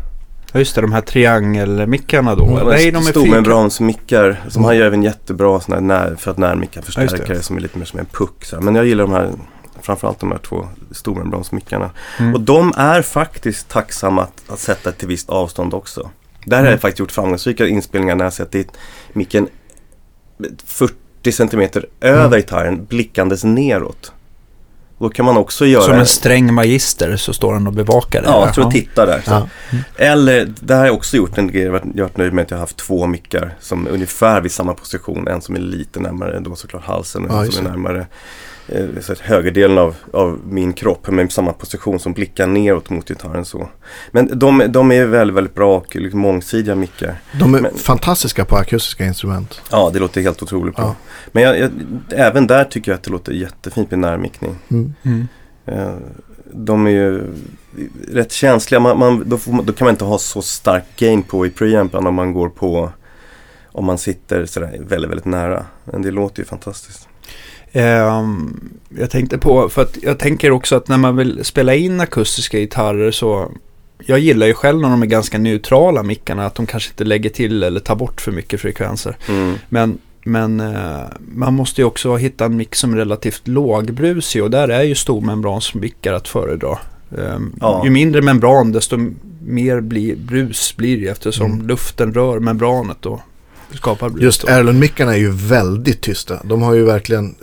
Ja, 0.52 0.58
just 0.58 0.74
det, 0.74 0.80
de 0.80 0.92
här 0.92 1.00
triangelmickarna 1.00 2.34
då. 2.34 2.44
Mm, 2.46 2.66
Nej, 2.66 2.90
de 2.90 2.96
är 2.96 3.00
fyra. 3.02 3.10
Stormembransmickar 3.10 4.40
som 4.48 4.60
Mm. 4.62 4.64
har 4.64 4.72
ju 4.72 4.82
även 4.82 5.02
jättebra 5.02 5.60
såna 5.60 5.76
här 5.76 5.82
när, 5.82 6.14
för 6.14 6.30
att 6.30 6.38
närmicka 6.38 6.82
förstärkare 6.82 7.42
som 7.42 7.56
är 7.56 7.60
lite 7.60 7.78
mer 7.78 7.84
som 7.84 7.98
en 7.98 8.06
puck. 8.06 8.44
Så 8.44 8.56
här. 8.56 8.62
Men 8.62 8.74
jag 8.74 8.86
gillar 8.86 9.04
de 9.04 9.12
här, 9.12 9.30
framförallt 9.82 10.20
de 10.20 10.30
här 10.30 10.38
två 10.38 10.68
stormembransmickarna. 10.90 11.90
Mm. 12.18 12.34
Och 12.34 12.40
de 12.40 12.72
är 12.76 13.02
faktiskt 13.02 13.68
tacksamma 13.68 14.22
att, 14.22 14.42
att 14.48 14.58
sätta 14.58 14.92
till 14.92 15.08
visst 15.08 15.30
avstånd 15.30 15.74
också. 15.74 16.10
Där 16.44 16.56
har 16.56 16.62
Mm. 16.62 16.70
jag 16.72 16.80
faktiskt 16.80 16.98
gjort 17.00 17.12
framgångsrika 17.12 17.66
inspelningar 17.66 18.14
när 18.16 18.24
jag 18.24 18.32
sett 18.32 18.50
dit 18.52 18.68
micken 19.12 19.48
40 20.64 21.32
centimeter 21.32 21.86
över 22.00 22.24
Mm. 22.26 22.36
gitarren 22.38 22.84
blickandes 22.84 23.44
neråt. 23.44 24.12
Då 24.98 25.08
kan 25.08 25.24
man 25.24 25.36
också 25.36 25.66
göra... 25.66 25.82
Som 25.82 25.94
en 25.94 26.06
sträng 26.06 26.54
magister 26.54 27.16
så 27.16 27.32
står 27.32 27.52
han 27.52 27.66
och 27.66 27.72
bevakar 27.72 28.22
det. 28.22 28.28
Ja, 28.28 28.44
jag 28.46 28.54
tror 28.54 28.66
att 28.66 28.72
titta 28.72 29.06
där. 29.06 29.22
Ja. 29.26 29.48
Eller, 29.96 30.52
det 30.60 30.74
har 30.74 30.86
jag 30.86 30.94
också 30.94 31.16
gjort 31.16 31.38
en 31.38 31.48
grej, 31.48 31.62
jag 31.62 31.72
har 31.72 31.78
varit- 31.78 31.92
jag 31.96 32.04
har 32.04 32.10
nöjd 32.14 32.32
med 32.32 32.42
att 32.42 32.50
jag 32.50 32.58
har 32.58 32.60
haft 32.60 32.76
två 32.76 33.06
mickar 33.06 33.54
som 33.60 33.86
är 33.86 33.90
ungefär 33.90 34.40
vid 34.40 34.52
samma 34.52 34.74
position. 34.74 35.28
En 35.28 35.40
som 35.42 35.56
är 35.56 35.60
lite 35.60 36.00
närmare 36.00 36.40
då 36.40 36.56
såklart 36.56 36.84
halsen 36.84 37.24
och 37.24 37.30
Ja, 37.34 37.38
en 37.38 37.44
just 37.44 37.56
som 37.56 37.66
är 37.66 37.70
närmare 37.70 38.06
så 39.00 39.12
att 39.12 39.18
högerdelen 39.18 39.78
av, 39.78 39.94
av 40.12 40.40
min 40.44 40.72
kropp 40.72 41.08
men 41.10 41.26
i 41.26 41.30
samma 41.30 41.52
position 41.52 41.98
som 42.00 42.12
blickar 42.12 42.46
neråt 42.46 42.90
mot 42.90 43.08
gitarren 43.08 43.44
så. 43.44 43.68
Men 44.10 44.38
de, 44.38 44.62
de 44.68 44.92
är 44.92 45.06
väldigt, 45.06 45.36
väldigt 45.36 45.54
bra 45.54 45.76
och 45.76 45.96
liksom 45.96 46.20
mångsidiga 46.20 46.74
mickar. 46.74 47.20
De 47.40 47.54
är 47.54 47.60
Men- 47.60 47.74
fantastiska 47.74 48.44
på 48.44 48.56
akustiska 48.56 49.04
instrument. 49.06 49.60
Ja, 49.70 49.90
det 49.92 49.98
låter 49.98 50.20
helt 50.20 50.42
otroligt 50.42 50.76
bra. 50.76 50.84
Ja. 50.84 50.94
Men 51.32 51.42
jag, 51.42 51.58
jag, 51.58 51.70
även 52.10 52.46
där 52.46 52.64
tycker 52.64 52.90
jag 52.90 52.96
att 52.96 53.02
det 53.04 53.10
låter 53.10 53.32
jättefint 53.32 53.90
med 53.90 53.98
närmickning. 53.98 54.56
Mm. 54.70 54.94
Mm. 55.02 55.28
Eh, 55.66 55.94
De 56.52 56.86
är 56.86 56.90
ju 56.90 57.22
rätt 58.12 58.32
känsliga. 58.32 58.80
Man, 58.80 58.98
man, 58.98 59.22
då, 59.26 59.38
får 59.38 59.52
man, 59.52 59.64
då 59.66 59.72
kan 59.72 59.84
man 59.84 59.94
inte 59.94 60.04
ha 60.04 60.18
så 60.18 60.42
stark 60.42 60.84
gain 60.96 61.22
på 61.22 61.46
i 61.46 61.50
preampen 61.50 62.06
om 62.06 62.14
man 62.14 62.32
går 62.32 62.48
på 62.48 62.90
om 63.72 63.84
man 63.84 63.98
sitter 63.98 64.46
sådär 64.46 64.76
väldigt, 64.88 65.10
väldigt 65.10 65.24
nära. 65.26 65.64
Men 65.84 66.02
det 66.02 66.10
låter 66.10 66.38
ju 66.42 66.44
fantastiskt. 66.46 67.07
Ehm, 67.72 68.60
jag 68.98 69.10
tänkte 69.10 69.38
på, 69.38 69.68
för 69.68 69.82
att 69.82 69.98
jag 70.02 70.18
tänker 70.18 70.50
också 70.50 70.76
att 70.76 70.88
när 70.88 70.98
man 70.98 71.16
vill 71.16 71.44
spela 71.44 71.74
in 71.74 72.00
akustiska 72.00 72.58
gitarrer 72.58 73.10
så 73.10 73.50
jag 74.06 74.18
gillar 74.18 74.46
ju 74.46 74.54
själv 74.54 74.80
när 74.80 74.88
de 74.90 75.02
är 75.02 75.06
ganska 75.06 75.38
neutrala 75.38 76.02
mickarna, 76.02 76.46
att 76.46 76.54
de 76.54 76.66
kanske 76.66 76.90
inte 76.90 77.04
lägger 77.04 77.30
till 77.30 77.62
eller 77.62 77.80
tar 77.80 77.96
bort 77.96 78.20
för 78.20 78.32
mycket 78.32 78.60
frekvenser. 78.60 79.16
Mm. 79.28 79.54
Men, 79.68 79.98
men 80.24 80.60
eh, 80.60 81.00
man 81.34 81.54
måste 81.54 81.80
ju 81.80 81.84
också 81.84 82.16
hitta 82.16 82.44
en 82.44 82.56
mick 82.56 82.74
som 82.74 82.92
är 82.92 82.96
relativt 82.96 83.48
lågbrusig 83.48 84.42
och 84.42 84.50
där 84.50 84.68
är 84.68 84.82
ju 84.82 84.94
stormembransmickar 84.94 86.12
att 86.12 86.28
föredra. 86.28 86.78
Ehm, 87.18 87.52
Ja. 87.60 87.82
Ju 87.84 87.90
mindre 87.90 88.22
membran 88.22 88.72
desto 88.72 88.98
mer 89.46 89.80
blir, 89.80 90.16
brus 90.16 90.76
blir 90.76 91.00
det 91.00 91.08
eftersom 91.08 91.52
Mm. 91.52 91.66
luften 91.66 92.14
rör 92.14 92.38
membranet 92.40 93.06
och 93.06 93.20
skapar 93.74 94.08
brus. 94.08 94.22
Just. 94.22 94.44
Erlund-mickarna 94.44 95.12
är 95.14 95.18
ju 95.18 95.30
väldigt 95.30 96.00
tysta. 96.00 96.40
De 96.44 96.62
har 96.62 96.74
ju 96.74 96.84
verkligen 96.84 97.34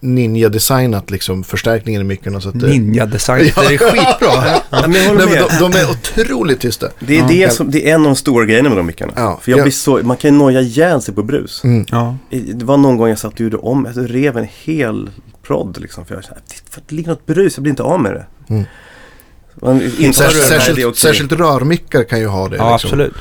ninja-designat 0.00 1.10
liksom 1.10 1.44
förstärkningen 1.44 2.00
i 2.00 2.04
mickarna. 2.04 2.40
Så 2.40 2.48
att 2.48 2.60
det... 2.60 2.66
Är 2.70 3.78
skitbra. 3.78 4.60
Ja, 4.70 4.86
men 4.88 4.92
jag 5.02 5.08
håller 5.08 5.26
Nej, 5.26 5.42
de, 5.60 5.70
de 5.72 5.78
är 5.78 5.90
otroligt 5.90 6.60
tysta. 6.60 6.88
Det 7.00 7.14
är, 7.18 7.20
Ja. 7.20 7.26
det, 7.28 7.50
som, 7.52 7.70
det 7.70 7.90
är 7.90 7.94
en 7.94 8.00
av 8.00 8.06
de 8.06 8.16
stora 8.16 8.44
grejerna 8.44 8.68
med 8.68 8.78
de 8.78 8.86
mickarna. 8.86 9.12
Ja. 9.16 9.38
För 9.42 9.50
jag 9.50 9.58
Ja. 9.58 9.62
blir 9.62 9.72
så, 9.72 10.00
man 10.02 10.16
kan 10.16 10.32
ju 10.32 10.38
noja 10.38 10.60
ihjäl 10.60 11.02
sig 11.02 11.14
på 11.14 11.22
brus. 11.22 11.64
Mm. 11.64 11.86
Ja. 11.90 12.16
Det 12.30 12.64
var 12.64 12.76
någon 12.76 12.96
gång 12.96 13.08
jag 13.08 13.18
satt 13.18 13.32
och 13.34 13.40
gjorde 13.40 13.56
om, 13.56 13.88
jag 13.94 14.14
rev 14.14 14.38
en 14.38 14.48
hel 14.64 15.10
prodd 15.42 15.78
liksom. 15.80 16.04
För 16.06 16.14
jag 16.14 16.24
kände, 16.24 16.40
för 16.70 16.82
det 16.88 16.94
ligger 16.94 17.10
något 17.10 17.26
brus, 17.26 17.56
jag 17.56 17.62
blir 17.62 17.70
inte 17.70 17.82
av 17.82 18.00
med 18.00 18.12
det. 18.12 18.26
Mm. 18.48 18.64
Man 19.54 19.80
Särskilt, 19.80 20.18
det 20.18 20.40
särskilt, 20.60 20.96
särskilt 20.96 21.32
rörmickar 21.32 22.04
kan 22.04 22.20
ju 22.20 22.26
ha 22.26 22.48
det. 22.48 22.56
ja, 22.56 22.72
liksom. 22.72 22.88
absolut. 22.88 23.14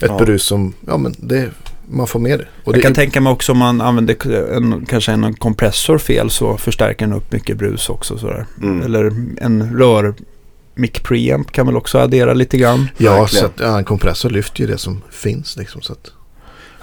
Ett 0.00 0.10
Ja. 0.10 0.18
brus 0.18 0.42
som, 0.42 0.74
ja 0.86 0.96
men 0.96 1.14
det, 1.18 1.50
man 1.92 2.06
får 2.06 2.20
med 2.20 2.38
det. 2.38 2.46
Och 2.64 2.72
Jag 2.72 2.74
det 2.74 2.80
kan 2.80 2.94
tänka 2.94 3.20
mig 3.20 3.32
också 3.32 3.52
om 3.52 3.58
man 3.58 3.80
använder 3.80 4.52
en, 4.56 4.86
kanske 4.86 5.12
en 5.12 5.34
kompressor 5.34 5.98
fel 5.98 6.30
så 6.30 6.56
förstärker 6.56 7.06
den 7.06 7.16
upp 7.16 7.32
mycket 7.32 7.58
brus 7.58 7.88
också. 7.88 8.18
Sådär. 8.18 8.46
Mm. 8.62 8.82
Eller 8.82 9.12
en 9.40 9.78
rör 9.78 10.14
mic 10.74 10.92
preamp 10.92 11.52
kan 11.52 11.66
väl 11.66 11.76
också 11.76 11.98
addera 11.98 12.34
lite 12.34 12.58
grann. 12.58 12.88
Ja, 12.96 13.26
så 13.26 13.46
att, 13.46 13.60
ja, 13.60 13.78
en 13.78 13.84
kompressor 13.84 14.30
lyfter 14.30 14.60
ju 14.60 14.66
det 14.66 14.78
som 14.78 15.02
finns 15.10 15.56
liksom. 15.56 15.82
Så 15.82 15.92
att, 15.92 16.12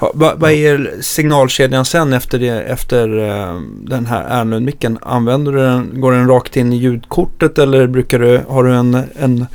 Ja, 0.01 0.11
vad, 0.15 0.39
vad 0.39 0.51
är 0.51 1.01
signalkedjan 1.01 1.85
sen 1.85 2.13
efter, 2.13 2.39
det, 2.39 2.61
efter 2.61 3.17
eh, 3.29 3.61
den 3.83 4.05
här 4.05 4.41
Erlund-micken? 4.41 4.99
Använder 5.01 5.51
du 5.51 5.59
den, 5.59 6.01
går 6.01 6.11
den 6.11 6.27
rakt 6.27 6.57
in 6.57 6.73
i 6.73 6.77
ljudkortet 6.77 7.57
eller 7.57 7.87
brukar 7.87 8.19
du, 8.19 8.41
har 8.47 8.63
du 8.63 8.73
en, 8.73 8.93
en 8.93 9.45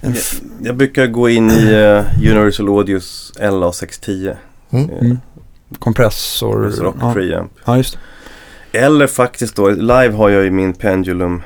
En 0.00 0.14
Jag, 0.14 0.22
jag 0.62 0.76
brukar 0.76 1.06
gå 1.06 1.28
in 1.28 1.50
i 1.50 1.72
eh, 1.72 2.30
Universal 2.30 2.68
Audios 2.68 3.32
LA610. 3.40 4.36
Mm. 4.70 4.90
eh, 4.90 4.98
Mm. 5.00 5.18
kompressor. 5.78 6.70
Rock 6.70 6.96
ja. 7.00 7.12
preamp. 7.12 7.52
ja, 7.64 7.76
just 7.76 7.98
det. 8.72 8.78
Eller 8.78 9.06
faktiskt 9.06 9.56
då, 9.56 9.68
live 9.68 10.10
har 10.10 10.28
jag 10.28 10.44
ju 10.44 10.50
min 10.50 10.74
Pendulum 10.74 11.42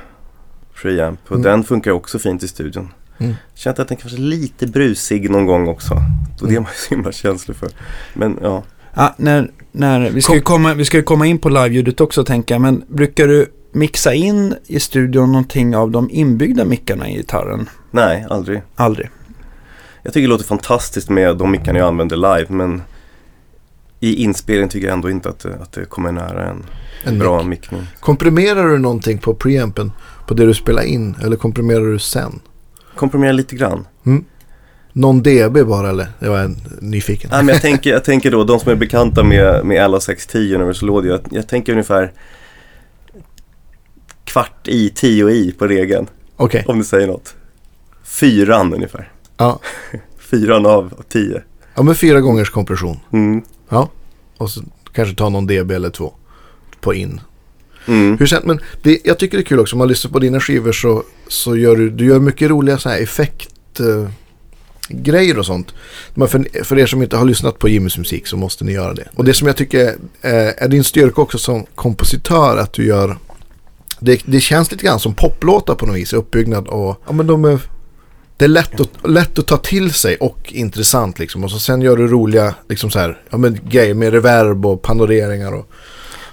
preamp 0.83 1.21
och 1.29 1.37
Mm. 1.37 1.43
den 1.43 1.65
funkar 1.65 1.91
också 1.91 2.19
fint 2.19 2.43
i 2.43 2.49
studion. 2.49 2.89
Mm. 3.19 3.35
Känt 3.55 3.79
att 3.79 3.89
den 3.89 3.97
kanske 3.97 4.19
är 4.19 4.23
lite 4.23 4.67
brusig 4.67 5.31
någon 5.31 5.47
gång 5.47 5.69
också. 5.69 5.95
Och 6.41 6.47
det 6.49 6.55
är 6.55 6.57
Mm. 6.57 6.63
man 6.63 6.73
så 6.77 6.95
himla 6.95 7.13
känslig 7.13 7.57
för. 7.57 7.69
Men 8.15 8.39
ja, 8.43 8.63
Ja, 8.95 9.15
när, 9.17 9.51
när, 9.73 10.11
vi, 10.11 10.23
ska 10.23 10.35
ju 10.35 10.41
komma, 10.41 10.75
vi 10.75 10.85
ska 10.85 10.97
ju 10.97 11.03
komma 11.03 11.27
in 11.27 11.39
på 11.39 11.49
live-ljudet 11.49 12.01
också 12.01 12.25
tänker 12.25 12.55
jag, 12.55 12.63
men 12.63 12.85
brukar 12.89 13.29
du 13.29 13.47
mixa 13.73 14.15
in 14.15 14.55
i 14.67 14.81
studion 14.81 15.33
någonting 15.33 15.77
av 15.77 15.91
de 15.91 16.11
inbyggda 16.11 16.65
mickarna 16.65 17.09
i 17.09 17.17
gitarren? 17.17 17.69
nej, 17.91 18.27
aldrig. 18.31 18.63
Aldrig. 18.77 19.11
Jag 20.03 20.13
tycker 20.13 20.23
det 20.29 20.33
låter 20.33 20.45
fantastiskt 20.45 21.11
med 21.11 21.37
de 21.37 21.51
mickarna 21.51 21.79
jag 21.79 21.89
använder 21.89 22.17
live 22.17 22.47
men 22.49 22.83
i 24.03 24.15
inspelning 24.23 24.69
tycker 24.69 24.87
jag 24.87 24.95
ändå 24.95 25.11
inte 25.11 25.29
att 25.29 25.39
det, 25.39 25.55
att 25.63 25.73
det 25.73 25.85
kommer 25.85 26.13
nära 26.13 26.45
en 26.51 26.65
En 27.05 27.19
bra 27.19 27.39
mick. 27.43 27.49
mickning. 27.49 27.83
Komprimerar 28.01 28.69
du 28.69 28.79
någonting 28.79 29.19
på 29.19 29.35
preampen 29.35 29.93
på 30.27 30.35
det 30.35 30.47
du 30.47 30.55
spelar 30.55 30.83
in 30.83 31.15
eller 31.23 31.37
komprimerar 31.37 31.85
du 31.93 31.99
sen? 31.99 32.41
Komprimera 32.97 33.33
lite 33.33 33.57
grann. 33.57 33.87
Någon 34.93 35.23
dB 35.23 35.67
bara 35.67 35.89
eller? 35.89 36.07
Jag 36.19 36.41
är 36.41 36.51
nyfiken. 36.81 37.31
Nej, 37.33 37.45
men 37.45 37.53
jag, 37.53 37.63
tänker, 37.69 37.91
jag 37.91 38.05
tänker 38.05 38.31
då, 38.31 38.45
de 38.45 38.61
som 38.61 38.73
är 38.73 38.77
bekanta 38.77 39.25
med, 39.25 39.65
med 39.65 39.91
LA610 39.91 40.55
Universal 40.55 40.89
Audio, 40.91 41.11
jag, 41.13 41.21
jag 41.31 41.49
tänker 41.49 41.73
ungefär 41.73 42.13
kvart 44.25 44.69
i, 44.69 44.91
tio 44.91 45.31
i 45.31 45.53
på 45.53 45.67
regeln. 45.67 46.07
Okej, 46.37 46.65
Om 46.69 46.79
det 46.79 46.85
säger 46.85 47.07
något. 47.07 47.35
Fyran 48.05 48.75
ungefär. 48.75 49.13
ja. 49.37 49.61
Fyran 50.19 50.67
av 50.67 51.03
tio. 51.09 51.43
ja 51.75 51.83
men 51.83 51.95
fyra 51.95 52.21
gångers 52.21 52.51
kompression. 52.51 52.97
Mm. 53.13 53.43
Och 54.37 54.51
så 54.51 54.63
kanske 54.93 55.15
ta 55.15 55.29
någon 55.29 55.47
dB 55.47 55.71
eller 55.71 55.91
två 55.91 56.13
på 56.81 56.95
in. 56.95 57.21
Mm. 57.87 58.19
Hur 58.19 58.27
sen, 58.27 58.43
men 58.45 58.61
det, 58.83 58.99
jag 59.05 59.19
tycker 59.19 59.37
det 59.37 59.43
är 59.43 59.47
kul 59.47 59.61
också, 59.61 59.75
om 59.75 59.79
man 59.79 59.89
lyssnar 59.89 60.11
på 60.11 60.19
dina 60.19 60.41
skivor 60.41 60.73
så, 60.73 61.03
så 61.29 61.57
gör 61.57 61.77
du, 61.77 61.91
du 61.91 62.07
gör 62.07 62.21
mycket 62.21 62.51
roliga 62.51 62.79
så 62.79 62.89
här 62.89 63.03
effekt 63.03 63.81
eh, 63.81 64.09
grejer 64.89 65.39
och 65.39 65.47
sånt. 65.47 65.75
Men 66.15 66.29
för, 66.29 66.65
för 66.65 66.79
er 66.79 66.87
som 66.87 67.03
inte 67.03 67.17
har 67.17 67.25
lyssnat 67.25 67.59
på 67.59 67.69
Jimmys 67.69 67.99
musik 67.99 68.27
så 68.27 68.37
måste 68.37 68.65
ni 68.65 68.73
göra 68.73 68.95
det. 68.95 69.09
Och 69.15 69.25
det 69.25 69.35
som 69.35 69.47
jag 69.47 69.57
tycker 69.57 69.95
är, 70.21 70.55
är 70.57 70.69
din 70.69 70.85
styrka 70.85 71.21
också 71.21 71.39
som 71.39 71.67
kompositör 71.75 72.57
att 72.57 72.73
du 72.73 72.87
gör 72.87 73.17
det, 74.01 74.23
det 74.25 74.41
känns 74.41 74.71
lite 74.71 74.85
grann 74.85 75.01
som 75.01 75.15
poplåtar 75.15 75.75
på 75.75 75.87
något 75.87 75.97
vis, 75.97 76.13
uppbyggnad 76.13 76.69
och 76.69 77.03
ja 77.07 77.13
men 77.13 77.27
de 77.27 77.45
är 77.45 77.59
det 78.43 78.47
är 78.47 78.49
lätt 78.49 78.81
att, 78.81 79.11
lätt 79.11 79.39
att 79.39 79.47
ta 79.47 79.57
till 79.57 79.93
sig 79.93 80.17
och 80.17 80.53
intressant 80.53 81.19
liksom. 81.19 81.45
Och 81.45 81.51
så 81.51 81.59
sen 81.59 81.83
gör 81.83 81.97
du 81.97 82.09
roliga 82.09 82.55
liksom 82.69 82.91
så 82.91 82.99
här, 82.99 83.23
ja, 83.31 83.39
men 83.39 83.59
grejer 83.69 83.95
med 83.95 84.13
reverb 84.13 84.67
och 84.67 84.83
panoreringar 84.83 85.53
och 85.53 85.71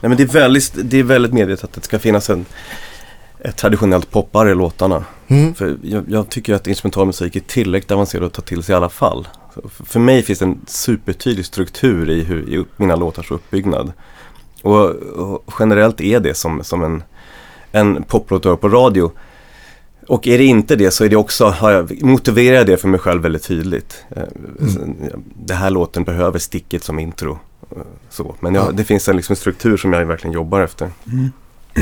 Nej, 0.02 0.10
men 0.10 0.18
det, 0.18 0.24
är 0.24 0.28
väldigt, 0.28 0.74
det 0.84 1.00
är 1.00 1.04
väldigt 1.04 1.34
medvetet 1.34 1.64
att 1.64 1.74
det 1.74 1.82
ska 1.82 2.00
finnas 2.00 2.30
en, 2.30 2.46
ett 3.40 3.58
traditionellt 3.58 4.12
poppare 4.12 4.52
i 4.52 4.56
låtarna. 4.56 5.06
mm. 5.28 5.54
För 5.54 5.78
jag, 5.84 6.04
jag 6.08 6.30
tycker 6.30 6.54
att 6.54 6.68
instrumentalmusik 6.68 7.36
är 7.36 7.40
tillräckligt 7.40 7.92
avancerad 7.92 8.26
att 8.26 8.34
ta 8.34 8.42
till 8.42 8.64
sig 8.64 8.74
i 8.74 8.76
alla 8.76 8.90
fall. 8.90 9.28
För- 9.86 10.00
mig 10.00 10.24
finns 10.24 10.40
det 10.40 10.46
en 10.46 10.62
supertydlig 10.68 11.46
struktur 11.46 12.10
i, 12.10 12.24
hur, 12.24 12.50
i 12.50 12.66
mina 12.78 12.96
låtars 12.96 13.32
uppbyggnad. 13.32 13.92
Och, 14.62 14.86
och 14.96 15.54
generellt 15.60 16.02
är 16.02 16.20
det 16.20 16.34
som, 16.34 16.64
som 16.64 16.84
en, 16.84 17.04
en 17.72 18.04
poplåt 18.04 18.62
på 18.62 18.70
radio. 18.70 19.12
Och 20.10 20.28
är 20.28 20.38
det 20.38 20.44
inte 20.44 20.76
det 20.76 20.92
så 20.92 21.06
är 21.06 21.10
det 21.10 21.16
också, 21.16 21.46
har 21.46 21.72
jag, 21.72 22.04
motiverar 22.04 22.56
jag 22.56 22.66
det 22.68 22.78
för 22.78 22.88
mig 22.88 23.00
själv 23.00 23.22
väldigt 23.22 23.44
tydligt. 23.44 24.04
Eh, 24.16 24.24
ja, 24.60 25.18
Det 25.36 25.54
här 25.54 25.70
låten 25.70 26.04
behöver 26.04 26.40
sticket 26.40 26.84
som 26.84 27.00
intro. 27.00 27.40
eh, 27.72 27.78
Så. 28.10 28.36
Men 28.40 28.56
jag, 28.56 28.68
Ja. 28.68 28.72
det 28.72 28.84
finns 28.84 29.10
en, 29.10 29.16
liksom, 29.16 29.36
struktur 29.36 29.78
som 29.78 29.94
jag 29.94 30.06
verkligen 30.06 30.34
jobbar 30.34 30.62
efter. 30.62 30.90
Mm. 31.12 31.32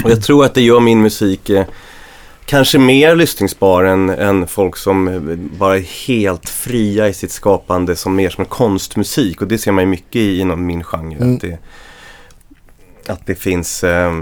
Och 0.03 0.11
jag 0.11 0.23
tror 0.23 0.45
att 0.45 0.53
det 0.53 0.61
gör 0.61 0.79
min 0.79 1.01
musik 1.01 1.49
eh, 1.49 1.65
kanske 2.45 2.79
mer 2.79 3.15
lyssningsbar 3.15 3.83
än, 3.83 4.09
än 4.09 4.47
folk 4.47 4.75
som 4.77 5.07
eh, 5.07 5.21
bara 5.59 5.77
är 5.77 6.07
helt 6.07 6.49
fria 6.49 7.07
i 7.07 7.13
sitt 7.13 7.31
skapande 7.31 7.95
som 7.95 8.15
mer 8.15 8.29
som 8.29 8.45
konstmusik. 8.45 9.41
Och 9.41 9.47
det 9.47 9.57
ser 9.57 9.71
man 9.71 9.83
ju 9.83 9.89
mycket 9.89 10.15
i, 10.15 10.39
inom 10.39 10.65
min 10.65 10.83
genre. 10.83 11.15
Mm. 11.17 11.35
Att, 11.35 11.41
det, 11.41 11.57
att 13.07 13.25
det 13.25 13.35
finns, 13.35 13.83
eh, 13.83 14.19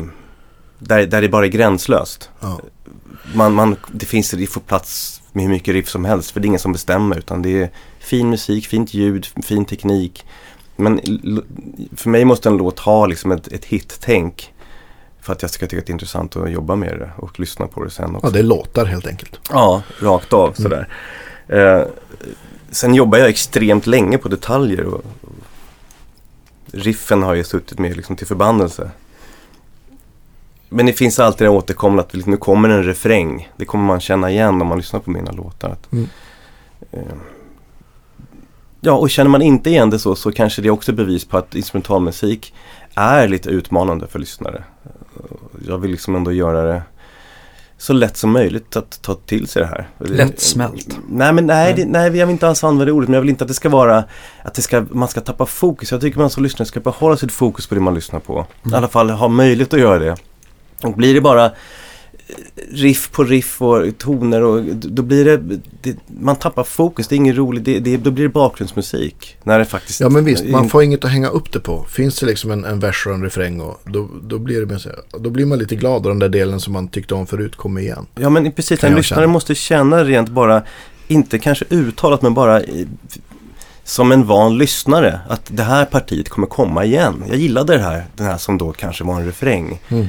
där, 0.80 1.06
där 1.08 1.22
det 1.22 1.30
bara 1.30 1.46
är 1.46 1.50
gränslöst. 1.50 2.30
ja. 2.40 2.60
Man, 3.34 3.54
man, 3.54 3.76
det 3.92 4.06
finns, 4.06 4.32
det 4.32 4.48
får 4.48 4.62
plats 4.62 5.22
med 5.32 5.44
hur 5.44 5.52
mycket 5.52 5.74
riff 5.74 5.90
som 5.90 6.06
helst 6.06 6.32
för 6.32 6.40
det 6.40 6.46
är 6.46 6.48
ingen 6.48 6.60
som 6.60 6.72
bestämmer 6.72 7.18
utan 7.18 7.42
det 7.42 7.62
är 7.62 7.70
fin 8.00 8.30
musik, 8.30 8.68
fint 8.68 8.94
ljud, 8.94 9.28
fin 9.44 9.66
teknik. 9.66 10.26
Men 10.76 11.00
för 11.96 12.10
mig 12.10 12.26
måste 12.26 12.50
en 12.50 12.58
låt 12.58 12.80
ha 12.80 13.06
liksom 13.06 13.32
ett, 13.32 13.48
ett 13.48 13.66
hit-tänk 13.66 14.54
för 15.22 15.34
att 15.34 15.42
jag 15.42 15.52
ska 15.52 15.68
tycka 15.68 15.80
att 15.80 15.86
det 15.86 15.92
är 15.92 15.94
intressant 15.94 16.36
att 16.36 16.52
jobba 16.52 16.76
med 16.76 17.00
det 17.00 17.12
och 17.18 17.40
lyssna 17.40 17.68
på 17.68 17.84
det 17.84 17.90
sen 17.90 18.16
också. 18.16 18.28
ja, 18.28 18.32
det 18.32 18.42
låtar 18.42 18.86
helt 18.86 19.08
enkelt. 19.08 19.40
Ja, 19.50 19.84
rakt 20.00 20.34
av 20.34 20.54
sådär. 20.54 20.88
Eh, 21.48 21.82
sen 22.72 22.96
jobbar 22.96 23.18
jag 23.18 23.30
extremt 23.30 23.88
länge 23.88 24.18
på 24.18 24.28
detaljer 24.28 24.84
och 24.86 25.06
och 26.66 26.74
riffen 26.74 27.24
har 27.24 27.36
jag 27.36 27.46
suttit 27.46 27.80
med 27.80 27.96
liksom 27.96 28.16
till 28.16 28.28
förbannelse. 28.28 28.92
Men 30.70 30.86
det 30.86 30.94
finns 30.94 31.20
alltid 31.20 31.48
det 31.48 31.52
återkommande 31.52 32.04
att 32.04 32.14
liksom, 32.14 32.32
nu 32.32 32.38
kommer 32.38 32.70
en 32.70 32.84
refräng. 32.84 33.50
Det 33.58 33.66
kommer 33.66 33.86
man 33.86 34.00
känna 34.00 34.32
igen 34.32 34.62
om 34.62 34.68
man 34.68 34.78
lyssnar 34.78 35.00
på 35.00 35.10
mina 35.12 35.32
låtar. 35.32 35.70
Att, 35.70 35.92
Mm. 35.94 36.08
eh, 36.92 37.00
ja, 38.82 38.92
och 38.92 39.10
känner 39.10 39.30
man 39.30 39.42
inte 39.42 39.70
igen 39.70 39.90
det 39.90 40.00
så, 40.00 40.16
så 40.16 40.32
kanske 40.32 40.62
det 40.62 40.68
är 40.68 40.72
också 40.72 40.94
bevis 40.94 41.26
på 41.26 41.38
att 41.38 41.56
instrumentalmusik 41.56 42.54
är 42.96 43.28
lite 43.28 43.50
utmanande 43.50 44.08
för 44.08 44.20
lyssnare. 44.20 44.64
Jag 45.68 45.78
vill 45.78 45.92
liksom 45.92 46.16
ändå 46.16 46.32
göra 46.32 46.62
det 46.74 46.82
så 47.78 47.94
lätt 47.94 48.18
som 48.18 48.32
möjligt 48.32 48.76
att 48.76 49.02
ta 49.02 49.14
till 49.16 49.48
sig 49.48 49.62
det 49.62 49.68
här. 49.68 49.90
Lättsmält. 49.98 51.00
Nej, 51.10 51.34
men 51.34 51.46
nej, 51.48 51.74
det, 51.74 51.86
nej, 51.86 52.18
jag 52.18 52.26
vill 52.28 52.34
inte 52.34 52.48
alls 52.48 52.64
använda 52.64 52.86
det 52.86 52.92
ordet, 52.92 53.10
men 53.10 53.14
jag 53.14 53.22
vill 53.22 53.30
inte 53.30 53.44
att 53.44 53.48
det 53.48 53.54
ska 53.54 53.70
vara 53.70 54.04
att 54.44 54.54
det 54.54 54.62
ska, 54.62 54.86
man 54.92 55.08
ska 55.08 55.22
tappa 55.22 55.46
fokus. 55.46 55.92
Jag 55.92 56.02
tycker 56.02 56.20
man 56.20 56.30
som 56.30 56.44
lyssnare 56.44 56.68
ska 56.68 56.80
behålla 56.80 57.18
sitt 57.18 57.32
fokus 57.32 57.68
på 57.68 57.76
det 57.76 57.82
man 57.82 57.94
lyssnar 57.96 58.20
på. 58.20 58.46
I 58.72 58.74
alla 58.74 58.88
fall 58.88 59.10
ha 59.10 59.28
möjlighet 59.28 59.74
att 59.74 59.80
göra 59.80 60.00
det. 60.00 60.16
Och 60.84 60.94
blir 60.94 61.14
det 61.14 61.22
bara 61.22 61.46
eh, 61.46 61.52
riff 62.72 63.12
på 63.12 63.24
riff 63.24 63.62
och 63.62 63.98
toner 63.98 64.42
och 64.42 64.64
då 64.76 65.02
blir 65.04 65.26
det, 65.26 65.60
det 65.82 65.96
man 66.08 66.36
tappar 66.36 66.64
fokus. 66.64 67.08
Det 67.08 67.16
är 67.16 67.18
ingen 67.18 67.36
rolig, 67.36 67.64
det, 67.64 67.80
det, 67.80 67.98
då 67.98 68.12
blir 68.12 68.24
det 68.24 68.30
bakgrundsmusik. 68.30 69.38
När 69.44 69.60
det 69.60 69.66
faktiskt 69.66 70.00
Ja 70.00 70.10
men 70.10 70.26
visst, 70.26 70.46
man 70.46 70.70
får 70.70 70.84
inget 70.84 71.06
att 71.06 71.12
hänga 71.12 71.30
upp 71.30 71.52
det 71.52 71.60
på. 71.60 71.86
Finns 71.90 72.20
det 72.20 72.26
liksom 72.26 72.52
en, 72.52 72.66
en 72.66 72.80
vers 72.80 73.08
och 73.08 73.14
en 73.14 73.24
refräng 73.24 73.62
och 73.62 73.82
då, 73.84 74.10
då, 74.24 74.40
blir 74.40 74.66
det 74.66 74.96
då 75.20 75.30
blir 75.30 75.46
man 75.46 75.60
lite 75.60 75.76
glad 75.76 76.06
och 76.06 76.12
den 76.12 76.20
där 76.20 76.30
delen 76.30 76.60
som 76.60 76.74
man 76.74 76.88
tyckte 76.88 77.14
om 77.14 77.28
förut 77.28 77.56
kommer 77.56 77.82
igen. 77.82 78.06
Ja 78.16 78.30
men 78.30 78.52
precis, 78.52 78.84
en 78.84 78.96
lyssnare 78.96 79.22
känna. 79.22 79.34
måste 79.34 79.56
känna 79.56 80.04
rent 80.04 80.30
bara, 80.30 80.64
inte 81.08 81.40
kanske 81.40 81.66
uttalat 81.70 82.22
men 82.22 82.34
bara 82.34 82.64
i, 82.64 82.88
som 83.86 84.12
en 84.12 84.26
van 84.26 84.58
lyssnare 84.58 85.20
att 85.30 85.42
det 85.48 85.64
här 85.64 85.86
partiet 85.86 86.30
kommer 86.30 86.48
komma 86.48 86.86
igen. 86.86 87.24
Jag 87.28 87.38
gillade 87.38 87.74
det 87.74 87.84
här, 87.84 88.06
den 88.16 88.26
här 88.28 88.38
som 88.38 88.58
då 88.58 88.72
kanske 88.72 89.04
var 89.04 89.16
en 89.16 89.26
refräng. 89.26 89.82
Mm. 89.90 90.08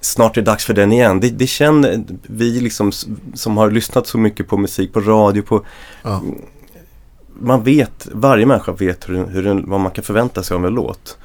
Snart 0.00 0.36
är 0.36 0.40
det 0.42 0.50
dags 0.50 0.64
för 0.64 0.74
den 0.74 0.92
igen. 0.92 1.20
Det, 1.20 1.30
det 1.30 1.46
känner 1.46 2.04
vi 2.22 2.60
liksom 2.60 2.92
som 3.34 3.56
har 3.56 3.70
lyssnat 3.70 4.06
så 4.06 4.18
mycket 4.18 4.48
på 4.48 4.56
musik, 4.56 4.92
på 4.92 5.00
radio, 5.00 5.42
på 5.42 5.64
Ja. 6.02 6.22
man 7.40 7.62
vet, 7.64 8.08
varje 8.12 8.46
människa 8.46 8.72
vet 8.72 9.08
hur, 9.08 9.26
hur 9.26 9.64
vad 9.66 9.80
man 9.80 9.92
kan 9.92 10.04
förvänta 10.04 10.42
sig 10.42 10.54
av 10.54 10.66
en 10.66 10.74
låt. 10.74 11.18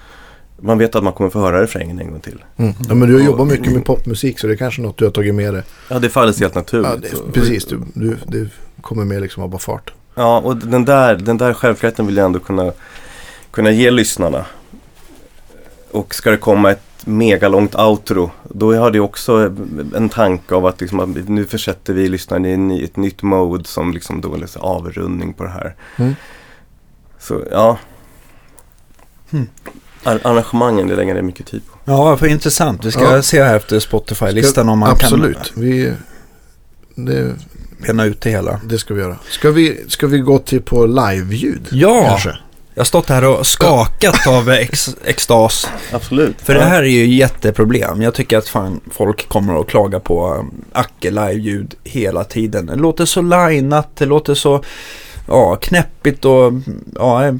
Man 0.59 0.77
vet 0.77 0.95
att 0.95 1.03
man 1.03 1.13
kommer 1.13 1.29
få 1.29 1.39
höra 1.39 1.63
refrängen 1.63 1.99
en 1.99 2.11
gång 2.11 2.19
till. 2.19 2.43
Mm. 2.57 2.73
Ja 2.89 2.95
men 2.95 3.09
du 3.09 3.15
har 3.15 3.21
jobbat 3.21 3.47
mycket 3.47 3.73
med 3.73 3.85
popmusik 3.85 4.39
så 4.39 4.47
det 4.47 4.53
är 4.53 4.57
kanske 4.57 4.81
något 4.81 4.97
du 4.97 5.05
har 5.05 5.11
tagit 5.11 5.35
med 5.35 5.53
dig. 5.53 5.63
Ja, 5.89 5.99
det 5.99 6.09
faller 6.09 6.31
sig 6.33 6.41
helt 6.43 6.55
naturligt. 6.55 7.11
Ja, 7.11 7.19
det, 7.25 7.31
precis, 7.31 7.65
du, 7.65 7.81
du, 7.93 8.17
du 8.27 8.49
kommer 8.81 9.05
med 9.05 9.21
liksom 9.21 9.43
av 9.43 9.49
bara 9.49 9.59
fart. 9.59 9.93
Ja, 10.15 10.39
och 10.39 10.57
den 10.57 10.85
där, 10.85 11.15
den 11.15 11.37
där 11.37 11.53
självklarheten 11.53 12.07
vill 12.07 12.17
jag 12.17 12.25
ändå 12.25 12.39
kunna, 12.39 12.71
kunna 13.51 13.71
ge 13.71 13.91
lyssnarna. 13.91 14.45
Och 15.91 16.15
ska 16.15 16.31
det 16.31 16.37
komma 16.37 16.71
ett 16.71 16.81
megalångt 17.05 17.75
outro, 17.75 18.31
då 18.49 18.73
har 18.75 18.91
det 18.91 18.99
också 18.99 19.55
en 19.95 20.09
tanke 20.09 20.55
av 20.55 20.65
att, 20.65 20.81
liksom, 20.81 20.99
att 20.99 21.29
nu 21.29 21.45
försätter 21.45 21.93
vi 21.93 22.07
lyssnaren 22.09 22.71
i 22.71 22.83
ett 22.83 22.97
nytt 22.97 23.21
mode 23.21 23.63
som 23.65 23.91
liksom 23.93 24.21
då 24.21 24.33
är 24.33 24.37
liksom 24.37 24.61
avrundning 24.61 25.33
på 25.33 25.43
det 25.43 25.49
här. 25.49 25.75
Mm. 25.97 26.15
Så 27.19 27.41
ja, 27.51 27.77
Mm. 29.31 29.47
Ar- 30.03 30.19
arrangemangen, 30.23 30.87
det 30.87 30.95
lägger 30.95 31.15
jag 31.15 31.25
mycket 31.25 31.45
tid 31.45 31.61
på. 31.71 31.77
Ja, 31.91 32.17
för 32.17 32.27
intressant. 32.27 32.85
Vi 32.85 32.91
ska 32.91 33.15
Ja. 33.15 33.21
se 33.21 33.43
här 33.43 33.55
efter 33.55 33.79
Spotify-listan 33.79 34.69
om 34.69 34.79
man 34.79 34.89
Absolut, 34.91 35.53
vi, 35.55 35.93
det, 36.95 37.21
kan 37.21 37.87
bena 37.87 38.05
ut 38.05 38.21
det 38.21 38.29
hela. 38.29 38.59
det 38.63 38.77
ska 38.77 38.93
vi 38.93 39.01
göra. 39.01 39.17
Ska 39.29 39.51
vi, 39.51 39.85
ska 39.87 40.07
vi 40.07 40.19
gå 40.19 40.39
till 40.39 40.61
på 40.61 40.85
live-ljud? 40.85 41.67
Ja, 41.71 42.05
Kanske? 42.09 42.37
Jag 42.75 42.79
har 42.79 42.85
stått 42.85 43.09
här 43.09 43.25
och 43.25 43.47
skakat 43.47 44.27
av 44.27 44.49
ex 44.49 44.95
extas. 45.05 45.69
Absolut. 45.91 46.41
För 46.41 46.53
det 46.53 46.63
här 46.63 46.83
är 46.83 46.87
ju 46.87 47.05
jätteproblem. 47.05 48.01
Jag 48.01 48.13
tycker 48.13 48.37
att 48.37 48.47
fan 48.47 48.79
folk 48.91 49.29
kommer 49.29 49.61
att 49.61 49.67
klaga 49.67 49.99
på 49.99 50.33
um, 50.33 50.51
Acke 50.71 51.11
live-ljud 51.11 51.75
hela 51.83 52.23
tiden. 52.23 52.65
Det 52.65 52.75
låter 52.75 53.05
så 53.05 53.21
lineat, 53.21 53.89
det 53.95 54.05
låter 54.05 54.33
så 54.33 54.63
ja, 55.27 55.55
knäppigt 55.55 56.25
och 56.25 56.53
ja, 56.95 57.33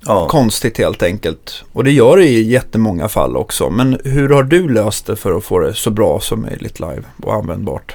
ja. 0.00 0.28
konstigt 0.28 0.78
helt 0.78 1.02
enkelt. 1.02 1.64
Och 1.72 1.84
det 1.84 1.92
gör 1.92 2.16
det 2.16 2.28
i 2.28 2.42
jättemånga 2.42 3.08
fall 3.08 3.36
också. 3.36 3.70
Men 3.70 4.00
hur 4.04 4.28
har 4.28 4.42
du 4.42 4.68
löst 4.68 5.06
det 5.06 5.16
för 5.16 5.36
att 5.36 5.44
få 5.44 5.58
det 5.58 5.74
så 5.74 5.90
bra 5.90 6.20
som 6.20 6.42
möjligt 6.42 6.80
live 6.80 7.02
och 7.22 7.34
användbart? 7.34 7.94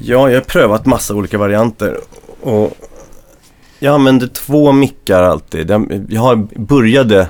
Ja, 0.00 0.30
jag 0.30 0.36
har 0.36 0.44
prövat 0.44 0.86
massa 0.86 1.14
olika 1.14 1.38
varianter. 1.38 1.98
Och 2.40 2.72
jag 3.84 3.94
använder 3.94 4.26
två 4.26 4.72
mickar 4.72 5.22
alltid. 5.22 5.70
Jag 6.08 6.48
började 6.56 7.28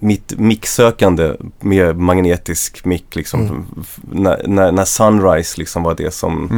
mitt 0.00 0.38
micksökande 0.38 1.32
med 1.60 1.96
magnetisk 1.98 2.84
mick 2.84 3.16
liksom. 3.16 3.40
Mm. 3.40 3.64
När, 4.02 4.46
när, 4.46 4.72
när 4.72 4.84
Sunrise 4.84 5.58
liksom 5.58 5.82
var 5.82 5.94
det 5.94 6.14
som 6.14 6.48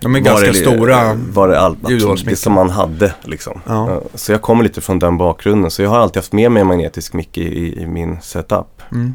De 0.00 0.16
är 0.16 0.20
var 0.20 0.24
ganska 0.26 0.46
det, 0.46 0.54
stora. 0.54 1.14
Var 1.14 1.48
det 1.48 1.90
ljudhållsmickar. 1.92 2.30
det 2.30 2.36
som 2.36 2.52
man 2.52 2.70
hade 2.70 3.14
liksom. 3.22 3.60
Ja. 3.66 4.02
Så 4.14 4.32
jag 4.32 4.42
kommer 4.42 4.64
lite 4.64 4.80
från 4.80 4.98
den 4.98 5.18
bakgrunden. 5.18 5.70
Så 5.70 5.82
jag 5.82 5.90
har 5.90 5.98
alltid 5.98 6.16
haft 6.16 6.32
med 6.32 6.52
mig 6.52 6.60
en 6.60 6.66
magnetisk 6.66 7.12
mick 7.12 7.38
i, 7.38 7.42
i, 7.42 7.82
i 7.82 7.86
min 7.86 8.20
setup. 8.20 8.82
Mm. 8.92 9.14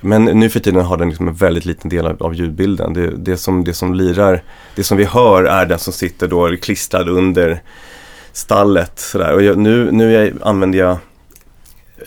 Men 0.00 0.24
nu 0.24 0.50
för 0.50 0.60
tiden 0.60 0.84
har 0.84 0.96
den 0.96 1.08
liksom 1.08 1.28
en 1.28 1.34
väldigt 1.34 1.64
liten 1.64 1.90
del 1.90 2.06
av, 2.06 2.22
av 2.22 2.34
ljudbilden. 2.34 2.92
Det, 2.92 3.10
det, 3.16 3.36
som, 3.36 3.64
det 3.64 3.74
som 3.74 3.94
lirar, 3.94 4.42
det 4.74 4.84
som 4.84 4.96
vi 4.96 5.04
hör 5.04 5.44
är 5.44 5.66
den 5.66 5.78
som 5.78 5.92
sitter 5.92 6.28
då 6.28 6.56
klistrad 6.56 7.08
under 7.08 7.62
stallet. 8.32 8.98
Sådär. 8.98 9.34
Och 9.34 9.42
jag, 9.42 9.58
nu, 9.58 9.92
nu 9.92 10.12
jag, 10.12 10.32
använder 10.42 10.78
jag 10.78 10.98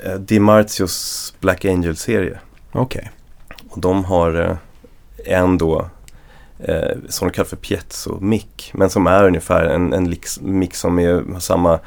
eh, 0.05 0.13
DiMarzios 0.13 1.33
Black 1.39 1.65
Angel-serie. 1.65 2.39
Okej. 2.71 3.11
Och 3.69 3.79
de 3.79 4.05
har 4.05 4.41
eh, 4.41 4.57
en 5.35 5.57
då 5.57 5.89
eh, 6.59 6.97
som 7.09 7.27
de 7.27 7.33
kallar 7.33 7.47
för 7.47 7.57
piezo-mick. 7.57 8.71
Men 8.73 8.89
som 8.89 9.07
är 9.07 9.23
ungefär 9.23 9.65
en, 9.65 9.93
en 9.93 10.15
mick 10.41 10.75
som 10.75 10.99
är, 10.99 11.33
har 11.33 11.39
samma 11.39 11.79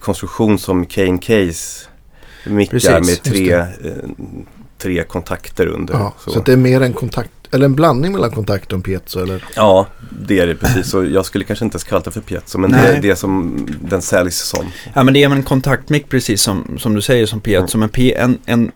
konstruktion 0.00 0.58
som 0.58 0.86
K&Ks 0.86 1.88
mickar 2.44 2.70
Precis, 2.70 2.90
med 2.90 3.32
tre, 3.32 3.66
tre 4.82 5.04
kontakter 5.04 5.66
under. 5.66 5.94
Ja, 5.94 6.14
så. 6.26 6.38
att 6.38 6.46
det 6.46 6.52
är 6.52 6.56
mer 6.56 6.80
en 6.80 6.92
kontakt, 6.92 7.30
eller 7.50 7.64
en 7.64 7.74
blandning 7.74 8.12
mellan 8.12 8.30
kontakt 8.30 8.72
och 8.72 8.84
piezo 8.84 9.20
eller? 9.20 9.44
Ja, 9.56 9.86
det 10.26 10.38
är 10.38 10.46
det 10.46 10.54
precis. 10.54 10.90
Så 10.90 11.04
jag 11.04 11.26
skulle 11.26 11.44
kanske 11.44 11.64
inte 11.64 11.74
ens 11.74 11.84
kalla 11.84 12.02
det 12.04 12.10
för 12.10 12.20
piezo, 12.20 12.58
men 12.58 12.70
det 12.70 12.76
Nej. 12.76 12.96
är 12.96 13.02
det 13.02 13.16
som 13.16 13.66
den 13.80 14.02
säljs 14.02 14.38
som. 14.38 14.66
Ja 14.94 15.02
men 15.02 15.14
det 15.14 15.22
är 15.22 15.30
en 15.30 15.42
kontaktmick 15.42 16.08
precis 16.08 16.42
som, 16.42 16.78
som 16.78 16.94
du 16.94 17.02
säger 17.02 17.26
som 17.26 17.40
P1. 17.40 17.56
Mm. 17.56 17.68
Som 17.68 17.82
en, 17.82 17.88
P, 17.88 18.14
en, 18.46 18.72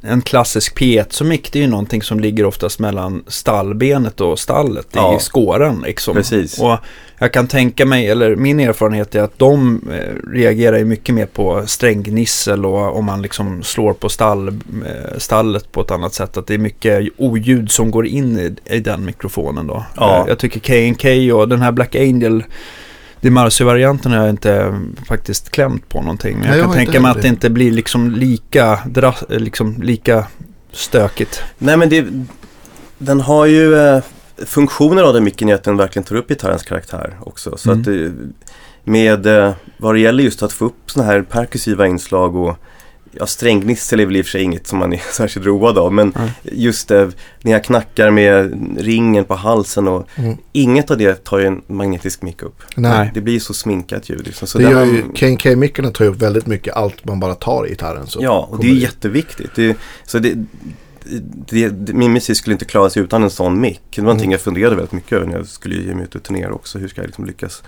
en, 0.00 0.22
klassisk 0.22 0.78
P1 0.78 1.06
så 1.10 1.24
mick 1.24 1.52
det 1.52 1.58
är 1.58 1.60
ju 1.60 1.68
någonting 1.68 2.02
som 2.02 2.20
ligger 2.20 2.44
oftast 2.44 2.78
mellan 2.78 3.24
stallbenet 3.26 4.20
och 4.20 4.38
stallet 4.38 4.86
Ja. 4.92 5.16
i 5.16 5.20
skåran 5.20 5.82
liksom. 5.86 6.14
Precis. 6.14 6.60
Och 6.60 6.76
jag 7.18 7.32
kan 7.32 7.46
tänka 7.48 7.86
mig, 7.86 8.10
eller 8.10 8.36
min 8.36 8.60
erfarenhet 8.60 9.14
är 9.14 9.22
att 9.22 9.38
de 9.38 9.82
eh, 9.92 10.30
reagerar 10.30 10.84
mycket 10.84 11.14
mer 11.14 11.26
på 11.26 11.62
stränggnissel 11.66 12.66
och 12.66 12.96
om 12.96 13.04
man 13.04 13.22
liksom 13.22 13.62
slår 13.62 13.92
på 13.92 14.08
stall, 14.08 14.48
eh, 14.48 15.18
stallet 15.18 15.72
på 15.72 15.80
ett 15.80 15.90
annat 15.90 16.14
sätt. 16.14 16.36
Att 16.36 16.46
det 16.46 16.54
är 16.54 16.58
mycket 16.58 17.08
oljud 17.16 17.70
som 17.70 17.90
går 17.90 18.06
in 18.06 18.38
i, 18.38 18.74
i 18.76 18.80
den 18.80 19.04
mikrofonen 19.04 19.66
då. 19.66 19.84
Ja. 19.96 20.24
Jag 20.28 20.38
tycker 20.38 20.60
K&K 20.60 21.34
och 21.36 21.48
den 21.48 21.62
här 21.62 21.72
Black 21.72 21.94
Angel 21.94 22.44
DiMarzio-varianten 23.20 24.12
har 24.12 24.18
jag 24.18 24.28
inte 24.30 24.54
eh, 24.54 24.74
faktiskt 25.08 25.50
klämt 25.50 25.88
på 25.88 26.00
någonting. 26.00 26.38
Men 26.38 26.40
Nej, 26.48 26.50
jag 26.50 26.58
jag 26.58 26.64
kan 26.74 26.74
tänka 26.84 27.00
mig 27.00 27.10
att 27.10 27.22
det. 27.22 27.28
inte 27.28 27.50
blir 27.50 27.72
liksom 27.72 28.10
lika, 28.10 28.78
eh, 28.96 29.14
liksom 29.28 29.82
lika 29.82 30.26
stökigt. 30.72 31.42
Nej 31.58 31.76
men 31.76 31.88
det, 31.88 32.06
den 32.98 33.20
har 33.20 33.46
ju 33.46 33.74
eh, 33.76 34.02
funktionen 34.46 35.04
av 35.04 35.14
den 35.14 35.24
micken 35.24 35.48
är 35.48 35.54
att 35.54 35.64
den 35.64 35.76
verkligen 35.76 36.04
tar 36.04 36.16
upp 36.16 36.28
gitarrens 36.28 36.62
karaktär 36.62 37.18
också. 37.20 37.56
Så 37.56 37.70
Mm. 37.70 37.80
att 37.80 37.86
det, 37.86 38.12
med 38.84 39.26
eh, 39.26 39.52
vad 39.76 39.94
det 39.94 40.00
gäller 40.00 40.24
just 40.24 40.42
att 40.42 40.52
få 40.52 40.64
upp 40.64 40.90
sådana 40.90 41.10
här 41.12 41.22
perkussiva 41.22 41.86
inslag 41.86 42.36
och 42.36 42.56
Ja, 43.20 43.26
stränggnissel 43.26 44.00
är 44.00 44.06
väl 44.06 44.16
i 44.16 44.20
och 44.20 44.24
för 44.24 44.30
sig 44.30 44.42
inget 44.42 44.66
som 44.66 44.78
man 44.78 44.92
är 44.92 44.98
särskilt 45.12 45.46
road 45.46 45.78
av 45.78 45.92
men 45.92 46.12
Nej. 46.16 46.32
just 46.42 46.88
det, 46.88 47.10
när 47.42 47.52
jag 47.52 47.64
knackar 47.64 48.10
med 48.10 48.58
ringen 48.78 49.24
på 49.24 49.34
halsen 49.34 49.88
och 49.88 50.08
Mm. 50.16 50.36
inget 50.52 50.90
av 50.90 50.98
det 50.98 51.24
tar 51.24 51.38
ju 51.38 51.46
en 51.46 51.62
magnetisk 51.66 52.22
mick 52.22 52.42
upp. 52.42 52.62
Nej. 52.76 53.10
Det 53.14 53.20
blir 53.20 53.34
ju 53.34 53.40
så 53.40 53.54
sminkat 53.54 54.08
ljud. 54.10 54.26
Liksom. 54.26 54.48
Så 54.48 54.58
det 54.58 54.64
gör 54.70 54.84
ju, 54.84 55.02
K&K-mickarna 55.02 55.90
tar 55.90 56.04
ju 56.04 56.10
upp 56.10 56.16
väldigt 56.22 56.46
mycket 56.46 56.74
allt 56.74 57.04
man 57.04 57.20
bara 57.20 57.34
tar 57.34 57.66
i 57.66 57.70
gitarren. 57.70 58.06
Så 58.06 58.18
Ja, 58.22 58.48
och 58.50 58.58
det 58.60 58.66
är 58.66 58.68
kommer 58.68 58.80
jätteviktigt. 58.82 59.50
Det, 59.54 59.76
så 60.04 60.18
det, 60.18 60.34
det, 61.50 61.68
det, 61.68 61.92
min 61.92 62.12
musik 62.12 62.36
skulle 62.36 62.52
inte 62.52 62.64
klara 62.64 62.90
sig 62.90 63.02
utan 63.02 63.22
en 63.22 63.30
sån 63.30 63.60
mick. 63.60 63.80
Det 63.90 64.00
var 64.00 64.04
någonting 64.04 64.24
Mm. 64.26 64.32
jag 64.32 64.40
funderade 64.40 64.76
väldigt 64.76 64.92
mycket 64.92 65.12
över 65.12 65.26
när 65.26 65.36
jag 65.36 65.46
skulle 65.46 65.74
ge 65.76 65.94
mig 65.94 66.04
ut 66.04 66.14
och 66.14 66.22
turnera 66.22 66.52
också. 66.52 66.78
Hur 66.78 66.88
ska 66.88 67.00
jag 67.00 67.06
liksom 67.06 67.24
lyckas? 67.24 67.62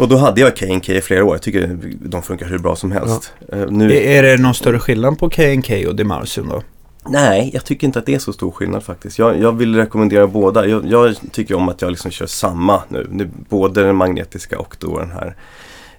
Och 0.00 0.08
då 0.08 0.16
hade 0.16 0.40
jag 0.40 0.56
K&K 0.56 0.92
i 0.92 1.00
flera 1.00 1.24
år. 1.24 1.34
Jag 1.34 1.42
tycker 1.42 1.78
de 2.00 2.22
funkar 2.22 2.46
hur 2.46 2.58
bra 2.58 2.76
som 2.76 2.92
helst. 2.92 3.32
Eh, 3.52 3.58
nu, 3.70 3.96
Är, 3.96 4.22
det 4.22 4.36
någon 4.36 4.54
större 4.54 4.78
skillnad 4.78 5.18
på 5.18 5.30
K&K 5.30 5.74
och 5.88 5.94
DiMarzio 5.96 6.42
då? 6.42 6.62
Nej, 7.08 7.50
jag 7.54 7.64
tycker 7.64 7.86
inte 7.86 7.98
att 7.98 8.06
det 8.06 8.14
är 8.14 8.18
så 8.18 8.32
stor 8.32 8.50
skillnad 8.50 8.82
faktiskt. 8.82 9.18
Jag, 9.18 9.40
jag 9.40 9.52
vill 9.52 9.76
rekommendera 9.76 10.26
båda. 10.26 10.66
Jag, 10.66 10.86
jag 10.86 11.14
tycker 11.32 11.54
om 11.54 11.68
att 11.68 11.82
jag 11.82 11.90
liksom 11.90 12.10
kör 12.10 12.26
samma 12.26 12.82
nu. 12.88 13.06
nu 13.10 13.30
både 13.48 13.82
den 13.82 13.96
magnetiska 13.96 14.58
och 14.58 14.76
då 14.78 14.98
den 14.98 15.10
här 15.10 15.36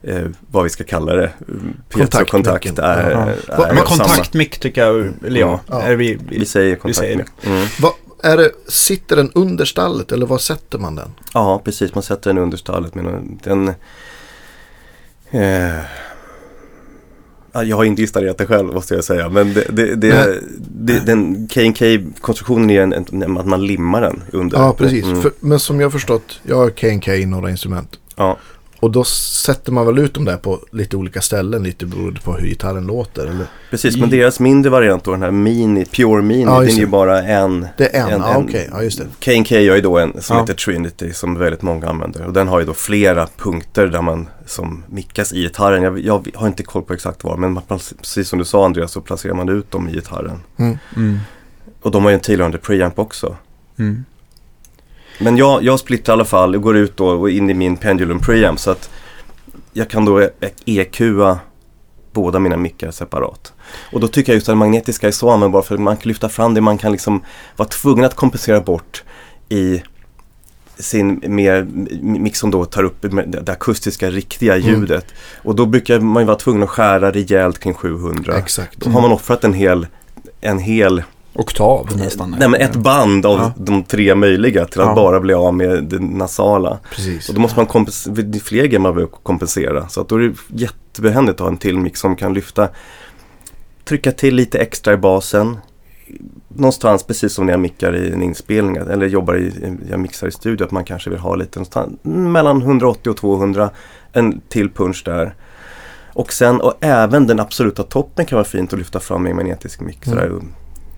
eh, 0.04 0.26
vad 0.52 0.64
vi 0.64 0.70
ska 0.70 0.84
kalla 0.84 1.14
det. 1.16 1.32
Piezo-kontakt 1.89 2.80
är, 2.80 3.12
Ja. 3.12 3.20
är, 3.56 3.70
är 3.70 3.74
Men 3.74 3.84
kontaktmick 3.84 4.60
tycker 4.60 4.86
jag, 4.86 5.14
eller 5.26 5.39
ja, 5.39 5.60
Ja. 5.68 5.82
är 5.82 5.95
vi, 5.95 6.20
Vi 6.30 6.45
säger 6.45 6.78
Vi 6.84 6.93
säger 6.93 7.16
kontaktmick. 7.16 7.45
Mm. 7.45 7.68
Är 8.24 8.38
det, 8.38 8.51
sitter 8.67 9.15
den 9.15 9.32
under 9.36 9.65
stallet 9.65 10.11
eller 10.11 10.26
var 10.26 10.38
sätter 10.38 10.80
man 10.80 10.95
den? 10.95 11.11
Ja, 11.34 11.61
precis. 11.65 11.95
Man 11.95 12.03
sätter 12.03 12.34
den 12.34 12.43
under 12.43 12.57
stallet. 12.57 12.95
Men 12.95 13.39
den... 13.43 13.67
Eh, 15.32 15.84
ja, 17.51 17.63
jag 17.63 17.78
har 17.78 17.84
inte 17.84 18.01
installerat 18.01 18.38
det 18.38 18.45
själv 18.45 18.74
måste 18.74 18.93
jag 18.93 19.03
säga. 19.03 19.30
Men 19.30 19.53
det, 19.53 19.65
det, 19.69 19.95
det, 19.95 20.39
det, 20.59 20.99
den 20.99 21.47
K&K-konstruktionen 21.47 22.69
är 22.69 22.82
en, 22.82 22.93
en, 22.93 23.38
att 23.38 23.47
man 23.47 23.65
limmar 23.65 24.01
den 24.01 24.24
under. 24.32 24.57
Ja, 24.57 24.74
precis. 24.74 25.05
Mm. 25.05 25.22
För, 25.22 25.32
men 25.39 25.59
som 25.59 25.80
jag 25.80 25.91
förstått, 25.91 26.39
jag 26.43 26.55
har 26.55 26.69
K&K 26.69 27.13
i 27.13 27.26
några 27.26 27.49
instrument. 27.49 27.99
Ja. 28.15 28.38
Och 28.82 28.91
då 28.91 29.03
sätter 29.03 29.71
man 29.71 29.86
väl 29.86 29.99
ut 29.99 30.13
dem 30.13 30.25
där 30.25 30.38
på 30.38 30.59
lite 30.71 30.97
olika 30.97 31.21
ställen, 31.21 31.63
lite 31.63 31.86
beroende 31.86 32.19
på 32.21 32.34
hur 32.34 32.47
gitarren 32.47 32.88
låter. 32.88 33.27
Eller? 33.27 33.45
Precis, 33.69 33.97
men 33.97 34.09
deras 34.09 34.39
mindre 34.39 34.69
variant 34.71 35.03
då, 35.03 35.11
den 35.11 35.21
här 35.21 35.32
Mini, 35.32 35.86
Pure 35.86 36.21
Mini, 36.21 36.41
Ja, 36.43 36.59
den 36.59 36.69
är 36.69 36.73
ju 36.73 36.86
bara 36.88 37.23
en. 37.23 37.67
Det 37.77 37.95
är 37.95 38.03
en, 38.07 38.13
En- 38.13 38.19
ja 38.21 38.34
en- 38.36 38.43
okej, 38.47 38.69
ja 38.71 38.84
just 38.84 38.97
det. 38.99 39.05
K&K 39.25 39.55
har 39.55 39.75
ju 39.75 39.82
då 39.82 39.97
en 39.97 40.21
som 40.21 40.36
Ja. 40.36 40.41
heter 40.41 40.53
Trinity 40.53 41.13
som 41.13 41.38
väldigt 41.38 41.61
många 41.61 41.88
använder. 41.89 42.25
Och 42.25 42.34
den 42.34 42.47
har 42.47 42.59
ju 42.59 42.65
då 42.65 42.73
flera 42.73 43.27
punkter 43.38 43.88
där 43.88 44.01
man 44.01 44.29
som 44.45 44.84
mickas 44.89 45.34
i 45.34 45.41
gitarren. 45.41 45.84
Jag, 45.84 45.99
jag 45.99 46.23
har 46.36 46.47
inte 46.47 46.63
koll 46.63 46.82
på 46.84 46.93
exakt 46.93 47.23
var, 47.23 47.38
men 47.38 47.51
man, 47.53 47.63
precis 47.67 48.27
som 48.29 48.39
du 48.39 48.45
sa 48.45 48.65
Andreas 48.65 48.91
så 48.91 49.01
placerar 49.01 49.34
man 49.34 49.49
ut 49.49 49.71
dem 49.71 49.89
i 49.89 49.91
gitarren. 49.91 50.39
Mm. 50.57 50.77
mm, 50.97 51.19
Och 51.81 51.91
de 51.91 52.03
har 52.03 52.11
ju 52.11 52.14
en 52.14 52.19
tillhörande 52.19 52.57
preamp 52.57 52.99
också. 52.99 53.35
mm. 53.80 54.06
Men 55.22 55.38
jag, 55.38 55.64
jag 55.64 55.80
splittrar 55.80 56.14
i 56.14 56.15
alla 56.15 56.26
fall 56.26 56.56
och 56.56 56.61
går 56.61 56.77
ut 56.77 56.98
då 56.98 57.07
och 57.07 57.30
in 57.30 57.49
i 57.49 57.53
min 57.53 57.77
Pendulum 57.77 58.19
preamp 58.19 58.60
så 58.60 58.72
att 58.72 58.89
jag 59.73 59.89
kan 59.89 60.06
då 60.06 60.30
EQa 60.65 61.39
båda 62.14 62.39
mina 62.39 62.57
mickar 62.57 62.91
separat. 62.91 63.53
Och 63.93 63.99
då 63.99 64.07
tycker 64.07 64.31
jag 64.31 64.35
just 64.35 64.49
att 64.49 64.52
den 64.52 64.57
magnetiska 64.57 65.07
är 65.07 65.11
så 65.11 65.30
användbar 65.30 65.61
för 65.61 65.77
man 65.77 65.98
kan 65.98 66.07
lyfta 66.07 66.30
fram 66.30 66.53
det 66.53 66.61
man 66.61 66.77
kan 66.77 66.91
liksom 66.91 67.23
vara 67.56 67.69
tvungen 67.69 68.06
att 68.06 68.15
kompensera 68.15 68.61
bort 68.61 69.03
i 69.49 69.84
sin 70.77 71.22
mer 71.27 71.68
mix 72.02 72.39
som 72.39 72.52
då 72.52 72.65
tar 72.65 72.84
upp 72.84 73.06
det 73.27 73.49
akustiska 73.52 74.10
riktiga 74.10 74.56
Mm. 74.57 74.68
ljudet. 74.69 75.06
Och 75.43 75.56
då 75.56 75.65
brukar 75.65 75.99
man 75.99 76.23
ju 76.23 76.27
vara 76.27 76.38
tvungen 76.38 76.64
att 76.64 76.69
skära 76.69 77.11
rejält 77.11 77.60
kring 77.60 77.73
700. 77.73 78.38
Exakt. 78.38 78.77
Då 78.80 78.89
har 78.89 79.02
man 79.02 79.11
offrat 79.11 79.43
en 79.43 79.53
hel, 79.53 79.88
en 80.41 80.60
hel 80.60 81.03
Oktav 81.34 81.88
nästan. 81.98 82.36
Nej 82.40 82.49
men 82.49 82.62
ett 82.62 82.76
band 82.76 83.26
av 83.26 83.38
Ja. 83.40 83.52
de 83.58 83.84
tre 83.84 84.16
möjliga 84.16 84.66
till 84.66 84.82
att 84.82 84.88
Ja. 84.88 84.95
bara 84.95 85.20
bli 85.20 85.34
av 85.34 85.53
med 85.53 85.84
det 85.84 85.99
nasala. 85.99 86.80
Precis. 86.95 87.30
Och 87.30 87.36
då 87.36 87.41
måste 87.41 87.60
man 87.60 87.66
kompensera, 87.66 88.14
det 88.14 88.38
är 88.38 88.40
fler 88.41 88.64
grejer 88.66 88.80
man 88.80 88.94
behöver 88.95 89.12
kompensera. 89.24 89.88
Så 89.90 90.02
att 90.02 90.10
då 90.10 90.16
är 90.16 90.20
det 90.20 90.34
jättebehändigt 90.48 91.34
att 91.36 91.40
ha 91.40 91.48
en 91.48 91.58
till 91.58 91.78
mix 91.78 91.99
som 91.99 92.16
kan 92.16 92.34
lyfta, 92.34 92.70
trycka 93.86 94.12
till 94.12 94.36
lite 94.36 94.60
extra 94.60 94.94
i 94.94 94.98
basen. 94.98 95.58
Någonstans 96.48 97.03
precis 97.03 97.34
som 97.34 97.45
när 97.45 97.53
jag 97.53 97.60
mickar 97.60 97.95
i 97.95 98.12
en 98.12 98.24
inspelning 98.24 98.76
eller 98.76 99.06
jobbar 99.08 99.38
i, 99.38 99.53
jag 99.90 99.99
mixar 99.99 100.28
i 100.28 100.32
studio 100.32 100.66
att 100.66 100.72
man 100.72 100.84
kanske 100.84 101.10
vill 101.10 101.20
ha 101.20 101.36
lite 101.36 101.60
någonstans 101.60 101.99
mellan 102.03 102.62
180 102.62 103.10
och 103.10 103.18
200 103.18 103.70
en 104.14 104.41
till 104.49 104.70
punch 104.70 105.02
där. 105.06 105.36
Och 106.14 106.34
sen 106.34 106.62
och 106.62 106.74
även 106.82 107.28
den 107.28 107.40
absoluta 107.40 107.84
toppen 107.84 108.26
kan 108.26 108.36
vara 108.36 108.45
fint 108.48 108.74
att 108.74 108.80
lyfta 108.80 108.99
fram 108.99 109.24
med 109.24 109.30
en 109.30 109.36
magnetisk 109.36 109.80
mix. 109.82 110.08
Mm. 110.08 110.52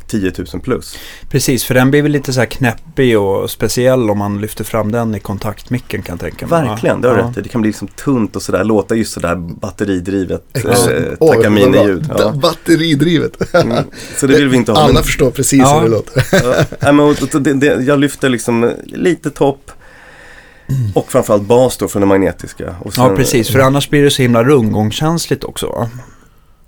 Sådär, 0.08 0.32
10 0.32 0.46
000 0.54 0.62
plus. 0.62 0.98
Precis, 1.30 1.64
för 1.64 1.74
den 1.74 1.92
blir 1.92 2.02
väl 2.02 2.12
lite 2.12 2.34
så 2.34 2.40
här 2.40 2.46
knäppig 2.48 3.20
och 3.20 3.52
speciell 3.52 4.10
om 4.10 4.18
man 4.18 4.42
lyfter 4.42 4.64
fram 4.64 4.92
den 4.92 5.16
i 5.16 5.20
kontaktmicken 5.20 6.02
kan 6.02 6.14
jag 6.14 6.20
tänka 6.20 6.48
mig. 6.48 6.68
Verkligen, 6.70 7.02
det 7.02 7.08
har 7.08 7.18
Ja. 7.18 7.24
rätt 7.24 7.38
i. 7.38 7.42
Det 7.42 7.50
kan 7.50 7.62
bli 7.62 7.70
liksom 7.70 7.88
tunt 7.88 8.36
och 8.36 8.42
sådär, 8.42 8.64
låta 8.64 8.96
just 8.96 9.14
sådär 9.14 9.36
batteridrivet 9.36 10.44
Exakt. 10.54 10.78
eh, 10.88 10.96
Oj, 10.98 11.16
vad 11.20 11.36
Takamine-ljud. 11.36 12.10
Ja. 12.18 12.32
Batteridrivet. 12.42 13.54
Mm. 13.54 13.86
Så 14.18 14.28
det 14.28 14.34
vill 14.36 14.50
vi 14.50 14.58
inte 14.58 14.72
ha. 14.72 14.80
Alla 14.80 14.94
men- 14.94 15.04
förstår 15.04 15.32
precis 15.32 15.60
Ja. 15.60 15.76
hur 15.80 15.84
det 15.84 15.96
låter. 15.96 16.24
Ja, 16.32 16.56
nej, 16.80 16.94
men, 16.94 17.00
och- 17.00 17.22
och 17.36 17.42
det, 17.42 17.54
det, 17.54 17.66
jag 17.84 18.00
lyfter 18.00 18.30
liksom 18.30 18.72
lite 18.86 19.30
topp 19.30 19.72
och 20.94 21.12
framförallt 21.12 21.44
bas 21.44 21.78
då 21.78 21.88
från 21.88 22.00
det 22.00 22.06
magnetiska. 22.06 22.76
Och 22.80 22.94
Ja, 22.98 23.14
precis. 23.16 23.50
För 23.50 23.60
annars 23.60 23.90
blir 23.90 24.04
det 24.04 24.12
så 24.12 24.22
himla 24.22 24.44
rundgångskänsligt 24.44 25.44
också. 25.44 25.90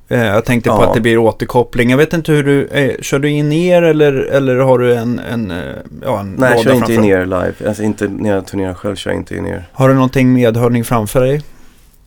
Eh, 0.08 0.26
Jag 0.26 0.46
tänkte 0.46 0.70
på 0.70 0.76
Ja. 0.76 0.88
att 0.88 0.94
det 0.94 1.02
blir 1.02 1.18
återkoppling. 1.18 1.90
Jag 1.90 1.98
vet 1.98 2.14
inte 2.14 2.32
hur 2.32 2.44
du, 2.44 2.66
eh, 2.68 2.96
kör 3.02 3.20
du 3.20 3.30
in 3.30 3.52
er 3.52 3.82
eller, 3.82 4.14
eller 4.14 4.56
har 4.56 4.80
du 4.80 4.96
en, 4.96 5.20
en, 5.20 5.52
eh, 5.52 5.58
ja, 6.02 6.20
en 6.20 6.36
Nej, 6.38 6.52
jag 6.56 6.64
kör 6.64 6.74
inte 6.74 6.94
in 6.94 7.04
er 7.04 7.26
live. 7.26 7.54
Alltså 7.68 7.84
inte 7.84 8.08
när 8.08 8.30
jag 8.30 8.48
turnerar 8.48 8.74
själv 8.74 8.96
kör 8.96 9.12
jag 9.12 9.20
inte 9.20 9.36
in 9.36 9.46
er. 9.46 9.70
Har 9.74 9.90
du 9.90 9.96
någonting 9.96 10.34
medhörning 10.34 10.84
framför 10.84 11.22
dig? 11.22 11.42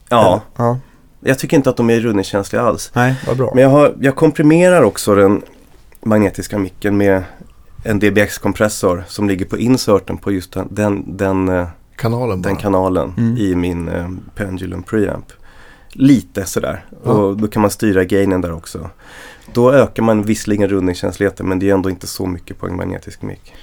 Ja, 0.09 0.41
ja. 0.57 0.79
jag 1.21 1.39
tycker 1.39 1.57
inte 1.57 1.69
att 1.69 1.77
de 1.77 1.89
är 1.89 1.99
rundningskänsliga 1.99 2.61
alls. 2.61 2.91
Nej, 2.93 3.15
vad 3.27 3.37
bra. 3.37 3.51
Men 3.53 3.63
jag, 3.63 3.69
har, 3.69 3.93
jag 4.01 4.15
komprimerar 4.15 4.81
också 4.81 5.15
den 5.15 5.41
magnetiska 6.05 6.57
micken 6.57 6.97
med 6.97 7.23
en 7.83 7.99
DBX-kompressor 7.99 9.03
som 9.07 9.27
ligger 9.29 9.45
på 9.45 9.57
inserten 9.57 10.17
på 10.17 10.31
just 10.31 10.53
den, 10.53 10.67
den, 10.71 11.17
den, 11.17 11.49
eh, 11.49 11.67
Kanalen 11.95 12.41
bara. 12.41 12.49
den 12.49 12.55
kanalen 12.57 13.13
Mm. 13.17 13.37
i 13.37 13.55
min 13.55 13.87
eh, 13.89 14.09
Pendulum 14.35 14.83
preamp. 14.83 15.25
Lite 16.01 16.45
sådär. 16.45 16.85
Ja. 17.05 17.11
Och 17.11 17.37
då 17.37 17.47
kan 17.47 17.61
man 17.61 17.71
styra 17.71 18.03
gainen 18.03 18.41
där 18.41 18.53
också. 18.53 18.89
Då 19.53 19.71
ökar 19.73 20.03
man 20.03 20.23
visserligen 20.23 20.69
rundningskänsligheten 20.69 21.49
men 21.49 21.59
det 21.59 21.69
är 21.69 21.73
ändå 21.73 21.89
inte 21.89 22.07
så 22.07 22.25
mycket 22.25 22.59
på 22.59 22.67
en 22.67 22.75
magnetisk 22.75 23.21
mick. 23.21 23.53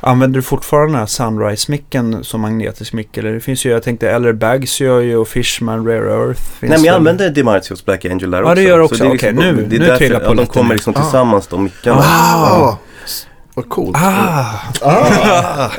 Använder 0.00 0.36
du 0.38 0.42
fortfarande 0.42 0.88
den 0.92 0.98
här 0.98 1.06
Sunrise-micken 1.06 2.22
som 2.24 2.40
magnetisk 2.40 2.92
mick? 2.92 3.16
Eller 3.16 3.32
det 3.32 3.40
finns 3.40 3.64
ju, 3.66 3.70
jag 3.70 3.82
tänkte, 3.82 4.10
Eller 4.10 4.32
Bags 4.32 4.80
gör 4.80 5.00
ju 5.00 5.16
och 5.16 5.28
Fishman, 5.28 5.86
Rare 5.86 6.12
Earth. 6.26 6.40
Finns 6.42 6.60
Nej 6.70 6.78
men 6.78 6.84
jag 6.84 6.94
använder 6.96 7.30
DiMarzios 7.30 7.84
Black 7.84 8.04
Angel 8.04 8.30
där 8.30 8.38
Ja, 8.38 8.44
också. 8.44 8.54
det 8.54 8.62
gör 8.62 8.78
Så 8.78 8.84
också. 8.84 9.04
är 9.04 9.08
Okej, 9.08 9.32
liksom- 9.32 9.36
nu- 9.56 9.66
det 9.68 9.76
är 9.76 9.80
nu 9.80 9.86
därför- 9.86 9.98
trillar 9.98 10.20
ja, 10.24 10.34
De 10.34 10.46
kommer 10.46 10.74
liksom 10.74 10.94
Ah. 10.96 11.00
tillsammans 11.02 11.46
de 11.46 11.64
mickarna. 11.64 12.02
Ah, 12.04 12.78
vad 13.54 13.68
coolt. 13.68 13.96
Ah! 13.96 14.44
Ah. 14.82 15.70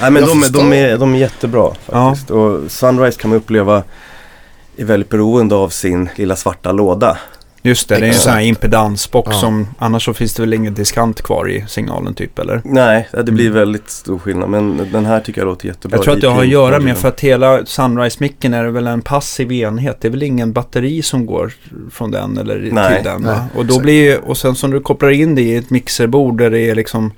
Nej 0.00 0.10
men 0.10 0.14
de, 0.14 0.20
är- 0.38 0.42
förstår. 0.42 0.58
de, 0.60 0.72
är, 0.72 0.98
de 0.98 1.14
är 1.14 1.18
jättebra 1.18 1.72
Ja. 1.86 2.08
faktiskt. 2.08 2.30
Och 2.30 2.70
Sunrise 2.70 3.20
kan 3.20 3.30
man 3.30 3.36
uppleva 3.38 3.82
är 4.80 4.84
väldigt 4.84 5.08
beroende 5.08 5.54
av 5.54 5.68
sin 5.68 6.08
lilla 6.16 6.36
svarta 6.36 6.72
låda. 6.72 7.18
Just 7.62 7.88
det, 7.88 7.94
det 7.94 7.98
är 7.98 8.02
en 8.04 8.08
Exakt. 8.08 8.24
sån 8.24 8.32
här 8.32 8.40
impedansbox 8.40 9.28
Ja. 9.32 9.40
som 9.40 9.66
annars 9.78 10.04
så 10.04 10.14
finns 10.14 10.34
det 10.34 10.42
väl 10.42 10.54
ingen 10.54 10.74
diskant 10.74 11.22
kvar 11.22 11.50
i 11.50 11.64
signalen 11.68 12.14
typ 12.14 12.38
eller? 12.38 12.62
Nej, 12.64 13.08
det 13.12 13.32
blir 13.32 13.46
Mm. 13.46 13.58
väldigt 13.58 13.90
stor 13.90 14.18
skillnad. 14.18 14.48
Men 14.50 14.88
den 14.92 15.06
här 15.06 15.20
tycker 15.20 15.40
jag 15.40 15.46
låter 15.46 15.66
jättebra. 15.66 15.96
Jag 15.96 16.04
tror 16.04 16.14
att 16.14 16.20
det 16.20 16.28
har 16.28 16.40
att 16.42 16.48
göra 16.48 16.78
med 16.80 16.98
för 16.98 17.08
att 17.08 17.20
hela 17.20 17.64
Sunrise-micken 17.66 18.54
är 18.54 18.64
väl 18.64 18.86
en 18.86 19.02
passiv 19.02 19.52
enhet. 19.52 20.00
Det 20.00 20.08
är 20.08 20.10
väl 20.12 20.22
ingen 20.22 20.52
batteri 20.52 21.02
som 21.02 21.26
går 21.26 21.52
från 21.90 22.10
den 22.10 22.38
eller 22.38 22.68
Nej, 22.72 22.94
till 22.96 23.04
den 23.04 23.24
va? 23.24 23.30
nej, 23.32 23.40
Och 23.54 23.66
då 23.66 23.74
exakt. 23.74 23.82
blir 23.82 24.20
och 24.20 24.36
sen 24.36 24.54
som 24.54 24.70
du 24.70 24.80
kopplar 24.80 25.10
in 25.10 25.34
det 25.34 25.42
i 25.42 25.56
ett 25.56 25.70
mixerbord 25.70 26.38
där 26.38 26.50
det 26.50 26.60
är 26.70 26.74
liksom 26.74 27.12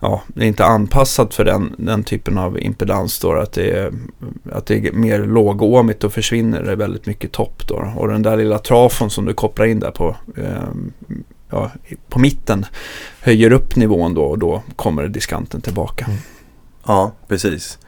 Ja, 0.00 0.22
det 0.26 0.44
är 0.44 0.48
inte 0.48 0.64
anpassat 0.64 1.34
för 1.34 1.44
den, 1.44 1.74
den 1.78 2.04
typen 2.04 2.38
av 2.38 2.60
impedans 2.60 3.18
då. 3.18 3.32
Att 3.32 3.52
det 3.52 3.70
är, 3.70 3.92
att 4.52 4.66
det 4.66 4.86
är 4.86 4.92
mer 4.92 5.18
lågåmigt 5.18 6.04
och 6.04 6.12
försvinner 6.12 6.62
det 6.62 6.76
väldigt 6.76 7.06
mycket 7.06 7.32
topp 7.32 7.62
då. 7.68 7.92
Och 7.96 8.08
den 8.08 8.22
där 8.22 8.36
lilla 8.36 8.58
trafon 8.58 9.10
som 9.10 9.24
du 9.24 9.34
kopplar 9.34 9.66
in 9.66 9.80
där 9.80 9.90
på, 9.90 10.16
ehm, 10.36 10.92
ja, 11.50 11.70
på 12.08 12.18
mitten 12.18 12.66
höjer 13.20 13.52
upp 13.52 13.76
nivån 13.76 14.14
då 14.14 14.22
och 14.22 14.38
då 14.38 14.62
kommer 14.76 15.08
diskanten 15.08 15.60
tillbaka. 15.60 16.04
Mm. 16.04 16.18
Ja, 16.86 17.12
precis. 17.28 17.78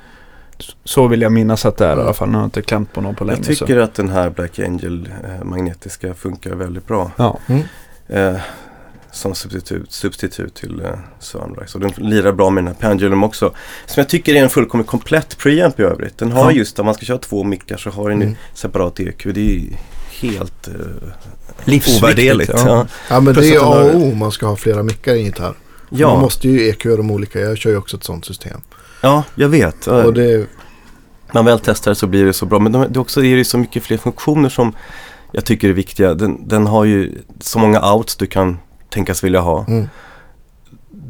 Så 0.85 1.09
vill 1.09 1.23
jag 1.23 1.33
minnas 1.33 1.67
att 1.67 1.77
det 1.77 1.87
är 1.87 1.97
i 1.97 2.01
alla 2.01 2.15
fall. 2.15 2.29
Nu 2.29 2.35
har 2.35 2.43
jag 2.43 2.47
inte 2.47 2.63
klämt 2.63 2.93
på 2.93 3.01
någon 3.01 3.15
på 3.15 3.25
länge. 3.25 3.43
Jag 3.47 3.57
så. 3.57 3.67
tycker 3.67 3.81
att 3.81 3.95
den 3.95 4.09
här 4.09 4.31
Black 4.31 4.59
Angel 4.59 5.09
eh, 5.25 5.45
magnetiska 5.45 6.15
funkar 6.15 6.55
väldigt 6.55 6.87
bra. 6.87 7.11
Ja. 7.17 7.39
Mm. 7.47 7.63
Eh, 8.09 8.41
som 9.13 9.35
substitut, 9.35 9.93
substitut 9.93 10.55
till 10.55 10.81
eh, 10.81 10.91
Sunrise. 11.19 11.79
Och 11.79 11.81
den 11.81 11.93
lirar 11.97 12.33
bra 12.33 12.51
med 12.51 12.65
den 12.65 12.69
här 12.75 12.81
Pendulum 12.81 13.25
också. 13.25 13.47
Som 13.87 13.95
jag 14.01 14.09
tycker 14.09 14.35
är 14.35 14.43
en 14.43 14.51
fullkomligt 14.51 14.87
komplett 14.89 15.39
preamp 15.39 15.81
i 15.81 15.83
övrigt. 15.83 16.19
Den 16.19 16.33
har 16.33 16.45
Ja. 16.45 16.53
just, 16.53 16.79
om 16.79 16.87
man 16.87 16.95
ska 16.95 17.05
köra 17.07 17.19
två 17.19 17.45
mickar 17.45 17.77
så 17.77 17.91
har 17.91 18.11
den 18.11 18.23
Mm. 18.23 18.37
separat 18.55 19.01
EQ. 19.01 19.23
Det 19.35 19.41
är 19.41 19.45
ju 19.45 19.63
helt 20.21 20.69
eh, 20.69 20.75
Livsviktigt. 21.65 22.03
ovärderligt. 22.05 22.51
Ja. 22.55 22.63
Ja. 22.67 22.87
Ja 23.11 23.21
men 23.21 23.35
Plus 23.35 23.47
det 23.51 23.55
är 23.55 23.61
A 23.61 23.85
och 23.85 23.95
O 23.97 24.13
om 24.13 24.19
man 24.19 24.33
ska 24.33 24.47
ha 24.47 24.57
flera 24.57 24.83
mickar 24.83 25.15
i 25.15 25.19
en 25.19 25.25
gitarr. 25.25 25.55
Man 25.91 26.01
Ja. 26.01 26.21
måste 26.21 26.49
ju 26.49 26.69
EQ 26.69 26.83
de 26.97 27.11
olika. 27.11 27.41
Jag 27.41 27.59
kör 27.59 27.71
ju 27.71 27.77
också 27.77 27.97
ett 27.97 28.05
sånt 28.05 28.25
system. 28.25 28.61
ja, 29.03 29.23
jag 29.35 29.49
vet. 29.49 29.87
Och 29.87 30.15
det, 30.15 30.47
man 31.35 31.45
väl 31.45 31.59
testar 31.65 31.95
så 31.95 32.07
blir 32.07 32.25
det 32.25 32.33
så 32.33 32.47
bra. 32.47 32.59
Men 32.59 32.73
de, 32.73 32.79
det 32.93 32.97
är 32.97 33.01
också 33.01 33.25
är 33.25 33.37
det 33.37 33.45
så 33.45 33.59
mycket 33.59 33.83
fler 33.83 33.97
funktioner 33.97 34.49
som 34.49 34.77
jag 35.33 35.45
tycker 35.45 35.69
är 35.69 35.73
viktiga. 35.73 36.15
Den, 36.15 36.49
den 36.49 36.67
har 36.67 36.85
ju 36.85 37.19
så 37.41 37.59
många 37.59 37.93
outs 37.93 38.17
du 38.17 38.27
kan 38.27 38.59
tänkas 38.91 39.25
vilja 39.25 39.41
ha. 39.41 39.65
mm, 39.69 39.89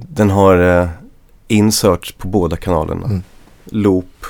Den 0.09 0.31
har 0.31 0.81
eh, 0.83 0.89
inserts 1.49 2.13
på 2.13 2.29
båda 2.29 2.57
kanalerna. 2.57 3.07
Mm. 3.07 3.23
Loop, 3.65 4.27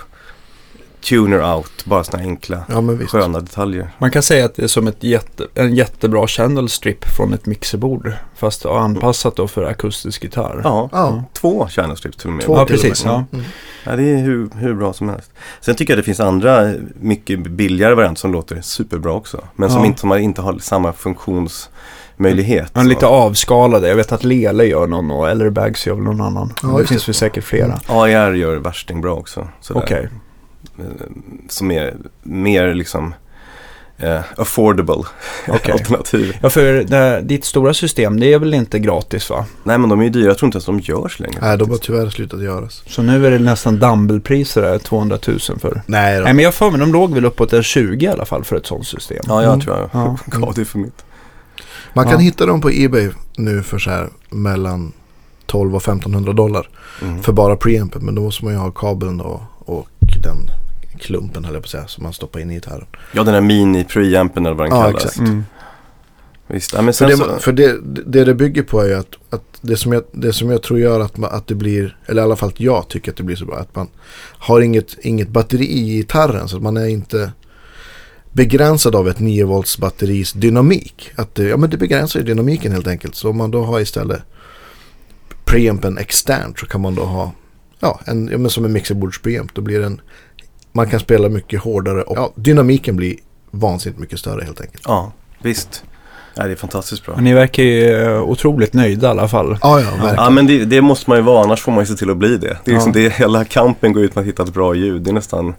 tuner 1.09 1.55
out, 1.57 1.85
bara 1.85 2.05
sådana 2.05 2.25
enkla 2.25 2.65
ja 2.69 2.83
sköna 3.09 3.41
detaljer. 3.41 3.91
Man 3.99 4.11
kan 4.11 4.23
säga 4.23 4.45
att 4.45 4.55
det 4.55 4.63
är 4.63 4.67
som 4.67 4.87
ett 4.89 5.03
jätte, 5.05 5.47
en 5.55 5.75
jättebra 5.75 6.27
channel 6.27 6.69
strip 6.69 7.05
från 7.17 7.35
ett 7.35 7.47
mixerbord. 7.47 8.13
Fast 8.37 8.67
anpassat 8.67 9.37
då 9.37 9.49
för 9.49 9.65
akustisk 9.65 10.23
gitarr. 10.25 10.61
Ja, 10.65 10.89
Ja, 10.93 11.25
två 11.33 11.69
channel 11.69 11.97
strips 11.97 12.17
till 12.17 12.27
och 12.29 12.33
med. 12.33 12.45
två 12.45 12.57
Ja, 12.57 12.65
precis, 12.67 13.05
ja. 13.05 13.25
Mm. 13.33 13.45
Ja, 13.85 13.97
det 13.97 14.03
är 14.03 14.17
hur, 14.17 14.49
hur 14.57 14.75
bra 14.75 14.93
som 14.93 15.09
helst. 15.09 15.33
Sen 15.61 15.75
tycker 15.75 15.93
jag 15.93 15.99
det 15.99 16.03
finns 16.03 16.21
andra 16.21 16.73
mycket 17.01 17.41
billigare 17.41 17.95
varianter 17.95 18.21
som 18.21 18.33
låter 18.33 18.61
superbra 18.61 19.13
också. 19.13 19.45
Men 19.57 19.71
som 19.71 19.81
Ja. 19.81 19.87
inte, 19.87 20.01
som 20.01 20.13
inte 20.19 20.43
har 20.43 20.59
samma 20.59 20.93
funktionsmöjlighet. 20.93 21.71
En 22.29 22.67
Så- 22.75 22.83
lite 22.83 23.07
avskalade. 23.07 23.89
Jag 23.89 23.97
vet 23.97 24.13
att 24.13 24.25
Lele 24.25 24.65
gör 24.65 24.87
någon 24.87 25.11
och 25.11 25.31
eller 25.31 25.51
Bags 25.51 25.87
gör 25.87 25.95
väl 25.95 26.05
någon 26.05 26.21
annan. 26.21 26.53
Ja, 26.63 26.69
det 26.79 26.87
finns 26.87 27.09
väl 27.09 27.15
säkert 27.15 27.45
flera. 27.45 27.81
AIR 27.87 28.33
gör 28.35 28.57
värsting 28.57 29.01
bra 29.01 29.15
också. 29.15 29.49
Okej. 29.71 30.09
Eh, 30.79 30.85
Som 31.49 31.71
är 31.71 31.95
mer 32.23 32.75
liksom 32.75 33.15
eh, 33.99 34.21
affordable 34.37 34.95
Okej. 35.49 35.73
alternativ. 35.73 36.37
Ja, 36.43 36.51
för 36.51 36.63
det, 36.63 37.21
ditt 37.21 37.45
stora 37.45 37.75
system, 37.75 38.21
det 38.21 38.33
är 38.33 38.39
väl 38.39 38.55
inte 38.55 38.79
gratis 38.79 39.31
va? 39.31 39.45
Nej 39.65 39.79
men 39.79 39.91
de 39.91 40.01
är 40.01 40.05
ju 40.05 40.11
dyra, 40.11 40.27
jag 40.27 40.39
tror 40.39 40.47
inte 40.47 40.57
ens 40.57 40.65
de 40.67 40.81
görs 40.81 41.21
längre. 41.21 41.39
Nej, 41.41 41.59
de 41.59 41.71
har 41.71 41.77
tyvärr 41.77 42.09
slutat 42.11 42.43
göras. 42.43 42.83
Så 42.87 43.03
nu 43.03 43.27
är 43.27 43.31
det 43.31 43.39
nästan 43.39 43.79
Dumble-priser 43.79 44.63
där, 44.63 44.79
200 44.79 45.19
000 45.29 45.39
för. 45.41 45.83
Nej 45.87 46.19
då. 46.19 46.25
Nej, 46.25 46.33
men 46.35 46.45
jag 46.45 46.55
får 46.55 46.71
mig, 46.71 46.81
de 46.81 46.93
låg 46.93 47.15
väl 47.15 47.25
uppåt 47.25 47.53
en 47.53 47.63
20 47.63 48.07
i 48.07 48.09
alla 48.09 48.25
fall 48.25 48.45
för 48.45 48.57
ett 48.57 48.67
sånt 48.67 48.87
system. 48.87 49.25
Ja, 49.29 49.43
jag 49.43 49.53
Mm. 49.53 49.61
tror 49.61 49.77
jag 49.77 49.89
Ja. 49.93 50.17
gav 50.39 50.55
det 50.55 50.65
för 50.65 50.79
mitt. 50.79 51.05
Man 51.95 52.05
kan 52.05 52.13
Ja. 52.15 52.19
hitta 52.19 52.47
dem 52.47 52.61
på 52.61 52.71
Ebay 52.71 53.09
nu 53.37 53.63
för 53.63 53.79
så 53.79 53.91
här 53.91 54.09
mellan 54.31 54.93
12 55.47 55.75
och 55.77 55.83
1500 55.83 56.33
dollar. 56.33 56.69
Mm. 57.03 57.23
För 57.23 57.33
bara 57.33 57.57
preampen. 57.57 58.05
Men 58.05 58.15
då 58.15 58.23
måste 58.23 58.45
man 58.45 58.55
ju 58.55 58.61
ha 58.61 58.71
kabeln 58.71 59.19
då 59.19 59.43
och 59.59 59.89
den 60.23 60.37
klumpen 61.01 61.45
höll 61.45 61.55
jag 61.55 61.63
på 61.63 61.67
att 61.67 61.71
säga. 61.71 61.87
Som 61.87 62.03
man 62.03 62.13
stoppar 62.13 62.41
in 62.41 62.51
i 62.51 62.55
gitarren. 62.55 62.87
Ja, 63.13 63.23
den 63.25 63.35
här 63.35 63.41
mini 63.41 63.85
preampen 63.85 64.47
eller 64.47 64.57
vad 64.57 64.71
den 64.71 64.79
Ja, 64.79 64.85
kallas. 64.85 65.05
exakt. 65.05 65.19
Mm. 65.19 65.45
Visst, 66.47 66.73
ja, 66.75 66.83
men 66.83 66.95
För, 66.95 67.07
det, 67.07 67.17
så, 67.17 67.39
för 67.39 67.53
det, 67.53 67.79
det 68.07 68.25
det 68.25 68.35
bygger 68.35 68.63
på 68.63 68.81
är 68.81 68.87
ju 68.89 68.95
att, 68.95 69.15
att 69.31 69.43
det, 69.61 69.77
som 69.77 69.93
jag, 69.93 70.03
det 70.13 70.33
som 70.33 70.51
jag 70.51 70.63
tror 70.63 70.79
gör 70.79 71.01
att, 71.01 71.17
man, 71.17 71.31
att 71.31 71.47
det 71.47 71.55
blir, 71.55 71.97
eller 72.07 72.23
i 72.23 72.25
alla 72.25 72.37
fall 72.37 72.49
att 72.49 72.61
jag 72.61 72.89
tycker 72.89 73.11
att 73.11 73.17
det 73.17 73.23
blir 73.23 73.37
så 73.37 73.45
bra, 73.45 73.57
att 73.59 73.77
man 73.77 73.89
har 74.39 74.61
inget, 74.61 74.97
inget 75.03 75.29
batteri 75.29 75.65
i 75.65 75.97
gitarren 75.97 76.49
så 76.49 76.57
att 76.57 76.63
man 76.63 76.77
är 76.77 76.87
inte 76.87 77.33
begränsad 78.33 78.95
av 78.95 79.09
ett 79.09 79.19
9 79.19 79.45
volts 79.47 79.79
batteris 79.79 80.33
dynamik. 80.33 81.11
Att 81.17 81.35
det, 81.35 81.43
ja 81.45 81.57
men 81.57 81.71
det 81.71 81.77
begränsar 81.77 82.21
ju 82.21 82.27
dynamiken 82.27 82.73
helt 82.73 82.87
enkelt. 82.87 83.15
Så 83.15 83.31
om 83.31 83.37
man 83.37 83.51
då 83.51 83.65
har 83.65 83.81
istället 83.81 84.23
preampen 85.45 85.99
externt 85.99 86.59
så 86.59 86.67
kan 86.67 86.81
man 86.81 86.95
då 86.95 87.03
ha, 87.03 87.33
ja, 87.81 88.01
en, 88.05 88.29
ja 88.29 88.39
men 88.39 88.51
som 88.51 88.65
en 88.65 88.73
mixerbordspreamp, 88.73 89.55
då 89.55 89.61
blir 89.63 89.81
den, 89.81 90.01
man 90.73 90.89
kan 90.91 91.01
spela 91.01 91.29
mycket 91.29 91.61
hårdare 91.61 92.03
och 92.03 92.19
ja, 92.19 92.33
dynamiken 92.35 92.97
blir 92.97 93.17
vansinnigt 93.51 94.01
mycket 94.01 94.19
större 94.19 94.45
helt 94.45 94.61
enkelt. 94.61 94.83
ja, 94.87 95.13
visst. 95.43 95.85
Ja, 96.35 96.45
det 96.47 96.53
är 96.53 96.57
fantastiskt 96.57 97.07
bra. 97.07 97.15
Men 97.15 97.25
ni 97.25 97.35
verkar 97.35 97.63
ju 97.63 97.95
eh, 98.03 98.23
otroligt 98.23 98.73
nöjda 98.73 99.07
i 99.07 99.11
alla 99.11 99.29
fall. 99.29 99.59
Ja, 99.63 99.81
ja, 99.81 99.91
verkligen. 99.91 100.15
Ja 100.15 100.31
men 100.31 100.47
det, 100.47 100.65
det 100.65 100.81
måste 100.83 101.11
man 101.11 101.19
ju 101.19 101.23
vara, 101.25 101.45
annars 101.45 101.63
får 101.63 101.73
man 101.73 101.81
ju 101.81 101.87
se 101.87 101.95
till 101.95 102.11
att 102.11 102.17
bli 102.17 102.37
det. 102.37 102.59
Det 102.65 102.71
är 102.71 102.75
liksom 102.75 102.93
Ja. 102.97 103.01
det, 103.03 103.13
hela 103.15 103.45
kampen 103.45 103.93
går 103.93 104.03
ut 104.03 104.15
på 104.15 104.21
att 104.21 104.27
hitta 104.27 104.43
ett 104.43 104.55
bra 104.55 104.75
ljud. 104.75 105.03
Det 105.03 105.11
är 105.11 105.15
nästan, 105.15 105.55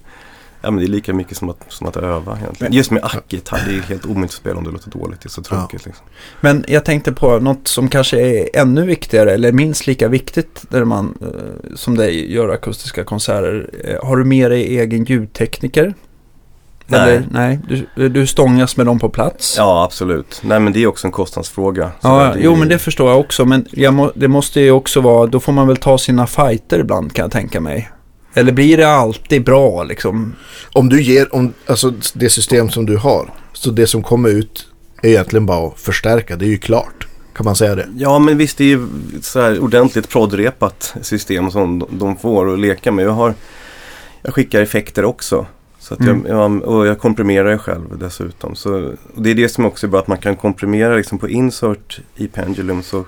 ja 0.62 0.72
men 0.72 0.80
det 0.80 0.86
är 0.86 0.88
lika 0.88 1.14
mycket 1.14 1.38
som 1.38 1.50
att, 1.50 1.66
som 1.68 1.88
att 1.88 1.98
öva 1.98 2.38
egentligen. 2.42 2.74
Just 2.74 2.92
med 2.92 3.04
ackgitarr, 3.04 3.62
det 3.68 3.76
är 3.76 3.82
helt 3.82 4.06
omöjligt 4.06 4.32
att 4.32 4.36
spela 4.36 4.58
om 4.58 4.64
det 4.64 4.72
låter 4.72 4.90
dåligt. 4.90 5.22
Det 5.22 5.28
är 5.28 5.30
så 5.30 5.42
tråkigt 5.42 5.86
liksom. 5.86 6.06
Men 6.42 6.66
jag 6.68 6.86
tänkte 6.86 7.12
på 7.12 7.40
något 7.40 7.68
som 7.68 7.88
kanske 7.90 8.20
är 8.22 8.50
ännu 8.54 8.86
viktigare 8.86 9.32
eller 9.32 9.52
minst 9.52 9.88
lika 9.88 10.08
viktigt 10.08 10.66
när 10.70 10.84
man 10.84 11.18
eh, 11.22 11.76
som 11.76 11.98
dig 11.98 12.34
gör 12.34 12.50
akustiska 12.50 13.04
konserter. 13.04 13.70
Eh, 13.84 14.08
har 14.08 14.18
du 14.18 14.24
med 14.26 14.52
dig 14.52 14.80
egen 14.80 15.06
ljudtekniker? 15.06 15.94
Nej. 16.92 17.02
Eller, 17.02 17.28
nej, 17.32 17.60
du, 17.96 18.10
du 18.10 18.28
stångas 18.28 18.78
med 18.78 18.86
dem 18.86 19.00
på 19.00 19.10
plats. 19.10 19.56
Ja, 19.58 19.84
absolut. 19.84 20.42
Nej, 20.44 20.60
men 20.60 20.74
det 20.74 20.84
är 20.84 20.88
också 20.88 21.08
en 21.08 21.12
kostnadsfråga. 21.12 21.92
Ja, 22.02 22.22
är 22.22 22.38
jo 22.38 22.56
men 22.56 22.68
det 22.68 22.80
förstår 22.80 23.10
jag 23.10 23.20
också. 23.20 23.46
Men 23.46 23.66
jag 23.72 23.94
må, 23.94 24.12
det 24.16 24.28
måste 24.28 24.62
ju 24.62 24.72
också 24.72 25.02
vara, 25.02 25.28
då 25.28 25.40
får 25.40 25.52
man 25.54 25.68
väl 25.68 25.78
ta 25.78 25.98
sina 25.98 26.28
fighter 26.28 26.80
ibland 26.80 27.14
kan 27.14 27.24
jag 27.24 27.32
tänka 27.32 27.62
mig. 27.62 27.92
Eller 28.34 28.52
blir 28.52 28.78
det 28.78 28.88
alltid 28.90 29.44
bra 29.44 29.84
liksom? 29.84 30.36
Om 30.74 30.90
du 30.90 31.02
ger, 31.02 31.36
om, 31.36 31.54
alltså 31.66 31.94
det 32.14 32.30
system 32.30 32.70
som 32.70 32.86
du 32.86 32.98
har. 32.98 33.30
Så 33.54 33.70
det 33.72 33.88
som 33.88 34.04
kommer 34.04 34.30
ut 34.30 34.68
är 35.04 35.10
egentligen 35.10 35.46
bara 35.46 35.68
att 35.68 35.80
förstärka. 35.80 36.36
Det 36.36 36.46
är 36.46 36.50
ju 36.50 36.58
klart. 36.58 37.08
Kan 37.34 37.46
man 37.46 37.56
säga 37.56 37.76
det? 37.76 37.88
Ja, 37.98 38.20
men 38.20 38.38
visst 38.38 38.58
det 38.58 38.64
är 38.64 38.68
ju 38.68 38.88
så 39.22 39.42
här 39.42 39.60
ordentligt 39.60 40.10
proddrepat 40.10 40.96
system 41.02 41.52
som 41.52 41.86
de- 41.92 42.16
får 42.18 42.54
att 42.54 42.60
leka 42.60 42.92
med. 42.92 43.06
Jag, 43.06 43.12
har, 43.12 43.34
jag 44.22 44.34
skickar 44.34 44.62
effekter 44.62 45.06
också. 45.06 45.46
Så 45.80 45.94
att 45.94 46.00
Mm. 46.00 46.26
jag, 46.28 46.38
jag, 46.38 46.62
och 46.64 46.88
jag 46.88 47.00
komprimerar 47.00 47.58
själv 47.58 47.98
dessutom. 48.00 48.56
Så, 48.56 48.74
och 49.16 49.22
det 49.22 49.30
är 49.32 49.36
det 49.36 49.50
som 49.50 49.66
också 49.66 49.88
är 49.88 49.92
bra 49.92 50.00
att 50.00 50.08
man 50.08 50.18
kan 50.18 50.36
komprimera 50.36 50.96
liksom 50.96 51.20
på 51.20 51.30
insert 51.30 52.00
i 52.16 52.28
Pendulum 52.28 52.84
så 52.84 53.06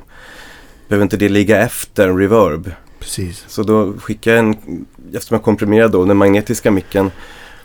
behöver 0.87 1.03
inte 1.03 1.17
det 1.17 1.29
ligga 1.29 1.61
efter 1.61 2.07
en 2.07 2.17
reverb. 2.17 2.71
Precis. 3.03 3.45
Så 3.47 3.63
då 3.63 3.93
skickar 3.93 4.31
jag 4.31 4.39
en, 4.39 4.85
eftersom 5.13 5.35
jag 5.35 5.43
komprimerar 5.43 5.87
då 5.87 6.05
den 6.05 6.17
magnetiska 6.17 6.71
micken 6.71 7.11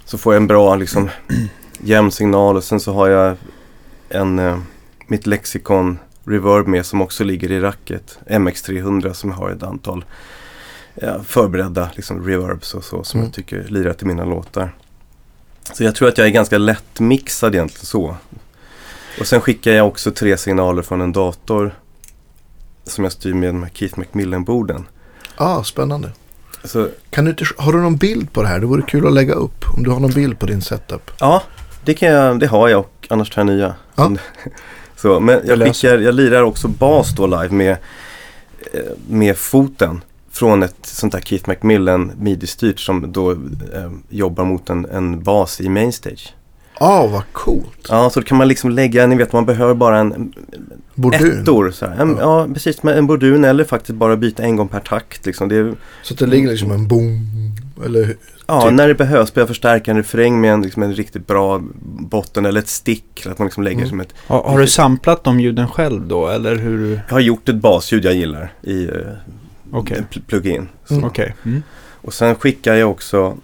så 0.04 0.18
får 0.18 0.34
jag 0.34 0.40
en 0.40 0.46
bra 0.46 0.76
liksom 0.76 1.10
jämn 1.80 2.10
signal 2.10 2.56
och 2.56 2.64
sen 2.64 2.80
så 2.80 2.92
har 2.92 3.08
jag 3.08 3.36
en, 4.08 4.38
eh, 4.38 4.58
mitt 5.06 5.26
lexikon 5.26 5.98
reverb 6.24 6.66
med 6.66 6.86
som 6.86 7.02
också 7.02 7.24
ligger 7.24 7.50
i 7.50 7.60
racket. 7.60 8.18
MX300 8.26 9.12
som 9.12 9.32
har 9.32 9.50
ett 9.50 9.62
antal 9.62 10.04
ja, 10.94 11.22
förberedda 11.22 11.90
liksom 11.94 12.26
reverbs 12.26 12.74
och 12.74 12.84
så 12.84 13.04
som 13.04 13.20
Mm. 13.20 13.26
jag 13.28 13.34
tycker 13.34 13.64
lirar 13.68 13.92
till 13.92 14.06
mina 14.06 14.24
låtar. 14.24 14.74
Så 15.72 15.84
jag 15.84 15.94
tror 15.94 16.08
att 16.08 16.18
jag 16.18 16.26
är 16.26 16.30
ganska 16.30 16.58
lättmixad 16.58 17.54
egentligen 17.54 17.86
så. 17.86 18.16
Och 19.20 19.26
sen 19.26 19.40
skickar 19.40 19.72
jag 19.72 19.86
också 19.86 20.10
tre 20.10 20.36
signaler 20.36 20.82
från 20.82 21.00
en 21.00 21.12
dator 21.12 21.74
som 22.84 23.04
jag 23.04 23.12
styr 23.12 23.34
med 23.34 23.48
de 23.48 23.62
här 23.62 23.70
Keith 23.74 23.98
Macmillan-borden. 23.98 24.86
Ah, 25.40 25.62
spännande. 25.62 26.12
Så 26.64 26.88
Kan 27.10 27.24
du 27.24 27.30
inte, 27.30 27.44
har 27.56 27.72
du 27.72 27.78
någon 27.78 27.96
bild 27.96 28.32
på 28.32 28.42
det 28.42 28.48
här? 28.48 28.60
Det 28.60 28.66
vore 28.66 28.82
kul 28.82 29.06
att 29.06 29.12
lägga 29.12 29.34
upp. 29.34 29.64
Om 29.76 29.82
du 29.82 29.90
har 29.90 30.00
någon 30.00 30.10
bild 30.10 30.38
på 30.38 30.46
din 30.46 30.62
setup. 30.62 31.10
Ja, 31.20 31.42
det, 31.84 31.94
kan 31.94 32.08
jag, 32.08 32.40
det 32.40 32.46
har 32.46 32.68
jag 32.68 32.80
och 32.80 33.06
annars 33.10 33.30
tar 33.30 33.40
jag 33.40 33.46
nya. 33.46 33.74
Ja. 33.94 34.12
Så, 34.96 35.20
men 35.20 35.40
jag, 35.46 35.58
skickar, 35.58 35.98
jag 35.98 36.14
lirar 36.14 36.42
också 36.42 36.68
bas 36.68 37.14
då 37.16 37.26
live 37.26 37.50
med, 37.50 37.76
eh, 38.72 38.80
med 39.08 39.36
foten 39.36 40.00
från 40.30 40.62
ett 40.62 40.76
sånt 40.86 41.12
där 41.12 41.20
Keith 41.20 41.48
Macmillan 41.48 42.12
midi-styrt 42.18 42.78
som 42.80 43.12
då 43.12 43.30
eh, 43.30 43.36
jobbar 44.08 44.44
mot 44.44 44.70
en, 44.70 44.84
en 44.84 45.22
bas 45.22 45.60
i 45.60 45.68
mainstage. 45.68 46.34
Ah, 46.80 47.06
vad 47.06 47.22
coolt. 47.32 47.86
Ja, 47.88 48.10
så 48.10 48.22
kan 48.22 48.38
man 48.38 48.48
liksom 48.48 48.70
lägga, 48.70 49.06
ni 49.06 49.16
vet 49.16 49.32
man 49.32 49.46
behöver 49.46 49.74
bara 49.74 49.98
en 49.98 50.32
Bordun. 50.94 51.40
ettor. 51.42 51.70
Så 51.70 51.86
här. 51.86 52.00
En, 52.00 52.16
Ja. 52.20 52.40
ja. 52.48 52.54
precis, 52.54 52.82
med 52.82 52.98
en 52.98 53.06
bordun 53.06 53.44
eller 53.44 53.64
faktiskt 53.64 53.98
bara 53.98 54.16
byta 54.16 54.42
en 54.42 54.56
gång 54.56 54.68
per 54.68 54.80
takt. 54.80 55.26
Liksom. 55.26 55.48
Det 55.48 55.56
är, 55.56 55.74
Så 56.02 56.14
att 56.14 56.18
det 56.20 56.26
ligger 56.26 56.48
liksom 56.50 56.70
en 56.70 56.88
boom. 56.88 57.26
Eller? 57.84 58.16
Ja, 58.46 58.60
Typ. 58.62 58.72
när 58.72 58.88
det 58.88 58.94
behövs. 58.94 59.34
Börja 59.34 59.46
förstärka 59.46 59.90
en 59.90 59.96
refräng 59.96 60.40
med 60.40 60.52
en, 60.52 60.62
liksom 60.62 60.82
en 60.82 60.94
riktigt 60.94 61.26
bra 61.26 61.62
botten 61.82 62.46
eller 62.46 62.60
ett 62.60 62.68
stick. 62.68 63.26
Att 63.30 63.38
man 63.38 63.46
liksom 63.46 63.62
lägger 63.62 63.78
Mm. 63.78 63.88
som 63.88 64.00
ett... 64.00 64.14
Har, 64.26 64.42
har 64.42 64.58
du 64.58 64.66
samplat 64.66 65.24
de 65.24 65.40
ljuden 65.40 65.68
själv 65.68 66.06
då? 66.08 66.28
Eller 66.28 66.56
hur? 66.56 67.00
Jag 67.08 67.14
har 67.14 67.20
gjort 67.20 67.48
ett 67.48 67.56
basljud 67.56 68.04
jag 68.04 68.14
gillar 68.14 68.52
i 68.62 68.86
uh, 68.86 68.92
Okej. 69.72 70.02
plugin. 70.26 70.68
Mm. 70.90 71.04
Okej. 71.04 71.34
Mm. 71.44 71.62
Och 72.02 72.14
sen 72.14 72.34
skickar 72.34 72.74
jag 72.74 72.90
också... 72.90 73.36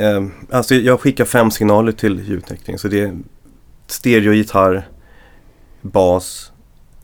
Eh, 0.00 0.26
alltså 0.50 0.74
jag 0.74 1.00
skickar 1.00 1.24
fem 1.24 1.50
signaler 1.50 1.92
till 1.92 2.28
ljudteknik. 2.28 2.80
Så 2.80 2.88
det 2.88 3.00
är 3.00 3.18
stereo, 3.86 4.32
gitarr, 4.32 4.88
bas. 5.80 6.52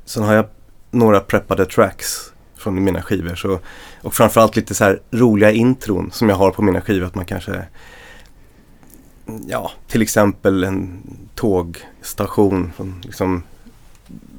Sen 0.05 0.23
har 0.23 0.35
jag 0.35 0.47
några 0.91 1.21
preppade 1.21 1.67
tracks 1.67 2.33
från 2.57 2.85
mina 2.85 3.03
skivor. 3.03 3.35
Så, 3.35 3.59
och 4.03 4.15
framförallt 4.15 4.57
lite 4.57 4.75
så 4.75 4.85
här 4.85 5.01
roliga 5.11 5.51
intron 5.51 6.11
som 6.13 6.29
jag 6.29 6.37
har 6.37 6.51
på 6.51 6.63
mina 6.63 6.81
skivor. 6.81 7.07
Att 7.07 7.15
man 7.15 7.25
kanske... 7.25 7.63
Ja, 9.47 9.71
till 9.89 10.03
exempel 10.03 10.65
en 10.65 11.03
tågstation. 11.35 12.73
Från, 12.77 13.01
liksom, 13.05 13.43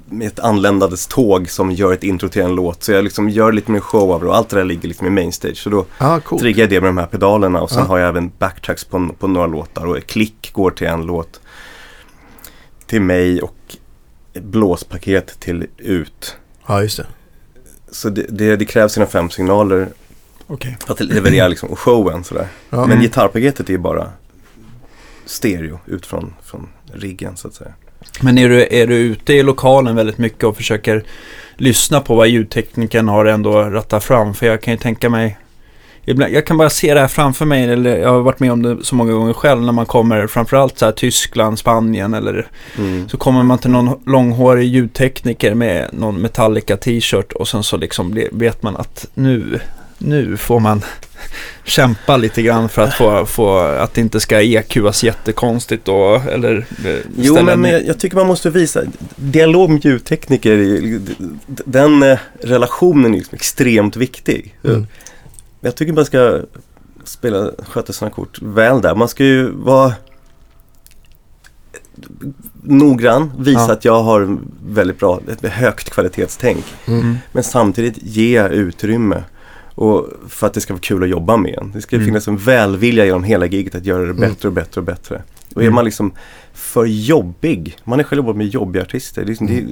med 0.10 0.28
ett 0.28 0.40
anländandes 0.40 1.08
tåg 1.08 1.50
som 1.50 1.72
gör 1.72 1.94
ett 1.94 2.04
intro 2.04 2.30
till 2.30 2.42
en 2.42 2.56
låt. 2.56 2.84
Så 2.84 2.92
jag 2.92 3.04
liksom 3.04 3.30
gör 3.30 3.52
lite 3.52 3.72
mer 3.72 3.80
show 3.80 4.12
av 4.12 4.22
det 4.22 4.28
och 4.28 4.36
allt 4.36 4.50
det 4.50 4.56
där 4.56 4.64
ligger 4.66 4.88
liksom 4.88 5.08
i 5.08 5.10
mainstage. 5.10 5.58
Så 5.58 5.70
då 5.70 5.86
Ah, 5.98 6.20
coolt. 6.20 6.42
triggar 6.42 6.60
jag 6.64 6.70
det 6.70 6.82
med 6.82 6.90
de 6.90 6.98
här 6.98 7.06
pedalerna 7.06 7.62
och 7.62 7.70
sen 7.70 7.80
Ja. 7.80 7.86
har 7.86 7.98
jag 7.98 8.10
även 8.10 8.32
backtracks 8.40 8.84
på, 8.86 9.10
på 9.20 9.28
några 9.28 9.48
låtar 9.48 9.86
och 9.86 10.06
klick 10.06 10.54
går 10.54 10.72
till 10.72 10.88
en 10.88 11.02
låt 11.06 11.40
till 12.86 13.02
mig 13.02 13.42
och 13.42 13.56
blåspaket 14.34 15.40
till 15.40 15.68
ut. 15.78 16.38
Ja, 16.68 16.82
just 16.82 16.98
det. 16.98 17.06
Så 17.92 18.10
det, 18.10 18.26
det, 18.30 18.56
det 18.56 18.66
krävs 18.66 18.92
sina 18.94 19.06
fem 19.06 19.30
signaler 19.30 19.88
Okej. 20.48 20.78
för 20.86 20.94
att 20.94 21.00
leverera 21.00 21.48
liksom 21.48 21.76
showen 21.76 22.24
sådär. 22.24 22.48
Men 22.70 22.84
Mm. 22.84 23.02
gitarrpaketet 23.02 23.68
är 23.70 23.74
ju 23.74 23.78
bara 23.80 24.10
stereo 25.26 25.80
ut 25.86 26.06
från, 26.06 26.34
från 26.44 26.70
riggen 26.94 27.38
så 27.38 27.48
att 27.48 27.54
säga. 27.54 27.74
Men 28.22 28.38
är 28.38 28.49
du, 28.49 28.68
är 28.72 28.88
du 28.88 28.95
ute 28.95 29.34
i 29.34 29.44
lokalen 29.44 29.95
väldigt 29.95 30.18
mycket 30.18 30.44
och 30.44 30.57
försöker 30.57 31.03
lyssna 31.56 31.99
på 32.02 32.15
vad 32.15 32.28
ljudtekniken 32.28 33.07
har 33.07 33.26
ändå 33.26 33.52
rattat 33.64 34.03
fram? 34.03 34.34
För 34.34 34.45
jag 34.45 34.61
kan 34.61 34.74
ju 34.74 34.78
tänka 34.78 35.10
mig 35.10 35.38
Ibland, 36.10 36.34
jag 36.34 36.45
kan 36.45 36.57
bara 36.57 36.69
se 36.69 36.94
det 36.94 36.99
här 36.99 37.07
framför 37.07 37.45
mig, 37.45 37.64
eller 37.64 37.98
jag 37.98 38.10
har 38.10 38.19
varit 38.19 38.40
med 38.40 38.52
om 38.52 38.61
det 38.61 38.78
så 38.84 38.95
många 38.95 39.11
gånger 39.11 39.34
själv 39.34 39.61
när 39.61 39.72
man 39.72 39.86
kommer 39.86 40.28
framförallt 40.28 40.80
så 40.80 40.86
här 40.86 40.91
Tyskland, 40.91 41.60
Spanien 41.60 42.14
eller 42.14 42.48
Mm. 42.78 43.10
så 43.10 43.18
kommer 43.18 43.44
man 43.44 43.57
till 43.57 43.69
någon 43.72 43.99
långhårig 44.06 44.68
ljudtekniker 44.68 45.53
med 45.53 45.90
någon 45.94 46.22
Metallica 46.22 46.78
t-shirt 46.78 47.34
och 47.34 47.48
sen 47.48 47.64
så 47.64 47.78
liksom 47.78 48.19
vet 48.32 48.64
man 48.64 48.78
att 48.78 49.07
nu, 49.14 49.60
nu 49.98 50.38
får 50.38 50.60
man 50.60 50.82
kämpa 51.64 52.18
lite 52.18 52.41
grann 52.41 52.69
för 52.69 52.81
att 52.81 52.94
få, 52.94 53.26
få 53.26 53.57
att 53.57 53.94
det 53.94 54.02
inte 54.02 54.19
ska 54.19 54.41
EQas 54.41 55.03
jättekonstigt 55.03 55.85
då, 55.85 56.22
eller 56.31 56.65
eh, 56.85 56.95
Jo, 57.18 57.44
men, 57.44 57.61
men 57.61 57.85
jag, 57.85 57.99
tycker 57.99 58.18
man 58.18 58.27
måste 58.27 58.49
visa 58.49 58.81
dialog 59.15 59.69
med 59.69 59.85
ljudtekniker. 59.85 60.99
Den 61.48 62.03
eh, 62.03 62.19
relationen 62.41 63.14
är 63.14 63.18
liksom 63.18 63.35
extremt 63.35 63.95
viktig. 63.95 64.56
Mm. 64.64 64.88
Jag 65.61 65.76
tycker 65.76 65.94
man 65.94 66.06
ska 66.06 66.39
spela, 67.03 67.52
sköta 67.69 67.94
sina 67.94 68.11
kort 68.11 68.41
väl 68.41 68.81
där. 68.81 68.95
Man 68.95 69.07
ska 69.07 69.23
ju 69.23 69.49
vara 69.52 69.94
noggrann, 72.64 73.31
visa 73.39 73.60
Ja. 73.60 73.73
att 73.73 73.85
jag 73.85 74.03
har 74.03 74.38
väldigt 74.68 74.99
bra, 74.99 75.19
ett 75.31 75.53
högt 75.53 75.89
kvalitetstänk. 75.89 76.65
Mm. 76.85 76.99
Mm. 76.99 77.18
Men 77.31 77.44
samtidigt 77.44 77.98
ge 78.02 78.48
utrymme. 78.48 79.23
Och 79.78 80.08
för 80.30 80.48
att 80.48 80.54
det 80.54 80.62
ska 80.62 80.74
vara 80.74 80.82
kul 80.82 81.04
att 81.04 81.10
jobba 81.10 81.38
med 81.38 81.56
en. 81.62 81.72
Det 81.72 81.82
ska 81.82 81.95
Mm. 81.95 82.06
finnas 82.08 82.28
en 82.28 82.38
välvilja 82.38 83.06
genom 83.06 83.24
hela 83.24 83.45
giget 83.45 83.76
att 83.76 83.86
göra 83.86 83.99
det 84.02 84.10
Mm. 84.10 84.20
bättre 84.22 84.48
och 84.48 84.54
bättre 84.54 84.82
och 84.82 84.86
bättre. 84.86 85.22
Och 85.56 85.62
är 85.62 85.66
Mm. 85.66 85.76
man 85.76 85.86
liksom 85.86 86.12
för 86.54 86.86
jobbig, 86.86 87.78
man 87.84 87.99
är 87.99 88.04
själv 88.04 88.20
jobbat 88.20 88.36
med 88.36 88.48
jobbiga 88.48 88.84
artister. 88.84 89.22
Det, 89.22 89.28
liksom, 89.28 89.48
det, 89.48 89.64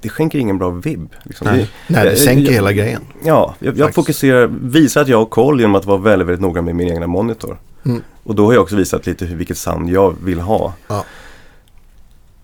det 0.00 0.08
skänker 0.08 0.38
ingen 0.38 0.58
bra 0.58 0.70
vibb. 0.70 1.08
Liksom. 1.22 1.46
Nej. 1.46 1.58
Det, 1.58 1.94
Nej, 1.94 2.04
det 2.04 2.10
Jag- 2.10 2.18
sänker 2.18 2.44
jag- 2.44 2.52
hela 2.52 2.72
grejen. 2.72 3.02
ja, 3.24 3.54
jag, 3.58 3.78
jag 3.78 3.94
fokuserar, 3.94 4.46
visar 4.62 5.00
att 5.02 5.08
jag 5.08 5.18
har 5.18 5.26
koll 5.26 5.60
genom 5.60 5.74
att 5.74 5.84
vara 5.84 5.98
väldigt, 5.98 6.28
väldigt 6.28 6.42
noga 6.42 6.62
med 6.62 6.76
min 6.76 6.88
egna 6.92 7.06
monitor. 7.06 7.58
Mm. 7.84 8.02
Och 8.22 8.34
då 8.34 8.46
har 8.46 8.52
jag 8.52 8.62
också 8.62 8.76
visat 8.76 9.06
lite 9.06 9.24
hur, 9.24 9.36
vilket 9.36 9.58
sound 9.58 9.90
jag 9.90 10.16
vill 10.24 10.40
ha. 10.40 10.72
Ja. 10.88 11.04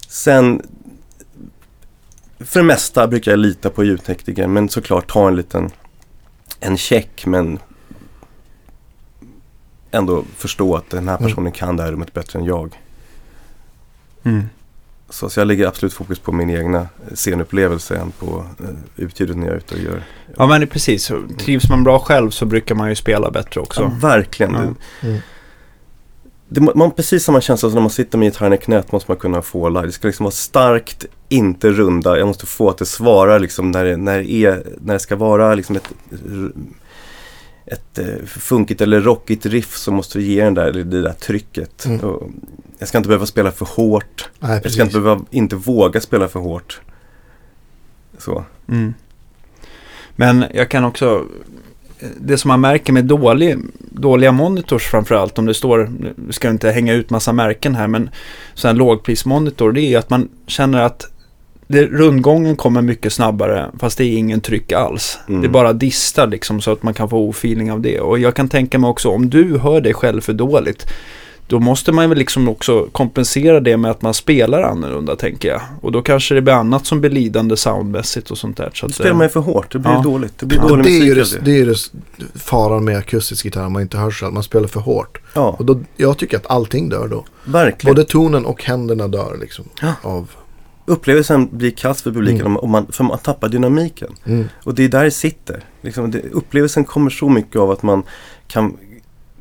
Sen 0.09 0.63
för 2.41 2.61
det 2.61 2.67
mesta 2.67 3.07
brukar 3.07 3.33
jag 3.33 3.39
lita 3.39 3.71
på 3.71 3.85
ljudtekniker 3.85 4.47
men 4.47 4.69
såklart 4.69 5.13
ta 5.13 5.29
en 5.29 5.37
liten 5.37 5.71
en 6.65 6.77
check 6.77 7.27
men 7.27 7.59
ändå 9.91 10.25
förstå 10.37 10.77
att 10.77 10.91
den 10.91 11.09
här 11.09 11.17
Mm. 11.17 11.29
personen 11.29 11.53
kan 11.53 11.77
det 11.77 11.83
här 11.83 11.93
rummet 11.93 12.13
bättre 12.13 12.39
än 12.39 12.45
jag. 12.45 12.81
Mm. 14.23 14.43
Så, 15.09 15.31
så 15.31 15.41
jag 15.41 15.47
lägger 15.49 15.67
absolut 15.67 15.93
fokus 15.93 16.19
på 16.19 16.33
min 16.33 16.51
egna 16.51 16.89
scenupplevelse 17.15 17.97
än 17.97 18.11
på 18.11 18.47
eh, 18.61 18.71
utljudet 18.97 19.37
när 19.37 19.47
jag 19.47 19.53
är 19.55 19.59
ute 19.59 19.75
och 19.75 19.81
gör. 19.81 20.03
Ja 20.37 20.47
men 20.47 20.61
det 20.61 20.65
är 20.65 20.69
precis, 20.69 21.05
så 21.05 21.23
trivs 21.39 21.69
man 21.69 21.85
bra 21.85 21.99
själv 21.99 22.31
så 22.31 22.47
brukar 22.47 22.75
man 22.75 22.89
ju 22.89 22.95
spela 22.95 23.31
bättre 23.31 23.61
också. 23.61 23.83
Ja, 23.83 23.89
verkligen. 24.09 24.53
Det, 24.53 24.75
Mm. 25.09 25.21
Det, 26.49 26.61
man, 26.61 26.91
precis 26.91 27.25
samma 27.25 27.41
känsla 27.41 27.69
som 27.69 27.75
när 27.75 27.81
man 27.81 27.91
sitter 27.91 28.19
med 28.19 28.27
gitarren 28.27 28.53
i 28.53 28.59
knät 28.59 28.93
måste 28.93 29.11
man 29.11 29.19
kunna 29.19 29.43
få 29.43 29.69
live. 29.69 29.87
Det 29.87 29.93
ska 29.93 30.09
liksom 30.09 30.25
vara 30.25 30.33
starkt, 30.33 31.05
inte 31.29 31.71
runda. 31.71 32.19
Jag 32.19 32.27
måste 32.27 32.47
få 32.47 32.71
att 32.71 32.79
det 32.79 32.87
svarar 32.87 33.39
liksom 33.39 33.71
när 33.71 33.85
det, 33.85 33.97
när 33.97 34.19
det, 34.19 34.33
är, 34.33 34.67
när 34.81 34.95
det 34.95 35.01
ska 35.01 35.17
vara 35.17 35.55
liksom 35.55 35.77
ett, 35.77 35.93
ett 37.67 37.99
eh, 37.99 38.27
funkigt 38.27 38.81
eller 38.81 39.01
rockigt 39.01 39.47
riff 39.47 39.77
så 39.77 39.93
måste 39.93 40.19
det 40.19 40.25
ge 40.25 40.45
den 40.45 40.55
där, 40.55 40.73
det 40.73 41.03
där 41.03 41.13
trycket. 41.13 41.85
Mm. 41.85 42.01
Jag 42.79 42.89
ska 42.89 42.99
inte 42.99 43.09
behöva 43.09 43.27
spela 43.27 43.53
för 43.53 43.67
hårt. 43.67 44.31
Nej, 44.39 44.61
Jag 44.63 44.73
ska 44.73 44.83
inte 44.83 45.01
behöva, 45.01 45.25
inte 45.31 45.57
våga 45.57 46.01
spela 46.01 46.29
för 46.29 46.41
hårt. 46.41 46.81
Så. 48.19 48.45
Mm. 48.69 48.95
Men 50.17 50.45
jag 50.55 50.71
kan 50.71 50.85
också 50.85 51.27
det 52.21 52.39
som 52.39 52.49
man 52.49 52.61
märker 52.61 52.93
med 52.93 53.05
dålig, 53.05 53.57
dåliga 53.79 54.33
monitors 54.33 54.87
framförallt, 54.87 55.39
om 55.39 55.47
det 55.47 55.55
står, 55.55 55.91
vi 56.27 56.33
ska 56.33 56.51
inte 56.51 56.71
hänga 56.71 56.93
ut 56.93 57.11
massa 57.11 57.33
märken 57.33 57.75
här, 57.75 57.87
men 57.87 58.11
så 58.55 58.69
här 58.69 58.75
lågprismonitor, 58.75 59.73
det 59.73 59.81
är 59.81 59.99
att 59.99 60.11
man 60.11 60.29
känner 60.47 60.83
att 60.83 61.11
det, 61.67 61.87
rundgången 61.87 62.57
kommer 62.57 62.83
mycket 62.83 63.13
snabbare, 63.13 63.71
fast 63.79 63.99
det 63.99 64.05
är 64.05 64.17
ingen 64.17 64.41
tryck 64.41 64.73
alls. 64.73 65.19
Mm. 65.29 65.41
Det 65.41 65.47
är 65.47 65.51
bara 65.51 65.73
distar 65.73 66.27
liksom, 66.27 66.61
så 66.61 66.73
att 66.73 66.83
man 66.83 66.95
kan 66.95 67.09
få 67.09 67.29
ofeeling 67.29 67.73
av 67.73 67.81
det. 67.81 68.01
Och 68.01 68.19
jag 68.19 68.35
kan 68.35 68.49
tänka 68.49 68.79
mig 68.79 68.89
också, 68.89 69.09
om 69.09 69.31
du 69.31 69.59
hör 69.59 69.81
dig 69.81 69.95
själv 69.95 70.21
för 70.21 70.33
dåligt, 70.33 70.87
då 71.47 71.61
måste 71.61 71.93
man 71.93 72.09
väl 72.09 72.19
liksom 72.19 72.49
också 72.49 72.89
kompensera 72.93 73.61
det 73.61 73.77
med 73.77 73.91
att 73.91 74.03
man 74.03 74.15
spelar 74.15 74.63
annorlunda 74.63 75.17
tänker 75.17 75.49
jag. 75.49 75.61
Och 75.81 75.93
då 75.93 76.03
kanske 76.03 76.35
det 76.35 76.43
blir 76.43 76.55
annat 76.55 76.87
som 76.87 77.01
blir 77.01 77.11
lidande 77.11 77.57
soundmässigt 77.57 78.31
och 78.31 78.39
sånt 78.39 78.57
där. 78.57 78.71
Så 78.75 78.87
Då 78.87 78.91
att, 78.91 78.95
spelar 78.95 79.11
eh, 79.11 79.17
man 79.17 79.27
ju 79.27 79.31
för 79.31 79.41
hårt, 79.41 79.73
det 79.73 79.79
blir 79.79 79.91
Ja. 79.93 80.03
dåligt. 80.03 80.39
Det 80.39 80.47
blir 80.47 80.59
Ja, 80.59 80.69
dålig 80.69 80.85
det, 80.85 80.91
är 80.91 81.05
ju 81.05 81.15
musik 81.15 81.39
av 81.39 81.45
det, 81.45 81.51
det 81.51 81.57
är 81.57 81.65
ju 81.65 81.65
det 81.65 82.39
faran 82.39 82.85
med 82.85 82.97
akustisk 82.99 83.45
gitarr, 83.45 83.69
man 83.69 83.83
inte 83.83 83.97
hörs 83.99 84.23
man 84.33 84.43
spelar 84.43 84.69
för 84.69 84.81
hårt. 84.81 85.19
Ja, 85.35 85.57
Och 85.59 85.65
då, 85.65 85.81
jag 85.97 86.19
tycker 86.19 86.37
att 86.37 86.47
allting 86.51 86.89
dör 86.89 87.09
då. 87.09 87.25
verkligen. 87.45 87.95
Både 87.97 88.05
tonen 88.07 88.45
och 88.47 88.65
händerna 88.65 89.09
dör 89.09 89.37
liksom. 89.41 89.65
Ja. 89.83 89.93
Av, 90.03 90.31
Upplevelsen 90.87 91.49
blir 91.53 91.71
kass 91.71 92.03
för 92.03 92.11
publiken 92.11 92.41
Mm. 92.41 92.57
om, 92.57 92.65
om 92.65 92.71
man, 92.71 92.87
för 92.91 93.05
man 93.05 93.19
tappar 93.19 93.49
dynamiken. 93.49 94.15
mm, 94.25 94.45
Och 94.65 94.75
det 94.75 94.85
är 94.85 94.89
där 94.89 95.05
det 95.05 95.11
sitter. 95.11 95.65
Liksom 95.81 96.11
det, 96.11 96.21
upplevelsen 96.33 96.85
kommer 96.85 97.11
så 97.11 97.29
mycket 97.29 97.57
av 97.57 97.71
att 97.71 97.83
man 97.83 98.03
kan, 98.49 98.77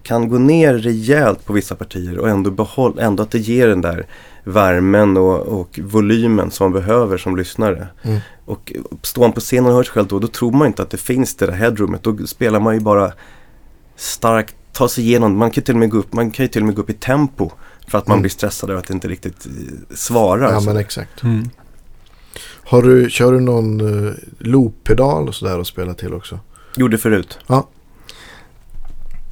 kan 0.04 0.30
gå 0.30 0.38
ner 0.38 0.74
rejält 0.74 1.46
på 1.46 1.54
vissa 1.54 1.76
partier 1.76 2.18
och 2.18 2.30
ändå 2.30 2.52
behålla, 2.52 3.02
ändå 3.02 3.24
att 3.24 3.32
det 3.32 3.40
ger 3.40 3.68
den 3.68 3.82
där 3.82 4.06
värmen 4.44 5.18
och, 5.18 5.40
och 5.40 5.80
volymen 5.84 6.52
som 6.52 6.66
man 6.72 6.82
behöver 6.82 7.18
som 7.18 7.38
lyssnare. 7.38 7.88
Mm. 8.02 8.20
Och 8.46 8.74
står 9.02 9.22
man 9.22 9.32
på 9.32 9.40
scenen 9.40 9.66
och 9.70 9.76
hör 9.76 9.84
sig 9.84 9.92
själv 9.92 10.08
då, 10.08 10.20
då 10.20 10.28
tror 10.28 10.52
man 10.52 10.68
inte 10.68 10.82
att 10.82 10.90
det 10.90 10.98
finns 10.98 11.36
det 11.36 11.46
där 11.46 11.54
headroomet. 11.54 12.04
Då 12.04 12.18
spelar 12.28 12.60
man 12.60 12.74
ju 12.74 12.80
bara 12.80 13.12
starkt, 13.96 14.56
ta 14.72 14.88
sig 14.88 15.04
igenom, 15.04 15.38
man 15.38 15.52
kan 15.52 15.62
ju 15.62 15.66
till 15.66 15.76
och 15.76 15.80
med 15.80 15.90
gå 15.90 15.98
upp, 15.98 16.14
man 16.14 16.32
kan 16.32 16.44
ju 16.44 16.48
till 16.48 16.62
och 16.62 16.66
med 16.66 16.76
gå 16.76 16.82
upp 16.82 16.90
i 16.90 16.94
tempo. 16.94 17.52
För 17.88 17.98
att 17.98 18.08
man 18.08 18.16
Mm. 18.16 18.22
blir 18.22 18.32
stressad 18.32 18.70
över 18.70 18.80
att 18.80 18.88
det 18.88 18.94
inte 18.94 19.08
riktigt 19.08 19.46
eh, 19.46 19.52
svarar. 19.96 20.52
ja 20.52 20.60
så. 20.60 20.66
men 20.66 20.78
exakt. 20.78 21.24
Mm. 21.24 21.50
Har 22.66 22.82
du, 22.82 23.10
kör 23.10 23.32
du 23.32 23.40
någon 23.40 23.82
uh, 23.82 24.14
looppedal 24.40 25.28
och 25.28 25.36
sådär 25.36 25.60
och 25.60 25.68
spelar 25.68 25.94
till 25.94 26.14
också? 26.14 26.40
Gjorde 26.76 26.98
förut. 26.98 27.40
Ja. 27.48 27.68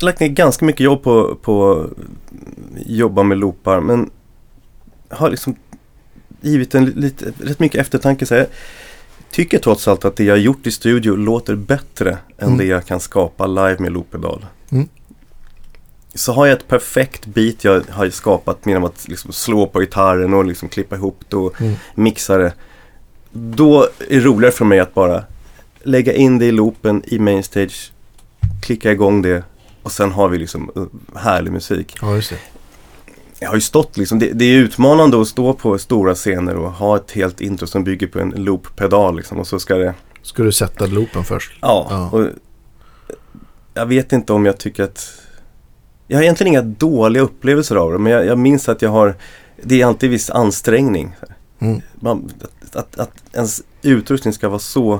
Lagt 0.01 0.19
ner 0.19 0.27
ganska 0.27 0.65
mycket 0.65 0.81
jobb 0.83 1.03
på, 1.03 1.35
på 1.41 1.87
jobba 2.85 3.23
med 3.23 3.37
loopar 3.37 3.79
men 3.79 4.09
har 5.09 5.29
liksom 5.29 5.55
givit 6.41 6.75
en 6.75 6.85
lite, 6.85 7.33
rätt 7.39 7.59
mycket 7.59 7.79
eftertanke. 7.81 8.25
Så 8.25 8.33
jag 8.35 8.45
tycker 9.31 9.59
trots 9.59 9.87
allt 9.87 10.05
att 10.05 10.15
det 10.15 10.23
jag 10.23 10.37
gjort 10.39 10.67
i 10.67 10.71
studio 10.71 11.15
låter 11.15 11.55
bättre 11.55 12.17
än 12.37 12.47
Mm. 12.47 12.57
det 12.57 12.65
jag 12.65 12.85
kan 12.85 12.99
skapa 12.99 13.47
live 13.47 13.75
med 13.79 13.91
looppedal. 13.91 14.45
Mm. 14.69 14.87
Så 16.13 16.33
har 16.33 16.45
jag 16.45 16.57
ett 16.57 16.67
perfekt 16.67 17.25
beat 17.25 17.63
jag 17.63 17.83
har 17.89 18.09
skapat 18.09 18.59
genom 18.65 18.83
att 18.83 19.07
liksom 19.07 19.31
slå 19.31 19.67
på 19.67 19.79
gitarren 19.79 20.33
och 20.33 20.45
liksom 20.45 20.69
klippa 20.69 20.95
ihop 20.95 21.19
det 21.29 21.35
och 21.35 21.61
Mm. 21.61 21.73
mixa 21.95 22.37
det. 22.37 22.53
Då 23.31 23.83
är 23.83 23.89
det 24.09 24.19
roligare 24.19 24.51
för 24.53 24.65
mig 24.65 24.79
att 24.79 24.93
bara 24.93 25.23
lägga 25.83 26.13
in 26.13 26.39
det 26.39 26.45
i 26.45 26.51
loopen 26.51 27.03
i 27.05 27.19
mainstage, 27.19 27.91
klicka 28.61 28.91
igång 28.91 29.21
det 29.21 29.43
och 29.83 29.91
sen 29.91 30.11
har 30.11 30.29
vi 30.29 30.37
liksom 30.37 30.71
uh, 30.77 30.85
härlig 31.15 31.51
musik. 31.51 31.97
Ja, 32.01 32.15
just 32.15 32.29
det. 32.29 32.37
Jag 33.39 33.47
har 33.49 33.55
ju 33.55 33.61
stått 33.61 33.97
liksom, 33.97 34.19
det, 34.19 34.31
det 34.33 34.45
är 34.45 34.57
utmanande 34.57 35.21
att 35.21 35.27
stå 35.27 35.53
på 35.53 35.77
stora 35.77 36.15
scener 36.15 36.55
och 36.55 36.71
ha 36.71 36.95
ett 36.95 37.11
helt 37.11 37.41
intro 37.41 37.67
som 37.67 37.83
bygger 37.83 38.07
på 38.07 38.19
en 38.19 38.29
looppedal 38.29 39.15
liksom 39.15 39.39
och 39.39 39.47
så 39.47 39.59
ska 39.59 39.75
det, 39.75 39.93
Ska 40.21 40.43
du 40.43 40.51
sätta 40.51 40.85
loopen 40.85 41.23
först? 41.23 41.51
ja. 41.61 41.87
Ja. 41.89 42.09
Och 42.09 42.27
jag 43.73 43.85
vet 43.85 44.13
inte 44.13 44.33
om 44.33 44.45
jag 44.45 44.57
tycker 44.57 44.83
att, 44.83 45.11
jag 46.07 46.17
har 46.17 46.23
egentligen 46.23 46.53
inga 46.53 46.61
dåliga 46.61 47.23
upplevelser 47.23 47.75
av 47.75 47.91
det 47.91 47.97
men 47.97 48.11
jag, 48.11 48.25
jag 48.25 48.37
minns 48.37 48.69
att 48.69 48.81
jag 48.81 48.89
har, 48.89 49.15
det 49.63 49.81
är 49.81 49.85
alltid 49.85 50.09
viss 50.09 50.29
ansträngning. 50.29 51.15
Mm. 51.59 51.81
man, 51.95 52.31
att, 52.73 52.99
att, 52.99 53.11
ens 53.33 53.61
utrustning 53.81 54.33
ska 54.33 54.49
vara 54.49 54.59
så 54.59 54.99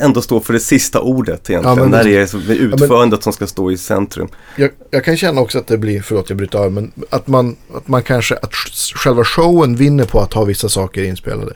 ändå 0.00 0.22
stå 0.22 0.40
för 0.40 0.52
det 0.52 0.60
sista 0.60 1.00
ordet 1.00 1.50
egentligen. 1.50 1.78
Ja, 1.78 1.84
men 1.84 1.90
det- 1.90 2.16
är 2.16 2.46
det 2.48 2.54
utförandet 2.54 3.22
som 3.22 3.32
ska 3.32 3.46
stå 3.46 3.70
i 3.70 3.76
centrum. 3.78 4.28
Jag, 4.56 4.70
jag 4.90 5.04
kan 5.04 5.16
känna 5.16 5.40
också 5.40 5.58
att 5.58 5.66
det 5.66 5.78
blir, 5.78 6.02
förlåt 6.02 6.28
jag 6.30 6.36
bryter 6.38 6.58
av, 6.58 6.72
men 6.72 6.92
att 7.10 7.26
man, 7.26 7.56
att 7.74 7.88
man 7.88 8.02
kanske, 8.02 8.36
att 8.36 8.54
själva 8.94 9.24
showen 9.24 9.76
vinner 9.76 10.04
på 10.04 10.20
att 10.20 10.32
ha 10.32 10.44
vissa 10.44 10.68
saker 10.68 11.02
inspelade. 11.04 11.52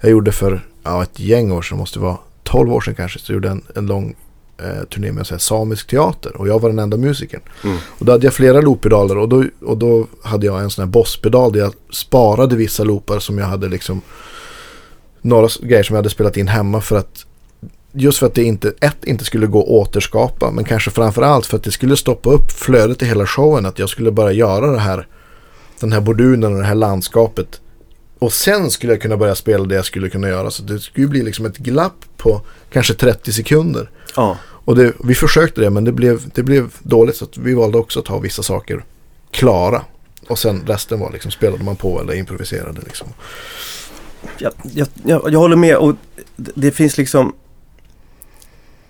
Jag 0.00 0.10
gjorde 0.10 0.32
för, 0.32 0.66
ja 0.82 1.02
ett 1.02 1.20
gäng 1.20 1.52
år 1.52 1.62
sedan, 1.62 1.78
måste 1.78 1.98
vara 1.98 2.16
12 2.44 2.72
år 2.72 2.80
sedan 2.80 2.94
kanske, 2.94 3.18
så 3.18 3.32
gjorde 3.32 3.48
en, 3.48 3.62
en 3.74 3.86
lång 3.86 4.14
eh, 4.58 4.84
turné 4.84 5.12
med 5.12 5.26
så 5.26 5.34
här, 5.34 5.38
samisk 5.38 5.86
teater 5.86 6.36
och 6.36 6.48
jag 6.48 6.60
var 6.60 6.68
den 6.68 6.78
enda 6.78 6.96
musikern. 6.96 7.40
Mm. 7.64 7.76
Och 7.98 8.06
då 8.06 8.12
hade 8.12 8.26
jag 8.26 8.34
flera 8.34 8.60
looppedaler 8.60 9.18
och 9.18 9.28
då, 9.28 9.44
och 9.64 9.76
då 9.78 10.06
hade 10.22 10.46
jag 10.46 10.60
en 10.62 10.70
sån 10.70 10.84
här 10.84 10.90
bosspedal 10.90 11.52
där 11.52 11.60
jag 11.60 11.72
sparade 11.92 12.56
vissa 12.56 12.84
loopar 12.84 13.18
som 13.18 13.38
jag 13.38 13.46
hade 13.46 13.68
liksom 13.68 14.00
några 15.22 15.48
grejer 15.62 15.82
som 15.82 15.94
jag 15.94 15.98
hade 15.98 16.10
spelat 16.10 16.36
in 16.36 16.48
hemma 16.48 16.80
för 16.80 16.96
att 16.96 17.26
just 17.92 18.18
för 18.18 18.26
att 18.26 18.34
det 18.34 18.42
inte, 18.42 18.72
ett, 18.80 19.04
inte 19.04 19.24
skulle 19.24 19.46
gå 19.46 19.62
att 19.62 19.68
återskapa 19.68 20.50
men 20.50 20.64
kanske 20.64 20.90
framförallt 20.90 21.46
för 21.46 21.56
att 21.56 21.64
det 21.64 21.70
skulle 21.70 21.96
stoppa 21.96 22.30
upp 22.30 22.52
flödet 22.52 23.02
i 23.02 23.06
hela 23.06 23.26
showen 23.26 23.66
att 23.66 23.78
jag 23.78 23.88
skulle 23.88 24.10
bara 24.10 24.32
göra 24.32 24.66
det 24.66 24.78
här 24.78 25.06
den 25.80 25.92
här 25.92 26.00
bordunen 26.00 26.52
och 26.52 26.58
det 26.58 26.66
här 26.66 26.74
landskapet 26.74 27.60
och 28.18 28.32
sen 28.32 28.70
skulle 28.70 28.92
jag 28.92 29.02
kunna 29.02 29.16
börja 29.16 29.34
spela 29.34 29.64
det 29.64 29.74
jag 29.74 29.84
skulle 29.84 30.08
kunna 30.08 30.28
göra 30.28 30.50
så 30.50 30.62
det 30.62 30.80
skulle 30.80 31.06
bli 31.06 31.22
liksom 31.22 31.46
ett 31.46 31.56
glapp 31.56 32.04
på 32.16 32.40
kanske 32.72 32.94
30 32.94 33.32
sekunder 33.32 33.90
Ja, 34.16 34.38
och 34.64 34.76
det, 34.76 34.92
vi 35.04 35.14
försökte 35.14 35.60
det 35.60 35.70
men 35.70 35.84
det 35.84 35.92
blev, 35.92 36.28
det 36.34 36.42
blev 36.42 36.74
dåligt 36.82 37.16
så 37.16 37.26
vi 37.36 37.54
valde 37.54 37.78
också 37.78 38.00
att 38.00 38.08
ha 38.08 38.18
vissa 38.18 38.42
saker 38.42 38.84
klara. 39.30 39.82
Och 40.28 40.38
sen 40.38 40.62
resten 40.66 41.00
var 41.00 41.12
liksom 41.12 41.30
spelade 41.30 41.64
man 41.64 41.76
på 41.76 42.00
eller 42.00 42.14
improviserade 42.14 42.80
liksom. 42.84 43.08
Jag, 44.38 44.52
jag, 44.62 44.88
jag, 45.04 45.32
jag 45.32 45.38
håller 45.38 45.56
med 45.56 45.76
och 45.76 45.94
det, 46.36 46.50
det 46.54 46.70
finns 46.70 46.98
liksom 46.98 47.32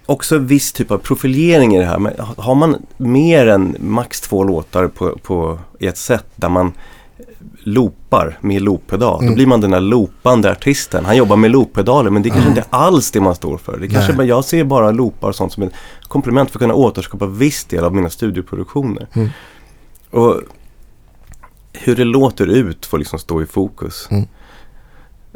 också 0.07 0.37
en 0.37 0.47
viss 0.47 0.73
typ 0.73 0.91
av 0.91 0.99
profilering 0.99 1.75
i 1.77 1.79
det 1.79 1.85
här. 1.85 1.99
Men 1.99 2.13
har 2.37 2.55
man 2.55 2.77
mer 2.97 3.47
än 3.47 3.77
max 3.81 4.21
två 4.21 4.45
låtar 4.45 4.89
på, 4.89 5.19
på 5.23 5.59
ett 5.81 5.97
set 5.99 6.27
där 6.37 6.49
man 6.49 6.73
loopar 7.65 8.39
med 8.41 8.63
looppedal. 8.63 9.19
Då 9.19 9.23
Mm. 9.23 9.35
blir 9.35 9.47
man 9.47 9.61
den 9.61 9.71
där 9.71 9.81
loopande 9.81 10.51
artisten. 10.51 11.05
Han 11.05 11.17
jobbar 11.17 11.37
med 11.37 11.51
looppedaler 11.51 12.11
men 12.11 12.23
det 12.23 12.29
är 12.29 12.31
kanske 12.31 12.49
inte 12.49 12.65
alls 12.71 13.11
det 13.11 13.21
man 13.21 13.35
står 13.35 13.59
för. 13.59 13.79
Det 13.79 13.89
kanske, 13.89 14.13
Nej. 14.13 14.27
jag 14.29 14.45
ser 14.45 14.65
bara 14.65 14.91
loopar 14.91 15.29
och 15.29 15.35
sånt 15.35 15.53
som 15.53 15.63
ett 15.63 15.73
komplement 16.03 16.51
för 16.51 16.59
att 16.59 16.61
kunna 16.61 16.75
återskapa 16.75 17.27
viss 17.27 17.65
del 17.65 17.85
av 17.85 17.95
mina 17.95 18.11
studioproduktioner. 18.11 19.07
Mm. 19.13 19.29
Och 20.11 20.41
hur 21.73 21.97
det 21.97 22.05
låter 22.05 22.47
ut 22.47 22.87
får 22.87 22.99
liksom 22.99 23.19
stå 23.19 23.43
i 23.43 23.47
fokus. 23.47 24.09
Mm. 24.11 24.27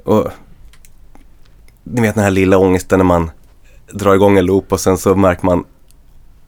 Och 0.05 0.29
ni 1.85 2.01
vet 2.01 2.15
den 2.15 2.25
här 2.25 2.31
lilla 2.31 2.59
ångesten 2.59 2.99
när 2.99 3.05
man 3.05 3.31
drar 3.93 4.15
igång 4.15 4.39
en 4.39 4.47
loop 4.47 4.73
och 4.73 4.81
sen 4.81 4.99
så 4.99 5.15
märker 5.15 5.47
man 5.47 5.65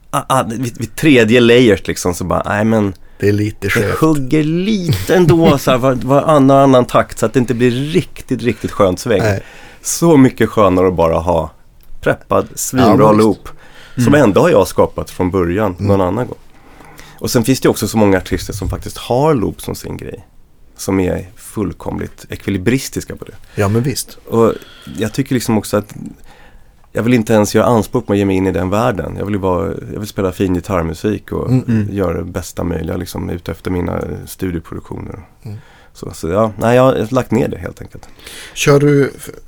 ah, 0.09 0.23
ah, 0.29 0.43
vid, 0.43 0.77
vid 0.77 0.95
tredje 0.95 1.39
layers 1.39 1.87
liksom 1.87 2.13
så 2.13 2.23
bara, 2.23 2.43
nej 2.45 2.65
men 2.65 2.93
Det 3.19 3.29
är 3.29 3.33
lite 3.33 3.67
det 3.67 3.99
hugger 3.99 4.43
lite 4.43 5.15
ändå 5.15 5.57
så 5.59 5.71
här 5.71 5.77
var, 5.77 5.93
var 5.93 6.21
annan, 6.21 6.57
annan 6.57 6.85
takt 6.85 7.19
så 7.19 7.25
att 7.25 7.33
det 7.33 7.39
inte 7.39 7.53
blir 7.53 7.71
riktigt, 7.71 8.41
riktigt 8.41 8.71
skönt 8.71 8.99
sväng. 8.99 9.21
Nej. 9.21 9.43
Så 9.81 10.17
mycket 10.17 10.49
skönare 10.49 10.87
att 10.87 10.95
bara 10.95 11.17
ha 11.17 11.51
preppad, 12.01 12.47
svinbra 12.55 13.05
Ja, 13.05 13.11
loop. 13.11 13.49
Som 14.03 14.13
ändå 14.15 14.41
har 14.41 14.49
jag 14.49 14.67
skapat 14.67 15.09
från 15.09 15.31
början, 15.31 15.75
någon 15.79 16.01
annan 16.01 16.27
gång. 16.27 16.37
Och 17.19 17.31
sen 17.31 17.43
finns 17.43 17.59
det 17.59 17.69
också 17.69 17.87
så 17.87 17.97
många 17.97 18.17
artister 18.17 18.53
som 18.53 18.69
faktiskt 18.69 18.97
har 18.97 19.33
loop 19.33 19.61
som 19.61 19.75
sin 19.75 19.97
grej. 19.97 20.25
Som 20.77 20.99
är 20.99 21.27
fullkomligt 21.35 22.25
ekvilibristiska 22.29 23.15
på 23.15 23.25
det. 23.25 23.33
Ja 23.55 23.67
men 23.67 23.81
visst. 23.81 24.17
Och 24.27 24.53
jag 24.97 25.13
tycker 25.13 25.33
liksom 25.33 25.57
också 25.57 25.77
att 25.77 25.95
jag 26.91 27.03
vill 27.03 27.13
inte 27.13 27.33
ens 27.33 27.55
göra 27.55 27.65
anspråk 27.65 28.05
på 28.05 28.13
att 28.13 28.19
ge 28.19 28.25
mig 28.25 28.35
in 28.35 28.47
i 28.47 28.51
den 28.51 28.69
världen. 28.69 29.15
Jag 29.17 29.25
vill, 29.25 29.33
ju 29.33 29.39
vara, 29.39 29.67
jag 29.93 29.99
vill 29.99 30.07
spela 30.07 30.31
fin 30.31 30.53
gitarrmusik 30.53 31.31
och 31.31 31.49
Mm, 31.49 31.63
mm. 31.67 31.95
göra 31.95 32.17
det 32.17 32.23
bästa 32.23 32.63
möjliga 32.63 32.97
liksom 32.97 33.29
ut 33.29 33.49
efter 33.49 33.71
mina 33.71 34.01
studioproduktioner. 34.25 35.19
Mm. 35.43 35.57
Så, 35.93 36.11
så 36.13 36.29
ja, 36.29 36.51
nej, 36.57 36.75
jag 36.75 36.83
har 36.83 37.13
lagt 37.13 37.31
ner 37.31 37.47
det 37.47 37.57
helt 37.57 37.81
enkelt. 37.81 38.09
Kör 38.53 38.79
du, 38.79 39.03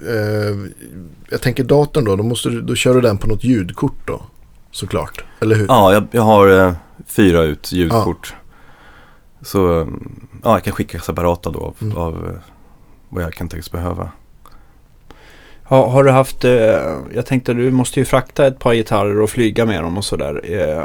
eh, 0.08 0.72
jag 1.30 1.42
tänker 1.42 1.64
datorn 1.64 2.06
då, 2.06 2.16
då, 2.16 2.24
måste 2.24 2.50
du, 2.50 2.62
då 2.62 2.76
kör 2.76 2.94
du 2.94 3.02
den 3.02 3.18
på 3.18 3.28
något 3.28 3.44
ljudkort 3.44 4.08
då. 4.08 4.22
Såklart. 4.72 5.24
Eller 5.40 5.56
hur? 5.56 5.66
Ja, 5.68 5.94
jag, 5.94 6.08
jag 6.12 6.22
har 6.22 6.68
eh, 6.68 6.74
fyra 7.08 7.44
ut 7.44 7.72
ljudkort. 7.72 8.34
Så 9.42 9.82
mm, 9.82 10.28
ja, 10.44 10.54
jag 10.54 10.64
kan 10.64 10.74
skicka 10.74 11.00
separata 11.00 11.50
då 11.50 11.60
av, 11.60 11.76
Mm. 11.82 11.98
av 11.98 12.14
eh, 12.28 12.42
vad 13.10 13.24
jag 13.24 13.34
kan 13.34 13.50
tänkas 13.50 13.72
behöva. 13.72 14.12
Har, 15.64 15.88
har 15.90 16.04
du 16.04 16.12
haft, 16.12 16.46
eh, 16.46 16.52
jag 17.16 17.26
tänkte 17.26 17.54
du 17.54 17.72
måste 17.72 18.00
ju 18.00 18.06
frakta 18.06 18.48
ett 18.48 18.60
par 18.60 18.74
gitarrer 18.74 19.20
och 19.22 19.30
flyga 19.30 19.66
med 19.66 19.84
dem 19.84 19.98
och 19.98 20.06
sådär. 20.06 20.42
Eh, 20.44 20.84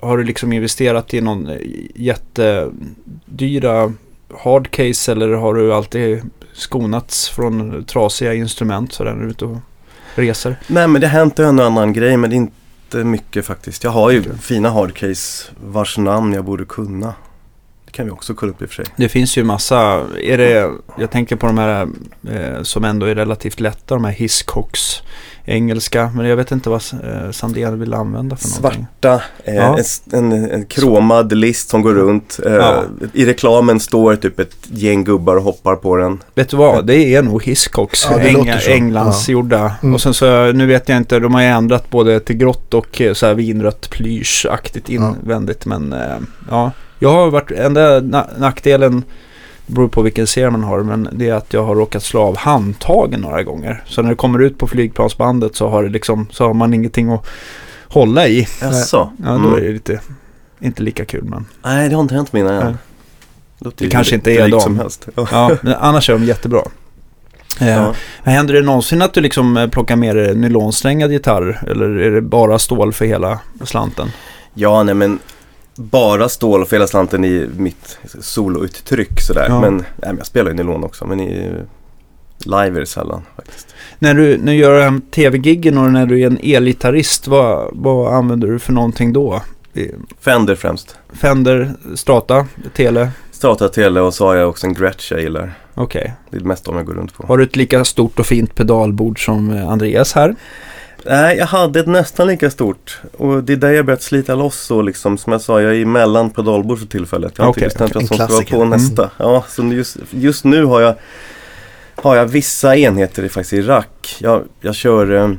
har 0.00 0.18
du 0.18 0.24
liksom 0.24 0.52
investerat 0.52 1.14
i 1.14 1.20
någon 1.20 1.46
eh, 1.48 1.56
jättedyra 1.94 3.92
hardcase 4.38 5.12
eller 5.12 5.28
har 5.28 5.54
du 5.54 5.72
alltid 5.74 6.22
skonats 6.52 7.28
från 7.28 7.84
trasiga 7.84 8.34
instrument 8.34 8.92
sådär 8.92 9.12
när 9.12 9.20
du 9.20 9.26
är 9.26 9.30
ute 9.30 9.44
och 9.44 9.56
resor? 10.14 10.56
Nej 10.66 10.88
men 10.88 11.00
det 11.00 11.06
har 11.06 11.18
hänt 11.18 11.38
en 11.38 11.58
och 11.58 11.64
annan 11.66 11.92
grej 11.92 12.16
men 12.16 12.30
det 12.30 12.36
är 12.36 12.38
inte 12.38 13.04
mycket 13.04 13.46
faktiskt. 13.46 13.84
Jag 13.84 13.90
har 13.90 14.10
ju 14.10 14.22
fina 14.34 14.70
hardcase 14.70 15.50
vars 15.66 15.98
namn 15.98 16.32
jag 16.32 16.44
borde 16.44 16.64
kunna. 16.64 17.14
Det 17.98 18.02
kan 18.02 18.06
vi 18.06 18.12
också 18.12 18.34
kolla 18.34 18.52
upp 18.52 18.62
i 18.62 18.64
och 18.64 18.68
för 18.68 18.74
sig. 18.76 18.84
Det 18.96 19.08
finns 19.08 19.36
ju 19.38 19.44
massa, 19.44 20.02
är 20.22 20.38
det, 20.38 20.70
jag 20.98 21.10
tänker 21.10 21.36
på 21.36 21.46
de 21.46 21.58
här 21.58 21.88
eh, 22.30 22.62
som 22.62 22.84
ändå 22.84 23.06
är 23.06 23.14
relativt 23.14 23.60
lätta, 23.60 23.94
de 23.94 24.04
här 24.04 24.12
Hiscox 24.12 25.02
engelska, 25.44 26.10
men 26.14 26.26
jag 26.26 26.36
vet 26.36 26.52
inte 26.52 26.70
vad 26.70 26.82
eh, 27.04 27.30
Sandén 27.30 27.80
vill 27.80 27.94
använda 27.94 28.36
för 28.36 28.48
någonting. 28.48 28.86
Svarta, 29.00 29.22
eh, 29.44 29.54
Ja. 29.54 29.78
en, 30.12 30.32
en, 30.32 30.50
en 30.50 30.64
kromad 30.66 31.32
list 31.32 31.68
som 31.68 31.82
går 31.82 31.94
runt. 31.94 32.40
Eh, 32.46 32.52
Ja. 32.52 32.82
I 33.12 33.26
reklamen 33.26 33.80
står 33.80 34.16
typ 34.16 34.40
ett 34.40 34.56
gäng 34.70 35.04
gubbar 35.04 35.36
och 35.36 35.42
hoppar 35.42 35.76
på 35.76 35.96
den. 35.96 36.22
Vet 36.34 36.48
du 36.48 36.56
vad, 36.56 36.86
det 36.86 37.14
är 37.14 37.22
nog 37.22 37.42
Hiscox, 37.44 38.06
Ja, 38.10 38.18
det 38.18 38.30
låter 38.32 38.58
så. 38.58 38.70
Englands 38.70 39.28
Ja. 39.28 39.32
gjorda. 39.32 39.74
Mm. 39.82 39.94
Och 39.94 40.00
sen 40.00 40.14
så, 40.14 40.52
nu 40.52 40.66
vet 40.66 40.88
jag 40.88 40.96
inte, 40.98 41.18
de 41.18 41.34
har 41.34 41.42
ju 41.42 41.48
ändrat 41.48 41.90
både 41.90 42.20
till 42.20 42.36
grått 42.36 42.74
och 42.74 43.00
eh, 43.00 43.12
så 43.14 43.26
här 43.26 43.34
vinrött 43.34 43.90
plyschaktigt 43.90 44.88
invändigt. 44.88 45.66
Men 45.66 45.92
eh, 45.92 46.16
ja, 46.50 46.70
jag 46.98 47.08
har 47.12 47.30
varit, 47.30 47.50
enda 47.50 48.00
na- 48.00 48.38
nackdelen, 48.38 49.04
det 49.66 49.72
beror 49.74 49.88
på 49.88 50.02
vilken 50.02 50.26
serie 50.26 50.50
man 50.50 50.62
har, 50.64 50.82
men 50.82 51.08
det 51.12 51.28
är 51.28 51.34
att 51.34 51.52
jag 51.52 51.64
har 51.64 51.74
råkat 51.74 52.02
slå 52.02 52.20
av 52.22 52.36
handtagen 52.36 53.20
några 53.20 53.42
gånger. 53.42 53.82
Så 53.86 54.02
när 54.02 54.08
det 54.10 54.16
kommer 54.16 54.38
ut 54.38 54.58
på 54.58 54.66
flygplansbandet 54.66 55.56
så 55.56 55.68
har, 55.68 55.82
det 55.82 55.88
liksom, 55.88 56.26
så 56.30 56.46
har 56.46 56.54
man 56.54 56.74
ingenting 56.74 57.10
att 57.12 57.26
hålla 57.88 58.28
i. 58.28 58.48
Jaså? 58.60 59.12
Ja, 59.24 59.28
då 59.30 59.34
Mm. 59.34 59.54
är 59.54 59.60
det 59.60 59.72
lite, 59.72 60.00
inte 60.60 60.82
lika 60.82 61.04
kul 61.04 61.24
men. 61.24 61.44
Nej, 61.64 61.88
det 61.88 61.94
har 61.94 62.02
inte 62.02 62.14
hänt 62.14 62.32
mina 62.32 62.62
än. 62.62 62.78
Det 63.58 63.80
ju 63.84 63.90
kanske 63.90 64.14
inte 64.14 64.32
är 64.32 64.48
dem. 64.48 64.60
som 64.60 64.78
helst. 64.78 65.08
Ja. 65.16 65.50
Men 65.62 65.74
annars 65.74 66.10
är 66.10 66.12
de 66.12 66.24
jättebra. 66.24 66.62
Eh, 67.60 67.68
Ja. 67.68 67.94
Händer 68.22 68.54
det 68.54 68.62
någonsin 68.62 69.02
att 69.02 69.14
du 69.14 69.20
liksom 69.20 69.56
eh, 69.56 69.68
plockar 69.68 69.96
med 69.96 70.16
dig 70.16 70.34
nylonsträngad 70.34 71.12
gitarr? 71.12 71.62
Eller 71.70 71.88
är 71.98 72.10
det 72.10 72.20
bara 72.20 72.58
stål 72.58 72.92
för 72.92 73.04
hela 73.04 73.38
slanten? 73.64 74.08
ja, 74.54 74.82
nej 74.82 74.94
men 74.94 75.18
bara 75.78 76.28
stål 76.28 76.64
för 76.64 76.76
hela 76.76 76.86
slanten 76.86 77.24
i 77.24 77.48
mitt 77.56 77.98
solouttryck 78.20 79.20
sådär. 79.20 79.46
Ja. 79.48 79.60
Men, 79.60 79.76
nej, 79.76 79.84
men 80.00 80.16
jag 80.16 80.26
spelar 80.26 80.50
ju 80.50 80.56
nylon 80.56 80.84
också 80.84 81.06
men 81.06 81.20
i 81.20 81.52
live 82.38 82.76
är 82.76 82.80
det 82.80 82.86
sällan 82.86 83.22
faktiskt. 83.36 83.74
När 83.98 84.14
du, 84.14 84.38
när 84.38 84.52
du 84.52 84.58
gör 84.58 85.00
tv-giggen 85.10 85.78
och 85.78 85.92
när 85.92 86.06
du 86.06 86.20
är 86.20 86.26
en 86.26 86.38
elgitarrist, 86.42 87.28
vad, 87.28 87.70
vad 87.72 88.14
använder 88.14 88.48
du 88.48 88.58
för 88.58 88.72
någonting 88.72 89.12
då? 89.12 89.42
Fender 90.20 90.54
främst. 90.54 90.98
Fender, 91.12 91.72
Strata, 91.94 92.46
Tele? 92.74 93.10
Strata 93.30 93.68
Tele 93.68 94.00
och 94.00 94.14
så 94.14 94.26
har 94.26 94.34
jag 94.34 94.48
också 94.48 94.66
en 94.66 94.74
Gretsch 94.74 95.12
jag 95.12 95.20
gillar. 95.20 95.54
Okej. 95.74 96.14
Det 96.30 96.36
är 96.36 96.40
det 96.40 96.46
mesta 96.46 96.72
jag 96.72 96.86
går 96.86 96.94
runt 96.94 97.14
på. 97.14 97.26
Har 97.26 97.38
du 97.38 97.44
ett 97.44 97.56
lika 97.56 97.84
stort 97.84 98.18
och 98.18 98.26
fint 98.26 98.54
pedalbord 98.54 99.24
som 99.24 99.50
eh, 99.50 99.68
Andreas 99.68 100.12
här? 100.12 100.34
Nej, 101.08 101.36
jag 101.36 101.46
hade 101.46 101.80
ett 101.80 101.86
nästan 101.86 102.26
lika 102.26 102.50
stort. 102.50 103.00
Och 103.18 103.44
det 103.44 103.52
är 103.52 103.56
där 103.56 103.70
jag 103.70 103.86
börjat 103.86 104.02
slita 104.02 104.34
loss 104.34 104.70
och 104.70 104.84
liksom, 104.84 105.18
som 105.18 105.32
jag 105.32 105.40
sa, 105.42 105.62
jag 105.62 105.76
är 105.76 105.84
mellan 105.84 106.30
pedalbord 106.30 106.78
för 106.78 106.86
tillfället. 106.86 107.32
Jag 107.36 107.44
har 107.44 107.50
Okej, 107.50 107.64
inte 107.64 107.78
bestämt 107.78 107.94
vad 107.94 108.02
en 108.02 108.08
som 108.08 108.16
ska 108.16 108.24
vara 108.26 108.28
klassiker. 108.28 108.56
på 108.56 108.62
Mm. 108.62 108.78
nästa. 108.78 109.10
Ja, 109.16 109.44
så 109.48 109.62
just, 109.62 109.96
just 110.10 110.44
nu 110.44 110.64
har 110.64 110.80
jag, 110.80 110.94
har 111.96 112.16
jag 112.16 112.26
vissa 112.26 112.76
enheter 112.76 113.22
i, 113.24 113.28
faktiskt 113.28 113.52
i 113.52 113.62
rack. 113.62 114.16
Jag, 114.20 114.44
jag 114.60 114.74
kör, 114.74 115.14
eh, 115.14 115.30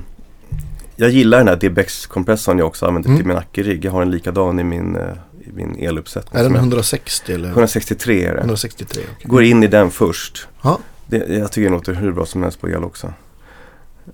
jag 0.95 1.09
gillar 1.09 1.37
den 1.37 1.47
här 1.47 1.55
DBX-kompressorn 1.55 2.57
jag 2.57 2.67
också 2.67 2.85
använder 2.85 3.09
Mm. 3.09 3.19
till 3.19 3.27
min 3.27 3.37
Acke-rigg. 3.37 3.85
Jag 3.85 3.91
har 3.91 4.01
en 4.01 4.11
likadan 4.11 4.59
i 4.59 4.63
min, 4.63 4.95
eh, 4.95 5.01
i 5.47 5.51
min 5.51 5.75
eluppsättning. 5.79 6.39
Är 6.39 6.43
den 6.43 6.45
som 6.47 6.55
jag- 6.55 6.61
160 6.61 7.33
eller? 7.33 7.49
163 7.49 8.25
är 8.25 8.33
det. 8.33 8.39
163, 8.39 9.03
okej. 9.15 9.25
Går 9.29 9.43
in 9.43 9.63
i 9.63 9.67
den 9.67 9.91
först. 9.91 10.47
Ja. 10.61 10.79
Det, 11.07 11.17
jag 11.37 11.51
tycker 11.51 11.69
det 11.69 11.75
låter 11.75 11.93
hur 11.93 12.11
bra 12.11 12.25
som 12.25 12.43
helst 12.43 12.61
på 12.61 12.69
el 12.69 12.83
också. 12.83 13.13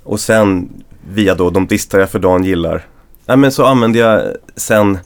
Och 0.03 0.19
sen 0.19 0.69
via 1.09 1.35
då 1.35 1.49
de 1.49 1.67
distar 1.67 1.99
jag 1.99 2.09
för 2.09 2.19
dagen 2.19 2.43
gillar. 2.43 2.85
Nej 3.25 3.37
men 3.37 3.51
så 3.51 3.65
använder 3.65 3.99
jag 3.99 4.23
sen 4.55 4.97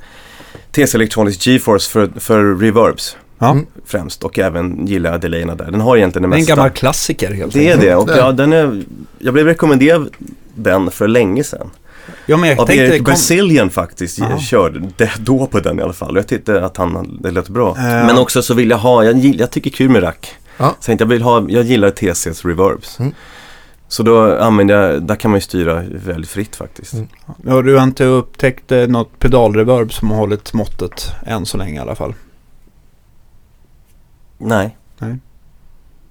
TC 0.71 0.95
Electronics 0.97 1.47
GeForce 1.47 1.89
för, 1.91 2.09
för 2.19 2.55
reverbs 2.55 3.17
Ja. 3.41 3.51
Mm. 3.51 3.65
främst. 3.85 4.23
Och 4.23 4.39
även 4.39 4.88
gillar 4.88 5.11
jag 5.11 5.21
delayerna 5.21 5.55
där. 5.55 5.71
Den 5.71 5.81
har 5.81 5.97
egentligen 5.97 6.30
det 6.30 6.35
Det 6.35 6.35
är 6.35 6.38
en 6.38 6.41
mesta. 6.41 6.55
gammal 6.55 6.69
klassiker 6.69 7.31
helt 7.34 7.53
det 7.53 7.59
är 7.67 7.73
enkelt. 7.73 7.81
det 7.89 7.95
och 7.95 8.07
Det 8.07 8.13
är 8.13 8.17
ja, 8.17 8.31
den 8.31 8.53
är, 8.53 8.84
jag 9.19 9.34
blev 9.34 9.45
rekommenderad 9.45 10.09
den 10.55 10.91
för 10.91 11.07
länge 11.07 11.43
sedan. 11.43 11.69
Ja, 12.26 12.38
men 12.38 12.49
jag 12.49 12.59
Av 12.59 12.65
tänkte... 12.65 12.84
Erik 12.84 12.97
kom- 12.97 13.03
Brazilian 13.03 13.69
faktiskt 13.69 14.21
Aha. 14.21 14.39
körde 14.39 14.89
det 14.97 15.11
då 15.19 15.47
på 15.47 15.59
den 15.59 15.80
i 15.80 15.81
alla 15.81 15.93
fall. 15.93 16.11
Och 16.11 16.17
jag 16.17 16.27
tyckte 16.27 16.65
att 16.65 16.77
han, 16.77 17.19
det 17.21 17.31
lät 17.31 17.49
bra. 17.49 17.69
Eh. 17.77 17.84
Men 17.84 18.17
också 18.17 18.41
så 18.41 18.53
vill 18.53 18.69
jag 18.69 18.77
ha, 18.77 19.03
jag, 19.03 19.17
jag 19.19 19.51
tycker 19.51 19.69
kul 19.69 19.89
med 19.89 20.03
rack. 20.03 20.35
Ja. 20.57 20.76
Så 20.80 20.91
jag 20.91 21.01
jag 21.01 21.07
vill 21.07 21.21
ha, 21.21 21.45
jag 21.49 21.63
gillar 21.65 21.89
TCs 21.89 22.45
reverbs. 22.45 22.99
Mm. 22.99 23.13
Så 23.91 24.03
då 24.03 24.38
använder 24.40 24.82
jag, 24.91 25.03
där 25.03 25.16
kan 25.16 25.32
man 25.32 25.38
ju 25.38 25.41
styra 25.41 25.84
väldigt 26.06 26.30
fritt 26.30 26.56
faktiskt. 26.56 26.94
Mm. 26.94 27.07
Ja, 27.45 27.61
du 27.61 27.76
har 27.78 27.84
inte 27.84 28.03
upptäckt 28.06 28.72
eh, 28.72 28.88
något 28.88 29.20
pedalreverb 29.20 29.94
som 29.94 30.10
har 30.10 30.18
hållit 30.18 30.53
måttet 30.53 31.11
än 31.26 31.45
så 31.45 31.57
länge 31.57 31.76
i 31.76 31.80
alla 31.80 31.95
fall? 31.95 32.14
Nej. 34.38 34.76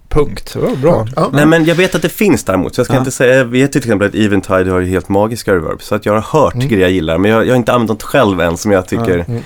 Punkt. 0.09 0.51
Det 0.53 0.59
var 0.59 0.75
bra. 0.75 1.07
Ja. 1.15 1.29
Nej 1.33 1.45
men 1.45 1.65
jag 1.65 1.75
vet 1.75 1.95
att 1.95 2.01
det 2.01 2.09
finns 2.09 2.43
däremot. 2.43 2.75
Så 2.75 2.79
jag 2.79 2.85
ska 2.85 2.93
Ja. 2.95 2.99
inte 2.99 3.11
säga, 3.11 3.35
jag 3.35 3.45
vet 3.45 3.71
till 3.71 3.79
exempel 3.79 4.07
att 4.07 4.15
Eventide 4.15 4.71
har 4.71 4.79
ju 4.79 4.85
helt 4.87 5.09
magiska 5.09 5.53
reverbs. 5.55 5.85
Så 5.85 5.95
att 5.95 6.05
jag 6.05 6.13
har 6.13 6.41
hört 6.41 6.53
Mm. 6.53 6.67
grejer 6.67 6.81
jag 6.81 6.91
gillar. 6.91 7.17
Men 7.17 7.31
jag, 7.31 7.45
jag 7.45 7.51
har 7.51 7.55
inte 7.57 7.73
använt 7.73 7.89
något 7.89 8.03
själv 8.03 8.41
än 8.41 8.57
som 8.57 8.71
jag 8.71 8.87
tycker, 8.87 9.17
Ja. 9.17 9.23
Mm. 9.27 9.43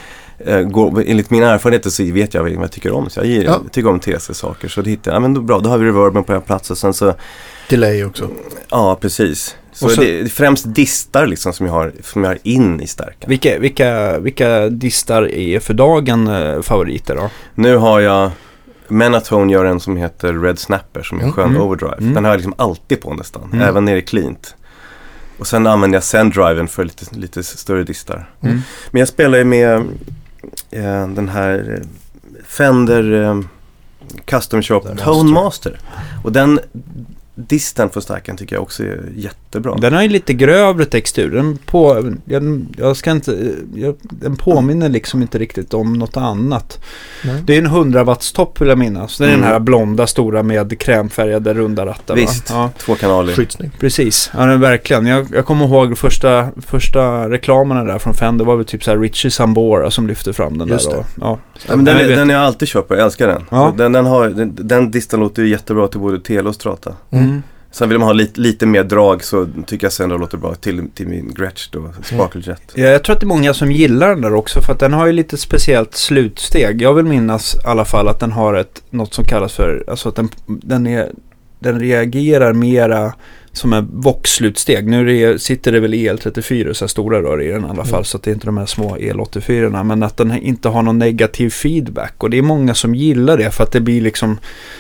eh, 0.66 0.70
går, 0.72 1.04
enligt 1.08 1.30
mina 1.30 1.48
erfarenheter 1.52 1.90
så 1.90 2.04
vet 2.04 2.34
jag 2.34 2.42
vad 2.42 2.52
jag 2.52 2.72
tycker 2.72 2.92
om. 2.92 3.10
Så 3.10 3.20
jag 3.20 3.28
gillar, 3.28 3.52
Ja. 3.54 3.62
tycker 3.72 3.90
om 3.90 4.00
TC-saker. 4.00 4.68
Så 4.68 4.82
det 4.82 4.90
hittar 4.90 5.12
jag, 5.12 5.16
ja 5.16 5.20
men 5.20 5.34
då, 5.34 5.42
bra, 5.42 5.60
då 5.60 5.70
har 5.70 5.78
vi 5.78 5.86
reverben 5.86 6.24
på 6.24 6.34
en 6.34 6.42
plats 6.42 6.72
och 6.72 6.78
sen 6.78 6.94
så 6.94 7.14
Delay 7.70 8.04
också. 8.04 8.30
Ja, 8.70 8.98
precis. 9.02 9.56
Så, 9.74 9.86
Och 9.86 9.92
så- 9.92 10.02
det 10.02 10.20
är 10.20 10.26
främst 10.26 10.76
distar 10.76 11.28
liksom 11.28 11.54
som 11.54 11.66
jag 11.66 11.74
har, 11.74 11.92
som 12.04 12.24
jag 12.24 12.32
har 12.32 12.40
in 12.44 12.82
i 12.82 12.88
stärken. 12.88 13.30
Vilka, 13.30 13.60
vilka, 13.60 14.20
vilka 14.20 14.70
distar 14.70 15.24
är 15.32 15.60
för 15.60 15.74
dagen 15.74 16.28
eh, 16.28 16.62
favoriter 16.62 17.16
då? 17.16 17.30
Nu 17.56 17.76
har 17.76 18.00
jag 18.00 18.32
Menatone 18.88 19.54
gör 19.54 19.66
en 19.66 19.80
som 19.80 19.98
heter 19.98 20.34
Red 20.34 20.60
Snapper 20.60 21.04
som 21.04 21.18
är 21.18 21.22
en 21.22 21.26
Mm, 21.26 21.34
skön 21.36 21.50
mm, 21.50 21.62
overdrive. 21.62 21.98
mm. 21.98 22.14
Den 22.14 22.24
har 22.26 22.32
jag 22.32 22.38
liksom 22.38 22.54
alltid 22.58 23.02
på 23.02 23.14
nästan, 23.14 23.44
Mm. 23.54 23.62
även 23.62 23.86
nere 23.86 23.98
i 23.98 24.02
cleant. 24.02 24.56
Och 25.40 25.48
sen 25.48 25.68
använder 25.68 25.96
jag 25.96 26.04
Send-driven 26.04 26.68
för 26.68 26.84
lite, 26.84 27.16
lite 27.16 27.44
större 27.44 27.84
distar. 27.84 28.30
Mm. 28.42 28.62
Men 28.92 29.00
jag 29.00 29.08
spelar 29.08 29.38
ju 29.38 29.44
med 29.44 29.74
eh, 30.72 31.08
den 31.08 31.30
här 31.30 31.78
eh, 31.82 31.88
Fender 32.48 33.24
eh, 33.24 33.40
Custom 34.26 34.62
Shop 34.62 34.80
Tone 34.82 35.32
Master. 35.32 35.34
Master. 35.34 35.80
Och 36.24 36.32
den 36.32 36.60
disten 37.36 37.90
för 37.90 38.02
stärken 38.02 38.38
tycker 38.38 38.56
jag 38.56 38.64
också 38.64 38.84
är 38.84 39.02
jättebra. 39.16 39.76
Den 39.76 39.94
har 39.94 40.02
ju 40.02 40.10
lite 40.10 40.34
grövre 40.34 40.86
textur. 40.86 41.32
Den, 41.32 41.58
på, 41.66 42.14
jag, 42.26 42.66
jag 42.78 42.98
ska 42.98 43.12
inte, 43.12 43.52
jag, 43.76 43.96
den 44.02 44.36
påminner 44.36 44.90
liksom 44.90 45.22
inte 45.22 45.38
riktigt 45.40 45.74
om 45.74 45.94
något 45.94 46.18
annat. 46.18 46.80
Nej. 47.26 47.44
Det 47.46 47.54
är 47.54 47.58
en 47.58 47.66
100 47.66 48.04
watts 48.04 48.32
topp 48.34 48.62
vill 48.62 48.70
jag 48.70 48.78
minnas. 48.78 49.18
Det 49.18 49.24
är 49.24 49.28
Mm. 49.28 49.42
den 49.42 49.50
här 49.50 49.60
blonda 49.60 50.08
stora 50.08 50.44
med 50.44 50.80
krämfärgade 50.80 51.54
runda 51.54 51.86
rattar. 51.86 52.16
Visst, 52.16 52.50
Ja, 52.50 52.70
två 52.78 52.96
kanaler. 52.96 53.34
Skitsnygg. 53.34 53.72
precis. 53.80 54.32
Ja, 54.38 54.46
den, 54.46 54.60
verkligen. 54.62 55.06
Jag, 55.06 55.28
jag 55.34 55.46
kommer 55.46 55.66
ihåg 55.66 55.98
första, 55.98 56.48
första 56.66 57.30
reklamerna 57.30 57.84
där 57.84 58.00
från 58.00 58.14
Fender 58.14 58.46
var 58.46 58.56
väl 58.56 58.66
typ 58.66 58.84
så 58.84 58.92
här 58.92 58.98
Richie 58.98 59.32
Sambora 59.32 59.92
som 59.92 60.08
lyfte 60.08 60.34
fram 60.34 60.58
den 60.58 60.68
Just 60.68 60.90
där. 60.90 60.96
det. 60.98 61.00
Och, 61.00 61.06
ja. 61.22 61.40
Ja, 61.68 61.76
men 61.76 61.86
den, 61.86 61.98
vet. 61.98 62.08
den 62.08 62.30
har 62.30 62.36
jag 62.36 62.44
alltid 62.46 62.74
på, 62.74 62.86
jag 62.96 63.00
älskar 63.00 63.28
den. 63.28 63.44
Ja. 63.50 63.74
Den, 63.78 63.92
den, 63.92 64.06
har, 64.06 64.30
den, 64.30 64.56
den 64.62 64.92
distan 64.92 65.20
låter 65.20 65.42
ju 65.44 65.50
jättebra 65.50 65.88
till 65.88 66.00
både 66.00 66.20
tele 66.20 66.50
och 66.50 66.56
strata. 66.56 66.94
Mm. 67.12 67.23
Sen 67.74 67.90
vill 67.90 68.00
man 68.00 68.08
ha 68.08 68.14
lite, 68.14 68.42
lite 68.42 68.66
mer 68.66 68.84
drag 68.84 69.24
så 69.24 69.48
tycker 69.66 69.86
jag 69.86 69.94
sen 69.94 70.10
det 70.10 70.18
låter 70.18 70.38
bra 70.38 70.56
till, 70.56 70.90
till 70.94 71.08
min 71.08 71.34
Gretsch 71.34 71.70
då, 71.72 71.94
Sparkle 72.04 72.42
Jet. 72.42 72.62
Ja, 72.74 72.86
jag 72.86 73.04
tror 73.04 73.14
att 73.14 73.20
det 73.20 73.24
är 73.24 73.28
många 73.28 73.54
som 73.54 73.72
gillar 73.72 74.10
den 74.10 74.22
där 74.22 74.34
också 74.34 74.62
för 74.62 74.74
att 74.74 74.80
den 74.80 74.94
har 74.94 75.06
ju 75.06 75.12
lite 75.12 75.38
speciellt 75.38 75.96
slutsteg. 75.96 76.82
Jag 76.82 76.94
vill 76.94 77.06
minnas 77.06 77.56
i 77.56 77.68
alla 77.68 77.86
fall 77.86 78.08
att 78.08 78.20
den 78.20 78.32
har 78.32 78.54
ett, 78.54 78.84
något 78.90 79.14
som 79.14 79.26
kallas 79.26 79.54
för, 79.54 79.84
alltså 79.88 80.10
att 80.10 80.16
den, 80.16 80.30
den, 80.46 80.88
är, 80.88 81.12
den 81.60 81.80
reagerar 81.80 82.54
mera 82.54 83.14
som 83.56 83.74
en 83.74 83.88
Vox-slutsteg. 83.92 84.88
Nu 84.88 85.02
är 85.24 85.32
det, 85.34 85.40
sitter 85.40 85.72
det 85.72 85.80
väl 85.80 85.94
EL34 85.94 86.74
så 86.74 86.86
här 86.86 86.88
stora 86.88 87.22
rör 87.22 87.42
i 87.42 87.48
den 87.48 87.62
i 87.66 87.70
alla 87.70 87.84
fall 87.86 87.94
Mm. 87.94 88.04
så 88.04 88.18
att 88.18 88.24
det 88.24 88.32
är 88.32 88.34
inte 88.34 88.46
de 88.46 88.58
här 88.58 88.66
små 88.66 88.98
EL84 88.98 89.84
men 89.84 90.04
att 90.04 90.18
den 90.18 90.38
inte 90.38 90.70
har 90.70 90.82
någon 90.84 91.00
negativ 91.00 91.50
feedback 91.50 92.14
och 92.18 92.30
det 92.30 92.38
är 92.38 92.42
många 92.42 92.74
som 92.74 92.96
gillar 92.96 93.38
det 93.38 93.52
för 93.52 93.64
att 93.64 93.72
det 93.72 93.82
blir 93.82 94.02
liksom 94.02 94.38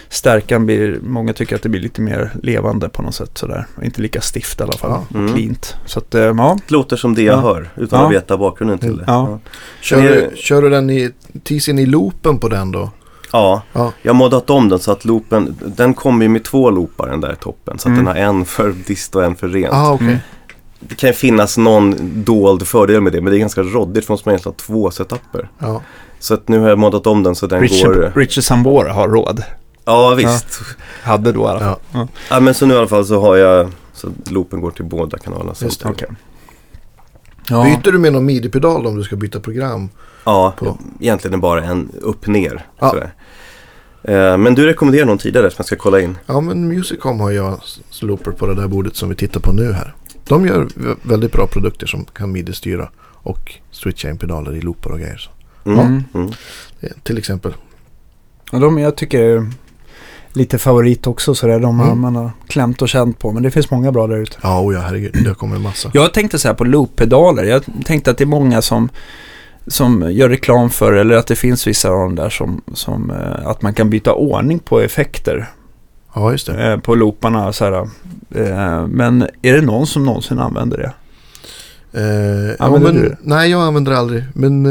stärkan 0.09 0.65
blir, 0.65 0.99
många 1.03 1.33
tycker 1.33 1.55
att 1.55 1.61
det 1.61 1.69
blir 1.69 1.81
lite 1.81 2.01
mer 2.01 2.31
levande 2.43 2.89
på 2.89 3.01
något 3.01 3.15
sätt 3.15 3.37
sådär. 3.37 3.65
Inte 3.83 4.01
lika 4.01 4.21
stift 4.21 4.59
i 4.59 4.63
alla 4.63 4.73
fall, 4.73 4.91
Ja. 5.13 5.17
Mm. 5.19 5.33
cleant. 5.33 5.75
Så 5.85 5.99
att, 5.99 6.15
eh, 6.15 6.21
ja. 6.21 6.57
Det 6.67 6.73
låter 6.73 6.95
som 6.95 7.15
det 7.15 7.21
jag 7.23 7.35
Ja. 7.35 7.41
hör 7.41 7.69
utan 7.77 7.99
Ja. 7.99 8.05
att 8.07 8.13
veta 8.13 8.37
bakgrunden 8.37 8.77
till 8.79 8.97
det. 8.97 9.03
Ja. 9.07 9.39
Kör, 9.81 10.01
du, 10.01 10.29
kör 10.35 10.61
du 10.61 10.69
den 10.69 10.89
i, 10.89 11.09
tisen 11.43 11.79
i 11.79 11.85
loopen 11.85 12.39
på 12.39 12.49
den 12.49 12.71
då? 12.71 12.91
Ja, 13.33 13.61
Ja. 13.73 13.91
jag 14.01 14.13
har 14.13 14.17
moddat 14.17 14.49
om 14.49 14.69
den 14.69 14.79
så 14.79 14.91
att 14.91 15.05
loopen, 15.05 15.55
den 15.65 15.93
kommer 15.93 16.25
ju 16.25 16.29
med 16.29 16.43
två 16.43 16.69
loopar 16.69 17.07
den 17.09 17.21
där 17.21 17.35
toppen. 17.35 17.79
Så 17.79 17.89
att 17.89 17.93
Mm. 17.93 18.05
den 18.05 18.07
har 18.15 18.21
en 18.23 18.45
för 18.45 18.71
dist 18.71 19.15
och 19.15 19.23
en 19.23 19.35
för 19.35 19.47
rent. 19.47 19.73
Ah, 19.73 19.91
okej. 19.93 20.07
Mm. 20.07 20.19
Det 20.79 20.95
kan 20.95 21.09
ju 21.09 21.13
finnas 21.13 21.57
någon 21.57 21.95
dold 22.23 22.67
fördel 22.67 23.01
med 23.01 23.13
det 23.13 23.21
men 23.21 23.31
det 23.31 23.37
är 23.37 23.39
ganska 23.39 23.61
roddigt 23.61 24.05
för 24.05 24.13
måste 24.13 24.27
man 24.29 24.33
egentligen 24.33 24.53
ha 24.59 24.65
två 24.65 24.91
setuper. 24.91 25.49
Ja. 25.59 25.81
Så 26.19 26.33
att 26.33 26.47
nu 26.47 26.59
har 26.59 26.69
jag 26.69 26.79
moddat 26.79 27.07
om 27.07 27.23
den 27.23 27.35
så 27.35 27.47
den 27.47 27.59
går... 27.59 27.67
Richard, 27.67 28.11
Richard 28.17 28.43
Sambora 28.43 28.93
har 28.93 29.07
råd. 29.07 29.43
Ja 29.85 30.09
visst. 30.15 30.61
Hade 31.03 31.31
då 31.31 31.41
i 31.41 31.47
alla 31.47 31.59
fall. 31.59 31.79
Ja. 31.91 32.07
Ja 32.29 32.39
men 32.39 32.53
så 32.53 32.65
nu 32.65 32.73
i 32.73 32.77
alla 32.77 32.87
fall 32.87 33.05
så 33.05 33.19
har 33.21 33.35
jag 33.35 33.69
så 33.93 34.07
loopen 34.29 34.61
går 34.61 34.71
till 34.71 34.85
båda 34.85 35.17
kanalerna 35.17 35.49
Just 35.49 35.61
det, 35.61 35.67
samtidigt. 35.69 36.03
Okej. 36.11 36.17
Ja. 37.49 37.63
Byter 37.63 37.91
du 37.91 37.97
med 37.99 38.13
någon 38.13 38.25
midi-pedal 38.25 38.85
om 38.87 38.95
du 38.95 39.03
ska 39.03 39.15
byta 39.15 39.39
program? 39.39 39.89
Ja, 40.23 40.53
På- 40.57 40.77
egentligen 40.99 41.39
bara 41.41 41.63
en 41.63 41.91
upp-ner. 42.01 42.65
Ja. 42.79 42.89
sådär. 42.89 43.13
Eh, 44.03 44.37
Men 44.37 44.55
du 44.55 44.65
rekommenderar 44.65 45.05
någon 45.05 45.17
tidigare 45.17 45.49
som 45.49 45.55
jag 45.57 45.65
ska 45.65 45.75
kolla 45.75 45.99
in? 46.01 46.17
Ja, 46.25 46.41
men 46.41 46.67
Musicom 46.67 47.19
har 47.19 47.31
jag 47.31 47.59
looper 48.01 48.31
på 48.31 48.45
det 48.47 48.55
där 48.55 48.67
bordet 48.67 48.95
som 48.95 49.09
vi 49.09 49.15
tittar 49.15 49.39
på 49.39 49.51
nu 49.51 49.71
här. 49.73 49.93
De 50.27 50.45
gör 50.47 50.63
vä- 50.65 50.97
väldigt 51.03 51.31
bra 51.31 51.47
produkter 51.47 51.87
som 51.87 52.05
kan 52.05 52.31
midi-styra 52.31 52.89
och 53.05 53.53
switcha 53.71 54.09
in 54.09 54.17
pedaler 54.17 54.55
i 54.55 54.61
loopar 54.61 54.91
och 54.91 54.99
grejer. 54.99 55.17
Så, 55.17 55.29
Mm. 55.69 55.79
Mm. 55.79 56.03
Mm. 56.13 56.31
det- 56.79 57.03
till 57.03 57.17
exempel. 57.17 57.53
Ja, 58.51 58.59
de 58.59 58.77
jag 58.77 58.95
tycker 58.95 59.47
lite 60.33 60.57
favorit 60.57 61.07
också 61.07 61.35
sådär. 61.35 61.59
De 61.59 61.79
Mm. 61.79 61.99
man 61.99 62.15
har 62.15 62.31
klämt 62.47 62.81
och 62.81 62.89
känt 62.89 63.19
på. 63.19 63.31
Men 63.31 63.43
det 63.43 63.51
finns 63.51 63.71
många 63.71 63.91
bra 63.91 64.07
där 64.07 64.17
ute. 64.17 64.37
Ja, 64.43 64.59
och 64.59 64.73
ja, 64.73 64.79
herregud. 64.79 65.23
Det 65.23 65.33
kommer 65.33 65.55
en 65.55 65.61
massa. 65.61 65.89
Jag 65.93 66.13
tänkte 66.13 66.39
så 66.39 66.47
här 66.47 66.55
på 66.55 66.63
loop-pedaler. 66.65 67.43
Jag 67.43 67.63
tänkte 67.85 68.11
att 68.11 68.17
det 68.17 68.23
är 68.23 68.25
många 68.25 68.61
som, 68.61 68.89
som 69.67 70.11
gör 70.11 70.29
reklam 70.29 70.69
för, 70.69 70.93
eller 70.93 71.15
att 71.15 71.27
det 71.27 71.35
finns 71.35 71.67
vissa 71.67 71.89
av 71.89 71.95
dem 71.99 72.15
där 72.15 72.29
som, 72.29 72.61
som 72.73 73.09
eh, 73.11 73.47
att 73.47 73.61
man 73.61 73.73
kan 73.73 73.89
byta 73.89 74.13
ordning 74.13 74.59
på 74.59 74.79
effekter 74.81 75.49
Ja, 76.15 76.31
just 76.31 76.47
det. 76.47 76.71
eh, 76.73 76.79
på 76.79 76.95
looparna. 76.95 77.53
Så 77.53 77.65
här, 77.65 77.73
eh, 78.35 78.87
men 78.87 79.21
är 79.41 79.53
det 79.53 79.61
någon 79.61 79.87
som 79.87 80.05
någonsin 80.05 80.39
använder 80.39 80.77
det? 80.77 80.91
Eh, 81.93 82.55
ja, 82.59 82.65
Använder 82.65 82.93
men, 82.93 83.01
du 83.01 83.09
det? 83.09 83.17
Nej, 83.21 83.51
jag 83.51 83.61
använder 83.61 83.91
aldrig. 83.91 84.23
Men 84.33 84.65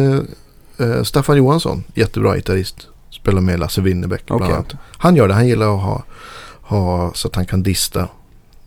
eh, 0.78 1.02
Staffan 1.02 1.36
Johansson, 1.36 1.84
jättebra 1.94 2.34
gitarrist. 2.36 2.86
Spelar 3.22 3.40
med 3.40 3.60
Lasse 3.60 3.80
Winnerbäck 3.80 4.26
bland 4.26 4.42
Okej. 4.42 4.54
annat. 4.54 4.74
Han 4.96 5.16
gör 5.16 5.28
det. 5.28 5.34
Han 5.34 5.48
gillar 5.48 5.74
att 5.74 5.82
ha, 5.82 6.02
ha 6.62 7.12
så 7.14 7.28
att 7.28 7.36
han 7.36 7.46
kan 7.46 7.62
dista, 7.62 8.08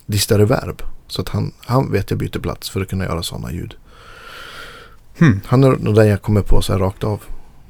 dista 0.05 0.37
reverb. 0.37 0.81
Så 1.07 1.21
att 1.21 1.29
han, 1.29 1.51
han 1.65 1.91
vet 1.91 2.09
jag 2.09 2.19
byter 2.19 2.39
plats 2.39 2.69
för 2.69 2.81
att 2.81 2.89
kunna 2.89 3.05
göra 3.05 3.23
sådana 3.23 3.51
ljud. 3.51 3.75
Hmm. 5.19 5.41
Han 5.45 5.63
är 5.63 5.71
nog 5.71 5.95
den 5.95 6.07
jag 6.07 6.21
kommer 6.21 6.41
på 6.41 6.61
så 6.61 6.73
här 6.73 6.79
rakt 6.79 7.03
av. 7.03 7.21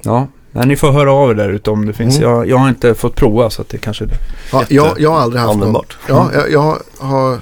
Ja, 0.02 0.26
men 0.52 0.68
ni 0.68 0.76
får 0.76 0.92
höra 0.92 1.12
av 1.12 1.30
er 1.30 1.34
där 1.34 1.48
ute 1.48 1.70
om 1.70 1.86
det 1.86 1.92
finns. 1.92 2.18
Mm. 2.18 2.30
Jag, 2.30 2.48
jag 2.48 2.58
har 2.58 2.68
inte 2.68 2.94
fått 2.94 3.14
prova 3.14 3.50
så 3.50 3.62
att 3.62 3.68
det 3.68 3.78
kanske... 3.78 4.04
Ja, 4.52 4.60
Jätte- 4.60 4.74
jag, 4.74 5.00
jag 5.00 5.10
har 5.10 5.20
aldrig 5.20 5.40
haft 5.42 5.48
någon, 5.52 5.62
Användbart. 5.62 5.96
Ja, 6.08 6.30
jag, 6.34 6.50
jag 6.50 6.78
har... 6.98 7.38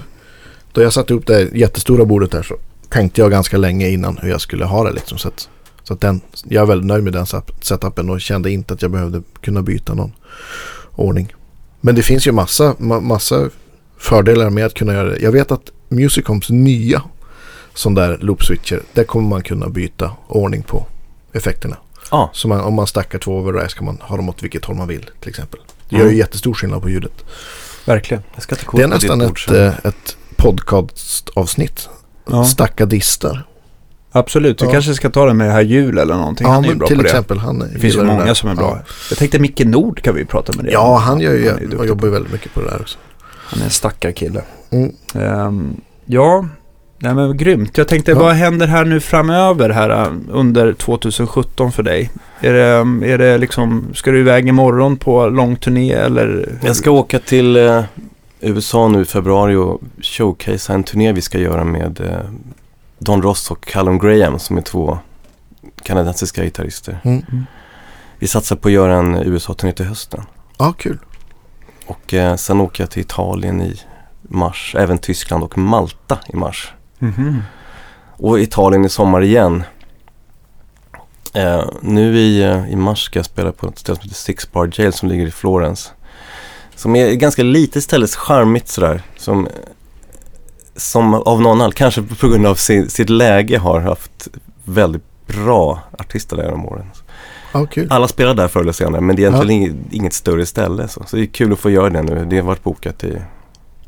Då 0.73 0.83
jag 0.83 0.93
satte 0.93 1.15
upp 1.15 1.27
det 1.27 1.55
jättestora 1.55 2.05
bordet 2.05 2.33
här 2.35 2.43
så 2.43 2.57
tänkte 2.89 3.21
jag 3.21 3.31
ganska 3.31 3.57
länge 3.57 3.89
innan 3.89 4.19
hur 4.23 4.31
jag 4.31 4.41
skulle 4.41 4.65
ha 4.65 4.85
det 4.85 4.93
liksom. 4.93 5.19
Så 5.19 5.29
att, 5.29 5.49
så 5.85 5.94
att 5.94 6.01
den, 6.01 6.20
jag 6.44 6.62
är 6.62 6.66
väldigt 6.66 6.86
nöjd 6.86 7.05
med 7.05 7.12
den 7.12 7.27
setupen 7.61 8.11
och 8.11 8.20
kände 8.20 8.51
inte 8.51 8.74
att 8.74 8.82
jag 8.82 8.90
behövde 8.90 9.23
kunna 9.40 9.62
byta 9.62 9.94
någon 9.94 10.12
ordning. 10.94 11.35
Men 11.81 11.94
det 11.94 12.02
finns 12.02 12.27
ju 12.27 12.32
massa, 12.32 12.73
ma- 12.74 13.01
massa 13.01 13.51
fördelar 13.98 14.51
med 14.51 14.66
att 14.66 14.74
kunna 14.74 14.93
göra 14.94 15.09
det. 15.09 15.19
Jag 15.19 15.32
vet 15.32 15.51
att 15.52 15.70
Musicoms 15.89 16.51
nya 16.51 17.02
sån 17.74 17.94
där 17.94 18.19
loop 18.19 18.44
switcher, 18.44 18.81
där 18.93 19.05
kommer 19.05 19.28
man 19.28 19.43
kunna 19.43 19.69
byta 19.69 20.11
ordning 20.28 20.62
på 20.62 20.86
effekterna. 21.32 21.77
Ja, 22.11 22.31
Så 22.32 22.48
man, 22.48 22.61
om 22.61 22.74
man 22.74 22.86
stackar 22.86 23.19
två 23.19 23.39
overrides 23.39 23.74
kan 23.74 23.85
man 23.85 23.98
ha 24.02 24.16
dem 24.16 24.28
åt 24.28 24.43
vilket 24.43 24.65
håll 24.65 24.77
man 24.77 24.89
vill 24.89 25.11
till 25.20 25.28
exempel. 25.31 25.61
Det 25.89 25.97
gör 25.97 26.02
ju 26.02 26.09
Mm. 26.09 26.19
jättestor 26.19 26.55
skillnad 26.55 26.82
på 26.82 26.90
ljudet. 26.90 27.24
Verkligen. 27.86 28.23
jag 28.35 28.43
ska 28.43 28.55
ta 28.56 28.65
kort 28.66 28.78
Det 28.81 28.85
är 28.85 28.89
nästan 28.89 29.20
ett, 29.20 29.51
eh, 29.51 29.86
ett 29.86 30.16
podcastavsnitt. 30.36 31.89
Ja. 32.31 32.44
Stacka 32.44 32.86
distar. 32.86 33.47
Absolut, 34.16 34.62
vi 34.62 34.66
Ja. 34.66 34.73
kanske 34.73 34.95
ska 34.95 35.11
ta 35.11 35.27
det 35.27 35.35
med 35.35 35.47
det 35.47 35.53
här 35.53 35.61
jul 35.61 35.99
eller 35.99 36.15
någonting. 36.15 36.47
Ja, 36.47 36.53
han 36.53 36.65
är 36.65 36.69
ju 36.69 36.74
bra 36.74 36.86
till 36.89 36.97
på 36.97 37.03
det. 37.03 37.09
exempel. 37.09 37.39
Han 37.39 37.59
Det 37.59 37.78
finns 37.78 37.97
ju 37.97 38.03
många 38.05 38.35
som 38.35 38.49
är 38.51 38.55
bra. 38.55 38.78
Ja, 38.78 38.93
Jag 39.11 39.19
tänkte 39.19 39.39
Micke 39.39 39.65
Nord 39.65 40.03
kan 40.03 40.15
vi 40.15 40.24
prata 40.24 40.53
med 40.57 40.65
det. 40.65 40.70
ja 40.70 40.97
han, 40.99 41.20
gör 41.20 41.32
ju, 41.32 41.51
Han 41.51 41.74
han 41.78 41.86
jobbar 41.86 42.07
ju 42.07 42.12
väldigt 42.12 42.32
mycket 42.32 42.55
på 42.55 42.61
det 42.61 42.66
där 42.70 42.81
också. 42.81 42.99
Han 43.47 43.61
är 43.61 43.65
en 43.65 43.70
stackarkille. 43.70 44.43
Mm. 44.70 44.93
Ehm, 45.15 45.77
ja, 46.07 46.47
nej 46.99 47.15
men 47.15 47.36
grymt. 47.36 47.78
Jag 47.78 47.89
tänkte, 47.89 48.11
Ja. 48.11 48.19
vad 48.19 48.32
händer 48.35 48.66
här 48.66 48.85
nu 48.85 49.01
framöver 49.01 49.70
här 49.70 49.91
äh, 49.91 50.12
under 50.31 50.73
2017 50.73 51.73
för 51.73 51.82
dig? 51.82 52.11
Är 52.41 52.53
det, 52.53 53.09
är 53.12 53.19
det 53.19 53.39
liksom, 53.39 53.85
ska 53.95 54.11
du 54.11 54.19
iväg 54.20 54.49
imorgon 54.49 54.97
på 54.97 55.27
lång 55.27 55.57
turné 55.57 55.93
eller? 55.93 56.49
Jag 56.65 56.77
ska 56.77 56.91
åka 56.91 57.19
till 57.19 57.57
eh, 57.57 57.82
USA 58.41 58.89
nu 58.89 59.01
i 59.03 59.05
februari 59.05 59.55
och 59.55 59.81
showcasea 60.03 60.74
en 60.74 60.85
turné 60.85 61.12
vi 61.12 61.20
ska 61.20 61.39
göra 61.39 61.65
med 61.65 62.01
eh, 62.01 62.31
Don 63.05 63.23
Ross 63.23 63.51
och 63.51 63.67
Callum 63.67 63.99
Graham 63.99 64.39
som 64.39 64.57
är 64.57 64.63
två 64.63 64.99
kanadensiska 65.83 66.45
gitarrister. 66.45 67.01
Mm. 67.05 67.47
Vi 68.19 68.27
satsar 68.27 68.57
på 68.57 68.69
att 68.69 68.75
göra 68.75 68.97
en 68.97 69.15
USA-turné 69.15 69.73
till 69.73 69.87
hösten. 69.87 70.23
Ja, 70.59 70.73
kul. 70.73 70.99
Och 71.87 72.15
eh, 72.15 72.37
sen 72.37 72.61
åker 72.61 72.83
jag 72.83 72.91
till 72.91 73.03
Italien 73.03 73.63
i 73.63 73.81
mars, 74.23 74.75
även 74.79 74.99
Tyskland 74.99 75.45
och 75.45 75.59
Malta 75.59 76.19
i 76.29 76.37
mars. 76.37 76.73
Mhm. 76.99 77.43
Och 78.17 78.41
Italien 78.41 78.85
i 78.85 78.89
sommar 78.89 79.23
igen. 79.23 79.65
Eh, 81.35 81.65
nu 81.81 82.19
i, 82.19 82.43
eh, 82.43 82.69
i 82.69 82.77
mars 82.77 83.05
ska 83.05 83.19
jag 83.19 83.27
spela 83.27 83.53
på 83.53 83.69
ett 83.69 83.79
ställe 83.79 83.97
som 83.97 84.03
heter 84.03 84.15
Six 84.15 84.53
Bar 84.53 84.71
Jail 84.73 84.93
som 84.93 85.09
ligger 85.09 85.27
i 85.27 85.31
Florens. 85.31 85.93
Som 86.77 86.97
är 86.97 87.09
ett 87.09 87.19
ganska 87.19 87.43
litet 87.43 87.85
ställe, 87.85 88.07
charmigt 88.07 88.69
sådär. 88.69 89.03
Som, 89.17 89.49
som 90.77 91.15
av 91.15 91.41
någon 91.41 91.53
anledning, 91.53 91.73
kanske 91.77 92.03
på 92.03 92.29
grund 92.29 92.47
av 92.47 92.55
sin, 92.55 92.91
sitt 92.91 93.11
läge 93.11 93.59
har 93.59 93.81
haft 93.81 94.29
väldigt 94.65 95.03
bra 95.27 95.81
artister 95.99 96.37
där 96.37 96.45
genom 96.45 96.67
åren. 96.67 96.87
Ja, 97.53 97.67
kul. 97.67 97.87
Alla 97.91 98.09
spelar 98.09 98.35
där 98.35 98.49
förr 98.49 98.61
eller 98.61 98.73
senare 98.73 99.01
men 99.01 99.17
det 99.17 99.25
är 99.25 99.29
egentligen 99.29 99.63
inget, 99.63 99.93
inget 99.93 100.13
större 100.13 100.47
ställe. 100.47 100.89
Så. 100.89 101.03
så 101.07 101.17
det 101.17 101.23
är 101.23 101.27
kul 101.27 101.53
att 101.53 101.59
få 101.59 101.71
göra 101.71 101.91
det 101.91 102.03
nu. 102.03 102.27
Det 102.31 102.37
har 102.37 102.43
varit 102.45 102.63
bokat 102.63 103.05
i 103.05 103.17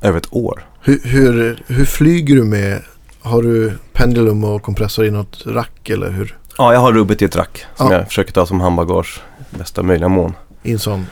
över 0.01 0.19
ett 0.19 0.29
år. 0.31 0.67
Hur, 0.81 1.01
hur, 1.05 1.63
hur 1.67 1.85
flyger 1.85 2.35
du 2.37 2.45
med? 2.45 2.83
Har 3.21 3.43
du 3.43 3.79
pendulum 3.93 4.45
och 4.45 4.63
kompressor 4.63 5.07
i 5.07 5.11
något 5.11 5.43
rack 5.47 5.91
eller 5.91 6.11
hur? 6.11 6.39
Ja, 6.59 6.73
jag 6.73 6.81
har 6.81 6.93
rubbet 6.93 7.23
i 7.23 7.25
ett 7.25 7.37
rack 7.37 7.65
som 7.75 7.91
Ja. 7.91 7.97
jag 7.99 8.07
försöker 8.07 8.33
ta 8.33 8.47
som 8.47 8.61
handbagage 8.61 9.21
bästa 9.51 9.83
möjliga 9.83 10.09
mån. 10.09 10.33
I 10.63 10.73
en 10.73 10.79
sån 10.79 11.07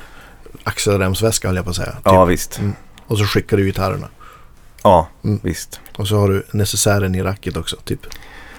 axelremsväska 0.65 1.49
höll 1.49 1.57
jag 1.57 1.65
på 1.65 1.71
att 1.71 1.77
säga. 1.77 1.93
Typ. 1.93 2.01
Ja, 2.05 2.25
visst. 2.25 2.61
Och 3.07 3.19
så 3.19 3.25
skickar 3.25 3.57
du 3.57 3.65
gitarrerna. 3.65 4.09
Ja, 4.85 5.09
Mm. 5.25 5.41
visst. 5.43 5.81
Och 5.97 6.09
så 6.09 6.17
har 6.17 6.29
du 6.29 6.43
necessären 6.51 7.15
i 7.15 7.23
racket 7.23 7.57
också. 7.57 7.77
Typ. 7.85 8.01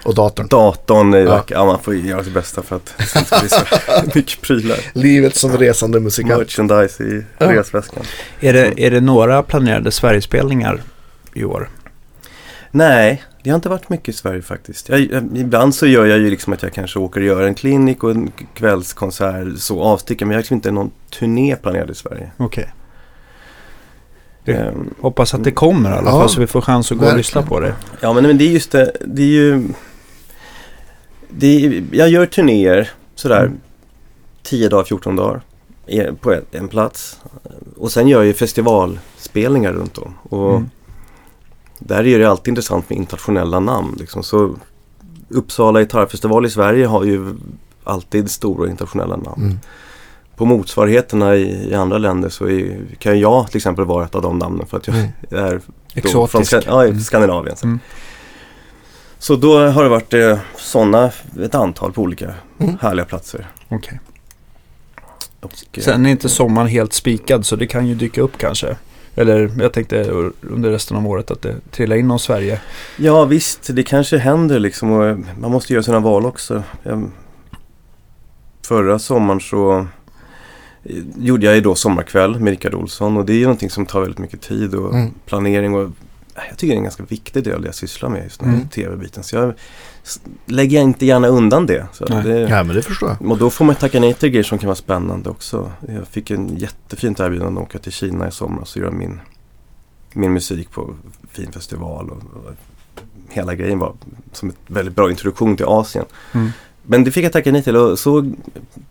Och 0.02 0.14
datorn. 0.14 0.46
Datorn 0.46 1.14
i 1.14 1.18
Ja. 1.18 1.30
rack. 1.30 1.50
Ja, 1.50 1.64
man 1.64 1.78
får 1.82 1.94
göra 1.94 2.24
sitt 2.24 2.34
bästa 2.34 2.62
för 2.62 2.76
att 2.76 2.94
det 2.98 3.18
inte 3.18 3.38
blir 3.40 3.48
så 3.48 4.06
mycket 4.18 4.40
prylar. 4.40 4.78
Livet 4.92 5.36
som 5.36 5.56
resande 5.58 6.00
musikant. 6.00 6.38
Merchandise 6.38 7.02
i 7.04 7.24
Ja. 7.38 7.52
resväskan. 7.52 8.04
Är, 8.40 8.52
det, 8.52 8.80
är 8.86 8.90
det 8.90 9.00
några 9.00 9.42
planerade 9.42 9.90
Sverigespelningar 9.90 10.82
i 11.34 11.44
år? 11.44 11.68
Nej, 12.70 13.22
det 13.42 13.50
har 13.50 13.54
inte 13.54 13.68
varit 13.68 13.88
mycket 13.88 14.08
i 14.08 14.12
Sverige 14.12 14.42
faktiskt. 14.42 14.88
Jag, 14.88 15.00
ibland 15.36 15.74
så 15.74 15.86
gör 15.86 16.06
jag 16.06 16.18
ju 16.18 16.30
liksom 16.30 16.52
att 16.52 16.62
jag 16.62 16.72
kanske 16.72 16.98
åker 16.98 17.20
och 17.20 17.26
gör 17.26 17.42
en 17.42 17.54
klinik 17.54 18.04
och 18.04 18.10
en 18.10 18.32
kvällskonsert, 18.54 19.58
så 19.58 19.82
avstickar. 19.82 20.26
Men 20.26 20.32
jag 20.32 20.36
har 20.36 20.42
liksom 20.42 20.54
inte 20.54 20.70
någon 20.70 20.90
turné 21.18 21.56
planerad 21.56 21.90
i 21.90 21.94
Sverige. 21.94 22.30
Okej. 22.36 22.72
Det- 24.46 24.52
Ehm, 24.52 24.94
Hoppas 25.00 25.34
att 25.34 25.44
det 25.44 25.50
kommer 25.50 25.90
i 25.90 25.92
alla 25.92 26.10
Ja, 26.10 26.18
fall 26.20 26.28
så 26.28 26.40
vi 26.40 26.46
får 26.46 26.60
chans 26.60 26.92
att 26.92 26.98
gå 26.98 27.06
och 27.06 27.16
lyssna 27.16 27.42
på 27.42 27.60
det. 27.60 27.74
Ja 28.00 28.12
men, 28.12 28.22
men 28.26 28.38
det 28.38 28.44
är 28.44 28.50
just 28.52 28.72
det, 28.72 28.92
det 29.06 29.22
är 29.22 29.26
ju 29.26 29.68
det 31.28 31.46
är, 31.66 31.84
Jag 31.92 32.08
gör 32.08 32.26
turnéer 32.26 32.90
sådär 33.14 33.40
Mm. 33.46 33.58
10 34.42 34.68
dagar, 34.68 34.84
14 34.84 35.16
dagar 35.16 35.40
på 36.20 36.32
en, 36.32 36.42
en 36.50 36.68
plats. 36.68 37.20
Och 37.76 37.92
sen 37.92 38.08
gör 38.08 38.18
jag 38.18 38.26
ju 38.26 38.34
festivalspelningar 38.34 39.72
runt 39.72 39.98
om. 39.98 40.14
Och 40.22 40.50
Mm. 40.56 40.70
där 41.78 42.06
är 42.06 42.18
det 42.18 42.24
alltid 42.24 42.48
intressant 42.52 42.90
med 42.90 42.98
internationella 42.98 43.60
namn. 43.60 43.96
Liksom. 44.00 44.22
Så 44.22 44.54
Uppsala 45.28 45.80
gitarrfestival 45.80 46.46
i 46.46 46.50
Sverige 46.50 46.86
har 46.86 47.04
ju 47.04 47.34
alltid 47.84 48.30
stora 48.30 48.70
internationella 48.70 49.16
namn. 49.16 49.42
Mm. 49.42 49.58
På 50.36 50.44
motsvarigheterna 50.44 51.36
i, 51.36 51.70
i 51.70 51.74
andra 51.74 51.98
länder 51.98 52.28
så 52.28 52.48
är, 52.48 52.78
kan 52.98 53.20
jag 53.20 53.46
till 53.48 53.56
exempel 53.56 53.84
vara 53.84 54.04
ett 54.04 54.14
av 54.14 54.22
de 54.22 54.38
namnen 54.38 54.66
för 54.66 54.76
att 54.76 54.86
jag 54.86 54.96
Mm. 54.96 55.10
är 55.30 55.60
Exotisk. 55.94 56.32
Från 56.32 56.44
Ska- 56.44 56.62
ja, 56.66 56.84
Mm. 56.84 57.00
Skandinavien. 57.00 57.56
Så. 57.56 57.66
Mm. 57.66 57.78
så 59.18 59.36
då 59.36 59.58
har 59.68 59.82
det 59.82 59.88
varit 59.90 60.14
eh, 60.14 60.38
sådana, 60.56 61.10
ett 61.42 61.54
antal 61.54 61.92
på 61.92 62.02
olika 62.02 62.34
Mm. 62.58 62.76
härliga 62.80 63.04
platser. 63.06 63.46
Okej. 63.68 64.00
Och, 65.40 65.52
eh, 65.72 65.82
Sen 65.82 66.06
är 66.06 66.10
inte 66.10 66.28
sommaren 66.28 66.68
helt 66.68 66.92
spikad 66.92 67.46
så 67.46 67.56
det 67.56 67.66
kan 67.66 67.86
ju 67.86 67.94
dyka 67.94 68.20
upp 68.22 68.38
kanske. 68.38 68.76
Eller 69.14 69.50
jag 69.60 69.72
tänkte 69.72 70.04
under 70.40 70.70
resten 70.70 70.96
av 70.96 71.06
året 71.06 71.30
att 71.30 71.42
det 71.42 71.54
trillar 71.70 71.96
in 71.96 72.08
någon 72.08 72.18
Sverige. 72.18 72.60
Ja 72.96 73.24
visst, 73.24 73.70
det 73.72 73.82
kanske 73.82 74.18
händer 74.18 74.58
liksom 74.58 75.02
eh, 75.02 75.16
man 75.40 75.50
måste 75.50 75.72
göra 75.72 75.82
sina 75.82 76.00
val 76.00 76.26
också. 76.26 76.62
Jag, 76.82 77.10
förra 78.66 78.98
sommaren 78.98 79.40
så 79.40 79.86
gjorde 81.16 81.46
jag 81.46 81.54
ju 81.54 81.60
då 81.60 81.74
sommarkväll 81.74 82.40
med 82.40 82.50
Rickard 82.50 82.74
Olsson 82.74 83.16
och 83.16 83.26
det 83.26 83.32
är 83.32 83.36
ju 83.36 83.42
någonting 83.42 83.70
som 83.70 83.86
tar 83.86 84.00
väldigt 84.00 84.18
mycket 84.18 84.40
tid 84.40 84.74
och 84.74 84.94
Mm. 84.94 85.10
planering 85.26 85.74
och 85.74 85.82
eh, 85.82 86.42
jag 86.48 86.58
tycker 86.58 86.66
det 86.66 86.74
är 86.74 86.78
en 86.78 86.82
ganska 86.82 87.02
viktig 87.08 87.44
del 87.44 87.64
jag 87.64 87.74
sysslar 87.74 88.08
med 88.08 88.24
just 88.24 88.42
här 88.42 88.48
Mm. 88.52 88.68
tv-biten. 88.68 89.22
Så 89.22 89.36
jag 89.36 89.54
lägger 90.46 90.82
inte 90.82 91.06
gärna 91.06 91.28
undan 91.28 91.66
det. 91.66 91.86
Så 91.92 92.06
Nej. 92.08 92.22
det 92.24 92.40
Ja, 92.40 92.62
men 92.62 92.76
det 92.76 92.82
förstår 92.82 93.16
jag. 93.20 93.30
Och 93.30 93.38
då 93.38 93.50
får 93.50 93.64
man 93.64 93.74
tacka 93.74 94.00
nej 94.00 94.14
till 94.14 94.28
grejer 94.28 94.42
som 94.44 94.58
kan 94.58 94.66
vara 94.66 94.76
spännande 94.76 95.30
också. 95.30 95.72
Jag 95.88 96.08
fick 96.08 96.30
en 96.30 96.56
jättefint 96.56 97.20
erbjudande 97.20 97.60
att 97.60 97.66
åka 97.68 97.78
till 97.78 97.92
Kina 97.92 98.28
i 98.28 98.30
somras 98.30 98.76
och 98.76 98.82
göra 98.82 98.90
min 98.90 99.20
min 100.12 100.32
musik 100.32 100.70
på 100.70 100.94
fin 101.30 101.52
festival. 101.52 102.10
Och, 102.10 102.16
och 102.16 102.52
hela 103.28 103.54
grejen 103.54 103.78
var 103.78 103.92
som 104.32 104.48
ett 104.48 104.56
väldigt 104.66 104.94
bra 104.96 105.10
introduktion 105.10 105.56
till 105.56 105.66
Asien. 105.66 106.04
Mm. 106.32 106.50
Men 106.86 107.04
det 107.04 107.10
fick 107.10 107.24
jag 107.24 107.32
tacka 107.32 107.52
nej 107.52 107.62
till 107.62 107.76
och 107.76 107.98
så, 107.98 108.32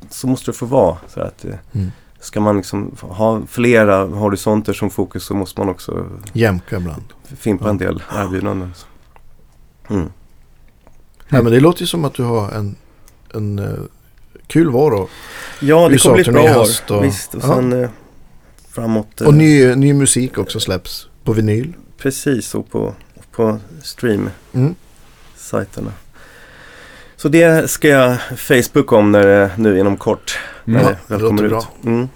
så 0.09 0.27
måste 0.27 0.51
det 0.51 0.57
få 0.57 0.65
vara. 0.65 0.97
Så 1.07 1.19
att, 1.21 1.45
eh, 1.45 1.53
Mm. 1.73 1.91
Ska 2.19 2.39
man 2.39 2.57
liksom 2.57 2.95
ha 2.99 3.41
flera 3.47 4.03
horisonter 4.05 4.73
som 4.73 4.89
fokus 4.89 5.23
så 5.23 5.33
måste 5.33 5.61
man 5.61 5.69
också 5.69 6.05
Jämka 6.33 6.77
ibland. 6.77 7.03
fimpa 7.37 7.65
Ja. 7.65 7.69
en 7.69 7.77
del 7.77 8.03
erbjudanden. 8.15 8.73
Mm. 9.89 10.09
Ja, 11.29 11.41
men 11.41 11.51
det 11.51 11.59
låter 11.59 11.81
ju 11.81 11.87
som 11.87 12.05
att 12.05 12.13
du 12.13 12.23
har 12.23 12.51
en, 12.51 12.75
en 13.33 13.59
eh, 13.59 13.73
kul 14.47 14.69
vår. 14.69 15.09
Ja, 15.61 15.89
det 15.89 15.97
kommer 15.97 16.15
bli 16.15 16.21
ett 16.21 16.33
bra 16.33 16.43
år. 16.43 16.67
och- 16.97 17.03
Visst, 17.03 17.35
och 17.35 17.41
Ja. 17.43 17.55
sen 17.55 17.73
eh, 17.83 17.89
framåt. 18.69 19.21
Och 19.21 19.33
ny, 19.33 19.75
ny 19.75 19.93
musik 19.93 20.37
också 20.37 20.59
släpps 20.59 21.07
på 21.23 21.33
vinyl. 21.33 21.73
Precis, 21.97 22.55
och 22.55 22.69
på, 22.71 22.93
på 23.31 23.59
stream-sajterna. 23.83 24.31
Mm. 25.81 25.91
Så 27.25 27.29
det 27.29 27.71
ska 27.71 27.87
jag 27.87 28.17
Facebook 28.37 28.91
om 28.91 29.11
när 29.11 29.27
det, 29.27 29.51
nu 29.57 29.79
inom 29.79 29.97
kort. 29.97 30.39
Mm. 30.67 30.81
När 30.81 30.89
mm. 30.89 30.95
det 31.07 31.13
väl 31.13 31.27
kommer 31.27 31.43
ut. 31.43 31.49
Bra. 31.49 31.67
Mm. 31.85 32.09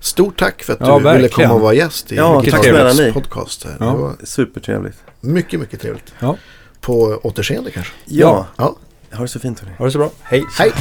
Stort 0.00 0.38
tack 0.38 0.62
för 0.62 0.72
att 0.72 0.80
ja, 0.80 0.86
du 0.86 0.92
verkligen. 0.92 1.16
ville 1.16 1.28
komma 1.28 1.54
och 1.54 1.60
vara 1.60 1.74
gäst 1.74 2.12
i 2.12 2.16
ja, 2.16 2.42
tack 2.50 2.64
snälla 2.64 2.92
ni. 2.92 3.12
podcast. 3.12 3.66
Ja. 3.80 3.86
Det 3.86 3.92
var 3.92 4.14
Supertrevligt. 4.24 4.98
Mycket, 5.20 5.60
mycket 5.60 5.80
trevligt. 5.80 6.14
Ja. 6.18 6.36
På 6.80 7.20
återseende 7.22 7.70
kanske. 7.70 7.92
Ja. 8.04 8.46
ja. 8.56 8.76
Ha 9.12 9.22
det 9.22 9.28
så 9.28 9.38
fint 9.38 9.60
hörni. 9.60 9.72
Ha 9.78 9.84
det 9.84 9.90
så 9.90 9.98
bra. 9.98 10.10
Hej. 10.22 10.44
Hej. 10.58 10.72